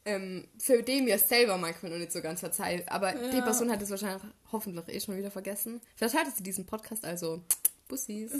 Ähm, 0.08 0.48
für 0.60 0.84
den 0.84 1.06
mir 1.06 1.18
selber 1.18 1.58
manchmal 1.58 1.92
noch 1.92 1.98
nicht 1.98 2.12
so 2.12 2.22
ganz 2.22 2.40
verzeiht. 2.40 2.88
Aber 2.92 3.12
die 3.12 3.38
Ja. 3.38 3.42
Person 3.44 3.72
hat 3.72 3.82
es 3.82 3.90
wahrscheinlich 3.90 4.22
hoffentlich 4.52 4.88
eh 4.96 5.00
schon 5.00 5.18
wieder 5.18 5.32
vergessen. 5.32 5.82
Vielleicht 5.96 6.16
hört 6.16 6.28
sie 6.36 6.44
diesen 6.44 6.66
Podcast, 6.68 7.04
also 7.04 7.42
Bussis. 7.88 8.32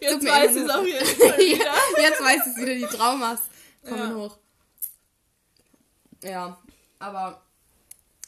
Jetzt 0.00 0.24
weiß 0.26 0.50
es 0.50 0.56
jeden 0.56 0.68
Fall 0.68 1.38
wieder. 1.38 1.74
jetzt 2.00 2.20
weiß 2.20 2.46
es 2.46 2.56
wieder, 2.56 2.74
die 2.74 2.96
Traumas 2.96 3.40
kommen 3.84 3.98
Ja. 4.10 4.14
hoch. 4.14 4.38
Ja, 6.22 6.58
aber 7.00 7.42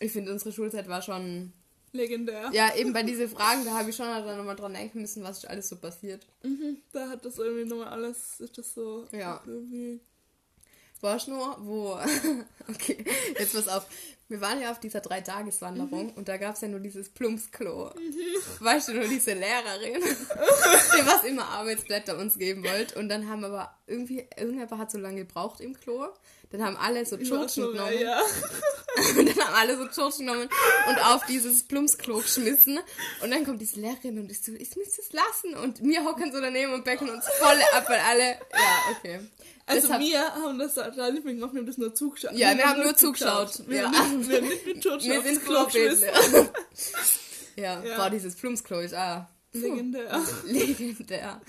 ich 0.00 0.10
finde, 0.12 0.32
unsere 0.32 0.52
Schulzeit 0.52 0.88
war 0.88 1.00
schon. 1.02 1.52
Legendär. 1.92 2.50
Ja, 2.52 2.74
eben 2.74 2.92
bei 2.92 3.04
diesen 3.04 3.28
Fragen, 3.28 3.64
da 3.64 3.70
habe 3.78 3.90
ich 3.90 3.94
schon 3.94 4.06
dann 4.06 4.36
nochmal 4.36 4.56
dran 4.56 4.74
denken 4.74 5.00
müssen, 5.00 5.22
was 5.22 5.44
alles 5.44 5.68
so 5.68 5.76
passiert. 5.76 6.26
Mhm, 6.42 6.78
da 6.92 7.08
hat 7.08 7.24
das 7.24 7.38
irgendwie 7.38 7.64
nochmal 7.66 7.86
alles, 7.92 8.40
ist 8.40 8.58
das 8.58 8.74
so 8.74 9.06
Ja. 9.12 9.40
irgendwie. 9.46 10.00
Warst 11.04 11.28
nur, 11.28 11.54
wo. 11.60 11.98
okay, 12.70 13.04
jetzt 13.38 13.52
pass 13.52 13.68
auf. 13.68 13.86
Wir 14.28 14.40
waren 14.40 14.58
ja 14.62 14.70
auf 14.70 14.80
dieser 14.80 15.00
Drei-Tages-Wanderung 15.00 16.14
und 16.14 16.30
da 16.30 16.38
gab 16.38 16.54
es 16.54 16.62
ja 16.62 16.68
nur 16.68 16.80
dieses 16.80 17.10
Plumpsklo. 17.10 17.92
Weißt 18.60 18.88
du, 18.88 18.94
nur 18.94 19.04
diese 19.06 19.34
Lehrerin, 19.34 20.00
die 20.02 21.06
was 21.06 21.24
immer 21.24 21.44
Arbeitsblätter 21.44 22.16
uns 22.16 22.38
geben 22.38 22.64
wollte. 22.64 22.98
Und 22.98 23.10
dann 23.10 23.28
haben 23.28 23.44
aber 23.44 23.76
irgendwie, 23.86 24.26
irgendjemand 24.34 24.78
hat 24.78 24.90
so 24.90 24.96
lange 24.96 25.26
gebraucht 25.26 25.60
im 25.60 25.78
Klo. 25.78 26.06
Dann 26.50 26.64
haben 26.64 26.78
alle 26.78 27.04
so 27.04 27.18
Tschurtschen 27.18 27.72
genommen. 27.72 28.00
Ja. 28.00 28.22
Und 29.18 29.28
dann 29.28 29.44
haben 29.44 29.54
alle 29.56 29.76
so 29.76 29.86
Tschurtschen 29.88 30.26
genommen 30.26 30.48
und 30.88 30.98
auf 31.04 31.26
dieses 31.26 31.64
Plumpsklo 31.64 32.18
geschmissen. 32.18 32.78
Und 33.22 33.30
dann 33.30 33.44
kommt 33.44 33.60
diese 33.60 33.80
Lehrerin 33.80 34.20
und 34.20 34.30
ist 34.30 34.44
so, 34.44 34.52
ich 34.52 34.76
müsste 34.76 35.02
es 35.02 35.12
lassen. 35.12 35.56
Und 35.56 35.82
wir 35.82 36.04
hocken 36.04 36.32
so 36.32 36.40
daneben 36.40 36.72
und 36.72 36.84
becken 36.84 37.10
uns 37.10 37.26
voll 37.40 37.60
ab, 37.72 37.88
weil 37.88 37.98
alle. 37.98 38.28
Ja, 38.52 38.96
okay. 38.96 39.20
Also 39.66 39.88
Deshalb- 39.88 40.02
wir 40.02 40.20
haben 40.20 40.58
das 40.58 40.76
mehr 40.76 40.86
gemacht, 41.34 41.52
wir 41.54 41.60
haben 41.60 41.66
das 41.66 41.78
nur 41.78 41.94
zugeschaut. 41.94 42.32
Ja, 42.34 42.56
wir 42.56 42.64
haben 42.66 42.82
nur 42.82 42.94
zugeschaut. 42.96 43.66
Wir, 43.66 43.78
Ja. 43.82 43.92
haben 43.92 44.18
nicht, 44.18 44.28
wir 44.30 44.36
haben 44.38 44.48
nicht 44.48 44.66
mit 44.66 44.80
George 44.82 45.04
Wir 45.04 45.22
sind 45.22 45.44
Klo. 45.44 45.66
Ja, 47.56 47.82
Ja. 47.82 47.96
boah, 47.96 48.10
dieses 48.10 48.34
Plumpsklo 48.34 48.80
ist 48.80 48.94
ah, 48.94 49.28
Legendär. 49.52 50.20
legendär. 50.44 51.40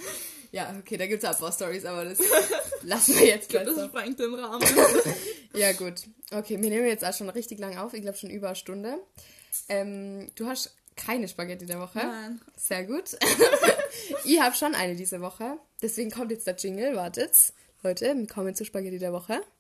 Ja, 0.52 0.74
okay, 0.80 0.96
da 0.96 1.08
gibt 1.08 1.24
es 1.24 1.30
auch 1.30 1.34
ein 1.34 1.40
paar 1.40 1.52
Storys, 1.52 1.84
aber 1.84 2.06
das 2.06 2.20
lassen 2.84 3.16
wir 3.20 3.26
jetzt 3.26 3.54
Das 3.54 3.66
besser. 3.66 3.88
sprengt 3.88 4.20
den 4.20 4.34
Rahmen. 4.36 4.64
Ja, 5.54 5.74
gut. 5.74 5.96
Okay, 6.32 6.62
wir 6.62 6.70
nehmen 6.70 6.86
jetzt 6.88 7.04
auch 7.04 7.14
schon 7.14 7.30
richtig 7.30 7.60
lang 7.60 7.78
auf. 7.78 7.94
Ich 7.94 8.02
glaube 8.02 8.18
schon 8.18 8.30
über 8.30 8.48
eine 8.48 8.56
Stunde. 8.56 9.00
Ähm, 9.68 10.32
du 10.36 10.46
hast 10.48 10.74
keine 10.96 11.28
Spaghetti 11.28 11.66
der 11.66 11.80
Woche. 11.80 11.98
Nein. 11.98 12.40
Sehr 12.56 12.86
gut. 12.86 13.18
ich 14.24 14.40
habe 14.40 14.56
schon 14.56 14.76
eine 14.76 14.96
diese 14.96 15.20
Woche. 15.20 15.58
Deswegen 15.82 16.12
kommt 16.12 16.32
jetzt 16.32 16.48
der 16.48 16.56
Jingle. 16.56 16.96
Wartet. 16.96 17.32
Leute, 17.86 18.16
wir 18.18 18.26
kommen 18.26 18.56
zur 18.56 18.66
Spaghetti 18.66 18.98
der 18.98 19.14
Woche. 19.14 19.42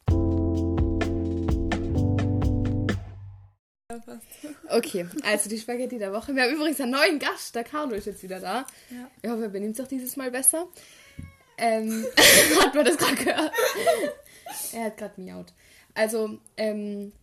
Okay, 4.70 5.06
also 5.24 5.50
die 5.50 5.58
Spaghetti 5.60 6.00
der 6.00 6.12
Woche. 6.12 6.36
Wir 6.36 6.44
haben 6.44 6.54
übrigens 6.54 6.82
einen 6.82 6.92
neuen 6.92 7.20
Gast. 7.20 7.54
Der 7.56 7.64
Carlo 7.64 7.94
ist 7.94 8.08
jetzt 8.08 8.24
wieder 8.24 8.40
da. 8.40 8.66
Ja. 8.90 9.10
Ich 9.22 9.30
hoffe, 9.30 9.44
er 9.44 9.50
benimmt 9.50 9.76
sich 9.76 9.88
dieses 9.88 10.18
Mal 10.18 10.32
besser. 10.32 10.68
Ähm, 11.58 12.06
hat 12.60 12.74
man 12.74 12.84
das 12.84 12.98
gerade 12.98 13.16
gehört? 13.16 13.52
er 14.74 14.84
hat 14.86 14.98
gerade 14.98 15.22
miaut. 15.22 15.54
Also, 15.94 16.40
ähm, 16.58 17.14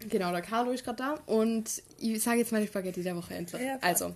genau, 0.00 0.32
der 0.32 0.42
Carlo 0.42 0.72
ist 0.72 0.84
gerade 0.84 0.96
da. 0.96 1.14
Und 1.26 1.82
ich 1.98 2.22
sage 2.22 2.38
jetzt 2.38 2.52
meine 2.52 2.66
Spaghetti 2.66 3.02
der 3.02 3.14
Woche 3.16 3.34
endlich. 3.34 3.62
Ja, 3.62 3.78
also, 3.82 4.14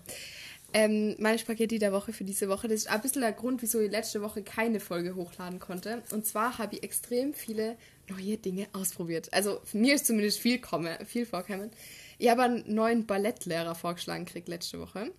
ähm, 0.73 1.17
meine 1.19 1.39
Spaghetti 1.39 1.79
der 1.79 1.93
Woche 1.93 2.13
für 2.13 2.25
diese 2.25 2.49
Woche. 2.49 2.69
Das 2.69 2.81
ist 2.81 2.91
ein 2.91 3.01
bisschen 3.01 3.23
der 3.23 3.33
Grund, 3.33 3.63
wieso 3.63 3.81
ich 3.81 3.91
letzte 3.91 4.23
Woche 4.23 4.43
keine 4.43 4.81
Folge 4.81 5.15
hochladen 5.15 5.59
konnte. 5.59 6.03
Und 6.13 6.27
zwar 6.27 6.59
habe 6.59 6.77
ich 6.77 6.83
extrem 6.83 7.35
viele 7.35 7.77
neue 8.09 8.37
Dinge 8.37 8.69
ausprobiert. 8.73 9.33
Also 9.33 9.61
mir 9.73 9.95
ist 9.95 10.07
zumindest 10.07 10.39
viel, 10.39 10.59
komme, 10.59 10.99
viel 11.07 11.27
vorkommen. 11.27 11.71
Ich 12.19 12.29
habe 12.29 12.43
einen 12.43 12.73
neuen 12.73 13.07
Ballettlehrer 13.07 13.75
vorgeschlagen 13.75 14.27
gekriegt 14.27 14.49
letzte 14.49 14.79
Woche. 14.79 15.11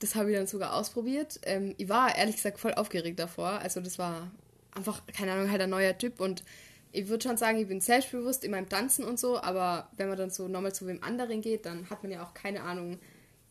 Das 0.00 0.14
habe 0.14 0.30
ich 0.30 0.36
dann 0.36 0.46
sogar 0.46 0.74
ausprobiert. 0.74 1.38
Ähm, 1.42 1.74
ich 1.76 1.88
war 1.88 2.16
ehrlich 2.16 2.36
gesagt 2.36 2.58
voll 2.58 2.74
aufgeregt 2.74 3.18
davor. 3.18 3.60
Also 3.60 3.80
das 3.80 3.98
war 3.98 4.30
einfach, 4.74 5.02
keine 5.06 5.32
Ahnung, 5.32 5.50
halt 5.50 5.60
ein 5.60 5.70
neuer 5.70 5.96
Typ. 5.96 6.20
Und 6.20 6.42
ich 6.92 7.08
würde 7.08 7.22
schon 7.22 7.36
sagen, 7.36 7.58
ich 7.58 7.68
bin 7.68 7.80
selbstbewusst 7.80 8.42
in 8.42 8.50
meinem 8.50 8.68
Tanzen 8.68 9.04
und 9.04 9.20
so. 9.20 9.40
Aber 9.40 9.88
wenn 9.96 10.08
man 10.08 10.18
dann 10.18 10.30
so 10.30 10.48
nochmal 10.48 10.74
zu 10.74 10.86
wem 10.86 11.02
anderen 11.02 11.42
geht, 11.42 11.66
dann 11.66 11.90
hat 11.90 12.02
man 12.02 12.10
ja 12.10 12.24
auch 12.24 12.34
keine 12.34 12.62
Ahnung, 12.62 12.98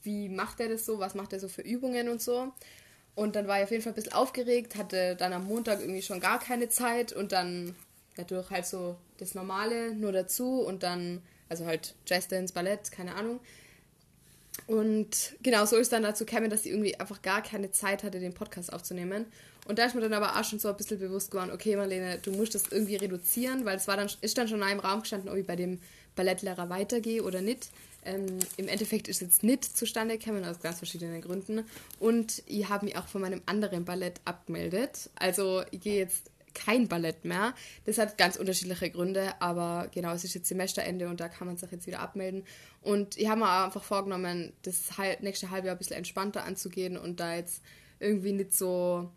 wie 0.03 0.29
macht 0.29 0.59
er 0.59 0.69
das 0.69 0.85
so, 0.85 0.99
was 0.99 1.15
macht 1.15 1.33
er 1.33 1.39
so 1.39 1.47
für 1.47 1.61
Übungen 1.61 2.09
und 2.09 2.21
so. 2.21 2.51
Und 3.15 3.35
dann 3.35 3.47
war 3.47 3.57
ich 3.57 3.63
auf 3.65 3.71
jeden 3.71 3.83
Fall 3.83 3.91
ein 3.91 3.95
bisschen 3.95 4.13
aufgeregt, 4.13 4.75
hatte 4.75 5.15
dann 5.15 5.33
am 5.33 5.45
Montag 5.45 5.81
irgendwie 5.81 6.01
schon 6.01 6.19
gar 6.19 6.39
keine 6.39 6.69
Zeit 6.69 7.11
und 7.11 7.31
dann 7.31 7.75
dadurch 8.15 8.49
halt 8.49 8.65
so 8.65 8.95
das 9.17 9.35
Normale 9.35 9.93
nur 9.93 10.11
dazu 10.11 10.61
und 10.61 10.83
dann, 10.83 11.21
also 11.49 11.65
halt 11.65 11.95
Jazzdance, 12.05 12.53
Ballett, 12.53 12.91
keine 12.91 13.15
Ahnung. 13.15 13.39
Und 14.67 15.35
genau, 15.41 15.65
so 15.65 15.77
ist 15.77 15.91
dann 15.91 16.03
dazu 16.03 16.25
gekommen, 16.25 16.49
dass 16.49 16.63
sie 16.63 16.69
irgendwie 16.69 16.99
einfach 16.99 17.21
gar 17.21 17.41
keine 17.41 17.71
Zeit 17.71 18.03
hatte, 18.03 18.19
den 18.19 18.33
Podcast 18.33 18.71
aufzunehmen. 18.71 19.25
Und 19.69 19.77
da 19.77 19.85
ist 19.85 19.93
mir 19.93 20.01
dann 20.01 20.13
aber 20.13 20.35
auch 20.35 20.43
schon 20.43 20.57
so 20.57 20.67
ein 20.67 20.77
bisschen 20.77 20.97
bewusst 20.97 21.29
geworden, 21.29 21.51
okay, 21.53 21.75
Marlene, 21.75 22.17
du 22.17 22.31
musst 22.31 22.55
das 22.55 22.63
irgendwie 22.71 22.95
reduzieren, 22.95 23.65
weil 23.65 23.77
es 23.77 23.87
war 23.87 23.97
dann, 23.97 24.09
ist 24.21 24.35
dann 24.35 24.47
schon 24.47 24.63
einem 24.63 24.79
Raum 24.79 25.01
gestanden, 25.01 25.29
ob 25.29 25.37
ich 25.37 25.45
bei 25.45 25.55
dem 25.55 25.79
Ballettlehrer 26.15 26.69
weitergehe 26.69 27.21
oder 27.21 27.41
nicht. 27.41 27.69
Ähm, 28.03 28.39
Im 28.57 28.67
Endeffekt 28.67 29.07
ist 29.07 29.21
jetzt 29.21 29.43
nicht 29.43 29.63
zustande 29.77 30.17
gekommen, 30.17 30.43
aus 30.43 30.59
ganz 30.59 30.79
verschiedenen 30.79 31.21
Gründen. 31.21 31.65
Und 31.99 32.41
ich 32.47 32.67
habe 32.67 32.83
mich 32.83 32.97
auch 32.97 33.07
von 33.07 33.21
meinem 33.21 33.43
anderen 33.45 33.85
Ballett 33.85 34.19
abgemeldet. 34.25 35.11
Also 35.13 35.61
ich 35.69 35.81
gehe 35.81 35.99
jetzt 35.99 36.31
kein 36.55 36.87
Ballett 36.87 37.23
mehr. 37.23 37.53
Das 37.85 37.99
hat 37.99 38.17
ganz 38.17 38.37
unterschiedliche 38.37 38.89
Gründe, 38.89 39.39
aber 39.39 39.87
genau, 39.93 40.13
es 40.13 40.23
ist 40.23 40.33
jetzt 40.33 40.47
Semesterende 40.47 41.07
und 41.09 41.19
da 41.19 41.29
kann 41.29 41.45
man 41.45 41.57
sich 41.57 41.71
jetzt 41.71 41.85
wieder 41.85 41.99
abmelden. 41.99 42.43
Und 42.81 43.19
ich 43.19 43.29
habe 43.29 43.41
mir 43.41 43.65
einfach 43.65 43.83
vorgenommen, 43.83 44.51
das 44.63 44.89
nächste 45.21 45.51
halbe 45.51 45.67
Jahr 45.67 45.75
ein 45.75 45.77
bisschen 45.77 45.97
entspannter 45.97 46.43
anzugehen 46.43 46.97
und 46.97 47.19
da 47.19 47.35
jetzt 47.35 47.61
irgendwie 47.99 48.31
nicht 48.31 48.55
so, 48.55 49.11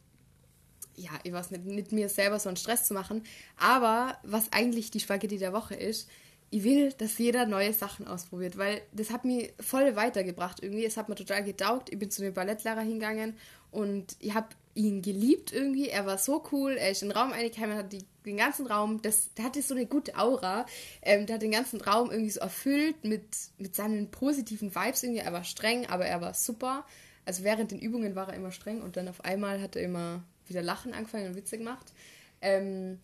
ja, 0.97 1.11
ich 1.22 1.32
weiß 1.32 1.51
nicht, 1.51 1.64
nicht 1.64 1.93
mir 1.93 2.09
selber 2.09 2.38
so 2.38 2.49
einen 2.49 2.57
Stress 2.57 2.86
zu 2.86 2.95
machen. 2.95 3.22
Aber 3.57 4.18
was 4.22 4.53
eigentlich 4.53 4.90
die 4.90 5.01
Spaghetti 5.01 5.38
der 5.38 5.53
Woche 5.53 5.74
ist, 5.74 6.09
ich 6.51 6.64
will, 6.64 6.93
dass 6.99 7.16
jeder 7.16 7.47
neue 7.47 7.72
Sachen 7.72 8.07
ausprobiert, 8.07 8.59
weil 8.59 8.82
das 8.93 9.11
hat 9.11 9.24
mich 9.24 9.55
voll 9.59 9.97
weitergebracht 9.97 10.62
irgendwie. 10.62 10.84
Es 10.84 10.99
hat 10.99 11.09
mir 11.09 11.14
total 11.14 11.43
getaugt. 11.45 11.90
Ich 11.90 11.99
bin 11.99 12.11
zu 12.11 12.20
dem 12.20 12.34
Ballettlehrer 12.34 12.82
hingegangen 12.82 13.38
und 13.70 14.16
ich 14.20 14.34
habe 14.34 14.49
ihn 14.74 15.01
geliebt 15.01 15.51
irgendwie. 15.51 15.88
Er 15.88 16.05
war 16.05 16.18
so 16.18 16.45
cool. 16.53 16.72
Er 16.72 16.90
ist 16.90 17.03
in 17.03 17.09
den 17.09 17.16
Raum 17.16 17.32
eingekommen, 17.32 17.74
hat 17.74 17.93
die, 17.93 18.05
den 18.26 18.36
ganzen 18.36 18.66
Raum, 18.66 19.01
das, 19.01 19.32
der 19.32 19.47
hatte 19.47 19.62
so 19.62 19.74
eine 19.74 19.86
gute 19.86 20.18
Aura. 20.18 20.66
Ähm, 21.01 21.24
der 21.24 21.36
hat 21.36 21.43
den 21.43 21.53
ganzen 21.53 21.80
Raum 21.80 22.11
irgendwie 22.11 22.30
so 22.30 22.40
erfüllt 22.40 23.03
mit, 23.03 23.24
mit 23.57 23.74
seinen 23.74 24.11
positiven 24.11 24.74
Vibes 24.74 25.03
irgendwie. 25.03 25.22
Er 25.22 25.32
war 25.32 25.45
streng, 25.45 25.86
aber 25.86 26.05
er 26.05 26.20
war 26.20 26.34
super. 26.34 26.84
Also 27.24 27.45
während 27.45 27.70
den 27.70 27.78
Übungen 27.78 28.14
war 28.14 28.28
er 28.28 28.34
immer 28.34 28.51
streng 28.51 28.82
und 28.82 28.99
dann 28.99 29.09
auf 29.09 29.24
einmal 29.24 29.62
hat 29.62 29.76
er 29.76 29.82
immer 29.82 30.22
wieder 30.49 30.62
Lachen 30.62 30.95
angefangen 30.95 31.26
und 31.28 31.36
Witze 31.36 31.59
gemacht. 31.59 31.93
Ähm, 32.40 32.99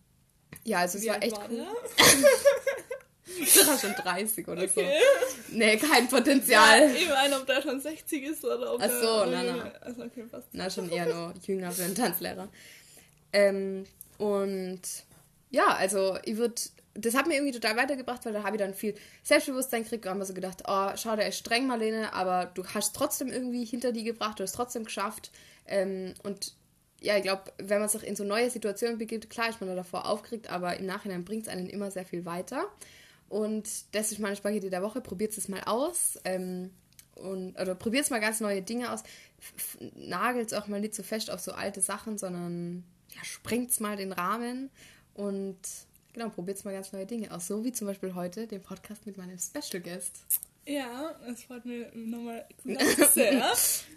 ja, 0.65 0.79
also 0.79 0.99
es 0.99 1.05
Wie 1.05 1.09
war 1.09 1.15
alt 1.17 1.25
echt 1.25 1.37
war 1.37 1.51
cool. 1.51 1.67
war 3.67 3.79
schon 3.79 3.95
30 3.95 4.49
oder 4.49 4.63
Okay. 4.63 4.71
so. 4.75 5.55
Nee, 5.57 5.77
kein 5.77 6.09
Potenzial. 6.09 6.81
Ja, 6.81 6.87
ich 6.95 7.09
meine, 7.09 7.37
ob 7.37 7.47
der 7.47 7.63
schon 7.63 7.81
60 7.81 8.23
ist 8.25 8.45
oder 8.45 8.75
ob 8.75 8.81
Ach 8.83 8.89
so, 8.91 9.25
jünger- 9.25 9.43
nein. 9.43 9.73
Also, 9.81 10.03
okay, 10.05 10.25
passt. 10.31 10.49
Na, 10.53 10.71
schon 10.71 10.91
eher 10.91 11.07
nur 11.07 11.35
jünger 11.47 11.71
für 11.71 11.85
einen 11.85 11.95
Tanzlehrer. 11.95 12.49
Ähm, 13.33 13.85
und 14.17 14.81
ja, 15.51 15.67
also 15.69 16.19
ich 16.25 16.37
würde, 16.37 16.55
das 16.95 17.15
hat 17.15 17.27
mir 17.27 17.35
irgendwie 17.35 17.53
total 17.53 17.77
weitergebracht, 17.77 18.25
weil 18.25 18.33
da 18.33 18.43
habe 18.43 18.57
ich 18.57 18.63
dann 18.63 18.75
viel 18.75 18.95
Selbstbewusstsein 19.23 19.83
gekriegt 19.85 20.05
und 20.05 20.11
habe 20.11 20.19
mir 20.21 20.27
so 20.27 20.35
gedacht, 20.35 20.63
oh, 20.67 20.91
schau, 20.97 21.15
der 21.15 21.29
ist 21.29 21.39
streng, 21.39 21.67
Marlene, 21.67 22.13
aber 22.15 22.47
du 22.55 22.65
hast 22.67 22.97
trotzdem 22.97 23.29
irgendwie 23.29 23.65
hinter 23.65 23.93
die 23.93 24.05
gebracht, 24.05 24.39
du 24.41 24.45
hast 24.45 24.55
trotzdem 24.55 24.85
geschafft. 24.85 25.31
Ähm, 25.67 26.15
und 26.23 26.55
ja, 27.01 27.17
ich 27.17 27.23
glaube, 27.23 27.45
wenn 27.59 27.81
man 27.81 27.89
sich 27.89 28.03
in 28.03 28.17
so 28.17 28.25
neue 28.25 28.51
Situationen 28.51 28.99
begibt, 28.99 29.31
klar 29.31 29.49
ist 29.49 29.61
man 29.61 29.69
da 29.69 29.77
davor 29.77 30.07
aufgeregt, 30.07 30.51
aber 30.51 30.77
im 30.77 30.87
Nachhinein 30.87 31.25
bringt 31.25 31.43
es 31.43 31.49
einen 31.49 31.69
immer 31.69 31.91
sehr 31.91 32.05
viel 32.05 32.25
weiter. 32.25 32.65
Und 33.29 33.69
das 33.93 34.11
ist 34.11 34.19
meine 34.19 34.37
Spaghetti 34.37 34.71
der 34.71 34.83
Woche. 34.83 35.01
Probiert 35.01 35.37
es 35.37 35.49
mal 35.49 35.63
aus. 35.65 36.19
Ähm, 36.25 36.71
und, 37.15 37.61
oder 37.61 37.75
probiert 37.75 38.11
mal 38.11 38.21
ganz 38.21 38.41
neue 38.41 38.63
Dinge 38.63 38.93
aus. 38.93 39.03
Nagelt 39.95 40.55
auch 40.55 40.67
mal 40.69 40.81
nicht 40.81 40.95
so 40.95 41.03
fest 41.03 41.31
auf 41.31 41.41
so 41.41 41.53
alte 41.53 41.81
Sachen, 41.81 42.17
sondern 42.17 42.85
ja, 43.15 43.25
sprengt 43.25 43.79
mal 43.81 43.97
den 43.97 44.13
Rahmen 44.13 44.71
und 45.15 45.59
genau, 46.13 46.29
probiert 46.29 46.65
mal 46.65 46.73
ganz 46.73 46.93
neue 46.93 47.07
Dinge 47.07 47.33
aus. 47.33 47.47
So 47.47 47.65
wie 47.65 47.73
zum 47.73 47.87
Beispiel 47.87 48.15
heute 48.15 48.47
den 48.47 48.63
Podcast 48.63 49.07
mit 49.07 49.17
meinem 49.17 49.39
Special 49.39 49.83
Guest. 49.83 50.13
Ja, 50.69 51.15
es 51.27 51.45
freut 51.45 51.65
mich 51.65 51.87
nochmal 51.95 52.47
sehr. 53.15 53.53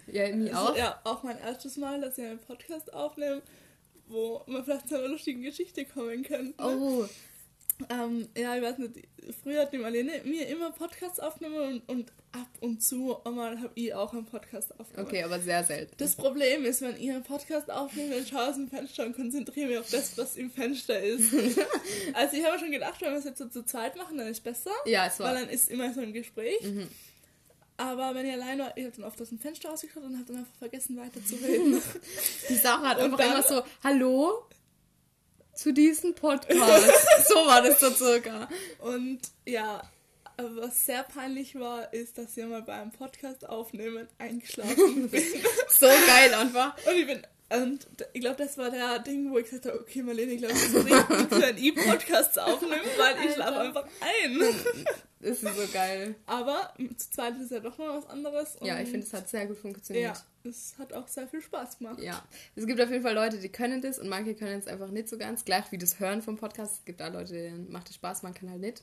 Ja, 0.06 0.34
mir 0.34 0.56
Also, 0.56 0.72
auch. 0.72 0.76
Ja, 0.76 1.00
auch 1.04 1.22
mein 1.22 1.38
erstes 1.38 1.76
Mal, 1.76 2.00
dass 2.00 2.16
ich 2.16 2.24
einen 2.24 2.38
Podcast 2.38 2.92
aufnehme, 2.94 3.42
wo 4.08 4.42
man 4.46 4.64
vielleicht 4.64 4.88
zu 4.88 4.98
einer 4.98 5.08
lustigen 5.08 5.42
Geschichte 5.42 5.84
kommen 5.84 6.22
könnte. 6.22 6.54
Oh, 6.62 7.06
Ähm, 7.90 8.28
ja, 8.36 8.56
ich 8.56 8.62
weiß 8.62 8.78
nicht, 8.78 9.08
früher 9.42 9.62
hat 9.62 9.72
die 9.72 9.78
Marlene 9.78 10.20
mir 10.24 10.46
immer 10.48 10.70
Podcasts 10.72 11.18
aufgenommen 11.20 11.82
und, 11.86 11.88
und 11.88 12.12
ab 12.32 12.48
und 12.60 12.82
zu 12.82 13.16
einmal 13.24 13.58
habe 13.60 13.70
ich 13.74 13.94
auch 13.94 14.12
einen 14.12 14.24
Podcast 14.24 14.78
aufgenommen. 14.78 15.08
okay, 15.08 15.22
aber 15.22 15.38
sehr 15.40 15.62
selten. 15.64 15.94
Das 15.98 16.16
Problem 16.16 16.64
ist, 16.64 16.80
wenn 16.80 16.96
ich 16.96 17.10
einen 17.10 17.22
Podcast 17.22 17.70
aufnehme, 17.70 18.14
dann 18.16 18.26
schaue 18.26 18.42
ich 18.42 18.48
aus 18.50 18.54
dem 18.56 18.68
Fenster 18.68 19.06
und 19.06 19.14
konzentriere 19.16 19.68
mich 19.68 19.78
auf 19.78 19.90
das, 19.90 20.16
was 20.18 20.36
im 20.36 20.50
Fenster 20.50 21.00
ist. 21.00 21.32
also 22.14 22.36
ich 22.36 22.44
habe 22.44 22.58
schon 22.58 22.70
gedacht, 22.72 23.00
wenn 23.00 23.12
wir 23.12 23.18
es 23.18 23.24
jetzt 23.24 23.38
so 23.38 23.48
zu 23.48 23.64
zweit 23.64 23.96
machen, 23.96 24.18
dann 24.18 24.26
ist 24.26 24.38
es 24.38 24.42
besser. 24.42 24.72
Ja, 24.86 25.06
es 25.06 25.18
war. 25.20 25.34
Weil 25.34 25.42
dann 25.42 25.48
ist 25.50 25.70
immer 25.70 25.92
so 25.92 26.00
ein 26.00 26.12
Gespräch. 26.12 26.60
Mhm. 26.62 26.88
Aber 27.78 28.14
wenn 28.14 28.26
ich 28.26 28.32
allein 28.32 28.58
war, 28.58 28.76
ich 28.76 28.84
habe 28.84 28.94
dann 28.96 29.04
oft 29.06 29.20
aus 29.20 29.30
dem 29.30 29.38
Fenster 29.38 29.70
rausgeschaut 29.70 30.04
und 30.04 30.14
habe 30.14 30.24
dann 30.26 30.36
einfach 30.38 30.54
vergessen 30.58 30.96
weiterzureden. 30.96 31.80
Die 32.48 32.54
Sarah 32.54 32.90
hat 32.90 32.98
Und 32.98 33.04
einfach 33.04 33.18
dann- 33.18 33.30
immer 33.32 33.42
so, 33.42 33.62
hallo 33.82 34.44
zu 35.54 35.72
diesem 35.72 36.14
Podcast. 36.14 36.90
so 37.28 37.34
war 37.46 37.62
das 37.62 37.80
so 37.80 37.90
circa. 37.90 38.48
und 38.80 39.20
ja, 39.46 39.82
was 40.36 40.86
sehr 40.86 41.02
peinlich 41.02 41.58
war, 41.58 41.92
ist, 41.92 42.18
dass 42.18 42.36
ich 42.36 42.44
mal 42.46 42.62
beim 42.62 42.90
Podcast 42.90 43.48
aufnehmen 43.48 44.08
eingeschlafen 44.18 45.08
bin. 45.10 45.22
So 45.68 45.86
geil 45.86 46.34
einfach. 46.34 46.76
Und 46.86 46.96
ich 46.96 47.06
bin. 47.06 47.22
Und 47.50 47.86
ich 48.14 48.22
glaube, 48.22 48.36
das 48.36 48.56
war 48.56 48.70
der 48.70 48.98
Ding, 49.00 49.30
wo 49.30 49.36
ich 49.36 49.44
gesagt 49.44 49.66
habe, 49.66 49.78
okay, 49.78 50.02
Marlene, 50.02 50.32
ich 50.32 50.38
glaube, 50.38 50.54
es 50.54 50.62
ist 50.62 50.74
richtig, 50.74 51.30
wenn 51.30 51.58
ich 51.58 51.74
Podcasts 51.74 52.38
aufnehme, 52.38 52.80
weil 52.96 53.26
ich 53.26 53.34
schlafe 53.34 53.60
einfach 53.60 53.84
ein. 54.00 54.42
Das 55.22 55.42
ist 55.42 55.56
so 55.56 55.72
geil. 55.72 56.16
Aber 56.26 56.74
zu 56.96 57.10
zweit 57.10 57.38
ist 57.40 57.52
ja 57.52 57.60
doch 57.60 57.78
mal 57.78 57.96
was 57.96 58.08
anderes. 58.08 58.58
Ja, 58.60 58.80
ich 58.80 58.88
finde, 58.88 59.06
es 59.06 59.12
hat 59.12 59.28
sehr 59.28 59.46
gut 59.46 59.56
funktioniert. 59.56 60.16
Ja, 60.16 60.50
es 60.50 60.74
hat 60.78 60.92
auch 60.92 61.06
sehr 61.06 61.28
viel 61.28 61.40
Spaß 61.40 61.78
gemacht. 61.78 62.00
Ja, 62.00 62.22
es 62.56 62.66
gibt 62.66 62.80
auf 62.80 62.90
jeden 62.90 63.02
Fall 63.04 63.14
Leute, 63.14 63.38
die 63.38 63.48
können 63.48 63.80
das 63.80 64.00
und 64.00 64.08
manche 64.08 64.34
können 64.34 64.58
es 64.58 64.66
einfach 64.66 64.88
nicht 64.88 65.08
so 65.08 65.16
ganz. 65.16 65.44
Gleich 65.44 65.70
wie 65.70 65.78
das 65.78 66.00
Hören 66.00 66.22
vom 66.22 66.36
Podcast. 66.36 66.80
Es 66.80 66.84
gibt 66.84 67.00
da 67.00 67.06
Leute, 67.06 67.34
denen 67.34 67.70
macht 67.70 67.88
es 67.88 67.94
Spaß, 67.94 68.24
man 68.24 68.34
kann 68.34 68.50
halt 68.50 68.60
nicht. 68.60 68.82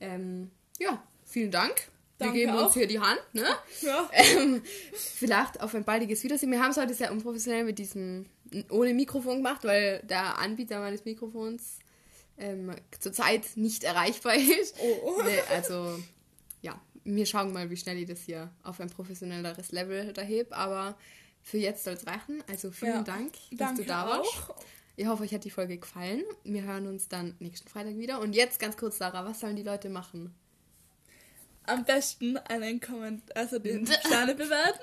Ähm, 0.00 0.52
ja, 0.78 1.02
vielen 1.24 1.50
Dank. 1.50 1.88
Wir 2.18 2.28
Danke 2.28 2.38
geben 2.38 2.52
uns 2.52 2.62
auch. 2.62 2.74
hier 2.74 2.86
die 2.86 3.00
Hand, 3.00 3.20
ne? 3.32 3.44
Ja. 3.82 4.08
Ähm, 4.12 4.62
vielleicht 4.94 5.60
auf 5.60 5.74
ein 5.74 5.84
baldiges 5.84 6.22
Wiedersehen. 6.22 6.50
Wir 6.50 6.62
haben 6.62 6.70
es 6.70 6.76
heute 6.78 6.94
sehr 6.94 7.12
unprofessionell 7.12 7.64
mit 7.64 7.78
diesem 7.78 8.26
ohne 8.70 8.94
Mikrofon 8.94 9.38
gemacht, 9.38 9.64
weil 9.64 10.00
der 10.04 10.38
Anbieter 10.38 10.78
meines 10.78 11.04
Mikrofons 11.04 11.78
ähm, 12.38 12.74
zurzeit 13.00 13.42
nicht 13.56 13.84
erreichbar 13.84 14.34
ist. 14.60 14.76
Oh. 14.80 15.22
Nee, 15.24 15.40
also, 15.50 15.98
ja, 16.62 16.80
wir 17.04 17.26
schauen 17.26 17.52
mal, 17.52 17.70
wie 17.70 17.76
schnell 17.76 17.98
ich 17.98 18.08
das 18.08 18.20
hier 18.22 18.50
auf 18.62 18.80
ein 18.80 18.90
professionelleres 18.90 19.72
Level 19.72 20.12
erhebe. 20.16 20.54
Aber 20.56 20.96
für 21.42 21.58
jetzt 21.58 21.84
soll 21.84 21.94
es 21.94 22.06
reichen. 22.06 22.42
Also 22.48 22.70
vielen 22.70 22.92
Ja. 22.92 23.02
Dank, 23.02 23.32
dass 23.52 23.58
Danke 23.58 23.82
du 23.82 23.88
da 23.88 24.06
warst. 24.06 24.28
auch. 24.50 24.56
Ich 24.98 25.06
hoffe, 25.06 25.24
euch 25.24 25.34
hat 25.34 25.44
die 25.44 25.50
Folge 25.50 25.76
gefallen. 25.76 26.24
Wir 26.42 26.62
hören 26.62 26.86
uns 26.86 27.08
dann 27.08 27.36
nächsten 27.38 27.68
Freitag 27.68 27.98
wieder. 27.98 28.18
Und 28.20 28.34
jetzt 28.34 28.58
ganz 28.58 28.76
kurz, 28.78 28.96
Sarah, 28.98 29.24
was 29.26 29.40
sollen 29.40 29.54
die 29.56 29.62
Leute 29.62 29.88
machen? 29.90 30.34
Am 31.64 31.84
besten 31.84 32.36
einen 32.38 32.80
Kommentar, 32.80 33.36
also 33.36 33.58
den 33.58 33.86
Sterne 34.06 34.34
bewerten. 34.34 34.78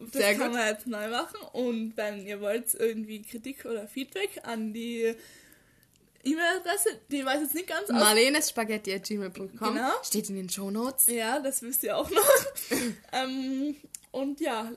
Das 0.00 0.12
Sehr 0.12 0.34
kann 0.34 0.50
gut. 0.50 0.58
man 0.58 0.68
jetzt 0.68 0.86
neu 0.86 1.08
machen. 1.08 1.40
Und 1.52 1.96
wenn 1.96 2.26
ihr 2.26 2.40
wollt 2.40 2.72
irgendwie 2.74 3.22
Kritik 3.22 3.64
oder 3.64 3.88
Feedback 3.88 4.40
an 4.44 4.72
die 4.74 5.14
E-Mail-Adresse, 6.26 7.00
die 7.10 7.24
weiß 7.24 7.40
jetzt 7.42 7.54
nicht 7.54 7.68
ganz 7.68 7.88
aus. 7.88 7.96
marlenespaghetti.gmail.com 7.96 9.74
Genau. 9.74 9.90
steht 10.02 10.28
in 10.28 10.36
den 10.36 10.48
Shownotes. 10.50 11.06
Ja, 11.06 11.38
das 11.40 11.62
wisst 11.62 11.82
ihr 11.84 11.96
auch 11.96 12.10
noch. 12.10 12.30
ähm, 13.12 13.76
und 14.10 14.40
ja, 14.40 14.70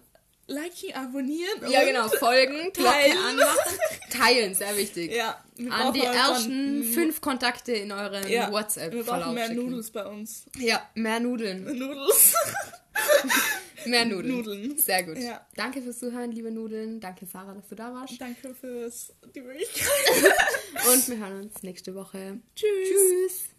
liken, 0.48 0.94
abonnieren. 0.94 1.70
Ja, 1.70 1.84
genau, 1.84 2.08
folgen, 2.10 2.72
Glocke 2.74 2.90
teilen. 2.92 3.18
anmachen, 3.18 3.80
teilen, 4.12 4.56
sehr 4.56 4.76
wichtig. 4.78 5.12
Ja, 5.14 5.44
wir 5.56 5.72
An 5.72 5.94
die 5.94 6.02
ersten 6.02 6.84
fünf 6.84 7.22
Kontakte 7.22 7.72
in 7.74 7.92
euren 7.92 8.24
ja, 8.30 8.48
Wir 8.48 8.54
WhatsApp-Verlauf 8.54 9.06
brauchen 9.06 9.34
mehr 9.36 9.48
schicken. 9.48 9.66
Nudels 9.70 9.92
bei 9.92 10.06
uns. 10.06 10.46
Ja, 10.58 10.82
mehr 10.96 11.20
Nudeln. 11.20 11.64
Nudels. 11.66 12.34
Mehr 13.86 14.06
Nudeln. 14.06 14.36
Nudeln. 14.36 14.78
Sehr 14.78 15.04
gut. 15.04 15.18
Ja. 15.18 15.46
Danke 15.56 15.82
fürs 15.82 16.00
Zuhören, 16.00 16.32
liebe 16.32 16.52
Nudeln. 16.52 17.00
Danke, 17.00 17.26
Sarah, 17.26 17.54
dass 17.54 17.68
du 17.68 17.76
da 17.76 17.94
warst. 17.94 18.20
Danke 18.20 18.54
fürs 18.54 19.14
die 19.34 19.42
Möglichkeit. 19.42 19.88
Und 20.92 21.08
wir 21.08 21.18
hören 21.18 21.44
uns 21.44 21.64
nächste 21.64 21.96
Woche. 21.96 22.40
Tschüss. 22.56 22.90
Tschüss. 22.90 23.59